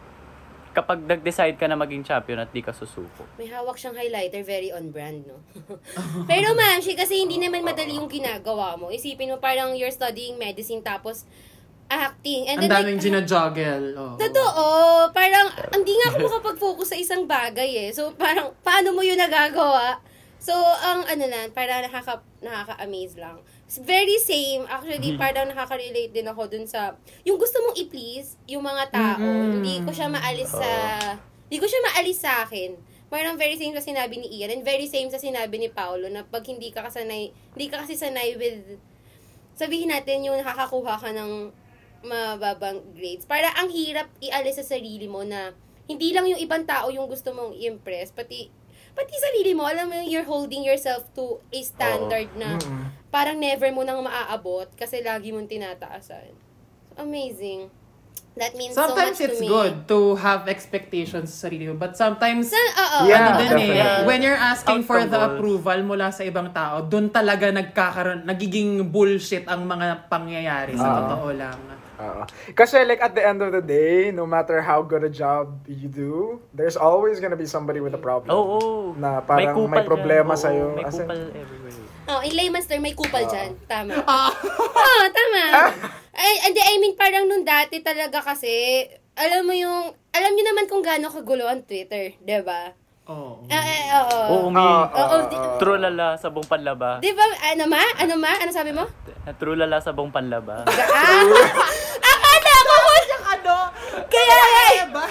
kapag 0.71 1.03
nag-decide 1.03 1.59
ka 1.59 1.67
na 1.67 1.75
maging 1.75 2.07
champion 2.07 2.39
at 2.39 2.53
di 2.55 2.63
ka 2.63 2.71
susuko. 2.71 3.27
May 3.41 3.51
hawak 3.51 3.81
siyang 3.81 3.97
highlighter, 3.99 4.47
very 4.47 4.71
on 4.71 4.95
brand, 4.95 5.27
no? 5.27 5.43
Pero 6.31 6.55
ma'am, 6.55 6.79
she, 6.79 6.95
kasi 6.95 7.19
hindi 7.19 7.43
naman 7.43 7.67
madali 7.67 7.99
yung 7.99 8.07
ginagawa 8.07 8.79
mo. 8.79 8.95
Isipin 8.95 9.35
mo 9.35 9.43
parang 9.43 9.75
you're 9.75 9.91
studying 9.91 10.39
medicine 10.39 10.85
tapos 10.85 11.27
acting. 11.91 12.47
And 12.47 12.63
Ang 12.63 12.69
then 12.69 12.75
daming 12.77 12.99
like, 12.99 13.07
ginajuggle. 13.09 13.87
Oh. 13.97 14.15
Totoo. 14.19 14.65
Parang, 15.11 15.47
hindi 15.75 15.95
nga 15.99 16.07
ako 16.15 16.17
makapag-focus 16.31 16.89
sa 16.95 16.99
isang 16.99 17.25
bagay 17.27 17.89
eh. 17.89 17.91
So, 17.91 18.15
parang, 18.15 18.55
paano 18.63 18.95
mo 18.95 19.03
yun 19.03 19.19
nagagawa? 19.19 19.99
So, 20.37 20.53
ang 20.57 21.03
ano 21.09 21.25
lang, 21.27 21.51
parang 21.57 21.83
nakaka, 21.83 22.21
nakaka-amaze 22.45 23.17
lang. 23.19 23.41
It's 23.67 23.81
very 23.83 24.21
same. 24.21 24.69
Actually, 24.69 25.17
parang 25.19 25.51
nakaka-relate 25.51 26.13
din 26.13 26.29
ako 26.29 26.47
dun 26.47 26.69
sa, 26.69 26.95
yung 27.27 27.41
gusto 27.41 27.59
mong 27.65 27.77
i-please, 27.81 28.39
yung 28.47 28.63
mga 28.63 28.93
tao, 28.93 29.25
Mm-mm. 29.25 29.59
hindi 29.59 29.83
ko 29.83 29.91
siya 29.91 30.07
maalis 30.07 30.53
sa, 30.53 30.71
hindi 31.49 31.59
ko 31.59 31.67
siya 31.67 31.81
maalis 31.83 32.19
sa 32.21 32.47
akin. 32.47 32.79
Parang 33.07 33.35
very 33.39 33.57
same 33.59 33.75
sa 33.75 33.83
sinabi 33.83 34.23
ni 34.23 34.29
Ian, 34.39 34.61
and 34.61 34.63
very 34.63 34.87
same 34.87 35.11
sa 35.11 35.19
sinabi 35.19 35.57
ni 35.59 35.69
Paolo, 35.73 36.07
na 36.11 36.23
pag 36.23 36.47
hindi 36.47 36.71
ka 36.71 36.85
kasanay, 36.85 37.33
hindi 37.33 37.67
ka 37.67 37.83
kasi 37.83 37.99
sanay 37.99 38.39
with, 38.39 38.79
sabihin 39.57 39.91
natin 39.91 40.27
yung 40.27 40.37
nakakakuha 40.39 41.01
ka 41.01 41.11
ng 41.17 41.51
mababang 42.07 42.83
grades. 42.95 43.27
Para 43.27 43.51
ang 43.57 43.73
hirap 43.73 44.07
ialis 44.23 44.63
sa 44.63 44.79
sarili 44.79 45.11
mo 45.11 45.27
na 45.27 45.57
hindi 45.87 46.11
lang 46.15 46.27
yung 46.27 46.39
ibang 46.39 46.67
tao 46.67 46.91
yung 46.91 47.11
gusto 47.11 47.35
mong 47.35 47.55
i-impress, 47.57 48.15
pati 48.15 48.51
pati 48.97 49.13
sarili 49.15 49.53
mo, 49.53 49.63
alam 49.63 49.87
mo 49.87 49.95
yung 49.95 50.09
you're 50.09 50.25
holding 50.25 50.65
yourself 50.65 51.05
to 51.13 51.37
a 51.53 51.61
standard 51.61 52.33
na 52.33 52.57
Mm-mm. 52.57 52.89
parang 53.09 53.37
never 53.37 53.69
mo 53.69 53.85
nang 53.85 54.01
maaabot 54.01 54.65
kasi 54.73 55.05
lagi 55.05 55.31
mong 55.31 55.47
tinataasan. 55.47 56.33
Amazing. 56.97 57.69
That 58.37 58.53
means 58.53 58.77
Sometimes 58.77 59.17
so 59.17 59.25
much 59.25 59.33
it's 59.33 59.41
to 59.41 59.45
me. 59.45 59.49
good 59.49 59.89
to 59.89 59.99
have 60.17 60.45
expectations 60.45 61.33
sa 61.33 61.49
sarili 61.49 61.69
mo. 61.69 61.77
But 61.77 61.97
sometimes, 61.97 62.53
Sa, 62.53 62.61
oo. 62.61 63.09
Yeah, 63.09 63.21
ano 63.23 63.31
din 63.41 63.49
eh, 63.49 63.81
definitely. 63.81 64.05
when 64.05 64.21
you're 64.21 64.37
asking 64.37 64.85
for 64.85 65.01
the 65.01 65.09
Outcome 65.09 65.17
goals. 65.17 65.33
approval 65.41 65.79
mula 65.89 66.07
sa 66.13 66.21
ibang 66.21 66.53
tao, 66.53 66.85
doon 66.85 67.09
talaga 67.09 67.49
nagkakaroon, 67.49 68.29
nagiging 68.29 68.93
bullshit 68.93 69.49
ang 69.49 69.65
mga 69.65 70.13
pangyayari 70.13 70.77
sa 70.77 70.85
Oo. 70.85 70.97
totoo 71.01 71.29
lang. 71.33 71.57
Oo. 71.97 72.23
Kasi 72.53 72.85
like 72.85 73.01
at 73.01 73.13
the 73.13 73.21
end 73.21 73.41
of 73.41 73.51
the 73.51 73.61
day, 73.61 74.11
no 74.11 74.25
matter 74.25 74.61
how 74.61 74.81
good 74.81 75.01
a 75.01 75.09
job 75.09 75.65
you 75.65 75.89
do, 75.89 76.13
there's 76.53 76.77
always 76.77 77.19
gonna 77.19 77.37
be 77.37 77.49
somebody 77.49 77.81
with 77.81 77.93
a 77.93 78.01
problem. 78.01 78.29
Oo. 78.31 78.93
Na 78.95 79.21
parang 79.21 79.57
kupal 79.57 79.71
may 79.71 79.83
problema 79.83 80.33
sa'yo. 80.35 80.73
Oo, 80.73 80.77
May 80.77 80.85
As 80.85 80.95
in- 80.95 81.09
kupal 81.09 81.21
everywhere. 81.33 81.85
Oh, 82.07 82.21
in 82.23 82.33
layman's 82.33 82.71
term, 82.71 82.81
may 82.81 82.95
kupal 82.95 83.25
Ah. 83.25 83.29
dyan. 83.29 83.51
Tama. 83.67 83.99
Oo, 84.79 85.05
tama. 85.11 85.43
Ay, 86.13 86.33
hindi, 86.47 86.61
I 86.63 86.77
mean, 86.79 86.95
parang 86.95 87.27
nung 87.27 87.43
dati 87.43 87.83
talaga 87.83 88.23
kasi, 88.23 88.87
alam 89.13 89.43
mo 89.43 89.51
yung, 89.51 89.91
alam 90.13 90.31
niyo 90.33 90.45
naman 90.47 90.71
kung 90.71 90.81
gaano 90.81 91.11
kagulo 91.11 91.45
ang 91.45 91.67
Twitter, 91.67 92.15
di 92.17 92.39
ba? 92.41 92.73
Oo. 93.07 93.39
Ah, 93.47 93.63
eh, 93.63 93.83
oo. 94.03 94.19
Oo, 94.35 94.47
mi. 94.51 94.59
Ah, 94.59 94.91
Oo, 94.91 95.31
di-. 95.31 95.39
True 95.63 95.79
lala 95.79 96.19
sa 96.19 96.27
buong 96.27 96.51
panlaba. 96.51 96.99
Di 96.99 97.15
ba, 97.15 97.23
ano 97.55 97.65
ma? 97.71 97.79
Ano 98.03 98.15
ma? 98.19 98.35
Ano 98.35 98.51
sabi 98.51 98.75
mo? 98.75 98.83
True 99.39 99.55
lala 99.55 99.79
sa 99.79 99.95
buong 99.95 100.11
panlaba. 100.11 100.67
Ah! 100.67 101.23
Akala 102.11 102.59
ko 102.67 102.75
ko 102.75 102.93
ano? 103.31 103.57
Kaya, 104.11 104.39
eh, 104.75 104.91
ba? 104.91 105.07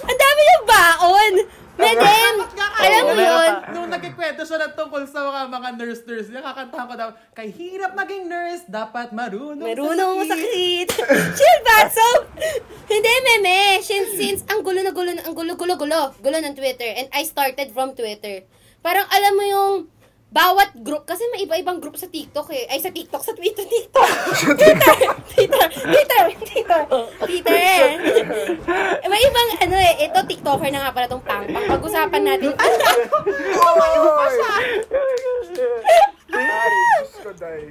ang 0.00 0.18
dami 0.18 0.40
yung 0.42 0.64
baon. 0.66 1.32
Madam, 1.80 2.34
alam 2.76 3.02
mo 3.02 3.12
yun? 3.16 3.52
Nung 3.72 3.88
nagkikwento 3.88 4.44
siya 4.44 4.68
ng 4.68 4.74
tungkol 4.76 5.02
sa 5.08 5.24
mga 5.24 5.40
mga 5.48 5.68
nurse-nurse, 5.76 6.28
nakakantahan 6.28 6.86
ko 6.86 6.94
daw, 6.94 7.08
kay 7.32 7.48
hirap 7.48 7.96
maging 7.96 8.28
nurse, 8.28 8.62
dapat 8.68 9.10
marunong, 9.10 9.64
Marunong 9.64 10.12
mo 10.16 10.22
sa 10.22 10.36
sakit. 10.36 10.88
sakit. 10.92 11.08
Chill 11.40 11.58
ba? 11.64 11.78
So, 11.88 12.04
hindi, 12.86 13.12
meme. 13.24 13.80
Since, 13.80 14.10
since 14.14 14.40
ang 14.46 14.60
gulo 14.60 14.84
na 14.84 14.92
gulo, 14.92 15.16
ang 15.16 15.32
gulo, 15.32 15.56
gulo, 15.56 15.74
gulo, 15.74 16.12
gulo 16.20 16.36
ng 16.38 16.52
Twitter. 16.52 16.90
And 16.94 17.08
I 17.10 17.24
started 17.24 17.72
from 17.72 17.96
Twitter. 17.96 18.44
Parang 18.80 19.08
alam 19.08 19.32
mo 19.36 19.44
yung 19.44 19.72
bawat 20.30 20.78
group, 20.86 21.02
kasi 21.10 21.26
may 21.34 21.42
iba-ibang 21.42 21.82
group 21.82 21.98
sa 21.98 22.06
TikTok 22.06 22.54
eh. 22.54 22.70
Ay, 22.70 22.78
sa 22.78 22.94
TikTok, 22.94 23.18
sa 23.18 23.34
Twitter, 23.34 23.66
TikTok. 23.66 24.10
Twitter, 24.62 24.94
Twitter, 25.34 25.66
Twitter, 25.74 26.22
Twitter, 26.38 26.80
Twitter. 27.18 27.58
Eh, 29.02 29.08
may 29.10 29.20
ibang, 29.26 29.50
ano 29.58 29.74
eh, 29.74 30.06
ito, 30.06 30.18
TikToker 30.22 30.70
na 30.70 30.86
nga 30.86 30.94
pala 30.94 31.10
tong 31.10 31.24
pang. 31.26 31.42
Pag-usapan 31.50 32.22
natin. 32.22 32.54
Ay, 32.54 32.70
Diyos 36.70 37.10
ko, 37.18 37.30
day. 37.34 37.62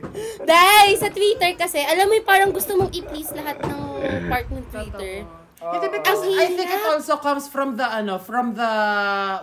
Dahil 0.44 0.94
sa 1.00 1.10
Twitter 1.16 1.52
kasi, 1.56 1.80
alam 1.80 2.12
mo 2.12 2.14
yung 2.20 2.28
parang 2.28 2.52
gusto 2.52 2.76
mong 2.76 2.92
i-please 2.92 3.32
lahat 3.40 3.64
ng 3.64 3.82
part 4.28 4.48
ng 4.52 4.66
Twitter. 4.68 5.24
Hindi, 5.60 5.88
because 5.92 6.24
Ang 6.24 6.40
I 6.40 6.48
think 6.56 6.72
it 6.72 6.84
also 6.88 7.16
comes 7.20 7.48
from 7.48 7.76
the, 7.76 7.88
ano, 7.88 8.20
from 8.20 8.56
the 8.56 8.72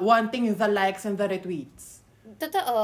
wanting 0.04 0.52
the 0.52 0.68
likes 0.68 1.04
and 1.04 1.16
the 1.16 1.28
retweets. 1.28 1.95
Totoo. 2.36 2.76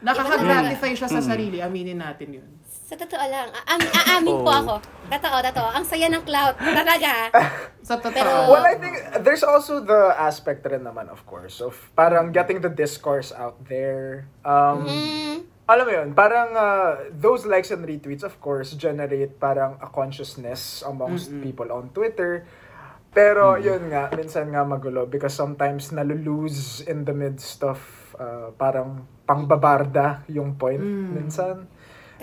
Nakaka-gratify 0.00 0.92
siya 0.94 1.08
sa 1.08 1.20
sarili, 1.20 1.60
aminin 1.60 2.00
natin 2.00 2.40
yun. 2.40 2.48
Sa 2.64 2.94
totoo 2.94 3.20
lang. 3.22 3.48
A- 3.48 3.66
am- 3.70 3.92
aamin 3.92 4.36
po 4.38 4.50
ako. 4.50 4.74
Totoo, 5.06 5.36
totoo. 5.42 5.68
Ang 5.70 5.84
saya 5.84 6.08
ng 6.08 6.20
cloud. 6.22 6.54
Talaga. 6.54 7.12
Sa 7.82 7.96
totoo. 7.96 8.12
Pero- 8.14 8.48
Well, 8.50 8.60
I 8.62 8.76
think 8.76 8.96
there's 9.20 9.40
also 9.40 9.80
the 9.80 10.12
aspect 10.14 10.64
rin 10.64 10.82
naman, 10.82 11.08
of 11.08 11.24
course, 11.24 11.60
of 11.60 11.76
parang 11.92 12.28
getting 12.30 12.60
the 12.60 12.68
discourse 12.68 13.28
out 13.30 13.56
there. 13.62 14.24
Um, 14.40 14.84
Mm, 14.84 15.36
alam 15.64 15.84
mo 15.84 15.92
yun, 15.94 16.08
parang 16.12 16.52
uh, 16.52 16.90
those 17.10 17.44
likes 17.44 17.68
and 17.70 17.80
retweets, 17.82 18.20
of 18.20 18.36
course, 18.38 18.72
generate 18.74 19.36
parang 19.38 19.80
a 19.80 19.88
consciousness 19.88 20.80
amongst 20.82 21.32
people 21.40 21.68
on 21.68 21.88
Twitter. 21.90 22.44
Pero 23.10 23.56
yun 23.56 23.88
nga, 23.88 24.12
minsan 24.12 24.48
nga 24.48 24.60
magulo 24.60 25.04
because 25.04 25.32
sometimes 25.32 25.88
nalulose 25.88 26.84
in 26.84 27.04
the 27.04 27.12
midst 27.12 27.60
of 27.62 27.80
uh, 28.16 28.48
parang 28.54 29.02
pangbabarda 29.24 30.22
yung 30.28 30.54
point 30.54 30.80
minsan. 30.80 31.66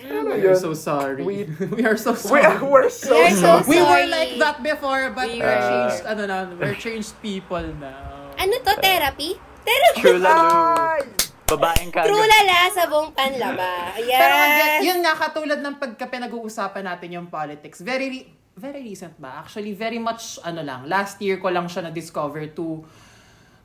Ano 0.01 0.33
We 0.33 0.47
are 0.47 0.57
so 0.57 0.73
sorry. 0.73 1.21
We- 1.21 1.45
We, 1.77 1.83
are 1.85 1.99
so 1.99 2.15
We, 2.15 2.41
sorry. 2.41 2.57
we're 2.57 2.89
so, 2.89 3.11
We 3.13 3.21
are 3.21 3.35
so 3.35 3.51
sorry. 3.61 3.67
We 3.67 3.77
were 3.77 3.85
sorry. 3.85 4.07
like 4.09 4.31
that 4.39 4.57
before, 4.63 5.11
but 5.13 5.27
We 5.29 5.37
we're 5.37 5.45
were. 5.45 5.61
changed, 5.61 6.01
ano 6.07 6.21
na, 6.25 6.37
we're 6.57 6.79
changed 6.79 7.13
people 7.21 7.61
now. 7.77 8.33
ano 8.33 8.53
to? 8.57 8.73
Therapy? 8.81 9.37
Therapy. 9.61 9.99
True 10.01 10.17
lalo. 10.17 10.97
Babaeng 11.45 11.91
ka. 11.91 12.07
True 12.07 12.23
lala 12.23 12.59
sa 12.71 12.87
buong 12.87 13.11
panlaba. 13.11 13.93
Yes. 13.99 14.17
Pero 14.17 14.33
again, 14.33 14.79
yun 14.81 14.97
nga, 15.03 15.13
katulad 15.13 15.59
ng 15.59 15.75
pagka 15.77 16.07
pinag-uusapan 16.07 16.81
natin 16.81 17.09
yung 17.11 17.27
politics, 17.27 17.83
very, 17.83 18.07
re- 18.09 18.27
very 18.55 18.81
recent 18.81 19.13
ba? 19.19 19.43
Actually, 19.43 19.75
very 19.75 19.99
much, 19.99 20.39
ano 20.41 20.63
lang, 20.63 20.87
last 20.87 21.19
year 21.19 21.37
ko 21.37 21.51
lang 21.51 21.67
siya 21.67 21.85
na-discover 21.85 22.49
to, 22.55 22.81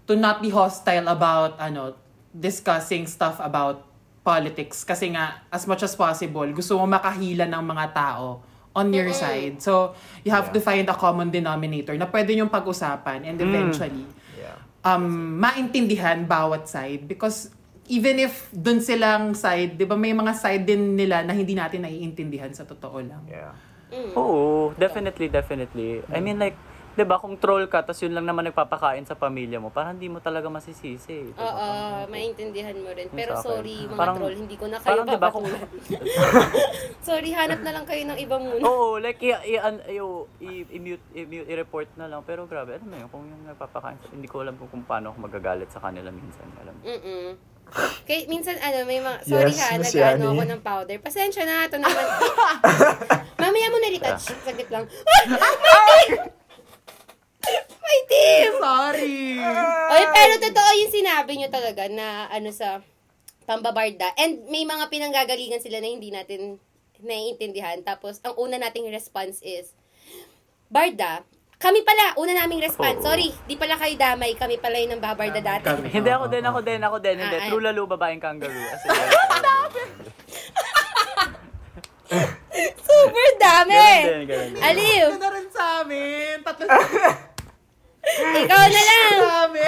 to 0.05 0.13
not 0.13 0.43
be 0.43 0.51
hostile 0.51 1.07
about, 1.07 1.57
ano, 1.57 1.95
discussing 2.37 3.09
stuff 3.09 3.41
about 3.41 3.89
politics 4.21 4.83
kasi 4.83 5.15
nga 5.15 5.47
as 5.49 5.65
much 5.65 5.87
as 5.87 5.95
possible 5.95 6.45
gusto 6.51 6.77
mo 6.77 6.85
makahila 6.85 7.47
ng 7.47 7.63
mga 7.63 7.85
tao 7.95 8.43
on 8.77 8.93
your 8.93 9.09
side. 9.17 9.57
So 9.65 9.97
you 10.21 10.29
have 10.37 10.53
to 10.53 10.61
find 10.61 10.85
a 10.85 10.93
common 10.93 11.33
denominator 11.33 11.97
na 11.97 12.05
pwede 12.05 12.37
yung 12.37 12.53
pag-usapan 12.53 13.25
and 13.25 13.41
eventually 13.41 14.05
Yeah. 14.37 14.61
um 14.85 15.41
maintindihan 15.41 16.29
bawat 16.29 16.69
side 16.69 17.09
because 17.09 17.49
even 17.89 18.21
if 18.21 18.53
dun 18.53 18.85
silang 18.85 19.33
side, 19.33 19.81
'di 19.81 19.89
ba 19.89 19.97
may 19.97 20.13
mga 20.13 20.37
side 20.37 20.69
din 20.69 20.93
nila 20.93 21.25
na 21.25 21.33
hindi 21.33 21.57
natin 21.57 21.89
naiintindihan 21.89 22.53
sa 22.53 22.69
totoo 22.69 23.01
lang. 23.01 23.25
Yeah. 23.25 23.57
Oo, 24.13 24.75
definitely, 24.77 25.31
definitely. 25.31 26.03
I 26.11 26.19
mean 26.19 26.37
like, 26.43 26.59
'di 26.97 27.05
ba 27.05 27.21
kung 27.21 27.37
troll 27.37 27.69
ka 27.69 27.85
tapos 27.85 28.01
yun 28.01 28.17
lang 28.17 28.25
naman 28.25 28.49
nagpapakain 28.49 29.05
sa 29.05 29.13
pamilya 29.13 29.61
mo, 29.61 29.69
parang 29.69 30.01
hindi 30.01 30.09
mo 30.09 30.25
talaga 30.25 30.49
masisisi. 30.49 31.29
diba? 31.29 31.37
Oo, 31.37 31.69
maintindihan 32.09 32.73
mo 32.73 32.89
rin. 32.97 33.13
Pero 33.13 33.37
sorry, 33.45 33.85
mga 33.85 34.01
Parang- 34.01 34.17
troll, 34.17 34.37
hindi 34.37 34.57
ko 34.57 34.67
na 34.73 34.81
kayo 34.81 34.91
parang 34.97 35.07
diba 35.13 35.29
kung- 35.29 35.45
sorry, 37.09 37.31
hanap 37.37 37.61
na 37.61 37.73
lang 37.77 37.85
kayo 37.85 38.03
ng 38.09 38.19
iba 38.19 38.37
muna. 38.41 38.63
Oo, 38.65 38.97
like 38.97 39.21
i 39.21 39.37
i 39.37 39.61
i, 39.61 40.53
i-mute, 40.73 41.05
i-mute, 41.13 41.49
i-report 41.53 41.89
na 42.01 42.09
lang. 42.09 42.25
Pero 42.25 42.49
grabe, 42.49 42.81
alam 42.81 42.89
mo 42.89 42.97
yun, 42.97 43.09
kung 43.13 43.25
yung 43.29 43.45
nagpapakain, 43.45 44.01
hindi 44.17 44.27
ko 44.27 44.41
alam 44.41 44.57
kung, 44.57 44.73
kung 44.73 44.85
paano 44.89 45.13
ako 45.13 45.29
magagalit 45.29 45.69
sa 45.69 45.85
kanila 45.85 46.09
minsan. 46.09 46.49
Alam 46.65 46.73
mo. 46.73 46.83
Mm-mm. 46.89 47.29
Kaya 48.07 48.31
minsan 48.31 48.55
ano, 48.63 48.87
may 48.87 49.03
mga, 49.03 49.19
sorry 49.27 49.51
Yes, 49.51 49.59
ha, 49.59 49.75
nag-ano 49.77 50.39
ako 50.39 50.45
ng 50.47 50.63
powder. 50.63 50.97
Pasensya 51.03 51.43
na, 51.43 51.67
ito 51.67 51.77
naman. 51.83 52.05
Mamaya 53.43 53.67
mo 53.75 53.79
na-retouch. 53.83 54.25
Saglit 54.47 54.71
lang. 54.71 54.87
May 54.87 55.25
team! 55.29 56.31
Sorry. 58.63 59.39
Oy, 59.87 60.05
pero 60.09 60.33
totoo 60.41 60.71
yung 60.77 60.93
sinabi 60.93 61.33
nyo 61.37 61.49
talaga 61.49 61.87
na 61.87 62.27
ano 62.29 62.51
sa 62.51 62.81
pambabarda. 63.45 64.11
And 64.17 64.47
may 64.47 64.63
mga 64.63 64.91
pinanggagalingan 64.91 65.63
sila 65.63 65.79
na 65.79 65.87
hindi 65.87 66.11
natin 66.11 66.59
naiintindihan. 66.99 67.83
Tapos, 67.83 68.19
ang 68.21 68.35
una 68.37 68.57
nating 68.57 68.89
response 68.89 69.39
is, 69.41 69.71
Barda, 70.67 71.23
kami 71.57 71.81
pala, 71.81 72.13
una 72.19 72.35
naming 72.35 72.61
response. 72.61 73.01
Oo. 73.01 73.07
Sorry, 73.07 73.33
di 73.47 73.55
pala 73.55 73.79
kayo 73.79 73.97
damay. 73.97 74.35
Kami 74.35 74.59
pala 74.59 74.77
yung 74.77 74.93
nambabarda 74.93 75.41
dati. 75.41 75.65
Kami. 75.65 75.89
Hindi 75.89 76.11
ako 76.11 76.27
din, 76.29 76.45
ako 76.45 76.61
din, 76.61 76.81
ako 76.83 76.97
din. 77.01 77.17
Hindi, 77.17 77.37
Ah, 77.37 77.43
ay. 77.43 77.49
true 77.49 77.65
lalo, 77.65 77.87
babaeng 77.87 78.21
kangaroo. 78.21 78.53
As 78.77 78.83
in, 78.85 78.95
Super 82.79 83.29
dami! 83.37 83.77
Ganun 83.77 84.05
din, 84.07 84.25
ganun 84.27 84.51
din. 84.55 84.63
Aliw, 84.63 85.07
Ito 85.11 85.19
na 85.19 85.29
rin 85.33 85.49
sa 85.51 85.65
amin. 85.85 86.37
Tatlo 86.41 86.65
ikaw 88.15 88.63
na 88.65 88.83
lang! 88.83 89.11
Grabe. 89.19 89.65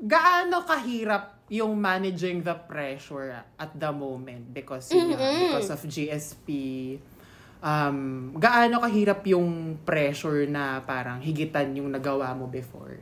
Gaano 0.00 0.64
kahirap 0.64 1.24
yung 1.52 1.76
managing 1.76 2.40
the 2.40 2.56
pressure 2.64 3.36
at 3.36 3.72
the 3.76 3.92
moment 3.92 4.48
because 4.50 4.88
yun 4.88 5.12
Mm-mm. 5.12 5.52
because 5.52 5.68
of 5.68 5.84
GSP 5.84 6.48
um 7.60 8.32
gaano 8.40 8.80
kahirap 8.80 9.20
yung 9.28 9.76
pressure 9.84 10.48
na 10.48 10.80
parang 10.82 11.20
higitan 11.20 11.76
yung 11.76 11.92
nagawa 11.92 12.32
mo 12.32 12.48
before 12.48 12.96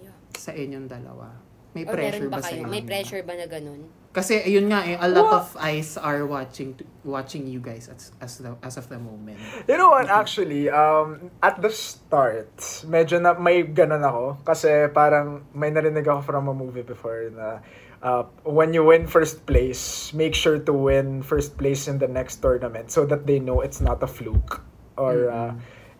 Yeah. 0.00 0.16
sa 0.32 0.56
inyong 0.56 0.88
dalawa 0.88 1.36
may 1.76 1.84
Or 1.84 1.92
pressure 1.92 2.32
ba 2.32 2.40
ba, 2.40 2.48
sa 2.48 2.56
inyo 2.56 2.72
May 2.72 2.82
pressure 2.82 3.20
ba 3.22 3.36
na 3.36 3.44
ganun? 3.44 3.84
Kasi 4.16 4.40
ayun 4.40 4.72
nga 4.72 4.80
eh, 4.88 4.96
a 4.96 5.12
lot 5.12 5.28
of 5.44 5.52
eyes 5.60 6.00
are 6.00 6.24
watching 6.24 6.72
watching 7.04 7.44
you 7.44 7.60
guys 7.60 7.92
as 7.92 8.16
as, 8.16 8.40
the, 8.40 8.56
as 8.64 8.80
of 8.80 8.88
the 8.88 8.96
moment 8.96 9.36
You 9.68 9.76
know 9.76 9.92
what, 9.92 10.08
actually, 10.08 10.72
um, 10.72 11.28
at 11.42 11.60
the 11.60 11.68
start, 11.68 12.48
medyo 12.88 13.20
na 13.20 13.36
may 13.36 13.66
ganun 13.66 14.00
ako. 14.00 14.40
Kasi 14.46 14.88
parang 14.94 15.44
may 15.52 15.68
narinig 15.68 16.08
ako 16.08 16.22
from 16.22 16.48
a 16.48 16.54
movie 16.56 16.86
before 16.86 17.28
na 17.28 17.60
uh, 18.00 18.24
when 18.46 18.72
you 18.72 18.84
win 18.84 19.06
first 19.06 19.44
place, 19.44 20.14
make 20.14 20.34
sure 20.34 20.58
to 20.58 20.72
win 20.72 21.20
first 21.20 21.58
place 21.58 21.88
in 21.88 21.98
the 21.98 22.08
next 22.08 22.38
tournament 22.38 22.90
so 22.90 23.04
that 23.04 23.26
they 23.26 23.42
know 23.42 23.60
it's 23.60 23.80
not 23.82 24.02
a 24.02 24.08
fluke 24.08 24.62
or 24.96 25.28
uh, 25.28 25.52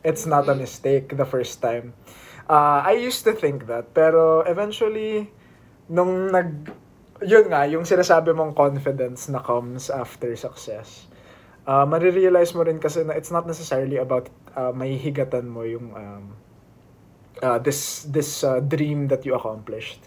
it's 0.05 0.25
not 0.25 0.49
a 0.49 0.55
mistake 0.55 1.17
the 1.17 1.27
first 1.27 1.61
time. 1.61 1.93
Uh, 2.49 2.81
I 2.87 2.93
used 2.93 3.27
to 3.27 3.35
think 3.35 3.67
that, 3.67 3.93
pero 3.93 4.41
eventually, 4.47 5.35
nung 5.91 6.31
nag... 6.31 6.71
Yun 7.25 7.49
nga, 7.49 7.65
yung 7.65 7.89
sinasabi 7.89 8.37
mong 8.37 8.53
confidence 8.53 9.31
na 9.33 9.41
comes 9.41 9.89
after 9.89 10.33
success 10.37 11.09
uh, 11.67 11.85
marirealize 11.85 12.55
mo 12.55 12.63
rin 12.63 12.79
kasi 12.79 13.03
na 13.03 13.19
it's 13.19 13.35
not 13.35 13.45
necessarily 13.45 13.99
about 13.99 14.31
uh, 14.55 14.71
may 14.73 14.95
higatan 14.97 15.51
mo 15.51 15.67
yung 15.67 15.93
um, 15.93 16.25
uh, 17.43 17.59
this 17.59 18.07
this 18.09 18.47
uh, 18.47 18.63
dream 18.63 19.11
that 19.11 19.27
you 19.27 19.35
accomplished. 19.35 20.01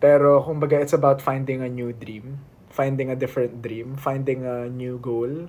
Pero 0.00 0.40
kumbaga 0.42 0.80
it's 0.80 0.96
about 0.96 1.20
finding 1.20 1.62
a 1.62 1.70
new 1.70 1.92
dream, 1.92 2.40
finding 2.72 3.12
a 3.12 3.16
different 3.16 3.60
dream, 3.60 3.96
finding 3.96 4.44
a 4.44 4.68
new 4.68 4.98
goal, 4.98 5.48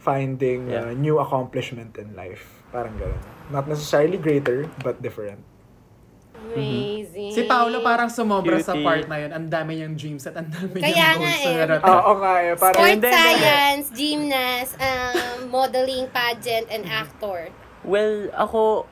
finding 0.00 0.72
a 0.72 0.92
Yeah. 0.92 0.96
new 0.96 1.16
accomplishment 1.20 1.96
in 1.96 2.12
life. 2.16 2.64
Parang 2.68 2.96
ganun. 3.00 3.20
Not 3.48 3.64
necessarily 3.64 4.20
greater, 4.20 4.68
but 4.84 5.00
different. 5.00 5.40
Amazing. 6.48 7.32
si 7.32 7.42
Paolo 7.44 7.80
parang 7.80 8.08
sumobra 8.08 8.56
sa 8.58 8.72
Cutie. 8.72 8.84
part 8.84 9.04
na 9.06 9.16
yun 9.18 9.30
ang 9.30 9.46
dami 9.46 9.78
niyang 9.78 9.94
dreams 9.94 10.24
at 10.24 10.34
ang 10.34 10.48
dami 10.48 10.78
Kaya 10.78 10.90
niyang 10.90 11.18
nga 11.18 11.32
goals 11.34 11.44
na 11.44 11.76
eh. 11.76 11.92
Oo 11.92 12.12
nga 12.16 12.32
eh, 12.38 12.52
parang 12.54 12.78
Sport 12.78 12.92
Hindi, 12.94 13.10
science, 13.10 13.86
gymnast, 13.92 14.72
um, 14.78 15.38
modeling, 15.48 16.06
pageant, 16.08 16.66
and 16.68 16.84
actor. 16.86 17.52
Well, 17.82 18.28
ako, 18.34 18.88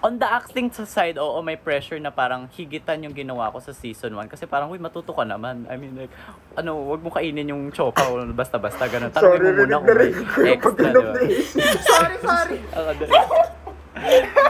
on 0.00 0.16
the 0.16 0.24
acting 0.24 0.72
sa 0.72 0.88
side, 0.88 1.20
oo, 1.20 1.36
may 1.44 1.60
pressure 1.60 2.00
na 2.00 2.08
parang 2.08 2.48
higitan 2.48 3.04
yung 3.04 3.12
ginawa 3.12 3.52
ko 3.52 3.60
sa 3.60 3.76
season 3.76 4.16
1. 4.16 4.32
Kasi 4.32 4.48
parang, 4.48 4.72
uy, 4.72 4.80
matuto 4.80 5.12
ka 5.12 5.28
naman. 5.28 5.68
I 5.68 5.76
mean, 5.76 5.92
like, 5.92 6.12
ano, 6.56 6.80
wag 6.88 7.04
mo 7.04 7.12
kainin 7.12 7.52
yung 7.52 7.68
chopa 7.68 8.08
o 8.08 8.24
basta-basta, 8.32 8.88
ganun. 8.88 9.12
sorry, 9.12 9.36
Tanongin 9.38 9.44
mo 9.44 9.52
muna 9.60 9.76
rinig 9.76 9.76
kung 9.76 9.84
na 9.84 9.92
may 9.92 10.00
rinig 10.00 10.28
ko 10.28 10.38
yung 10.40 10.48
extra, 10.56 10.70
pag-inom 10.72 11.04
di 11.04 11.04
na 11.04 11.12
ba? 11.12 11.20
isip. 11.28 11.60
sorry 11.84 12.16
sorry. 12.24 12.56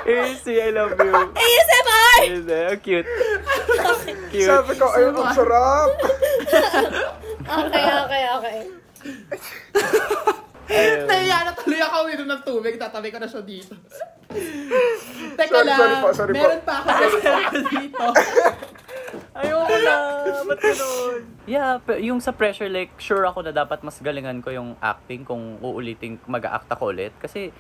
Easy, 0.07 0.63
I 0.63 0.71
love 0.71 0.95
you. 0.95 1.15
ASMR! 1.35 2.19
Easy, 2.25 2.53
oh, 2.55 2.77
cute. 2.79 3.09
Cute. 4.31 4.47
Sabi 4.47 4.73
ko, 4.79 4.87
ay, 4.91 5.03
ang 5.11 5.35
sarap. 5.35 5.91
Okay, 7.41 7.87
okay, 7.87 8.23
okay. 8.39 8.59
Ayun. 10.71 11.03
Nahiya 11.11 11.39
na 11.43 11.53
tuloy 11.53 11.83
ako 11.83 11.97
uminom 12.07 12.29
ng 12.31 12.43
tubig. 12.47 12.75
Tatabi 12.79 13.11
ko 13.11 13.19
na 13.19 13.27
siya 13.27 13.43
dito. 13.43 13.75
Teka 15.35 15.51
Sorry, 15.51 15.67
lang. 15.67 15.79
sorry 15.79 15.95
po, 15.99 16.09
sorry 16.15 16.33
po. 16.33 16.39
meron 16.39 16.63
pa 16.63 16.75
ako 16.79 16.91
dito. 17.67 18.05
Ayoko 19.35 19.75
na. 19.83 19.95
Ba't 20.47 20.61
ganun? 20.63 21.21
Yeah, 21.51 21.83
pe- 21.83 21.99
yung 22.07 22.23
sa 22.23 22.31
pressure, 22.31 22.71
like, 22.71 22.95
sure 23.03 23.27
ako 23.27 23.43
na 23.43 23.51
dapat 23.51 23.83
mas 23.83 23.99
galingan 23.99 24.39
ko 24.39 24.55
yung 24.55 24.79
acting 24.79 25.27
kung 25.27 25.59
uulitin, 25.59 26.23
mag-a-act 26.31 26.71
ako 26.71 26.95
ulit. 26.95 27.11
Kasi, 27.19 27.51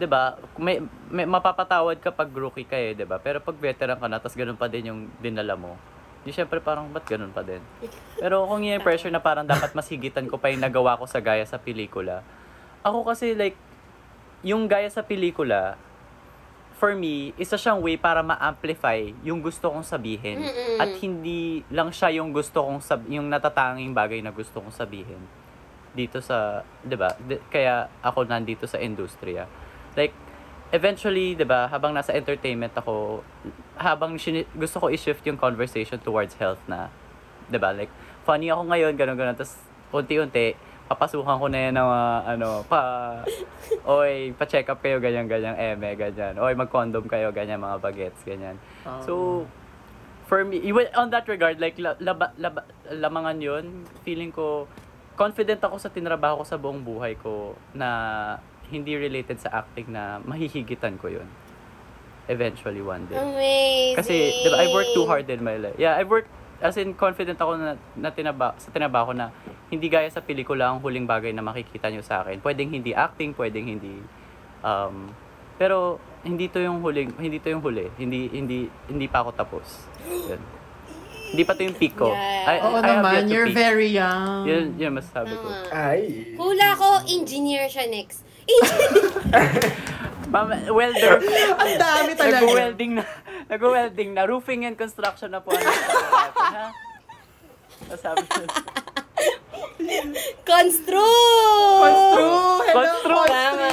'di 0.00 0.08
ba 0.08 0.40
may, 0.56 0.80
may 1.12 1.28
mapapatawad 1.28 2.00
ka 2.00 2.08
pag 2.08 2.32
rookie 2.32 2.64
ka 2.64 2.80
eh, 2.80 2.96
'di 2.96 3.04
ba 3.04 3.20
Pero 3.20 3.44
pag 3.44 3.52
veteran 3.60 4.00
ka 4.00 4.08
na, 4.08 4.16
tas 4.16 4.32
ganun 4.32 4.56
pa 4.56 4.64
din 4.72 4.88
yung 4.88 5.00
dinala 5.20 5.52
mo. 5.60 5.76
Di 6.24 6.32
syempre 6.32 6.60
parang, 6.60 6.88
ba't 6.88 7.04
ganun 7.04 7.32
pa 7.32 7.44
din? 7.44 7.60
Pero 8.16 8.44
kung 8.48 8.64
yung 8.64 8.80
pressure 8.80 9.12
na 9.12 9.20
parang 9.20 9.44
dapat 9.44 9.72
mas 9.76 9.88
higitan 9.88 10.28
ko 10.28 10.36
pa 10.36 10.52
yung 10.52 10.60
nagawa 10.60 10.96
ko 10.96 11.04
sa 11.08 11.20
gaya 11.20 11.44
sa 11.44 11.56
pelikula. 11.56 12.20
Ako 12.84 13.04
kasi 13.08 13.32
like, 13.32 13.56
yung 14.44 14.68
gaya 14.68 14.88
sa 14.92 15.00
pelikula, 15.00 15.80
for 16.76 16.92
me, 16.96 17.32
isa 17.36 17.56
siyang 17.60 17.80
way 17.80 17.96
para 17.96 18.24
ma-amplify 18.24 19.12
yung 19.24 19.40
gusto 19.40 19.68
kong 19.72 19.84
sabihin. 19.84 20.44
Mm-mm. 20.44 20.76
At 20.80 20.92
hindi 21.00 21.64
lang 21.72 21.88
siya 21.92 22.20
yung 22.20 22.32
gusto 22.32 22.64
kong 22.64 22.80
sab 22.84 23.00
yung 23.08 23.28
natatanging 23.28 23.92
bagay 23.92 24.20
na 24.20 24.32
gusto 24.32 24.60
kong 24.60 24.72
sabihin 24.72 25.20
dito 25.90 26.22
sa, 26.22 26.62
'di 26.86 26.96
ba? 26.96 27.10
Di- 27.18 27.42
Kaya 27.50 27.90
ako 28.00 28.28
nandito 28.28 28.64
sa 28.64 28.78
industriya. 28.78 29.44
Like 29.94 30.14
eventually, 30.70 31.34
'di 31.34 31.46
ba, 31.46 31.66
habang 31.66 31.90
nasa 31.94 32.14
entertainment 32.14 32.74
ako, 32.74 33.24
habang 33.74 34.14
gusto 34.54 34.76
ko 34.78 34.86
i-shift 34.90 35.24
yung 35.26 35.38
conversation 35.38 35.98
towards 35.98 36.34
health 36.38 36.60
na, 36.70 36.90
'di 37.50 37.58
ba? 37.58 37.74
Like 37.74 37.90
funny 38.22 38.52
ako 38.52 38.70
ngayon, 38.70 38.92
ganun 38.94 39.16
ganun, 39.18 39.34
tapos 39.34 39.58
unti-unti 39.90 40.70
papasukan 40.90 41.38
ko 41.38 41.46
na 41.46 41.70
yan 41.70 41.74
ng 41.78 41.86
mga, 41.86 42.10
ano, 42.34 42.48
pa, 42.66 42.82
oy, 43.94 44.34
pa-check 44.34 44.66
up 44.66 44.82
kayo, 44.82 44.98
ganyan, 44.98 45.30
ganyan, 45.30 45.54
eme, 45.54 45.94
ganyan. 45.94 46.34
Oy, 46.34 46.58
mag-condom 46.58 47.06
kayo, 47.06 47.30
ganyan, 47.30 47.62
mga 47.62 47.78
bagets, 47.78 48.18
ganyan. 48.26 48.58
So, 49.06 49.46
for 50.26 50.42
me, 50.42 50.58
even 50.66 50.90
on 50.98 51.14
that 51.14 51.30
regard, 51.30 51.62
like, 51.62 51.78
la- 51.78 51.94
laba, 52.02 52.34
laba, 52.34 52.66
lamangan 52.90 53.38
yun, 53.38 53.86
feeling 54.02 54.34
ko, 54.34 54.66
confident 55.14 55.62
ako 55.62 55.78
sa 55.78 55.94
tinrabaho 55.94 56.42
ko 56.42 56.44
sa 56.50 56.58
buong 56.58 56.82
buhay 56.82 57.14
ko 57.22 57.54
na 57.70 58.42
hindi 58.70 58.94
related 58.94 59.42
sa 59.42 59.66
acting 59.66 59.90
na 59.90 60.22
mahihigitan 60.22 60.94
ko 60.96 61.10
yun. 61.10 61.26
Eventually, 62.30 62.78
one 62.78 63.10
day. 63.10 63.18
Amazing. 63.18 63.98
Kasi, 63.98 64.14
di 64.30 64.48
ba, 64.48 64.62
I 64.62 64.70
worked 64.70 64.94
too 64.94 65.02
hard 65.10 65.26
in 65.26 65.42
my 65.42 65.58
life. 65.58 65.74
Yeah, 65.74 65.98
I 65.98 66.06
worked, 66.06 66.30
as 66.62 66.78
in, 66.78 66.94
confident 66.94 67.42
ako 67.42 67.58
na, 67.58 67.74
na 67.98 68.14
tinaba, 68.14 68.54
sa 68.62 68.70
tinabaho 68.70 69.10
na 69.10 69.34
hindi 69.66 69.90
gaya 69.90 70.06
sa 70.06 70.22
pelikula 70.22 70.70
ang 70.70 70.78
huling 70.78 71.10
bagay 71.10 71.34
na 71.34 71.42
makikita 71.42 71.90
nyo 71.90 72.06
sa 72.06 72.22
akin. 72.22 72.38
Pwedeng 72.38 72.70
hindi 72.70 72.94
acting, 72.94 73.34
pwedeng 73.34 73.66
hindi, 73.66 73.98
um, 74.62 75.10
pero, 75.58 75.98
hindi 76.22 76.48
to 76.48 76.62
yung 76.62 76.80
huling, 76.80 77.12
hindi 77.18 77.42
to 77.42 77.48
yung 77.50 77.60
huli. 77.60 77.90
Hindi, 77.98 78.30
hindi, 78.30 78.70
hindi 78.88 79.06
pa 79.10 79.26
ako 79.26 79.30
tapos. 79.34 79.66
Yun. 80.06 80.40
Hindi 81.30 81.42
pa 81.46 81.52
to 81.52 81.62
yung 81.62 81.76
peak 81.76 81.94
ko. 81.96 82.10
Yeah. 82.10 82.46
I, 82.46 82.54
Oo 82.64 82.78
I 82.78 82.88
naman, 82.94 83.20
you're 83.28 83.50
peak. 83.50 83.58
very 83.58 83.88
young. 83.90 84.46
Yun, 84.46 84.64
yun 84.78 84.92
masasabi 84.94 85.34
ko. 85.34 85.46
Tama. 85.46 85.72
Ay. 85.72 86.34
Hula 86.34 86.78
ko, 86.78 87.04
engineer 87.06 87.68
siya 87.68 87.90
next. 87.90 88.24
Ma'am, 90.32 90.48
welder. 90.70 91.18
Ang 91.58 91.74
dami 91.74 92.10
talaga. 92.14 92.38
Nag-welding 92.46 92.92
na. 93.02 93.04
Nag-welding 93.50 94.10
na. 94.14 94.22
Roofing 94.30 94.62
and 94.62 94.78
construction 94.78 95.34
na 95.34 95.42
po. 95.42 95.50
Ano 95.50 95.66
natin, 95.66 96.54
ha? 96.54 96.68
Masabi 97.90 98.22
ko. 98.30 98.42
Constru! 100.46 101.02
Constru! 101.82 102.30
Hello, 102.62 102.78
Constru! 102.78 103.16
Tama. 103.26 103.68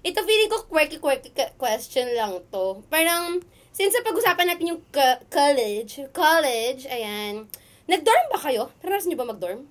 Ito 0.00 0.18
feeling 0.24 0.50
ko 0.52 0.64
quirky-quirky 0.68 1.32
question 1.56 2.08
lang 2.16 2.40
to. 2.52 2.84
Parang, 2.88 3.40
since 3.72 3.92
sa 3.92 4.04
pag-usapan 4.04 4.48
natin 4.48 4.76
yung 4.76 4.82
ka- 4.88 5.20
college, 5.28 6.04
college, 6.12 6.88
ayan, 6.88 7.48
nag-dorm 7.84 8.24
ba 8.32 8.40
kayo? 8.40 8.72
Naranasan 8.80 9.12
niyo 9.12 9.20
ba 9.20 9.28
mag-dorm? 9.28 9.68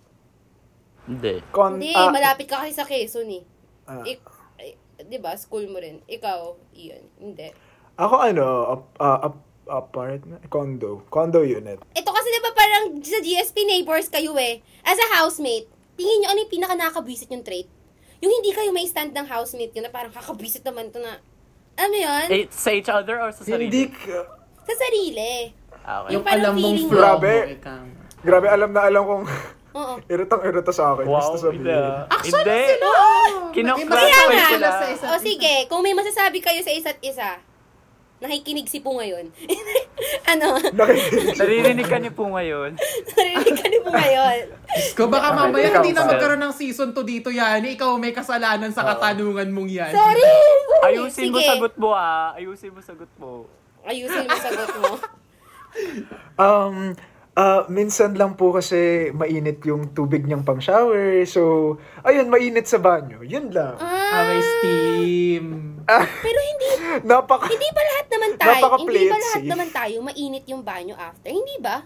Hindi. 1.10 1.42
Con, 1.50 1.82
Hindi, 1.82 1.94
ah, 1.98 2.14
malapit 2.14 2.46
ka 2.46 2.62
kasi 2.62 2.74
sa 2.78 2.86
Quezon 2.86 3.30
eh. 3.34 3.44
Ah, 3.90 4.06
Ik- 4.06 4.22
eh, 4.58 4.76
di 5.02 5.18
ba, 5.18 5.34
school 5.34 5.66
mo 5.66 5.78
rin. 5.78 6.00
Ikaw, 6.06 6.40
iyon. 6.72 7.04
Hindi. 7.18 7.50
ako 7.96 8.16
ano, 8.16 8.46
ap- 8.70 8.96
ah, 8.98 9.20
ap- 9.26 9.48
apartment, 9.68 10.40
condo, 10.48 11.04
condo 11.08 11.42
unit. 11.42 11.78
Ito 11.92 12.10
kasi 12.10 12.28
di 12.28 12.40
ba 12.40 12.52
parang 12.54 12.84
sa 13.02 13.20
GSP 13.20 13.58
neighbors 13.66 14.08
kayo 14.08 14.34
eh. 14.34 14.62
As 14.82 14.96
a 14.96 15.20
housemate, 15.20 15.68
tingin 15.94 16.24
nyo 16.24 16.28
ano 16.28 16.40
yung 16.40 16.50
pinaka 16.50 16.74
nakakabwisit 16.74 17.28
yung 17.28 17.44
trait? 17.44 17.68
Yung 18.18 18.32
hindi 18.32 18.50
kayo 18.50 18.72
may 18.72 18.84
stand 18.84 19.12
ng 19.12 19.26
housemate 19.26 19.72
yun 19.72 19.84
na 19.84 19.92
parang 19.92 20.10
kakabwisit 20.10 20.64
naman 20.64 20.90
to 20.90 20.98
na, 20.98 21.20
ano 21.76 21.92
yun? 21.94 22.26
Eh, 22.30 22.48
sa 22.50 22.72
each 22.72 22.88
other 22.88 23.20
or 23.20 23.30
sa 23.30 23.44
sarili? 23.44 23.68
Hindi, 23.68 23.84
ka- 23.92 24.28
Sa 24.64 24.74
sarili. 24.76 25.52
Ah, 25.82 26.04
okay. 26.04 26.12
Yung 26.14 26.24
parang 26.24 26.40
alam 26.42 26.54
mong 26.54 26.64
feeling 26.66 26.88
mo, 26.88 26.94
Grabe. 26.94 27.34
ikaw. 27.52 27.82
grabe 28.20 28.48
alam 28.48 28.70
na 28.70 28.82
alam 28.82 29.04
kong 29.04 29.24
Oo. 29.72 29.94
irutang 30.06 30.42
iruta 30.42 30.70
sa 30.70 30.92
akin. 30.92 31.06
Wow, 31.06 31.20
Gusto 31.32 31.38
sabihin. 31.46 31.62
hindi. 31.62 31.78
Actually, 32.08 32.34
Hindi. 32.34 32.60
sila. 32.66 32.88
oh. 32.88 33.28
Kinokrat 33.50 33.78
Naging 33.78 33.90
Kaya 33.90 34.20
nga. 34.26 34.48
sila. 34.50 34.70
O 35.08 35.20
sige, 35.20 35.54
kung 35.66 35.82
may 35.82 35.94
masasabi 35.94 36.38
kayo 36.38 36.60
sa 36.60 36.70
isa't 36.70 36.98
isa, 37.00 37.38
nakikinig 38.20 38.66
si 38.66 38.78
Po 38.78 38.94
ngayon. 38.94 39.30
ano? 40.32 40.58
Nakikinig. 40.70 41.38
Naririnig 41.38 41.88
ka 41.88 41.98
ni 41.98 42.10
po 42.10 42.28
ngayon. 42.28 42.76
Narinig 43.16 43.56
ka 43.56 43.66
niyo 43.66 43.82
po 43.82 43.92
ngayon. 43.92 44.38
Diyos 44.70 44.92
ko, 44.92 45.06
baka 45.06 45.28
mamaya 45.32 45.70
hindi 45.72 45.92
na 45.92 46.04
magkaroon 46.04 46.42
ng 46.42 46.52
season 46.52 46.90
2 46.92 47.00
dito 47.04 47.30
yan. 47.30 47.62
Ikaw 47.64 47.90
may 47.96 48.12
kasalanan 48.12 48.70
sa 48.70 48.84
katanungan 48.84 49.48
mong 49.48 49.70
yan. 49.70 49.92
Sorry! 49.92 50.20
sorry. 50.20 50.86
Ayusin 50.90 51.30
mo 51.30 51.38
Sige. 51.38 51.48
sagot 51.48 51.74
mo 51.76 51.90
ah. 51.92 52.34
Ayusin 52.34 52.72
mo 52.72 52.82
sagot 52.82 53.12
mo. 53.16 53.46
Ayusin 53.82 54.26
mo 54.26 54.36
sagot 54.36 54.72
mo. 54.76 54.92
Um, 56.36 56.98
ah, 57.40 57.64
minsan 57.72 58.12
lang 58.14 58.36
po 58.36 58.52
kasi 58.52 59.10
mainit 59.12 59.64
yung 59.64 59.96
tubig 59.96 60.28
niyang 60.28 60.44
pang 60.44 60.60
shower. 60.60 61.24
So, 61.24 61.76
ayun, 62.04 62.28
mainit 62.28 62.68
sa 62.68 62.78
banyo. 62.78 63.24
Yun 63.24 63.56
lang. 63.56 63.80
Ah, 63.80 64.28
may 64.28 64.44
steam. 64.44 65.46
Pero 66.20 66.40
hindi 66.44 66.68
Napaka... 67.10 67.48
Hindi 67.48 67.70
ba 67.72 67.82
lahat 67.82 68.08
naman 68.10 68.32
tayo, 68.36 68.44
hindi 68.44 68.60
ba 68.60 68.68
Napaka-plate 68.68 69.10
lahat 69.16 69.40
safe. 69.40 69.50
naman 69.50 69.70
tayo 69.72 69.96
mainit 70.04 70.46
yung 70.46 70.62
banyo 70.62 70.96
after? 70.96 71.30
Hindi 71.30 71.56
ba? 71.58 71.78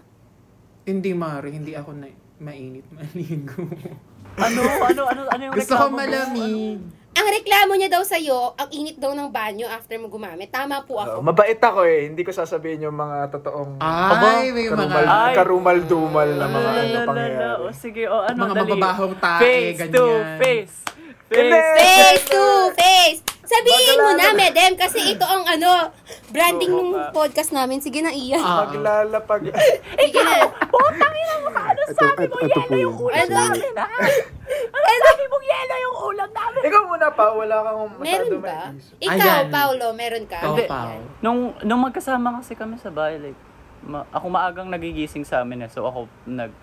Hindi, 0.84 1.10
Mari. 1.14 1.50
Hindi 1.54 1.72
ako 1.72 1.90
na 1.94 2.06
mainit 2.36 2.84
maligo. 2.96 3.62
Ano? 4.34 4.60
Ano? 4.82 5.02
Ano? 5.06 5.20
Ano 5.30 5.42
yung 5.46 5.54
Gusto 5.54 5.72
ko 5.72 5.86
reklamo 5.86 5.94
mo? 5.94 6.00
malamig. 6.02 6.78
Ang 7.14 7.26
reklamo 7.30 7.72
niya 7.74 7.88
daw 7.88 8.02
sa'yo, 8.02 8.52
ang 8.54 8.68
init 8.68 8.98
daw 8.98 9.10
ng 9.10 9.30
banyo 9.30 9.66
after 9.66 9.94
mo 9.96 10.06
gumamit. 10.06 10.50
Tama 10.50 10.82
po 10.82 10.98
ako. 10.98 11.22
mabait 11.22 11.56
ako 11.56 11.80
eh. 11.84 12.08
Hindi 12.08 12.20
ko 12.20 12.30
sasabihin 12.30 12.84
yung 12.84 12.96
mga 12.96 13.30
totoong 13.30 13.78
Ay, 13.78 14.50
may 14.50 14.66
mga- 14.66 14.74
karumal, 14.74 15.06
Ay. 15.06 15.34
karumal-dumal 15.34 16.28
na 16.28 16.46
mga 16.46 16.70
ano 16.72 16.98
pangyayari. 17.06 17.60
O 17.60 17.70
sige, 17.70 18.02
o 18.04 18.16
ano, 18.20 18.38
Mga 18.40 18.52
dali. 18.52 18.60
mababahong 18.68 19.14
tae, 19.16 19.38
Face 19.40 19.80
to 19.88 20.04
ganyan. 20.04 20.38
face. 20.38 20.76
Hindi. 21.24 21.50
Face. 21.50 21.80
Face 21.80 22.24
to 22.28 22.42
face! 22.74 23.20
Sabihin 23.44 23.96
mo 23.96 24.10
na. 24.12 24.32
Medem, 24.32 24.72
kasi 24.74 24.98
ito 25.04 25.22
ang 25.22 25.44
ano, 25.44 25.92
branding 26.28 26.70
Oo 26.70 26.80
ng 26.82 27.12
podcast 27.12 27.50
namin. 27.50 27.78
Sige 27.78 28.00
na, 28.00 28.10
Ian. 28.10 28.38
Ah. 28.38 28.64
Maglalapag. 28.66 29.52
Sige 29.94 30.20
na. 30.20 30.48
Putang 30.64 31.12
ina 31.12 31.34
mo 31.38 31.48
ka. 31.48 31.62
Ano 31.66 31.80
Ito- 31.80 31.94
sabi 31.94 32.24
mo? 32.24 32.34
ito- 32.34 32.40
ito 32.40 32.60
po 32.60 32.72
Yelo 32.72 32.82
yung 32.82 32.94
yun. 32.94 33.04
ulam 33.04 33.20
Ano? 33.20 33.36
ha? 33.76 33.88
Ano 34.94 35.02
sabi 35.04 35.24
mo? 35.26 35.36
Yelo 35.40 35.74
yung 35.76 35.96
ulam 36.06 36.30
namin. 36.30 36.60
Ikaw 36.62 36.82
muna 36.86 37.08
pa, 37.10 37.24
wala 37.28 37.54
kang 37.60 37.78
masyado 37.92 38.04
Meron 38.06 38.30
ba? 38.38 38.46
may. 38.70 39.04
Ikaw, 39.04 39.26
Ayan. 39.34 39.46
Paolo, 39.50 39.86
meron 39.92 40.24
ka? 40.24 40.38
Ikaw, 40.38 40.54
Hindi. 40.54 40.64
Pao. 40.64 40.94
Nung, 41.20 41.38
nung 41.60 41.82
magkasama 41.82 42.38
kasi 42.38 42.52
kami 42.52 42.78
sa 42.78 42.88
bahay, 42.88 43.18
like, 43.20 43.40
ma- 43.82 44.06
ako 44.08 44.26
maagang 44.28 44.68
nagigising 44.68 45.22
sa 45.22 45.42
amin 45.42 45.66
eh. 45.66 45.70
So 45.70 45.84
ako, 45.84 46.06
nag, 46.24 46.54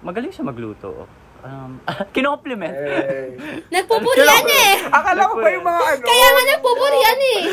magaling 0.00 0.30
siya 0.30 0.44
magluto. 0.44 1.08
Um, 1.38 1.78
kino-compliment. 2.14 2.74
Eh. 2.74 3.38
Nagpupurian 3.70 4.42
eh! 4.44 4.90
Akala 4.90 5.22
ko 5.24 5.38
pa 5.38 5.48
yung 5.48 5.62
mga 5.62 5.82
ano. 5.88 6.04
Kaya 6.04 6.26
nga 6.28 6.42
nagpupurian 6.50 7.18
eh! 7.20 7.40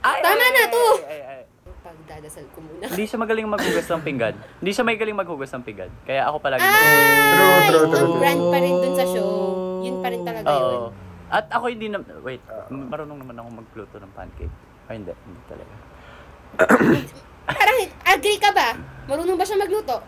Ay, 0.00 0.20
Tama 0.20 0.36
ay, 0.38 0.50
na 0.50 0.60
ay, 0.60 0.68
to. 0.68 0.84
ay, 1.00 1.20
ay. 1.22 1.27
Pagdadasal 2.18 2.50
ko 2.50 2.58
muna. 2.58 2.90
Hindi 2.90 3.06
siya 3.06 3.18
magaling 3.22 3.46
maghugas 3.46 3.86
ng 3.86 4.02
pinggan. 4.02 4.34
Hindi 4.58 4.70
siya 4.74 4.82
may 4.82 4.98
galing 4.98 5.14
maghugas 5.14 5.54
ng 5.54 5.62
pinggan. 5.62 5.86
Kaya 6.02 6.26
ako 6.26 6.42
palagi 6.42 6.66
Ay! 6.66 6.74
True, 6.74 7.62
true, 7.70 7.86
on 7.86 7.94
true. 7.94 8.18
brand 8.18 8.42
pa 8.50 8.58
rin 8.58 8.74
dun 8.74 8.94
sa 8.98 9.06
show. 9.06 9.30
Yun 9.86 9.96
pa 10.02 10.08
rin 10.10 10.22
talaga 10.26 10.50
yun. 10.50 10.66
Oo. 10.66 10.90
At 11.30 11.46
ako 11.46 11.70
hindi 11.70 11.86
na... 11.86 12.02
Wait, 12.26 12.42
marunong 12.74 13.22
naman 13.22 13.38
ako 13.38 13.48
magluto 13.62 13.96
ng 14.02 14.12
pancake. 14.18 14.50
Ay, 14.90 14.98
hindi. 14.98 15.14
Hindi 15.14 15.40
talaga. 15.46 15.74
Parang, 17.54 17.78
agree 18.10 18.38
ka 18.42 18.50
ba? 18.50 18.74
Marunong 19.06 19.38
ba 19.38 19.46
siya 19.46 19.62
magluto? 19.62 20.02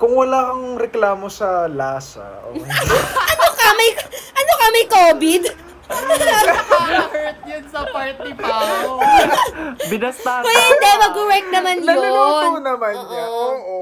Kung 0.00 0.16
wala 0.16 0.48
kang 0.48 0.80
reklamo 0.80 1.28
sa 1.28 1.68
lasa, 1.68 2.24
oh, 2.48 2.56
Ano 3.36 3.46
ka? 3.52 3.66
May, 3.76 3.90
ano 4.32 4.52
ka? 4.56 4.66
May 4.72 4.86
COVID? 4.88 5.42
Nakaka-hurt 5.88 7.38
yun 7.44 7.64
sa 7.66 7.80
part 7.88 8.16
ni 8.20 8.32
Pao. 8.34 9.00
Binasta 9.88 10.32
Kung 10.40 10.52
hindi, 10.52 10.90
mag-work 11.00 11.46
naman 11.48 11.74
yun. 11.78 11.88
naluluto 11.88 12.48
naman 12.60 12.94
Oo. 12.94 13.04
niya. 13.04 13.24
Oo. 13.26 13.76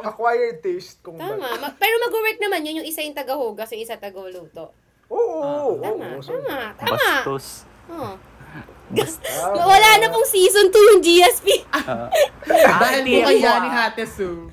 Acquired 0.00 0.58
taste 0.60 1.02
kung 1.02 1.18
Tama. 1.18 1.36
ba. 1.36 1.58
Ma- 1.60 1.74
pero 1.74 1.98
mag-work 1.98 2.38
naman 2.38 2.62
yun, 2.62 2.80
yung 2.80 2.88
isa 2.88 3.02
yung 3.02 3.12
tagahugas, 3.12 3.70
yung 3.70 3.82
isa 3.82 3.98
tagaluto. 3.98 4.70
Oo. 5.08 5.78
Tama, 5.78 6.04
oo. 6.14 6.22
So, 6.22 6.34
tama, 6.36 6.74
tama. 6.74 6.94
Bastos. 6.94 7.66
Oh. 7.86 8.14
tama. 8.14 9.62
Wala 9.70 9.88
na 9.98 10.06
pong 10.08 10.24
season 10.24 10.70
2 10.70 10.90
yung 10.94 11.02
GSP. 11.02 11.48
Ah. 11.74 12.06
Dahil 12.46 13.02
TF 13.02 13.18
mo 13.18 13.26
kaya 13.26 13.50
mo, 13.52 13.62
ni 13.62 13.68
ah. 13.68 13.74
Hate 13.84 14.06
Sue. 14.06 14.46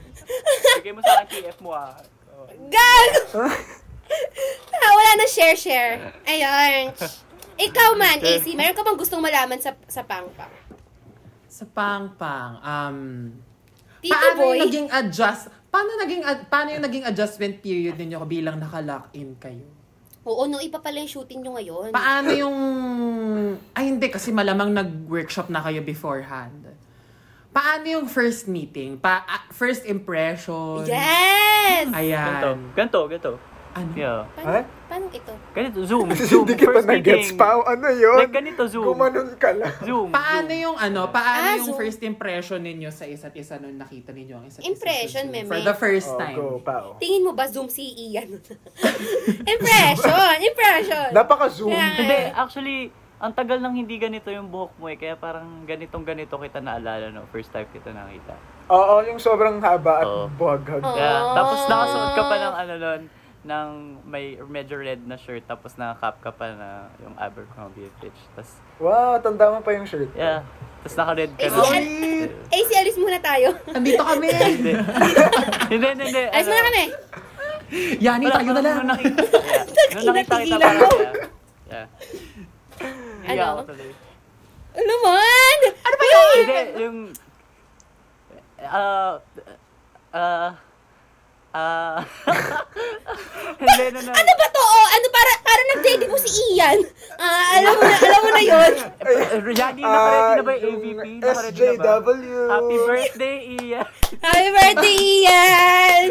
Bigay 0.82 0.92
mo 0.92 1.02
sa 1.06 1.22
akin 1.22 1.30
TF 1.30 1.58
mo 1.62 1.70
ah. 1.72 1.94
Oh. 2.34 2.50
Gago! 2.68 3.22
ah, 4.84 4.94
wala 4.94 5.12
na 5.20 5.28
share-share. 5.28 6.14
Ayun. 6.28 6.92
Ikaw 7.70 7.90
man, 7.96 8.18
AC, 8.20 8.58
meron 8.58 8.74
ka 8.74 8.82
bang 8.82 8.98
gustong 8.98 9.22
malaman 9.22 9.62
sa 9.62 9.78
sa 9.86 10.02
Pangpang? 10.02 10.50
Sa 11.46 11.66
Pangpang, 11.70 12.58
um, 12.66 12.98
Tito 14.02 14.12
paano 14.12 14.40
Boy? 14.42 14.58
yung 14.58 14.64
naging 14.68 14.88
adjust, 14.90 15.54
paano 15.70 15.96
naging, 16.02 16.24
ad- 16.26 16.50
paano 16.50 16.74
yung 16.74 16.84
naging 16.84 17.06
adjustment 17.06 17.62
period 17.62 17.96
ninyo 17.96 18.18
bilang 18.26 18.58
naka-lock-in 18.58 19.38
kayo? 19.38 19.70
Oo, 20.24 20.48
no, 20.48 20.58
iba 20.64 20.80
pala 20.80 21.04
yung 21.04 21.12
shooting 21.12 21.44
nyo 21.44 21.60
ngayon. 21.60 21.92
Paano 21.92 22.32
yung... 22.32 22.58
Ay, 23.76 23.92
hindi. 23.92 24.08
Kasi 24.08 24.32
malamang 24.32 24.72
nag-workshop 24.72 25.52
na 25.52 25.60
kayo 25.60 25.84
beforehand. 25.84 26.64
Paano 27.52 27.86
yung 27.86 28.08
first 28.08 28.48
meeting? 28.48 28.98
Pa 28.98 29.28
ah, 29.28 29.46
first 29.52 29.84
impression? 29.84 30.88
yes! 30.88 31.92
Ganto. 31.92 32.00
Ayan. 32.00 32.58
Ganto, 32.74 33.00
ganto. 33.06 33.32
Ano? 33.74 33.90
Yeah. 33.94 34.30
Paano, 34.32 34.48
Ha? 34.48 34.60
paano 34.86 35.06
ito? 35.10 35.34
Ganito, 35.50 35.80
zoom. 35.82 36.06
Zoom. 36.30 36.46
Hindi 36.46 36.56
ka 36.56 36.66
pa 36.68 36.74
First 36.76 36.88
nag-gets 36.88 37.18
meeting. 37.28 37.38
pa. 37.38 37.48
Ano 37.66 37.88
yun? 37.90 38.18
Like 38.20 38.30
ganito, 38.32 38.62
zoom. 38.66 38.86
Gumanon 38.88 39.30
ka 39.34 39.50
lang. 39.50 39.74
Zoom. 39.82 40.10
Paano 40.10 40.46
zoom. 40.48 40.62
yung 40.62 40.78
ano? 40.78 41.02
Paano 41.10 41.42
Ah, 41.44 41.58
yung 41.58 41.68
Zoom. 41.68 41.78
first 41.78 42.02
impression 42.02 42.60
ninyo 42.60 42.90
sa 42.90 43.04
isa't 43.04 43.34
isa 43.34 43.58
nung 43.58 43.74
nakita 43.74 44.10
ninyo 44.10 44.36
ang 44.36 44.46
isa't 44.46 44.60
isa? 44.60 44.64
sa 44.64 44.70
Impression, 44.70 45.24
meme. 45.28 45.50
For 45.50 45.58
the 45.60 45.74
first 45.74 46.06
Oh, 46.08 46.18
time. 46.18 46.36
go, 46.36 46.62
pao. 46.62 46.88
Tingin 46.98 47.22
mo 47.22 47.34
ba 47.34 47.46
Zoom 47.46 47.66
si 47.66 47.82
Ian? 48.08 48.38
impression! 49.56 50.36
Impression! 50.40 51.08
Napaka-zoom. 51.12 51.74
Hindi, 51.74 52.30
actually, 52.32 52.78
ang 53.18 53.32
tagal 53.32 53.58
nang 53.58 53.74
hindi 53.74 53.96
ganito 53.96 54.28
yung 54.28 54.48
buhok 54.48 54.76
mo 54.76 54.86
eh. 54.86 54.96
Kaya 54.96 55.16
parang 55.16 55.64
ganitong 55.64 56.04
ganito 56.04 56.36
kita 56.36 56.60
naalala 56.60 57.08
no. 57.08 57.24
First 57.28 57.50
time 57.50 57.66
kita 57.70 57.90
nakita. 57.90 58.36
Oo, 58.66 59.02
yung 59.02 59.18
sobrang 59.18 59.58
haba 59.60 59.94
at 59.98 60.06
Oo. 60.06 60.28
buhaghag. 60.30 60.84
Yeah. 60.86 61.20
Oh. 61.22 61.34
Tapos 61.34 61.60
nakasuot 61.66 62.12
ka 62.12 62.24
pa 62.24 62.36
ng 62.38 62.56
ano 62.58 62.74
nun, 62.76 63.02
ng 63.44 63.68
may 64.04 64.40
medyo 64.42 64.76
red 64.76 65.04
na 65.04 65.16
shirt. 65.16 65.44
Tapos 65.44 65.76
nakakap 65.76 66.16
ka 66.20 66.32
pa 66.32 66.48
na 66.50 66.70
yung 66.98 67.16
Abercrombie 67.16 67.86
and 67.86 67.96
Fitch. 68.00 68.22
Tapos, 68.34 68.52
Wow, 68.78 69.20
tanda 69.20 69.48
mo 69.50 69.60
pa 69.60 69.72
yung 69.72 69.84
shirt. 69.84 70.10
yeah. 70.14 70.44
Tapos 70.80 70.96
naka-red 70.98 71.32
ka 71.32 71.44
na. 71.44 71.64
si 71.64 71.76
Al- 71.78 72.32
AC, 72.50 72.70
alis 72.74 72.98
muna 72.98 73.20
tayo. 73.20 73.56
Andito 73.70 74.04
kami! 74.04 74.28
Hindi. 74.54 74.74
hindi, 75.70 75.88
hindi, 75.90 76.04
hindi. 76.06 76.24
Alis 76.28 76.46
muna 76.46 76.64
kami. 76.66 76.84
Yani, 77.98 78.24
tayo 78.28 78.50
na 78.50 78.62
lang! 78.62 78.76
Nung 78.84 78.96
nakita, 80.14 80.36
kita 80.40 80.58
parang, 80.58 80.84
ako. 80.84 80.98
yeah. 81.66 81.88
Ano? 83.26 83.64
Tuloy. 83.64 83.92
Ano 84.74 84.94
man? 85.00 85.58
Ano 85.80 85.96
ba 85.96 86.06
yun? 86.06 86.36
Hindi, 86.36 86.60
yung... 86.78 86.98
ah, 88.60 89.14
ah, 90.12 90.50
ah, 91.54 92.02
hindi 93.62 93.86
na 93.94 94.00
na. 94.02 94.12
Ano 94.14 94.32
ba 94.36 94.46
to? 94.50 94.62
Oh, 94.64 94.88
ano 94.90 95.08
para 95.14 95.32
para 95.46 95.62
nag-date 95.74 96.06
mo 96.10 96.18
si 96.18 96.30
Ian? 96.54 96.80
Ah, 97.22 97.62
alam 97.62 97.74
mo 97.78 97.84
na, 97.86 97.98
alam 97.98 98.22
mo 98.22 98.30
na 98.34 98.42
'yon. 98.42 98.74
Yani, 99.54 99.82
nakaready 99.86 100.34
na 100.34 100.44
ba 100.44 100.54
yung 100.58 100.80
yung 100.82 101.00
AVP? 101.00 101.22
Nakaready 101.22 101.62
na 101.62 101.74
ba? 101.78 101.84
SJW. 102.02 102.38
Happy 102.50 102.78
birthday, 102.86 103.38
Ian! 103.62 103.88
Happy 104.22 104.50
birthday, 104.50 104.98
Ian! 104.98 106.08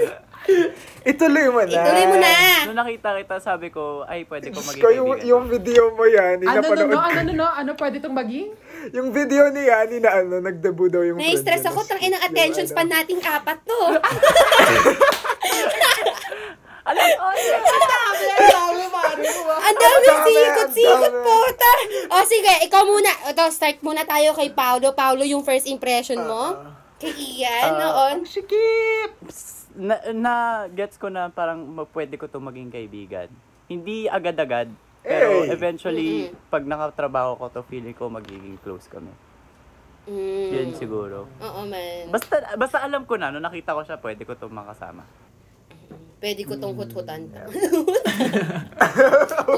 Ituloy 1.13 1.47
mo 1.49 1.63
na. 1.63 1.75
Ituloy 1.75 2.05
mo 2.07 2.17
na. 2.17 2.31
Nung 2.63 2.79
nakita 2.79 3.15
kita, 3.17 3.37
sabi 3.39 3.69
ko, 3.69 4.07
ay, 4.07 4.23
pwede 4.25 4.51
ko 4.51 4.59
Diyos 4.59 4.69
maging 4.71 4.83
ko, 4.83 4.89
yung, 4.89 5.09
kaibigan. 5.11 5.29
yung 5.29 5.45
video 5.49 5.83
mo 5.91 6.05
yan, 6.07 6.37
Ano 6.41 6.63
no, 6.63 6.87
no? 6.87 7.01
Ano 7.01 7.21
no, 7.23 7.33
no? 7.35 7.49
Ano 7.49 7.71
pwede 7.75 7.99
itong 7.99 8.15
maging? 8.15 8.49
Yung 8.91 9.09
video 9.11 9.47
ni 9.51 9.63
Yani 9.65 9.97
na 9.99 10.11
ano, 10.17 10.39
nagdebut 10.39 10.91
daw 10.91 11.03
yung 11.03 11.19
Nai-stress 11.19 11.63
friend 11.63 11.71
ako, 11.71 11.81
niya. 11.81 11.91
tang 11.91 12.03
inang 12.03 12.23
attention 12.23 12.67
span 12.67 12.87
nating 12.87 13.21
apat 13.21 13.59
to. 13.63 13.81
Alam 16.83 17.07
ko, 17.15 17.27
Ang 19.63 19.77
dami 19.79 20.03
dami, 20.03 20.35
sikot-sikot 20.35 20.99
ang 20.99 21.15
dami. 21.15 21.23
po. 21.23 21.35
Ta- 21.55 21.87
o 22.11 22.27
sige, 22.27 22.53
ikaw 22.67 22.83
muna. 22.83 23.11
Ito, 23.31 23.55
start 23.55 23.79
muna 23.81 24.03
tayo 24.03 24.35
kay 24.35 24.51
Paolo. 24.51 24.91
Paolo, 24.91 25.23
yung 25.23 25.47
first 25.47 25.71
impression 25.71 26.19
mo? 26.19 26.59
Kay 26.99 27.15
Ian, 27.15 27.71
noon? 27.79 28.17
Sikip! 28.27 29.15
Na, 29.73 29.97
na, 30.13 30.33
gets 30.69 31.01
ko 31.01 31.09
na 31.09 31.33
parang 31.33 31.65
ma- 31.65 31.89
pwede 31.89 32.21
ko 32.21 32.29
to 32.29 32.39
maging 32.39 32.69
kaibigan. 32.69 33.33
Hindi 33.67 34.05
agad-agad, 34.05 34.69
pero 35.01 35.43
Hey! 35.43 35.51
eventually, 35.51 36.31
pag 36.53 36.69
nakatrabaho 36.69 37.41
ko 37.41 37.45
to, 37.49 37.63
feeling 37.67 37.97
ko 37.97 38.13
magiging 38.13 38.61
close 38.61 38.87
kami. 38.87 39.11
Mm. 40.05 40.49
Yun 40.51 40.71
siguro. 40.77 41.31
Oo, 41.41 41.61
man. 41.65 42.11
Basta, 42.11 42.59
basta 42.59 42.83
alam 42.83 43.07
ko 43.07 43.17
na, 43.17 43.31
nung 43.31 43.47
nakita 43.47 43.73
ko 43.73 43.87
siya, 43.87 44.03
pwede 44.03 44.27
ko 44.27 44.35
to 44.35 44.51
makasama. 44.51 45.07
Pwede 46.23 46.47
ko 46.47 46.55
tong 46.55 46.79
hut-hutan. 46.79 47.27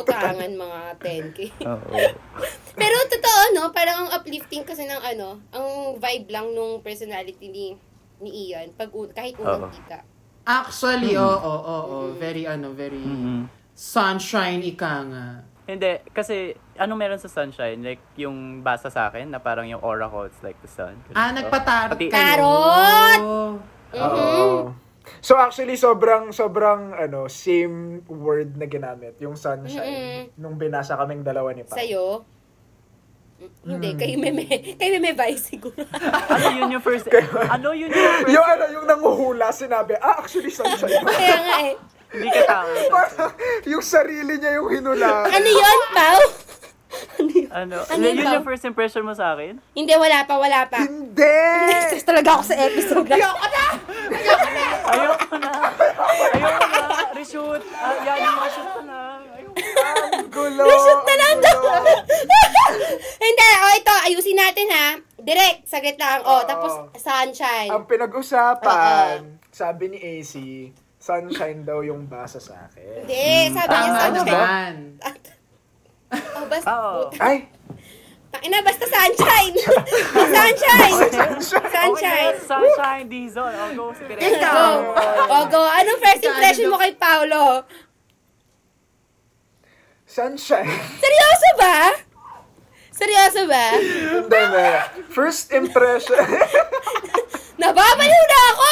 Utangan 0.01 0.49
mga 0.49 0.81
10k. 0.97 1.39
Oo. 1.61 1.97
Pero 2.81 2.97
totoo, 3.05 3.43
no? 3.53 3.69
Parang 3.77 4.09
ang 4.09 4.17
uplifting 4.17 4.65
kasi 4.65 4.89
ng 4.89 4.97
ano, 4.97 5.45
ang 5.53 6.01
vibe 6.01 6.33
lang 6.33 6.57
nung 6.57 6.81
personality 6.81 7.53
ni 7.53 7.77
ni 8.19 8.51
Ian 8.51 8.71
pag 8.73 8.91
kahit 9.11 9.35
unang 9.37 9.67
Oo. 9.67 9.73
kita. 9.73 9.99
Actually, 10.45 11.17
oo, 11.17 11.25
oo, 11.25 11.61
oo. 11.65 11.99
Very, 12.15 12.45
ano, 12.45 12.71
very 12.71 13.01
Mhm. 13.01 13.49
sunshine 13.73 14.61
ika 14.63 14.93
nga. 15.03 15.27
Hindi, 15.65 16.05
kasi 16.13 16.53
ano 16.77 16.93
meron 16.93 17.17
sa 17.17 17.27
sunshine? 17.27 17.81
Like, 17.81 18.05
yung 18.15 18.61
basa 18.61 18.93
sa 18.93 19.09
akin, 19.09 19.33
na 19.33 19.41
parang 19.41 19.65
yung 19.65 19.81
aura 19.81 20.05
ko, 20.07 20.29
it's 20.29 20.45
like 20.45 20.61
the 20.61 20.69
sun. 20.69 20.93
Ah, 21.11 21.33
nagpatarot 21.33 21.97
Pati- 21.97 22.13
kayo. 22.13 22.21
Tarot! 22.45 23.21
Oo. 23.95 24.77
So 25.21 25.37
actually 25.37 25.77
sobrang 25.77 26.33
sobrang 26.33 26.93
ano 26.93 27.29
same 27.29 28.01
word 28.09 28.57
na 28.57 28.65
ginamit 28.65 29.21
yung 29.21 29.37
sunshine 29.37 30.33
nung 30.35 30.57
binasa 30.57 30.97
kaming 30.97 31.21
dalawa 31.21 31.53
ni 31.53 31.61
Pa. 31.61 31.77
Sa'yo? 31.77 32.25
Mm, 33.45 33.71
Hindi, 33.71 33.91
kay 33.95 34.13
Meme. 34.15 34.45
Kay 34.81 34.89
Meme 34.93 35.13
Vice 35.15 35.45
siguro. 35.51 35.77
ano 36.29 36.47
yun 36.51 36.69
yung 36.71 36.83
first, 36.83 37.09
ano 37.47 37.69
yun 37.73 37.89
yung 37.89 37.97
first, 37.97 38.29
Yung 38.31 38.47
ano 38.47 38.65
yung 38.71 38.85
nanguhula 38.85 39.49
sinabi, 39.51 39.97
ah 39.97 40.19
actually 40.19 40.49
sunshine. 40.49 41.01
Kaya 41.01 41.37
nga 41.39 41.57
eh. 41.63 41.75
hindi 42.11 42.29
ka 42.31 42.43
tao. 42.45 42.69
Yung 43.73 43.83
sarili 43.83 44.37
niya 44.37 44.55
yung 44.55 44.71
hinula. 44.71 45.27
Ano 45.27 45.49
yun, 45.49 45.79
Pao? 45.91 46.21
Ano, 47.51 47.83
Ano 47.85 48.03
yun 48.03 48.15
yun 48.15 48.23
ba? 48.23 48.35
yung 48.35 48.47
first 48.47 48.63
impression 48.63 49.03
mo 49.03 49.11
sa 49.13 49.35
akin? 49.35 49.59
Hindi, 49.73 49.93
wala 49.93 50.23
pa, 50.23 50.39
wala 50.39 50.63
pa. 50.65 50.79
Hindi! 50.79 51.43
Stress 51.91 52.07
talaga 52.07 52.39
ako 52.39 52.43
sa 52.45 52.57
episode 52.57 53.03
na. 53.05 53.17
Ayoko 53.19 53.47
na! 53.49 53.65
Ayoko 54.87 55.35
na! 55.37 55.53
Reshoot! 57.13 57.63
Ah, 57.75 57.95
yan 57.99 58.17
yung 58.21 58.39
reshoot 58.41 58.79
na. 58.85 58.99
Ayoko 59.33 59.59
na. 59.59 59.91
Gulo. 60.35 60.63
Reshoot 60.67 61.01
na 61.01 61.15
lang 61.17 61.37
daw. 61.39 61.59
Hindi, 63.25 63.49
o 63.55 63.67
ito, 63.73 63.95
ayusin 64.05 64.35
natin 64.35 64.67
ha. 64.69 64.89
Direct, 65.17 65.65
saglit 65.65 65.97
lang. 65.97 66.21
O, 66.21 66.43
Oo. 66.43 66.45
tapos 66.45 66.73
sunshine. 66.99 67.71
Ang 67.71 67.87
pinag-usapan, 67.87 69.39
sabi 69.49 69.95
ni 69.95 69.99
AC, 69.99 70.35
sunshine 70.99 71.63
daw 71.63 71.81
yung 71.81 72.05
basa 72.05 72.43
sa 72.43 72.67
akin. 72.67 73.07
Hindi, 73.07 73.55
sabi 73.55 73.73
niya 73.73 73.89
Tama 73.89 74.01
sunshine. 74.03 74.27
naman. 74.27 74.73
Oh, 76.15 76.47
basta, 76.47 76.71
Oo. 76.71 77.11
Ay! 77.19 77.51
Ina, 78.39 78.63
basta 78.63 78.87
sunshine. 78.87 79.51
sunshine. 80.37 80.95
Sunshine. 81.11 81.91
Okay, 81.91 82.23
sunshine, 82.39 83.07
Dizon. 83.11 83.51
I'll 83.51 83.75
go 83.75 83.91
si 83.91 84.07
Direk. 84.07 84.23
Go. 84.39 84.95
O, 85.27 85.37
go. 85.51 85.59
Anong 85.59 85.99
first 85.99 86.23
impression 86.23 86.71
mo 86.71 86.79
kay 86.79 86.95
Paolo? 86.95 87.67
Sunshine. 90.15 90.71
Seryoso 91.03 91.51
ba? 91.59 91.79
Seryoso 92.95 93.43
ba? 93.51 93.67
Hindi 93.75 94.43
na. 94.55 94.87
First 95.11 95.51
impression. 95.51 96.15
Nababaliw 97.63 98.23
na 98.31 98.39
ako! 98.55 98.71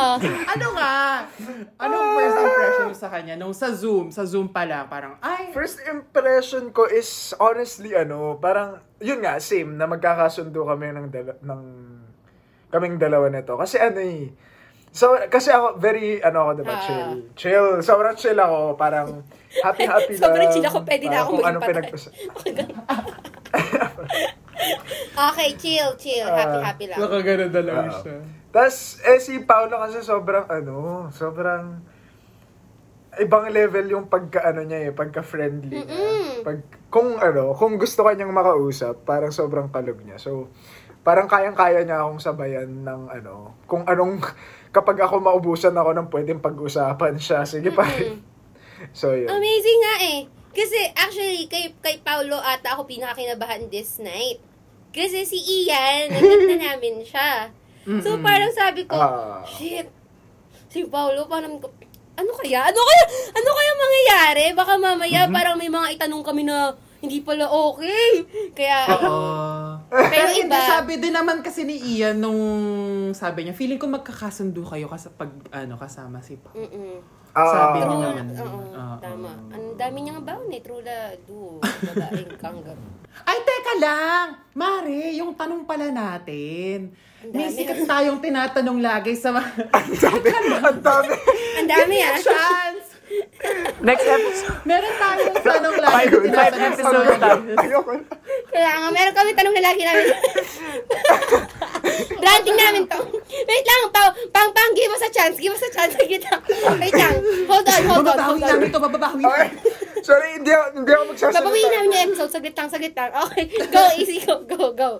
Oh. 0.00 0.16
Ano 0.24 0.66
nga? 0.72 0.94
Anong 1.76 2.06
first 2.16 2.38
impression 2.40 2.86
mo 2.88 2.96
sa 2.96 3.08
kanya? 3.12 3.34
Nung 3.36 3.52
sa 3.52 3.68
Zoom, 3.76 4.08
sa 4.08 4.24
Zoom 4.24 4.48
pa 4.48 4.64
lang, 4.64 4.88
parang, 4.88 5.20
ay, 5.20 5.52
First 5.52 5.84
impression 5.84 6.72
ko 6.72 6.88
is 6.88 7.36
honestly 7.36 7.92
ano, 7.92 8.40
parang 8.40 8.80
yun 9.04 9.20
nga 9.20 9.36
same 9.36 9.76
na 9.76 9.84
magkakasundo 9.84 10.64
kami 10.64 10.96
ng 10.96 11.06
dala- 11.12 11.40
ng 11.44 11.62
kaming 12.72 12.96
dalawa 12.96 13.28
nito. 13.28 13.52
Kasi 13.52 13.76
ano 13.76 14.00
eh. 14.00 14.32
So, 14.90 15.14
kasi 15.26 15.48
ako, 15.48 15.78
very, 15.78 16.18
ano 16.18 16.44
ako, 16.44 16.50
diba, 16.56 16.74
Ah. 16.74 16.82
chill. 16.82 17.10
Chill. 17.34 17.68
Sobrang 17.78 18.14
chill 18.14 18.34
ako. 18.34 18.74
Parang, 18.74 19.22
happy-happy 19.56 20.14
lang. 20.18 20.26
Sobrang 20.26 20.48
chill 20.50 20.66
ako, 20.66 20.78
pwede 20.82 21.04
na 21.06 21.18
ako 21.20 21.30
maging 21.36 21.62
pinagpasa- 21.62 22.14
Okay, 25.12 25.48
chill, 25.56 25.90
chill. 25.96 26.26
Happy-happy 26.26 26.84
lang. 26.86 26.98
nakagano 26.98 27.44
lang 27.52 27.86
Oo. 27.88 28.00
siya. 28.02 28.18
Tapos, 28.50 28.76
eh, 29.00 29.20
si 29.20 29.38
Paolo 29.40 29.78
kasi 29.78 30.02
sobrang, 30.02 30.46
ano, 30.48 30.76
sobrang, 31.10 31.78
ibang 33.16 33.46
level 33.46 33.86
yung 33.88 34.06
pagka, 34.06 34.42
ano 34.44 34.62
niya 34.62 34.90
eh, 34.90 34.92
pagka-friendly 34.92 35.78
niya. 35.80 35.98
Pag, 36.42 36.58
kung, 36.88 37.14
ano, 37.14 37.54
kung 37.54 37.78
gusto 37.78 38.02
kanyang 38.02 38.32
makausap, 38.32 39.04
parang 39.04 39.30
sobrang 39.30 39.70
kalog 39.70 40.02
niya. 40.02 40.18
So, 40.18 40.50
parang 41.00 41.26
kayang-kaya 41.26 41.86
niya 41.86 42.02
akong 42.02 42.18
sabayan 42.18 42.82
ng, 42.82 43.02
ano, 43.08 43.54
kung 43.64 43.86
anong, 43.86 44.18
kapag 44.70 44.98
ako 45.00 45.18
maubusan 45.18 45.74
ako 45.74 45.90
ng 45.92 46.08
pwedeng 46.08 46.40
pag-usapan 46.40 47.14
siya, 47.16 47.42
sige 47.42 47.70
pa 47.70 47.84
So, 48.90 49.12
yun. 49.12 49.28
Amazing 49.28 49.78
nga 49.78 49.96
eh. 50.08 50.18
Kasi 50.50 50.78
actually, 50.96 51.44
kay, 51.46 51.76
kay 51.78 52.00
Paulo 52.00 52.34
ata 52.34 52.74
ako 52.74 52.88
pinakakinabahan 52.88 53.68
this 53.68 54.00
night. 54.00 54.40
Kasi 54.88 55.22
si 55.22 55.36
Ian, 55.36 56.10
nag 56.10 56.24
na 56.48 56.56
namin 56.66 57.04
siya. 57.04 57.52
So 58.00 58.18
parang 58.18 58.50
sabi 58.50 58.84
ko, 58.84 58.96
Ah. 58.96 59.44
shit, 59.44 59.86
si 60.66 60.82
Paulo 60.86 61.28
parang, 61.28 61.60
ano 62.16 62.30
kaya? 62.34 62.60
Ano 62.66 62.80
kaya? 62.80 63.04
Ano 63.32 63.50
kaya 63.50 63.72
mangyayari? 63.74 64.46
Baka 64.52 64.72
mamaya 64.74 65.28
parang 65.28 65.56
may 65.56 65.68
mga 65.68 65.94
itanong 65.94 66.24
kami 66.24 66.42
na 66.42 66.72
hindi 67.00 67.20
pala 67.20 67.48
okay. 67.48 68.24
Kaya, 68.52 68.78
Oo. 68.96 69.76
Pero 70.12 70.28
iba- 70.36 70.68
sabi 70.68 70.96
din 70.96 71.12
naman 71.12 71.40
kasi 71.40 71.64
ni 71.64 71.76
Ian 71.96 72.16
nung 72.18 72.40
sabi 73.12 73.44
niya, 73.44 73.54
feeling 73.54 73.78
ko 73.78 73.86
magkakasundo 73.86 74.62
kayo 74.62 74.86
kasi 74.86 75.10
pag 75.12 75.30
ano 75.50 75.74
kasama 75.74 76.20
si 76.20 76.36
Pao. 76.36 76.54
mm 76.54 77.20
Ah, 77.30 77.46
sabi 77.46 77.78
True, 77.78 77.94
niya 77.94 78.10
naman. 78.10 78.42
oo, 78.42 78.58
Oo. 78.74 78.96
tama. 78.98 79.30
Ang 79.54 79.78
dami 79.78 79.98
niyang 80.02 80.26
baon 80.26 80.50
eh, 80.50 80.58
true 80.58 80.82
la, 80.82 81.14
do, 81.22 81.62
babaeng 81.62 82.34
kangaroo. 82.34 82.90
Ay, 83.30 83.38
teka 83.46 83.74
lang! 83.78 84.26
Mare, 84.50 85.14
yung 85.14 85.38
tanong 85.38 85.62
pala 85.62 85.94
natin. 85.94 86.90
Ang 87.22 87.30
May 87.30 87.46
dami. 87.46 87.54
sikat 87.54 87.86
tayong 87.86 88.18
tinatanong 88.18 88.82
lagi 88.82 89.14
sa 89.14 89.30
mga... 89.30 89.46
Ang 89.62 89.94
dami. 90.82 91.14
Ang 91.54 91.68
dami 91.70 91.96
ah. 92.02 92.18
chance! 92.18 92.79
Next 93.80 94.06
episode. 94.06 94.54
Meron 94.62 94.94
tayong 94.94 95.34
tanong 95.42 95.76
lagi 95.82 96.14
Five- 96.30 96.54
five 96.54 96.78
mga... 96.78 97.18
tayo. 97.18 97.40
Ayoko 97.58 97.90
na. 97.96 98.04
Kaya 98.50 98.70
nga, 98.76 98.88
meron 98.90 99.14
kami 99.14 99.30
tanong 99.34 99.54
na 99.56 99.62
lagi 99.64 99.82
namin. 99.82 100.06
Ranting 102.24 102.58
namin 102.58 102.82
to. 102.86 103.00
Wait 103.26 103.64
lang, 103.64 103.80
pang, 103.90 104.10
pang, 104.30 104.50
pang, 104.52 104.70
give 104.76 104.92
us 104.92 105.02
a 105.02 105.10
chance, 105.10 105.34
give 105.36 105.50
us 105.50 105.64
a 105.64 105.70
chance. 105.72 105.94
Wait 105.98 106.22
lang, 106.22 106.40
wait 106.78 106.94
lang. 106.94 107.14
Hold 107.48 107.66
on, 107.66 107.82
hold 107.82 108.06
on, 108.06 108.14
Bababawi 108.14 108.28
hold 108.30 108.42
on. 108.42 108.48
namin 108.48 108.66
ito, 108.68 108.78
bababawi 108.78 109.22
namin. 109.22 109.50
Sorry, 110.00 110.28
hindi 110.38 110.50
ako, 110.50 110.66
hindi 110.76 110.90
ako 110.92 111.02
magsasalita. 111.10 111.38
Babawiin 111.40 111.70
namin 111.72 111.88
yung 111.90 112.04
episode. 112.06 112.30
Saglit 112.30 112.54
lang, 112.54 112.68
saglit 112.70 112.94
lang. 112.94 113.10
Okay, 113.26 113.44
go, 113.68 113.82
easy, 113.98 114.16
go, 114.22 114.36
go, 114.44 114.70
go. 114.70 114.90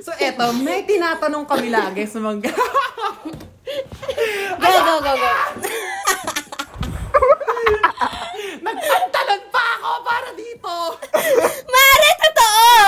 So 0.00 0.16
eto, 0.16 0.56
may 0.56 0.82
tinatanong 0.82 1.44
kami 1.44 1.68
lagi 1.68 2.08
sa 2.08 2.18
mga... 2.18 2.48
Go, 4.56 4.70
go, 4.80 4.94
go, 4.98 5.12
go. 5.12 5.32
Nagpantalon 8.66 9.42
pa 9.52 9.64
ako 9.80 9.90
para 10.04 10.28
dito! 10.32 10.72
Mare, 11.72 12.10
totoo! 12.16 12.78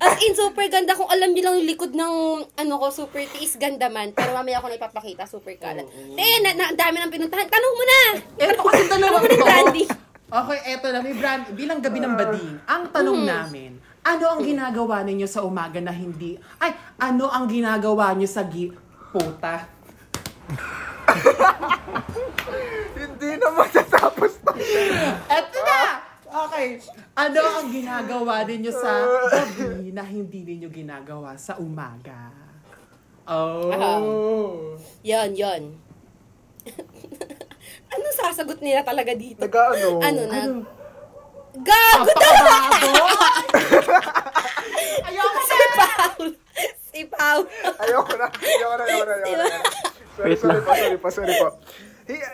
As 0.00 0.16
in, 0.20 0.32
super 0.36 0.66
ganda 0.68 0.96
kung 0.96 1.08
alam 1.08 1.32
niyo 1.32 1.48
lang 1.48 1.54
yung 1.60 1.68
likod 1.68 1.92
ng 1.96 2.14
ano 2.44 2.74
ko, 2.80 2.86
super 2.92 3.24
tiis 3.28 3.56
ganda 3.56 3.88
man. 3.88 4.12
Pero 4.12 4.36
mamaya 4.36 4.60
ako 4.60 4.72
na 4.72 4.78
ipapakita, 4.80 5.24
super 5.24 5.56
kalat. 5.56 5.88
Te, 5.88 6.26
na, 6.44 6.50
na, 6.56 6.64
ang 6.72 6.78
dami 6.78 6.96
ng 7.00 7.12
pinuntahan. 7.12 7.48
Tanong 7.48 7.74
mo 7.74 7.84
na! 7.84 8.00
Eto 8.36 8.62
kasi 8.64 8.82
dalawang 8.88 9.24
Tanong 9.24 9.24
mo 9.24 9.28
ni 9.28 9.36
to. 9.36 9.44
Brandy. 9.44 9.84
Okay, 10.30 10.58
eto 10.76 10.86
na. 10.94 11.00
May 11.02 11.14
brand, 11.16 11.44
bilang 11.56 11.80
gabi 11.82 11.98
ng 11.98 12.14
bading, 12.14 12.62
ang 12.68 12.84
tanong 12.94 13.20
namin, 13.26 13.82
ano 14.06 14.24
ang 14.30 14.40
ginagawa 14.46 15.02
ninyo 15.02 15.26
sa 15.26 15.42
umaga 15.42 15.82
na 15.82 15.90
hindi, 15.90 16.38
ay, 16.62 16.70
ano 17.02 17.26
ang 17.28 17.50
ginagawa 17.50 18.14
niyo 18.14 18.30
sa 18.30 18.46
gi, 18.46 18.70
puta? 19.10 19.66
Hindi 23.00 23.30
na 23.40 23.48
matatapos 23.48 24.32
to. 24.44 24.52
Eto 25.24 25.58
na! 25.64 25.80
Okay. 26.30 26.68
Ano 27.16 27.40
ang 27.40 27.68
ginagawa 27.72 28.44
ninyo 28.44 28.70
sa 28.70 28.92
gabi 29.32 29.88
na 29.90 30.04
hindi 30.04 30.44
ninyo 30.44 30.68
ginagawa 30.68 31.34
sa 31.40 31.56
umaga? 31.56 32.28
Oh. 33.24 34.76
Yon, 35.00 35.30
yon. 35.32 35.62
ano 37.94 38.04
sasagot 38.12 38.60
nila 38.60 38.84
talaga 38.84 39.16
dito? 39.16 39.40
Nag-ano? 39.40 39.98
Ano 40.04 40.20
na? 40.30 40.40
Gago 41.50 42.12
na! 42.14 42.30
Papabago! 42.30 42.94
Ayoko 45.08 45.38
Si 45.40 45.56
Paul! 45.74 46.24
Si 46.78 47.00
Paul! 47.08 47.42
Ayoko 47.80 48.12
na. 48.20 48.26
Ayoko 48.28 48.74
na. 48.76 48.84
Ayoko 48.86 49.04
na. 49.08 49.14
Ayoko 49.24 49.46
na. 49.48 49.58
Sorry, 50.20 50.36
sorry 50.36 50.60
po. 50.60 50.70
Sorry 50.76 50.98
po. 51.00 51.08
Sorry 51.08 51.34
po. 51.40 51.48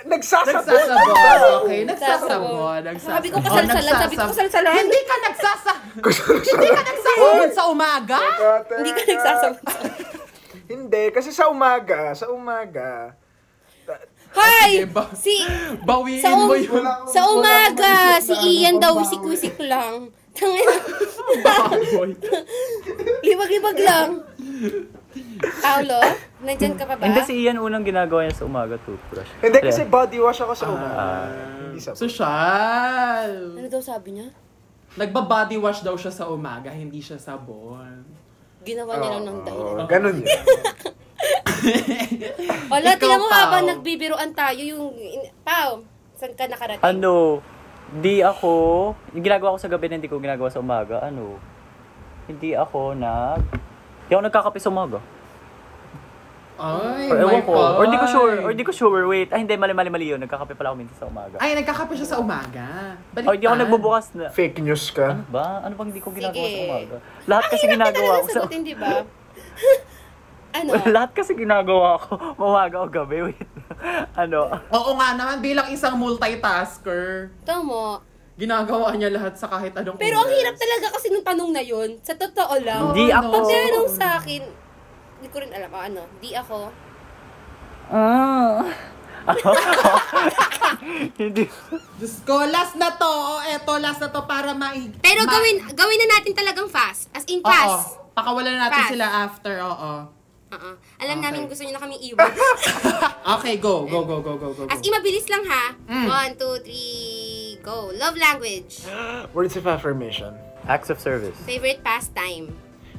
Nagsasabot. 0.06 0.64
Nagsasabon. 0.64 1.50
Okay, 1.66 1.80
nagsasabon. 1.84 2.80
Nagsasabon. 2.86 3.12
Sabi 3.12 3.26
ko 3.28 3.36
kasalsalan, 3.42 3.94
sabi 3.96 4.14
ko 4.16 4.24
kasalsalan. 4.30 4.72
Hindi 4.74 5.00
ka 5.02 5.14
nagsasa... 5.22 5.72
Hindi 6.46 6.68
ka 6.68 6.82
nagsasabon 6.82 7.50
sa 7.52 7.62
umaga? 7.68 8.20
Hindi 8.72 8.90
ka 8.92 9.02
nagsasabot. 9.04 9.60
Hindi, 10.66 11.02
kasi 11.14 11.30
sa 11.30 11.46
umaga, 11.46 12.10
sa 12.12 12.26
umaga, 12.30 13.14
Hi! 14.36 14.84
Sige, 14.84 14.86
ba- 14.92 15.10
Si... 15.16 15.34
Bawiin 15.86 16.20
Sa, 16.20 16.30
um, 16.36 16.44
mo 16.44 16.54
yung 16.58 16.84
sa 17.08 17.20
umaga, 17.32 18.20
si 18.20 18.34
Ian 18.36 18.76
daw 18.76 18.92
wisik-wisik 19.00 19.56
lang. 19.64 20.12
Tangin. 20.36 20.68
baboy. 21.40 22.12
Libag-libag 23.24 23.78
lang. 23.80 24.08
Paulo, 25.38 25.98
nandyan 26.40 26.74
ka 26.74 26.84
pa 26.84 26.94
ba? 26.96 27.04
Hindi 27.04 27.20
si 27.22 27.34
Ian 27.44 27.58
unang 27.58 27.84
ginagawa 27.84 28.24
niya 28.24 28.40
sa 28.40 28.44
umaga, 28.44 28.76
toothbrush. 28.80 29.30
hindi 29.40 29.58
kasi 29.60 29.84
body 29.84 30.18
wash 30.20 30.40
ako 30.40 30.52
sa 30.52 30.66
umaga. 30.68 30.96
Ah. 30.96 31.28
Hindi 31.70 31.80
sa 31.80 31.92
Social. 31.92 33.30
Ano 33.56 33.66
daw 33.68 33.82
sabi 33.82 34.16
niya? 34.16 34.28
Nagba-body 34.96 35.60
wash 35.60 35.84
daw 35.84 35.92
siya 35.94 36.08
sa 36.08 36.24
umaga, 36.26 36.72
hindi 36.72 37.04
siya 37.04 37.20
sabon. 37.20 38.00
Ginawa 38.64 38.96
niya 38.96 39.10
lang 39.20 39.24
ng 39.28 39.38
dahilan. 39.44 39.76
Oh, 39.78 39.86
ganun 39.86 40.16
yun. 40.24 40.26
Wala, 42.72 42.88
Ikaw, 42.92 43.00
tingnan 43.00 43.20
mo 43.20 43.28
Pao. 43.28 43.38
habang 43.38 43.64
nagbibiroan 43.68 44.30
tayo 44.32 44.60
yung... 44.60 44.92
in- 44.96 45.30
Pao, 45.42 45.84
saan 46.16 46.32
ka 46.34 46.48
nakarating? 46.48 46.82
Ano, 46.82 47.40
di 48.00 48.24
ako, 48.24 48.52
yung 49.14 49.24
ginagawa 49.24 49.54
ko 49.54 49.60
sa 49.60 49.70
gabi 49.70 49.86
na 49.86 49.96
hindi 50.00 50.10
ko 50.10 50.18
ginagawa 50.18 50.48
sa 50.50 50.58
umaga, 50.58 50.98
ano, 51.04 51.38
hindi 52.26 52.56
ako 52.56 52.96
nag, 52.98 53.42
hindi 54.06 54.12
ako 54.12 54.22
nagkakape 54.22 54.58
sa 54.58 54.70
umaga. 54.70 54.98
Ay, 56.56 57.12
Or 57.12 57.16
ewan 57.20 57.36
my 57.36 57.42
ko, 57.44 57.52
or 57.52 57.84
di 57.84 57.98
ko 58.00 58.06
sure, 58.08 58.34
or 58.40 58.52
di 58.56 58.64
ko 58.64 58.72
sure, 58.72 59.04
wait, 59.04 59.28
ay 59.28 59.44
hindi, 59.44 59.60
mali 59.60 59.76
mali 59.76 59.92
mali 59.92 60.08
yun, 60.08 60.16
nagkakape 60.16 60.56
pala 60.56 60.72
ako 60.72 60.80
minsan 60.80 60.96
sa 60.96 61.04
umaga. 61.04 61.36
Ay, 61.36 61.52
nagkakape 61.52 61.92
siya 61.92 62.08
sa 62.08 62.16
umaga. 62.16 62.96
Baliktad. 63.12 63.28
Or 63.28 63.36
di 63.36 63.44
ako 63.44 63.56
nagbubukas 63.60 64.06
na, 64.16 64.32
Fake 64.32 64.64
news 64.64 64.88
ka. 64.88 65.12
ano 65.12 65.28
ba? 65.28 65.60
Ano 65.60 65.76
bang 65.76 65.92
hindi 65.92 66.00
ko 66.00 66.08
ginagawa 66.08 66.32
sa 66.40 66.48
Sige. 66.48 66.64
umaga? 66.64 66.96
Lahat 67.28 67.44
kasi 67.52 67.64
ginagawa 67.68 68.12
ko 68.16 68.26
sa, 68.26 68.40
Sagutin, 68.40 68.62
di 68.64 68.72
ba? 68.72 68.88
ano? 70.56 70.70
lahat 70.88 71.10
kasi 71.12 71.32
ginagawa 71.36 71.88
ko, 72.00 72.10
umaga 72.48 72.76
o 72.80 72.88
gabi, 72.88 73.18
wait. 73.28 73.48
ano, 74.24 74.48
Oo 74.72 74.90
nga 74.96 75.12
naman, 75.12 75.44
bilang 75.44 75.68
isang 75.68 76.00
multitasker, 76.00 77.36
Ito 77.44 77.60
mo. 77.60 78.00
Ginagawa 78.36 78.92
niya 78.92 79.08
lahat 79.10 79.32
sa 79.34 79.48
kahit 79.48 79.72
anong 79.72 79.96
Pero 79.96 80.16
ang 80.18 80.28
oras. 80.28 80.36
hirap 80.36 80.54
talaga 80.54 80.86
kasi 80.92 81.06
nung 81.08 81.24
tanong 81.24 81.50
na 81.50 81.62
yun. 81.62 81.96
Sa 82.00 82.12
totoo 82.12 82.54
lang. 82.60 82.92
Hindi 82.92 83.08
ako. 83.08 83.28
Pag 83.30 83.42
no. 83.42 83.48
tinanong 83.48 83.88
sa 83.90 84.06
akin, 84.16 84.42
hindi 85.16 85.28
ko 85.28 85.36
rin 85.40 85.50
alam 85.50 85.68
kung 85.68 85.84
ano. 85.86 86.02
Di 86.18 86.30
ako. 86.32 86.58
ah, 87.88 88.60
hindi, 91.18 91.44
Diyos 91.98 92.14
ko, 92.22 92.46
last 92.46 92.76
na 92.76 92.92
to. 92.92 93.08
O, 93.08 93.42
eto, 93.42 93.72
last 93.76 93.98
na 93.98 94.08
to 94.08 94.22
para 94.22 94.54
mai... 94.54 94.86
Pero 94.96 95.24
ma- 95.24 95.32
gawin 95.32 95.56
gawin 95.72 95.98
na 95.98 96.14
natin 96.14 96.32
talagang 96.32 96.68
fast. 96.68 97.10
As 97.10 97.26
in 97.26 97.40
Oo. 97.40 97.48
fast. 97.48 97.98
Pakawalan 98.12 98.56
natin 98.56 98.80
Fast. 98.80 98.92
sila 98.92 99.06
after, 99.26 99.54
oo. 99.60 99.92
Oo. 100.46 100.70
Alam 100.96 101.16
Okay. 101.18 101.24
namin 101.26 101.50
gusto 101.50 101.60
niyo 101.60 101.74
na 101.74 101.82
kaming 101.82 102.00
iwan. 102.06 102.30
Okay, 103.36 103.58
go. 103.58 103.82
Go, 103.84 104.06
go, 104.06 104.22
go, 104.22 104.38
go, 104.38 104.54
go. 104.54 104.62
As 104.70 104.78
in, 104.78 104.88
mabilis 104.88 105.26
lang 105.26 105.42
ha. 105.44 105.74
One, 105.90 106.32
two, 106.38 106.54
three, 106.62 107.25
go. 107.66 107.90
Love 107.92 108.14
language. 108.16 108.86
Words 109.34 109.58
of 109.58 109.66
affirmation. 109.66 110.38
acts 110.66 110.90
of 110.90 110.98
service, 110.98 111.38
Favorite 111.46 111.78
pastime. 111.86 112.50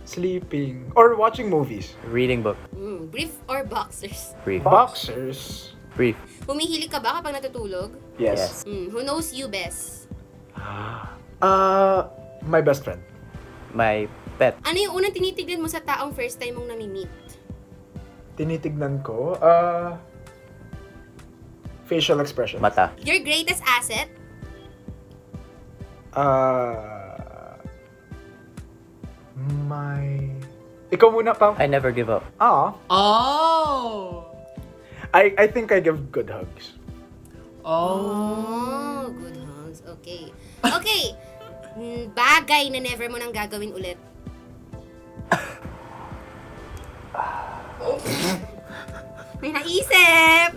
Sleeping. 0.07 0.88
Or 0.95 1.19
watching 1.19 1.52
movies. 1.52 1.99
reading 2.07 2.39
book, 2.39 2.56
Mm, 2.72 3.11
brief 3.11 3.35
or 3.48 3.68
boxers. 3.68 4.31
brief, 4.48 4.64
Boxers. 4.64 5.76
brief, 5.99 6.15
Humihilig 6.48 6.88
ka 6.88 7.03
ba 7.03 7.19
kapag 7.19 7.44
natutulog? 7.44 7.91
Yes. 8.15 8.64
Mm, 8.64 8.88
who 8.88 9.03
knows 9.03 9.35
you 9.35 9.52
best? 9.52 10.07
Uh, 11.44 12.07
my 12.48 12.64
best 12.64 12.88
friend. 12.88 13.03
my 13.76 14.07
pet, 14.39 14.56
Ano 14.64 14.80
yung 14.80 14.95
unang 14.95 15.11
tinitignan 15.11 15.60
mo 15.60 15.68
sa 15.68 15.84
taong 15.84 16.15
first 16.15 16.39
time 16.39 16.56
mong 16.56 16.72
nami-meet? 16.72 17.11
Tinitignan 18.39 19.03
ko, 19.03 19.35
uh, 19.38 19.99
facial 21.84 22.23
expression. 22.23 22.57
mata, 22.57 22.95
Your 23.03 23.19
greatest 23.19 23.60
asset? 23.68 24.07
Uh, 26.18 27.53
my... 29.69 30.18
Ikaw 30.89 31.14
muna, 31.14 31.38
Pao. 31.38 31.53
I 31.61 31.69
never 31.69 31.94
give 31.94 32.10
up. 32.10 32.26
Ah, 32.41 32.73
Oh! 32.89 34.26
I, 35.14 35.30
I 35.38 35.45
think 35.45 35.69
I 35.72 35.77
give 35.80 36.10
good 36.11 36.30
hugs. 36.30 36.73
Oh. 37.61 38.02
Oh, 38.02 39.14
good 39.14 39.38
hugs. 39.38 39.85
Okay. 39.99 40.34
Okay. 40.65 41.14
Mm, 41.77 42.10
Bagay 42.11 42.73
na 42.73 42.81
never 42.81 43.06
mo 43.07 43.22
nang 43.22 43.30
gagawin 43.30 43.69
ulit. 43.72 44.02
May 49.38 49.53
naisip! 49.53 50.52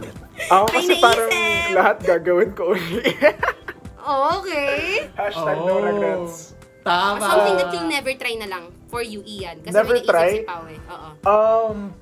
Ako 0.49 0.65
May 0.73 0.75
kasi 0.81 0.93
parang 0.99 1.29
naisip. 1.29 1.77
lahat 1.77 1.97
gagawin 2.01 2.51
ko 2.57 2.73
uli. 2.73 3.05
Okay. 4.01 5.11
Hashtag 5.13 5.57
no 5.59 5.73
Oh. 5.73 5.83
regrets. 5.83 6.55
Tama. 6.81 7.21
Something 7.21 7.57
that 7.57 7.71
you'll 7.71 7.89
never 7.89 8.13
try 8.15 8.35
na 8.35 8.47
lang 8.47 8.73
for 8.89 9.01
you, 9.01 9.23
Ian. 9.23 9.61
Kasi 9.61 9.73
Never 9.73 9.95
may 9.95 10.01
naisip 10.01 10.11
try? 10.11 10.33
si 10.33 10.43
Pao 10.43 10.65
eh. 10.65 10.79
Oo. 10.89 11.09
Um, 11.23 11.95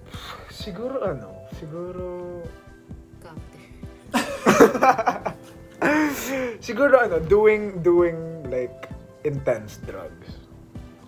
siguro 0.49 0.97
ano, 1.03 1.29
siguro... 1.53 2.03
Counter. 3.19 3.63
siguro 6.61 6.95
ano, 6.97 7.19
doing, 7.21 7.83
doing 7.83 8.47
like 8.47 8.89
intense 9.25 9.77
drugs. 9.83 10.39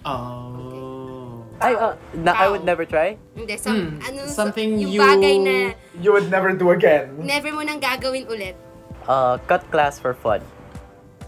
Oh. 0.03 1.47
I, 1.61 1.77
uh, 1.77 1.95
na, 2.17 2.33
I 2.35 2.49
would 2.49 2.65
never 2.65 2.85
try. 2.85 3.17
Hindi, 3.37 3.55
some, 3.55 3.77
Hmm, 3.77 4.01
ano, 4.03 4.27
something 4.27 4.81
yung 4.81 4.91
you- 4.91 5.01
bagay 5.01 5.37
na 5.39 5.57
You 5.95 6.11
would 6.11 6.27
never 6.27 6.51
do 6.53 6.73
again. 6.73 7.21
never 7.21 7.53
mo 7.53 7.61
nang 7.61 7.79
gagawin 7.79 8.27
ulit. 8.27 8.57
Uh, 9.05 9.37
cut 9.47 9.63
class 9.71 9.95
for 9.95 10.13
fun. 10.13 10.43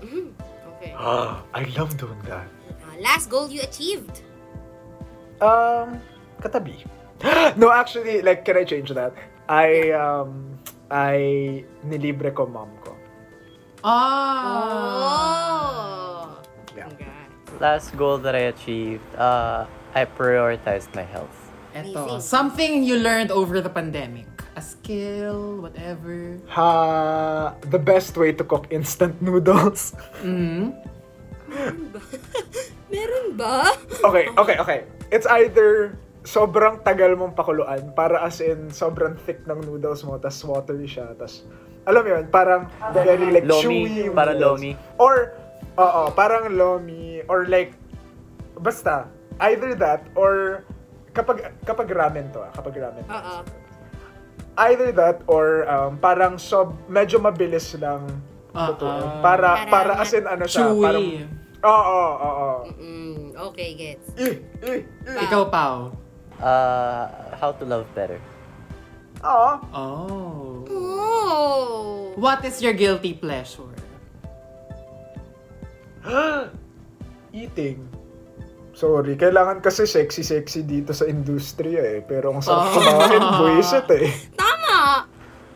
Okay. 0.03 0.95
I 0.99 1.65
love 1.79 1.97
doing 1.97 2.19
that. 2.27 2.47
Ah, 2.83 2.95
last 3.01 3.31
goal 3.31 3.49
you 3.51 3.63
achieved. 3.63 4.23
Um, 5.41 6.01
katabi. 6.41 6.85
no, 7.57 7.71
actually, 7.71 8.23
like, 8.23 8.45
can 8.45 8.57
I 8.57 8.65
change 8.65 8.91
that? 8.91 9.15
I, 9.49 9.91
um, 9.91 10.59
I 10.91 11.65
nilibre 11.87 12.35
ko 12.35 12.47
mom 12.47 12.71
ko. 12.85 12.97
Ah. 13.85 13.91
Oh! 16.31 16.43
Yeah. 16.77 16.89
Last 17.61 17.97
goal 17.97 18.19
that 18.19 18.35
I 18.35 18.51
achieved, 18.55 19.07
uh, 19.17 19.67
I 19.95 20.05
prioritized 20.05 20.95
my 20.95 21.03
health. 21.03 21.42
Eto, 21.73 22.05
Amazing. 22.05 22.21
something 22.21 22.71
you 22.85 23.01
learned 23.01 23.33
over 23.33 23.61
the 23.61 23.71
pandemic. 23.73 24.29
A 24.57 24.61
skill, 24.61 25.65
whatever. 25.65 26.37
Ha, 26.53 27.57
the 27.73 27.81
best 27.81 28.17
way 28.21 28.33
to 28.37 28.45
cook 28.45 28.69
instant 28.69 29.17
noodles. 29.25 29.97
Mm. 30.21 30.77
Meron 32.93 33.27
ba? 33.41 33.73
okay, 34.05 34.29
okay, 34.37 34.57
okay. 34.61 34.79
It's 35.09 35.25
either 35.41 35.97
sobrang 36.23 36.85
tagal 36.85 37.17
mong 37.17 37.33
pakuluan 37.33 37.97
para 37.97 38.21
as 38.23 38.45
in 38.45 38.69
sobrang 38.71 39.17
thick 39.25 39.43
ng 39.49 39.65
noodles 39.65 40.05
mo 40.07 40.21
tas 40.23 40.39
watery 40.47 40.87
siya 40.87 41.17
tas 41.19 41.43
alam 41.83 42.07
mo 42.07 42.09
yun, 42.15 42.25
parang 42.31 42.71
very 42.95 43.27
like 43.35 43.43
Lomi, 43.43 43.59
chewy 43.59 44.07
yung 44.07 44.15
parang 44.15 44.39
noodles. 44.39 44.63
lomi. 44.63 44.73
Or, 45.03 45.35
oo, 45.75 46.03
parang 46.15 46.55
lomi 46.55 47.27
or 47.27 47.51
like 47.51 47.75
basta 48.63 49.11
either 49.43 49.75
that 49.75 50.07
or 50.15 50.63
kapag 51.13 51.37
kapag 51.63 51.89
ramen 51.89 52.29
to, 52.29 52.41
ah, 52.41 52.51
kapag 52.51 52.75
ramen. 52.75 53.03
to. 53.05 53.13
Oo. 53.13 53.37
Either 54.59 54.93
that 54.93 55.25
or 55.25 55.65
um, 55.65 55.97
parang 55.97 56.37
sob 56.37 56.77
medyo 56.85 57.17
mabilis 57.17 57.73
lang 57.77 58.05
Ah, 58.53 58.69
lutuin. 58.69 59.01
ah. 59.01 59.21
para 59.25 59.49
Para 59.65 59.71
para 59.71 59.93
as 59.97 60.13
in 60.13 60.29
ano 60.29 60.45
siya, 60.45 60.69
Chewy. 60.69 60.85
parang 60.85 61.09
Oo, 61.63 61.79
oo, 61.79 62.19
oo. 62.19 62.51
Mm, 62.75 63.39
okay, 63.39 63.79
gets. 63.79 64.11
Eh, 64.19 64.43
eh, 64.67 64.83
eh. 64.83 65.23
Ikaw, 65.23 65.47
Pao. 65.47 65.95
Uh, 66.43 67.07
how 67.39 67.55
to 67.55 67.63
love 67.63 67.87
better. 67.95 68.19
Oo. 69.23 69.51
Oh. 69.71 70.67
Oh! 70.67 72.13
What 72.19 72.43
is 72.43 72.59
your 72.59 72.75
guilty 72.75 73.15
pleasure? 73.15 73.71
Eating. 77.33 77.87
Sorry, 78.73 79.15
kailangan 79.15 79.61
kasi 79.61 79.85
sexy-sexy 79.85 80.65
dito 80.65 80.97
sa 80.97 81.05
industriya 81.05 81.85
eh. 81.85 82.01
Pero 82.01 82.33
ang 82.33 82.41
sarap 82.41 82.73
Oh. 82.73 82.81
kumain, 82.81 83.23
buwisit 83.39 83.85
eh. 83.93 84.09
Tama! 84.41 85.05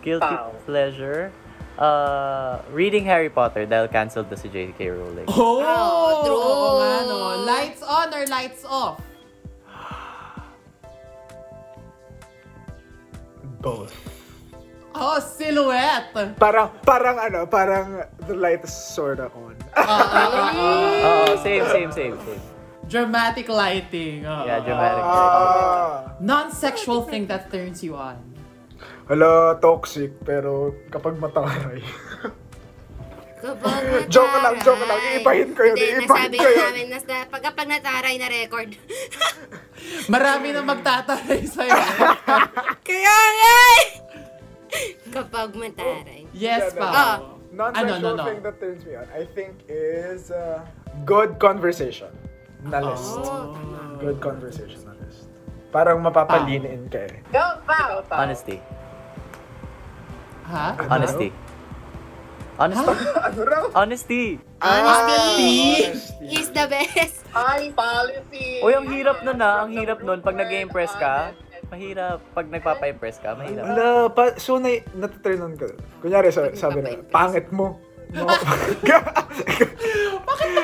Guilty 0.00 0.36
pleasure. 0.64 1.32
Uh, 1.76 2.56
reading 2.72 3.04
Harry 3.04 3.28
Potter 3.28 3.64
dahil 3.64 3.88
canceled 3.88 4.28
na 4.28 4.36
si 4.36 4.48
J.K. 4.48 4.80
Rowling. 4.88 5.28
Oh, 5.28 5.60
Oh, 5.60 6.08
true. 6.24 6.32
Oo 6.32 6.68
nga, 6.78 6.92
no. 7.04 7.16
Lights 7.44 7.82
on 7.82 8.08
or 8.12 8.24
lights 8.26 8.62
off? 8.64 8.96
Both. 13.60 13.92
Oh, 14.94 15.20
silhouette. 15.20 16.08
Parang, 16.40 16.72
parang 16.80 17.16
ano, 17.20 17.44
parang 17.44 17.86
the 18.24 18.32
light 18.32 18.64
is 18.64 18.72
sorta 18.72 19.28
on. 19.36 19.52
Oo, 19.76 21.36
same, 21.44 21.64
same, 21.68 21.90
same, 21.92 22.16
same. 22.16 22.44
Dramatic 22.86 23.48
lighting. 23.48 24.22
Oo. 24.22 24.42
Yeah, 24.44 24.62
dramatic. 24.62 25.02
Ah. 25.02 26.14
Non-sexual 26.18 27.02
thing 27.04 27.26
that 27.26 27.50
turns 27.50 27.82
you 27.82 27.94
on. 27.94 28.14
Hala, 29.06 29.58
toxic, 29.58 30.18
pero 30.22 30.70
kapag 30.88 31.14
mataray. 31.16 31.82
Kapag 33.36 34.08
Joke 34.08 34.36
lang, 34.40 34.56
joke 34.58 34.82
lang. 34.82 34.98
Iibahin 35.12 35.50
ko 35.52 35.62
yun, 35.62 35.76
Hindi, 35.76 35.86
iibahin 35.92 36.08
nasabi 36.08 36.36
ko 36.36 36.48
yun. 36.48 36.62
namin, 36.64 36.86
nas, 36.88 37.04
na, 37.04 37.16
pag 37.26 37.42
kapag 37.44 37.66
nataray 37.68 38.14
na 38.16 38.26
record. 38.26 38.70
Marami 40.14 40.50
na 40.50 40.62
magtataray 40.64 41.42
sa'yo. 41.44 41.74
Kaya 42.88 43.16
nga 43.30 43.54
eh! 43.76 43.84
Kapag 45.12 45.48
mataray. 45.54 46.22
yes, 46.32 46.70
Yeah, 46.70 46.80
Pao. 46.80 46.90
Ah. 46.90 47.16
Non-sexual 47.52 47.94
Ano, 47.94 48.08
no, 48.12 48.18
no. 48.18 48.24
thing 48.24 48.40
that 48.42 48.56
turns 48.58 48.82
me 48.82 48.92
on, 48.94 49.06
I 49.10 49.22
think, 49.30 49.62
is 49.66 50.28
uh, 50.28 50.60
good 51.04 51.38
conversation. 51.38 52.10
Na 52.70 52.78
list. 52.82 53.16
Oh. 53.22 53.54
Good 54.02 54.18
conversation 54.18 54.80
na 54.82 54.94
list. 55.00 55.30
Parang 55.70 56.02
mapapalinin 56.02 56.90
ka 56.90 57.00
eh. 57.06 57.22
Honesty. 58.10 58.58
Ha? 60.46 60.78
Honesty. 60.86 61.28
Honesty. 62.56 62.94
Ano 63.26 63.40
raw? 63.44 63.64
Honesty. 63.76 64.40
Honesty 64.62 65.92
is 66.24 66.48
the 66.54 66.64
best. 66.70 67.26
Uy, 68.64 68.72
ang 68.72 68.88
hirap 68.88 69.20
nun 69.20 69.36
ah. 69.44 69.66
Ang 69.66 69.76
hirap 69.76 70.00
nun. 70.00 70.24
Pag 70.24 70.40
nag-impress 70.40 70.96
ka, 70.96 71.36
mahirap. 71.68 72.24
Pag 72.32 72.46
nagpapa-impress 72.48 73.20
ka, 73.20 73.36
mahirap. 73.36 73.64
Ala, 73.66 74.08
pa, 74.08 74.40
so 74.40 74.56
na, 74.56 74.80
natuturn 74.96 75.44
on 75.44 75.54
ka. 75.58 75.68
Kunyari, 76.00 76.32
sa, 76.32 76.48
sabi 76.56 76.80
na, 76.80 76.96
pangit 77.12 77.52
mo. 77.52 77.76
No. 78.12 78.26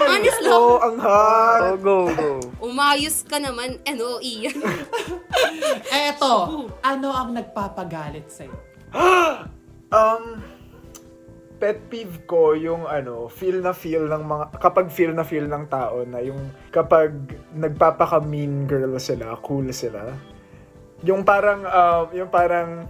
Honest 0.02 0.40
lang. 0.42 0.52
oh, 0.52 0.76
ang 0.78 0.96
hot. 0.98 1.60
Oh, 1.62 1.76
go, 1.76 1.96
go. 2.10 2.30
Umayos 2.62 3.24
ka 3.24 3.38
naman. 3.38 3.80
Ano, 3.82 4.18
iyan. 4.18 4.56
Eh, 5.90 6.10
eto. 6.10 6.66
Ano 6.80 7.08
ang 7.10 7.32
nagpapagalit 7.32 8.28
sa'yo? 8.28 8.54
Um, 9.92 10.40
pet 11.60 11.76
peeve 11.92 12.24
ko 12.24 12.56
yung 12.56 12.88
ano, 12.88 13.28
feel 13.28 13.60
na 13.60 13.76
feel 13.76 14.08
ng 14.08 14.24
mga, 14.24 14.56
kapag 14.56 14.88
feel 14.88 15.12
na 15.12 15.20
feel 15.20 15.44
ng 15.44 15.68
tao 15.68 16.00
na 16.08 16.24
yung 16.24 16.40
kapag 16.72 17.12
nagpapaka 17.52 18.16
mean 18.18 18.64
girl 18.64 18.96
sila, 18.96 19.36
cool 19.44 19.68
sila. 19.68 20.16
Yung 21.04 21.28
parang, 21.28 21.60
um, 21.62 22.04
yung 22.16 22.32
parang, 22.32 22.88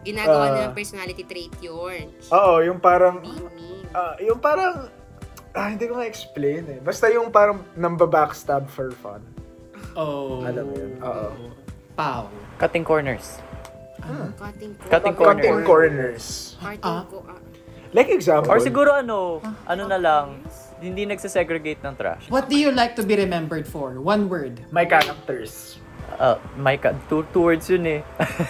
Ginagawa 0.00 0.44
Ah. 0.46 0.50
na 0.54 0.60
ng 0.70 0.76
personality 0.78 1.26
trait 1.26 1.50
yun. 1.58 2.14
oo, 2.30 2.62
yung 2.62 2.78
parang, 2.78 3.26
ah, 3.92 4.14
yung 4.18 4.38
parang, 4.38 4.88
ah, 5.52 5.68
hindi 5.68 5.86
ko 5.86 5.96
ma-explain 5.96 6.62
eh. 6.68 6.80
Basta 6.80 7.08
yung 7.08 7.30
parang 7.30 7.62
namba-backstab 7.74 8.66
for 8.66 8.90
fun. 8.94 9.22
Oh. 9.94 10.44
Alam 10.44 10.64
mo 10.66 10.74
yun, 10.76 10.92
oo. 11.00 11.28
Pao. 11.94 12.30
Cutting 12.56 12.84
corners. 12.84 13.42
Cutting 14.38 14.72
ko. 14.74 14.84
Cutting 14.88 15.14
Cutting 15.14 15.14
corners. 15.16 15.66
corners. 15.66 16.24
Cutting 16.56 16.80
Ah. 16.82 17.04
ko. 17.04 17.20
ah. 17.26 17.36
Like 17.90 18.08
example. 18.08 18.54
Or 18.54 18.62
siguro 18.62 18.94
ano, 18.94 19.42
ano 19.66 19.82
na 19.84 19.98
lang, 19.98 20.46
hindi 20.78 21.04
nagsasegregate 21.04 21.82
ng 21.82 21.94
trash. 21.98 22.30
What 22.30 22.46
do 22.46 22.54
you 22.54 22.70
like 22.70 22.94
to 22.94 23.02
be 23.02 23.18
remembered 23.18 23.66
for? 23.66 23.98
One 23.98 24.30
word. 24.30 24.62
my 24.70 24.86
characters. 24.86 25.76
Uh, 26.14 26.38
my 26.54 26.76
ka- 26.76 26.94
two, 27.10 27.26
two 27.32 27.42
words 27.42 27.66
yun 27.66 27.86
eh. 27.86 28.00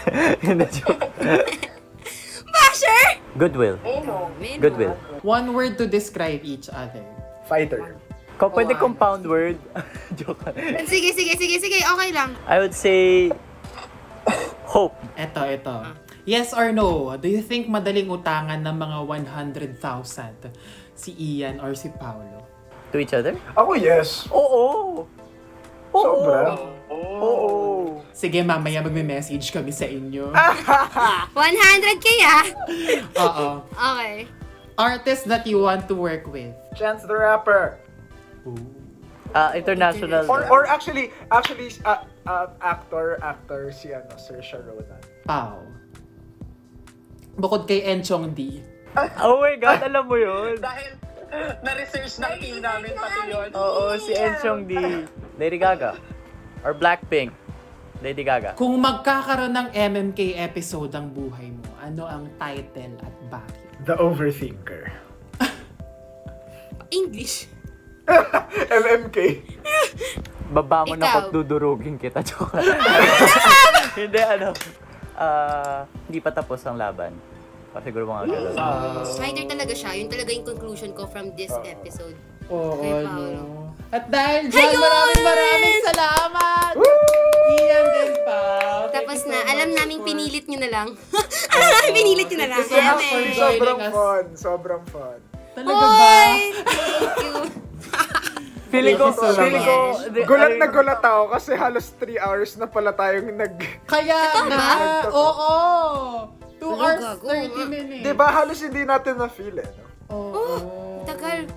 Hindi, 0.45 0.67
joke. 0.71 1.09
Basher! 2.61 3.03
Goodwill. 3.37 3.77
Men, 4.37 4.61
Goodwill. 4.61 4.95
One 5.23 5.57
word 5.57 5.79
to 5.79 5.87
describe 5.87 6.45
each 6.45 6.69
other. 6.69 7.05
Fighter. 7.49 7.97
Ko 8.37 8.49
pwede 8.53 8.73
Oh, 8.77 8.81
compound 8.81 9.25
word. 9.25 9.57
joke. 10.21 10.41
Sige, 10.89 11.13
sige, 11.13 11.37
sige, 11.37 11.57
sige. 11.61 11.79
Okay 11.85 12.11
lang. 12.13 12.33
I 12.49 12.57
would 12.57 12.73
say 12.73 13.29
hope. 14.65 14.97
Eto, 15.17 15.45
eto. 15.45 15.85
Yes 16.25 16.53
or 16.53 16.73
no? 16.73 17.17
Do 17.17 17.29
you 17.29 17.41
think 17.41 17.69
madaling 17.69 18.09
utangan 18.09 18.61
ng 18.61 18.77
mga 18.77 18.99
100,000 19.75 19.77
si 20.95 21.11
Ian 21.17 21.61
or 21.61 21.73
si 21.77 21.89
Paolo? 21.93 22.45
To 22.93 22.99
each 22.99 23.13
other? 23.13 23.37
Ako, 23.57 23.77
yes. 23.77 24.25
Oo. 24.31 25.05
Oo. 25.93 26.01
Sobra. 26.01 26.55
Oo. 26.91 28.03
Sige, 28.11 28.43
mamaya 28.43 28.83
magme-message 28.83 29.55
kami 29.55 29.71
sa 29.71 29.87
inyo. 29.87 30.35
100k 31.39 32.07
ah. 32.27 32.47
Oo. 33.17 33.49
Okay. 33.71 34.27
Artist 34.75 35.31
that 35.31 35.47
you 35.47 35.63
want 35.63 35.87
to 35.87 35.95
work 35.95 36.27
with. 36.27 36.51
Chance 36.75 37.07
the 37.07 37.15
Rapper. 37.15 37.79
Ah, 39.31 39.55
international. 39.55 40.27
Or, 40.27 40.43
or 40.51 40.67
actually, 40.67 41.15
actually, 41.31 41.71
uh, 41.87 42.03
uh, 42.27 42.51
actor, 42.59 43.21
actor 43.23 43.71
si 43.71 43.95
ano, 43.95 44.11
Saoirse 44.19 44.59
Ronan. 44.59 44.99
Pao. 45.23 45.63
Bukod 47.39 47.71
kay 47.71 47.87
Enchong 47.87 48.35
D. 48.35 48.59
Oh 49.23 49.39
my 49.39 49.55
God, 49.55 49.87
alam 49.87 50.11
mo 50.11 50.19
yun? 50.19 50.59
Dahil 50.67 50.99
na-research 51.63 52.19
ng 52.19 52.35
team 52.43 52.57
namin 52.59 52.91
pati 52.99 53.21
yun. 53.31 53.49
Oo, 53.55 53.95
si 54.03 54.19
Enchong 54.19 54.67
D. 54.67 54.75
Lady 55.39 55.63
Gaga. 55.63 55.95
Or 56.61 56.77
Blackpink. 56.77 57.33
Lady 58.01 58.25
Gaga. 58.25 58.57
Kung 58.57 58.81
magkakaroon 58.81 59.53
ng 59.53 59.69
MMK 59.77 60.41
episode 60.41 60.89
ang 60.97 61.13
buhay 61.13 61.53
mo, 61.53 61.69
ano 61.77 62.09
ang 62.09 62.25
title 62.41 62.97
at 62.97 63.15
bakit? 63.29 63.61
The 63.85 63.93
Overthinker. 64.01 64.89
English. 66.97 67.45
MMK. 68.81 69.19
Baba 70.51 70.89
mo 70.89 70.97
na 70.97 71.07
Ikaw. 71.07 71.17
pag 71.21 71.27
dudurugin 71.29 72.01
kita. 72.01 72.25
Joke 72.29 72.57
lang. 72.57 72.81
Hindi, 73.93 74.21
ano. 74.21 74.49
Ah, 75.15 75.85
hindi 76.09 76.25
pa 76.25 76.33
tapos 76.33 76.65
ang 76.65 76.81
laban. 76.81 77.13
Pa 77.71 77.85
siguro 77.85 78.09
mga 78.09 78.33
ganun. 78.33 78.55
Spider 79.05 79.45
talaga 79.45 79.73
siya. 79.77 79.93
Yun 79.95 80.09
talaga 80.09 80.33
yung 80.33 80.49
conclusion 80.49 80.91
ko 80.97 81.05
from 81.05 81.37
this 81.37 81.53
episode. 81.63 82.17
Oo, 82.49 82.81
Kay 82.81 83.05
no. 83.07 83.60
At 83.91 84.07
dahil 84.07 84.47
dyan, 84.47 84.71
Ayun! 84.71 84.79
maraming 84.79 85.23
maraming 85.25 85.79
salamat! 85.85 86.73
Iyan 87.51 87.85
din, 87.89 88.11
Pao. 88.23 88.79
Thank 88.87 88.95
Tapos 88.95 89.17
you 89.17 89.21
so 89.21 89.29
na, 89.29 89.37
much 89.37 89.51
alam 89.51 89.69
naming 89.75 89.99
for- 89.99 90.07
pinilit 90.07 90.45
nyo 90.47 90.59
na 90.59 90.71
lang. 90.71 90.89
alam 91.53 91.69
namin 91.69 91.93
pinilit 91.93 92.27
nyo 92.31 92.39
na 92.39 92.49
lang. 92.49 92.59
Thank 92.61 92.71
you 92.71 92.79
so 92.79 92.87
much 92.87 93.03
for 93.03 93.19
Amen. 93.19 93.27
joining 93.27 93.41
Sobrang 93.59 93.79
us. 93.81 93.91
fun. 93.91 94.25
Sobrang 94.39 94.83
fun. 94.87 95.19
Talaga 95.51 95.75
ba? 95.75 95.87
Hoy! 95.91 96.39
Thank 96.55 97.19
you. 97.21 97.35
Feeling 98.71 98.95
ko, 98.95 99.07
Thank 99.11 99.19
you 99.19 99.27
so 99.27 99.43
feeling 99.43 99.65
ko, 99.67 99.77
di- 100.09 100.23
Gulat 100.25 100.55
na 100.55 100.67
gulat 100.69 101.03
ako 101.03 101.23
kasi 101.35 101.51
halos 101.53 101.91
3 101.99 102.15
hours 102.17 102.55
na 102.55 102.67
pala 102.67 102.95
tayong 102.95 103.35
nag... 103.35 103.55
Kaya 103.83 104.15
nga! 104.47 104.71
Oo! 105.11 105.53
2 106.55 106.63
Ano, 106.63 106.79
hours, 106.79 107.03
gago, 107.03 107.27
30 107.27 107.51
nga. 107.51 107.65
minutes. 107.67 108.05
Di 108.07 108.13
ba 108.15 108.27
halos 108.31 108.63
hindi 108.63 108.87
natin 108.87 109.19
na-feel 109.19 109.59
eh. 109.59 109.67
No? 109.67 109.85
Oo. 110.09 110.43
Tagal. 111.03 111.51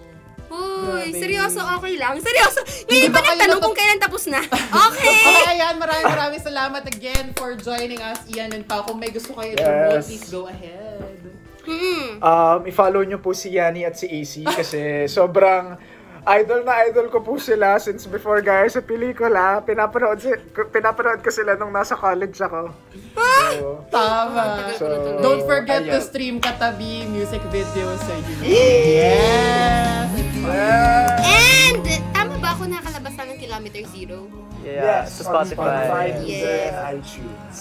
Uy, 0.54 1.10
Grabe. 1.10 1.18
seryoso, 1.18 1.60
okay 1.60 1.98
lang. 1.98 2.14
Seryoso. 2.16 2.62
Hindi 2.86 2.94
Hindi 2.94 3.08
ba 3.10 3.18
pa 3.18 3.22
kayo 3.24 3.34
nagtanong 3.34 3.60
kung 3.60 3.76
kailan 3.76 4.00
tapos 4.00 4.24
na. 4.30 4.42
Okay. 4.88 5.18
Okay, 5.34 5.44
ayan. 5.52 5.76
Maraming 5.76 6.08
maraming 6.08 6.42
salamat 6.42 6.84
again 6.86 7.34
for 7.34 7.56
joining 7.56 8.00
us, 8.00 8.22
Ian 8.28 8.54
and 8.54 8.64
Pao. 8.64 8.84
Kung 8.84 8.98
may 8.98 9.10
gusto 9.10 9.34
kayo 9.34 9.52
i-promote, 9.52 9.98
Yes. 9.98 10.06
please 10.06 10.28
go 10.30 10.46
ahead. 10.46 11.18
Hmm. 11.64 12.20
Um, 12.20 12.60
i-follow 12.66 13.02
nyo 13.02 13.18
po 13.18 13.32
si 13.32 13.56
Yani 13.56 13.82
at 13.82 13.96
si 13.96 14.06
AC 14.06 14.44
kasi 14.44 14.82
sobrang 15.12 15.80
idol 16.26 16.64
na 16.64 16.84
idol 16.84 17.08
ko 17.08 17.20
po 17.20 17.36
sila 17.36 17.76
since 17.78 18.04
before 18.04 18.40
gaya 18.40 18.68
sa 18.68 18.80
pelikula. 18.80 19.60
Pinapanood, 19.60 20.20
si, 20.20 20.32
pinapanood 20.70 21.20
ko 21.20 21.32
sila 21.32 21.56
nung 21.56 21.72
nasa 21.72 21.96
college 21.96 22.36
ako. 22.38 22.72
So, 23.16 23.84
Tama. 23.88 24.72
So, 24.76 24.88
tuloy. 24.88 25.20
Don't 25.20 25.44
forget 25.44 25.84
to 25.84 26.00
stream 26.00 26.40
Katabi 26.40 27.08
music 27.08 27.44
videos 27.48 28.00
sa 28.00 28.12
YouTube. 28.14 28.44
Yes! 28.44 30.33
And, 30.44 31.84
tama 32.12 32.36
ba 32.38 32.50
ako 32.52 32.68
nakalabas 32.68 33.14
lang 33.16 33.28
ng 33.32 33.40
Kilometer 33.40 33.82
Zero? 33.88 34.28
Yeah, 34.64 35.04
yes, 35.04 35.20
sa 35.20 35.28
on 35.28 35.44
Spotify. 35.44 35.60
Spotify, 35.60 36.06
Yes. 36.24 36.44
And 36.48 36.76
iTunes. 36.96 37.58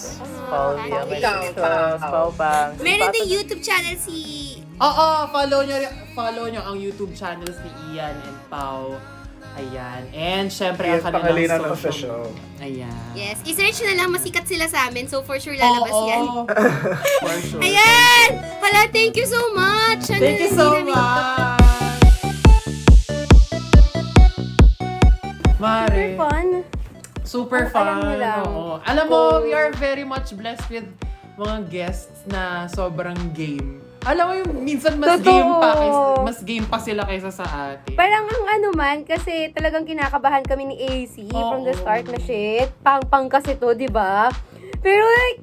Follow 0.47 0.75
me 0.79 0.89
on 0.91 1.05
my 1.07 1.19
Ikaw, 1.19 1.35
TikTok. 1.51 2.35
Meron 2.79 3.09
din 3.11 3.25
YouTube 3.27 3.63
channel 3.63 3.95
si... 3.99 4.15
Oo, 4.79 5.07
follow 5.29 5.61
nyo, 5.67 5.77
follow 6.15 6.45
nyo 6.47 6.61
ang 6.63 6.79
YouTube 6.79 7.11
channels 7.11 7.55
ni 7.59 7.71
Ian 7.95 8.15
and 8.23 8.39
Pau. 8.47 8.95
Ayan. 9.53 10.01
And 10.17 10.47
syempre 10.49 10.89
ang 10.89 11.03
kanilang 11.03 11.61
social. 11.77 11.77
official. 11.77 12.23
Ayan. 12.57 12.89
Yes, 13.13 13.37
i-search 13.45 13.85
na 13.85 13.93
lang, 14.01 14.09
masikat 14.09 14.49
sila 14.49 14.65
sa 14.65 14.89
amin. 14.89 15.05
So, 15.05 15.21
for 15.21 15.37
sure, 15.37 15.53
lalabas 15.53 15.93
Oo, 15.93 16.09
yan. 16.09 16.23
For 17.23 17.37
sure. 17.43 17.61
Ayan! 17.61 18.29
Hala, 18.63 18.89
thank 18.89 19.13
you 19.13 19.27
so 19.29 19.53
much! 19.53 20.09
Ano, 20.09 20.23
Thank 20.23 20.41
you 20.41 20.51
so 20.55 20.81
much! 20.81 21.62
Mare. 25.63 25.87
Super 25.87 26.19
fun. 26.19 26.47
Super 27.23 27.61
fun. 27.71 27.87
alam 27.87 28.19
lang. 28.19 28.43
Oo. 28.45 28.83
Alam 28.83 29.05
mo, 29.07 29.21
we 29.39 29.55
are 29.55 29.71
very 29.79 30.03
much 30.03 30.35
blessed 30.35 30.67
with 30.67 30.83
mga 31.39 31.57
guests 31.71 32.27
na 32.27 32.67
sobrang 32.67 33.15
game. 33.31 33.79
Alam 34.03 34.23
mo 34.27 34.33
yung 34.35 34.51
minsan 34.59 34.99
mas 34.99 35.15
Totoo. 35.15 35.31
game 35.31 35.51
pa 35.55 35.69
kaysa- 35.73 36.19
mas 36.19 36.39
game 36.43 36.65
pa 36.67 36.77
sila 36.77 37.07
kaysa 37.07 37.31
sa 37.31 37.47
atin. 37.47 37.95
Parang 37.95 38.27
ang 38.27 38.45
ano 38.51 38.75
man, 38.75 39.07
kasi 39.07 39.47
talagang 39.55 39.87
kinakabahan 39.87 40.43
kami 40.43 40.67
ni 40.67 40.75
AC 40.75 41.31
from 41.31 41.63
the 41.63 41.71
Oo. 41.71 41.79
start 41.79 42.11
na 42.11 42.19
shit. 42.19 42.67
Pang-pang 42.83 43.31
kasi 43.31 43.55
to, 43.55 43.71
di 43.71 43.87
ba? 43.87 44.27
Pero 44.83 44.99
like, 44.99 45.39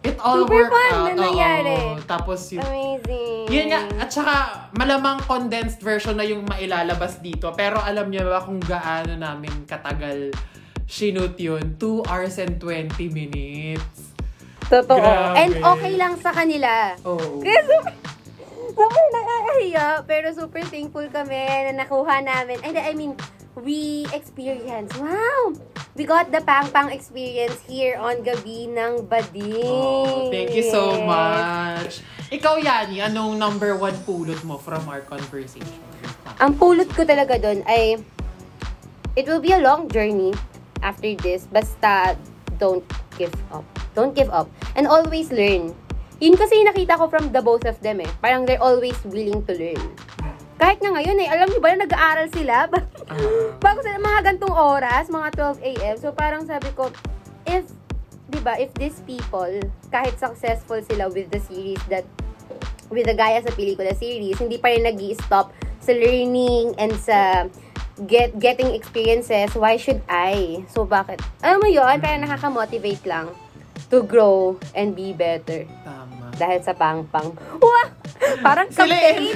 It 0.00 0.16
all 0.16 0.48
Super 0.48 0.64
worked 0.64 0.72
fun 0.72 0.92
out. 0.96 1.04
na 1.04 1.12
nangyari. 1.28 1.76
Oo. 1.76 2.00
Tapos 2.08 2.40
yun, 2.48 2.64
amazing. 2.64 3.44
Yun 3.52 3.66
nga, 3.68 3.80
at 4.00 4.08
saka 4.08 4.34
malamang 4.72 5.20
condensed 5.28 5.84
version 5.84 6.16
na 6.16 6.24
yung 6.24 6.48
mailalabas 6.48 7.20
dito. 7.20 7.52
Pero 7.52 7.76
alam 7.76 8.08
niyo 8.08 8.24
ba 8.24 8.40
kung 8.40 8.56
gaano 8.64 9.12
namin 9.12 9.68
katagal 9.68 10.32
shoot 10.88 11.36
yun? 11.36 11.76
2 11.76 12.08
hours 12.08 12.40
and 12.40 12.56
20 12.56 12.96
minutes. 13.12 14.16
Totoo. 14.72 15.02
Grabe. 15.02 15.36
And 15.36 15.52
okay 15.60 15.92
lang 16.00 16.14
sa 16.16 16.32
kanila. 16.32 16.96
Oo. 17.04 17.42
Kaya 17.44 17.60
super, 17.66 17.94
super 18.72 19.04
nakakahiya. 19.12 19.86
Pero 20.08 20.26
super 20.32 20.62
thankful 20.64 21.06
kami 21.12 21.36
na 21.70 21.84
nakuha 21.84 22.24
namin. 22.24 22.56
And 22.64 22.78
I 22.78 22.94
mean, 22.96 23.18
we 23.58 24.06
experienced. 24.14 24.98
Wow! 24.98 25.54
We 25.98 26.06
got 26.06 26.30
the 26.30 26.40
pang-pang 26.40 26.94
experience 26.94 27.58
here 27.66 27.98
on 27.98 28.22
Gabi 28.22 28.70
ng 28.70 29.10
Bading. 29.10 29.66
Oh, 29.66 30.30
thank 30.30 30.54
you 30.54 30.62
so 30.70 31.02
much. 31.02 32.06
Ikaw, 32.30 32.62
Yani, 32.62 33.02
anong 33.02 33.42
number 33.42 33.74
one 33.74 33.94
pulot 34.06 34.38
mo 34.46 34.54
from 34.54 34.86
our 34.86 35.02
conversation? 35.02 35.66
Ang 36.38 36.54
pulot 36.54 36.86
ko 36.94 37.02
talaga 37.02 37.36
doon 37.42 37.66
ay 37.66 37.98
it 39.18 39.26
will 39.26 39.42
be 39.42 39.50
a 39.50 39.58
long 39.58 39.90
journey 39.90 40.30
after 40.80 41.10
this. 41.18 41.50
Basta 41.50 42.14
don't 42.62 42.86
give 43.18 43.34
up. 43.50 43.66
Don't 43.98 44.14
give 44.14 44.30
up. 44.30 44.46
And 44.78 44.86
always 44.86 45.34
learn. 45.34 45.74
Yun 46.20 46.36
kasi 46.36 46.62
nakita 46.62 47.00
ko 47.00 47.08
from 47.08 47.32
the 47.32 47.42
both 47.42 47.64
of 47.64 47.80
them 47.80 48.04
eh. 48.04 48.10
Parang 48.22 48.44
they're 48.44 48.62
always 48.62 48.96
willing 49.08 49.42
to 49.48 49.52
learn. 49.56 49.80
Kahit 50.60 50.76
nga 50.76 50.92
ngayon 50.92 51.16
eh, 51.24 51.28
alam 51.32 51.48
niyo 51.48 51.60
ba 51.64 51.72
na 51.72 51.88
nag-aaral 51.88 52.28
sila? 52.30 52.68
Ah, 53.10 53.18
Bago 53.58 53.82
sa 53.82 53.98
mga 53.98 54.20
gantong 54.22 54.54
oras, 54.54 55.10
mga 55.10 55.34
12 55.58 55.66
a.m. 55.66 55.94
So 55.98 56.14
parang 56.14 56.46
sabi 56.46 56.70
ko, 56.78 56.94
if, 57.42 57.66
di 58.30 58.38
ba, 58.38 58.54
if 58.54 58.70
these 58.78 59.02
people, 59.02 59.50
kahit 59.90 60.14
successful 60.14 60.78
sila 60.86 61.10
with 61.10 61.26
the 61.34 61.42
series 61.42 61.82
that, 61.90 62.06
with 62.86 63.10
the 63.10 63.16
gaya 63.18 63.42
sa 63.42 63.50
pelikula 63.50 63.90
series, 63.98 64.38
hindi 64.38 64.62
pa 64.62 64.70
rin 64.70 64.86
nag 64.86 64.94
stop 65.18 65.50
sa 65.82 65.90
learning 65.90 66.78
and 66.78 66.94
sa 67.02 67.50
get 68.06 68.38
getting 68.38 68.70
experiences, 68.70 69.58
why 69.58 69.74
should 69.74 70.06
I? 70.06 70.62
So 70.70 70.86
bakit? 70.86 71.18
Alam 71.42 71.66
mo 71.66 71.68
yun, 71.68 71.98
parang 71.98 72.22
nakaka-motivate 72.22 73.02
lang 73.10 73.34
to 73.90 74.06
grow 74.06 74.54
and 74.78 74.94
be 74.94 75.10
better. 75.10 75.66
tama. 75.82 76.30
Dahil 76.38 76.62
sa 76.62 76.78
pang-pang. 76.78 77.34
Wah! 77.64 77.90
Parang 78.38 78.70
Sila 78.70 78.86
campaign. 78.94 79.34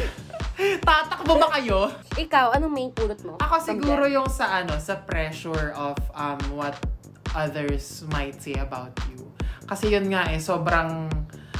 Tatakbo 0.56 1.38
ba 1.40 1.48
kayo? 1.58 1.90
Ikaw, 2.14 2.54
anong 2.54 2.72
main 2.72 2.90
pulot 2.94 3.18
mo? 3.26 3.34
Ako 3.42 3.58
siguro 3.58 4.06
yung 4.06 4.30
sa 4.30 4.62
ano, 4.62 4.78
sa 4.78 5.02
pressure 5.02 5.74
of 5.74 5.98
um 6.14 6.38
what 6.54 6.78
others 7.34 8.06
might 8.14 8.38
say 8.38 8.54
about 8.54 8.94
you. 9.10 9.26
Kasi 9.66 9.90
yun 9.90 10.06
nga 10.12 10.30
eh, 10.30 10.38
sobrang 10.38 11.10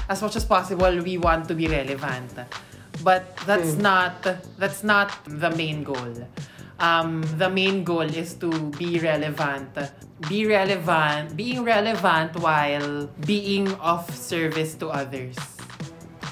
as 0.07 0.21
much 0.23 0.37
as 0.37 0.45
possible 0.45 0.93
we 1.03 1.19
want 1.19 1.49
to 1.49 1.55
be 1.57 1.67
relevant. 1.67 2.31
But 3.03 3.37
that's 3.45 3.75
not 3.75 4.23
that's 4.57 4.87
not 4.87 5.11
the 5.27 5.51
main 5.51 5.83
goal. 5.83 6.15
Um, 6.79 7.23
the 7.39 7.51
main 7.51 7.83
goal 7.83 8.07
is 8.07 8.35
to 8.43 8.51
be 8.79 8.99
relevant. 8.99 9.75
Be 10.27 10.47
relevant, 10.47 11.37
being 11.37 11.63
relevant 11.63 12.35
while 12.39 13.11
being 13.27 13.71
of 13.79 14.07
service 14.11 14.75
to 14.83 14.91
others. 14.91 15.37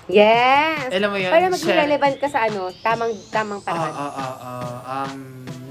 Yes! 0.06 0.90
Alam 0.90 1.08
mo 1.08 1.18
yun, 1.18 1.30
Para 1.30 1.46
maging 1.46 1.62
share- 1.64 1.82
relevant 1.84 2.14
ka 2.18 2.26
sa 2.26 2.44
ano, 2.44 2.70
tamang 2.82 3.12
tamang 3.30 3.58
Oo, 3.58 3.64
paraan. 3.64 3.94
oo, 3.94 4.10
oo. 4.10 4.66
Um, 4.84 5.20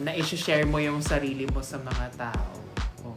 na-share 0.01 0.63
mo 0.63 0.77
yung 0.77 0.99
sarili 0.99 1.45
mo 1.45 1.59
sa 1.59 1.77
mga 1.77 2.05
tao. 2.15 2.47
Oh. 3.03 3.15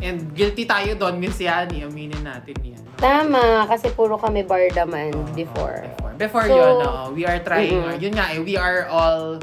And 0.00 0.32
guilty 0.32 0.64
tayo 0.64 0.96
doon, 0.96 1.16
Miss 1.16 1.36
Yani. 1.36 1.84
Aminin 1.84 2.20
natin 2.20 2.56
yan. 2.58 2.82
Tama, 2.96 3.68
kasi 3.68 3.90
puro 3.90 4.16
kami 4.16 4.42
bardaman 4.42 5.12
Oo, 5.12 5.28
before. 5.32 5.84
Before, 5.84 6.14
before 6.16 6.46
So, 6.46 6.56
yun, 6.56 6.76
oo, 6.80 7.02
we 7.12 7.22
are 7.22 7.38
trying. 7.38 7.76
mm-mm. 7.76 8.00
Yun 8.00 8.12
nga 8.12 8.32
eh, 8.32 8.40
we 8.40 8.56
are 8.56 8.88
all 8.88 9.38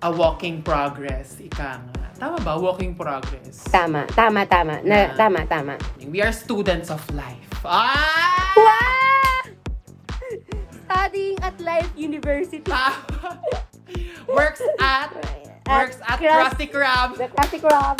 a 0.00 0.10
walking 0.10 0.60
progress. 0.60 1.40
Ika 1.40 1.80
nga. 1.80 2.04
Tama 2.14 2.36
ba? 2.44 2.52
Walking 2.54 2.92
progress. 2.92 3.64
Tama, 3.66 4.04
tama, 4.12 4.44
tama. 4.44 4.84
Na, 4.84 5.08
Ah. 5.08 5.16
tama, 5.16 5.40
tama. 5.44 5.74
We 6.04 6.20
are 6.20 6.30
students 6.30 6.92
of 6.92 7.00
life. 7.10 7.48
Ah! 7.64 8.52
Wow! 8.52 8.99
Studying 10.90 11.38
at 11.46 11.54
Life 11.62 11.86
University. 11.94 12.66
Tama. 12.66 13.38
Works 14.26 14.58
at, 14.82 15.14
works 15.70 16.02
at 16.02 16.18
Krusty 16.18 16.66
Krab. 16.66 17.14
The 17.14 17.30
Classic 17.30 17.62
Rob. 17.62 17.94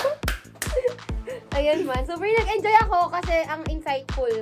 Ayun 1.55 1.87
man. 1.87 2.03
Super 2.03 2.27
nag-enjoy 2.27 2.77
ako 2.91 3.15
kasi 3.15 3.47
ang 3.47 3.63
insightful 3.71 4.35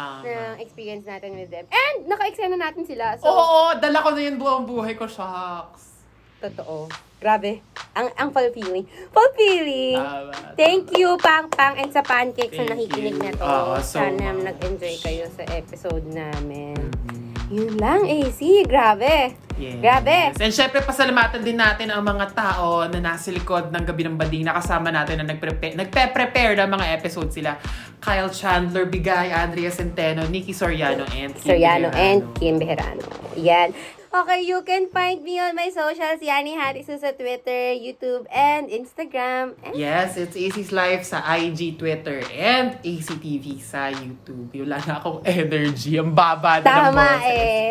Tama. 0.00 0.24
na 0.24 0.56
experience 0.56 1.04
natin 1.04 1.36
with 1.36 1.52
them. 1.52 1.68
And 1.68 2.08
naka-eksena 2.08 2.56
natin 2.56 2.88
sila. 2.88 3.20
So, 3.20 3.28
Oo, 3.28 3.76
dala 3.76 4.00
ko 4.00 4.16
na 4.16 4.20
yun 4.24 4.40
buong 4.40 4.64
buhay 4.64 4.96
ko, 4.96 5.04
shucks. 5.04 6.00
totoo. 6.40 6.88
Grabe. 7.20 7.60
Ang 7.92 8.08
ang 8.16 8.28
fulfilling. 8.32 8.88
Fulfilling. 9.12 10.00
Tama. 10.00 10.56
Thank 10.56 10.96
you, 10.96 11.20
Pang 11.20 11.52
Pang, 11.52 11.76
and 11.76 11.92
sa 11.92 12.00
pancakes 12.00 12.56
na 12.56 12.64
Thank 12.64 12.80
nakikinig 12.80 13.20
you. 13.20 13.24
na 13.28 13.30
to. 13.36 13.44
Oo, 13.44 13.76
so 13.84 14.00
Sana 14.00 14.32
much. 14.32 14.48
nag-enjoy 14.48 14.96
kayo 15.04 15.28
sa 15.28 15.44
episode 15.52 16.08
namin. 16.08 16.80
Mm-hmm. 16.80 17.19
Yun 17.50 17.74
lang, 17.76 18.06
AC. 18.06 18.62
Grabe. 18.62 19.34
Yes. 19.60 19.76
Grabe. 19.76 20.32
And 20.40 20.48
syempre, 20.48 20.80
pasalamatan 20.80 21.44
din 21.44 21.58
natin 21.58 21.92
ang 21.92 22.00
mga 22.00 22.32
tao 22.32 22.88
na 22.88 22.96
nasa 22.96 23.28
likod 23.28 23.68
ng 23.68 23.82
Gabi 23.84 24.08
ng 24.08 24.16
Bading 24.16 24.48
na 24.48 24.56
kasama 24.56 24.88
natin 24.88 25.20
na 25.20 25.28
nagpre- 25.28 25.76
nagpe-prepare 25.76 26.56
ng 26.56 26.70
mga 26.70 26.86
episode 26.96 27.28
sila. 27.28 27.60
Kyle 28.00 28.32
Chandler, 28.32 28.88
Bigay, 28.88 29.28
Andrea 29.28 29.68
Centeno, 29.68 30.24
Nikki 30.24 30.56
Soriano, 30.56 31.04
and 31.12 31.36
Kim 31.36 31.44
Soriano 31.44 31.92
Bejerano. 31.92 32.00
and 32.00 32.20
Kim 32.38 32.54
Bejerano. 32.56 33.04
Yan. 33.36 33.68
Okay, 34.10 34.42
you 34.42 34.58
can 34.66 34.90
find 34.90 35.22
me 35.22 35.38
on 35.38 35.54
my 35.54 35.70
socials, 35.70 36.18
Yani 36.18 36.58
Hatisu 36.58 36.98
sa 36.98 37.14
Twitter, 37.14 37.78
YouTube, 37.78 38.26
and 38.26 38.66
Instagram. 38.66 39.54
And 39.62 39.78
Yes, 39.78 40.18
it's 40.18 40.34
AC's 40.34 40.74
Live 40.74 41.06
sa 41.06 41.22
IG, 41.22 41.78
Twitter, 41.78 42.18
and 42.34 42.74
ACTV 42.82 43.62
sa 43.62 43.86
YouTube. 43.94 44.50
Wala 44.50 44.82
na 44.82 44.98
akong 44.98 45.22
energy. 45.22 45.94
Ang 45.94 46.10
baba 46.10 46.58
na 46.58 46.66
ng 46.66 46.66
Tama 46.66 47.06
boses. 47.06 47.22
eh. 47.30 47.70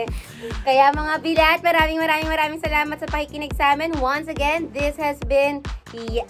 Kaya 0.64 0.96
mga 0.96 1.14
bilat, 1.20 1.60
maraming 1.60 2.00
maraming 2.00 2.32
maraming 2.32 2.62
salamat 2.64 2.96
sa 2.96 3.08
pakikinig 3.12 3.52
sa 3.60 3.76
amin. 3.76 3.92
Once 4.00 4.32
again, 4.32 4.72
this 4.72 4.96
has 4.96 5.20
been, 5.28 5.60
yeah, 5.92 6.24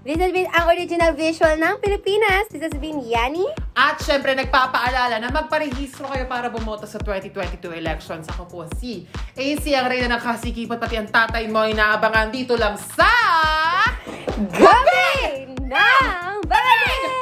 This 0.00 0.16
has 0.16 0.32
ang 0.32 0.66
original 0.72 1.12
visual 1.12 1.60
ng 1.60 1.76
Pilipinas. 1.76 2.48
This 2.48 2.64
has 2.64 2.72
been 2.80 3.04
Yani. 3.04 3.44
At 3.76 4.00
syempre, 4.00 4.32
nagpapaalala 4.32 5.20
na 5.20 5.28
magparehistro 5.28 6.08
kayo 6.08 6.24
para 6.24 6.48
bumoto 6.48 6.88
sa 6.88 6.96
2022 6.96 7.68
elections. 7.76 8.24
Ako 8.32 8.48
po 8.48 8.64
si 8.80 9.04
AC, 9.36 9.76
ang 9.76 9.92
reyna 9.92 10.16
ng 10.16 10.22
kasikipan, 10.24 10.80
pati 10.80 10.96
ang 10.96 11.04
tatay 11.12 11.52
mo 11.52 11.68
inaabangan 11.68 12.32
dito 12.32 12.56
lang 12.56 12.80
sa... 12.80 13.12
Gabi 14.40 15.52
ng 15.68 16.32
Barangay! 16.48 17.19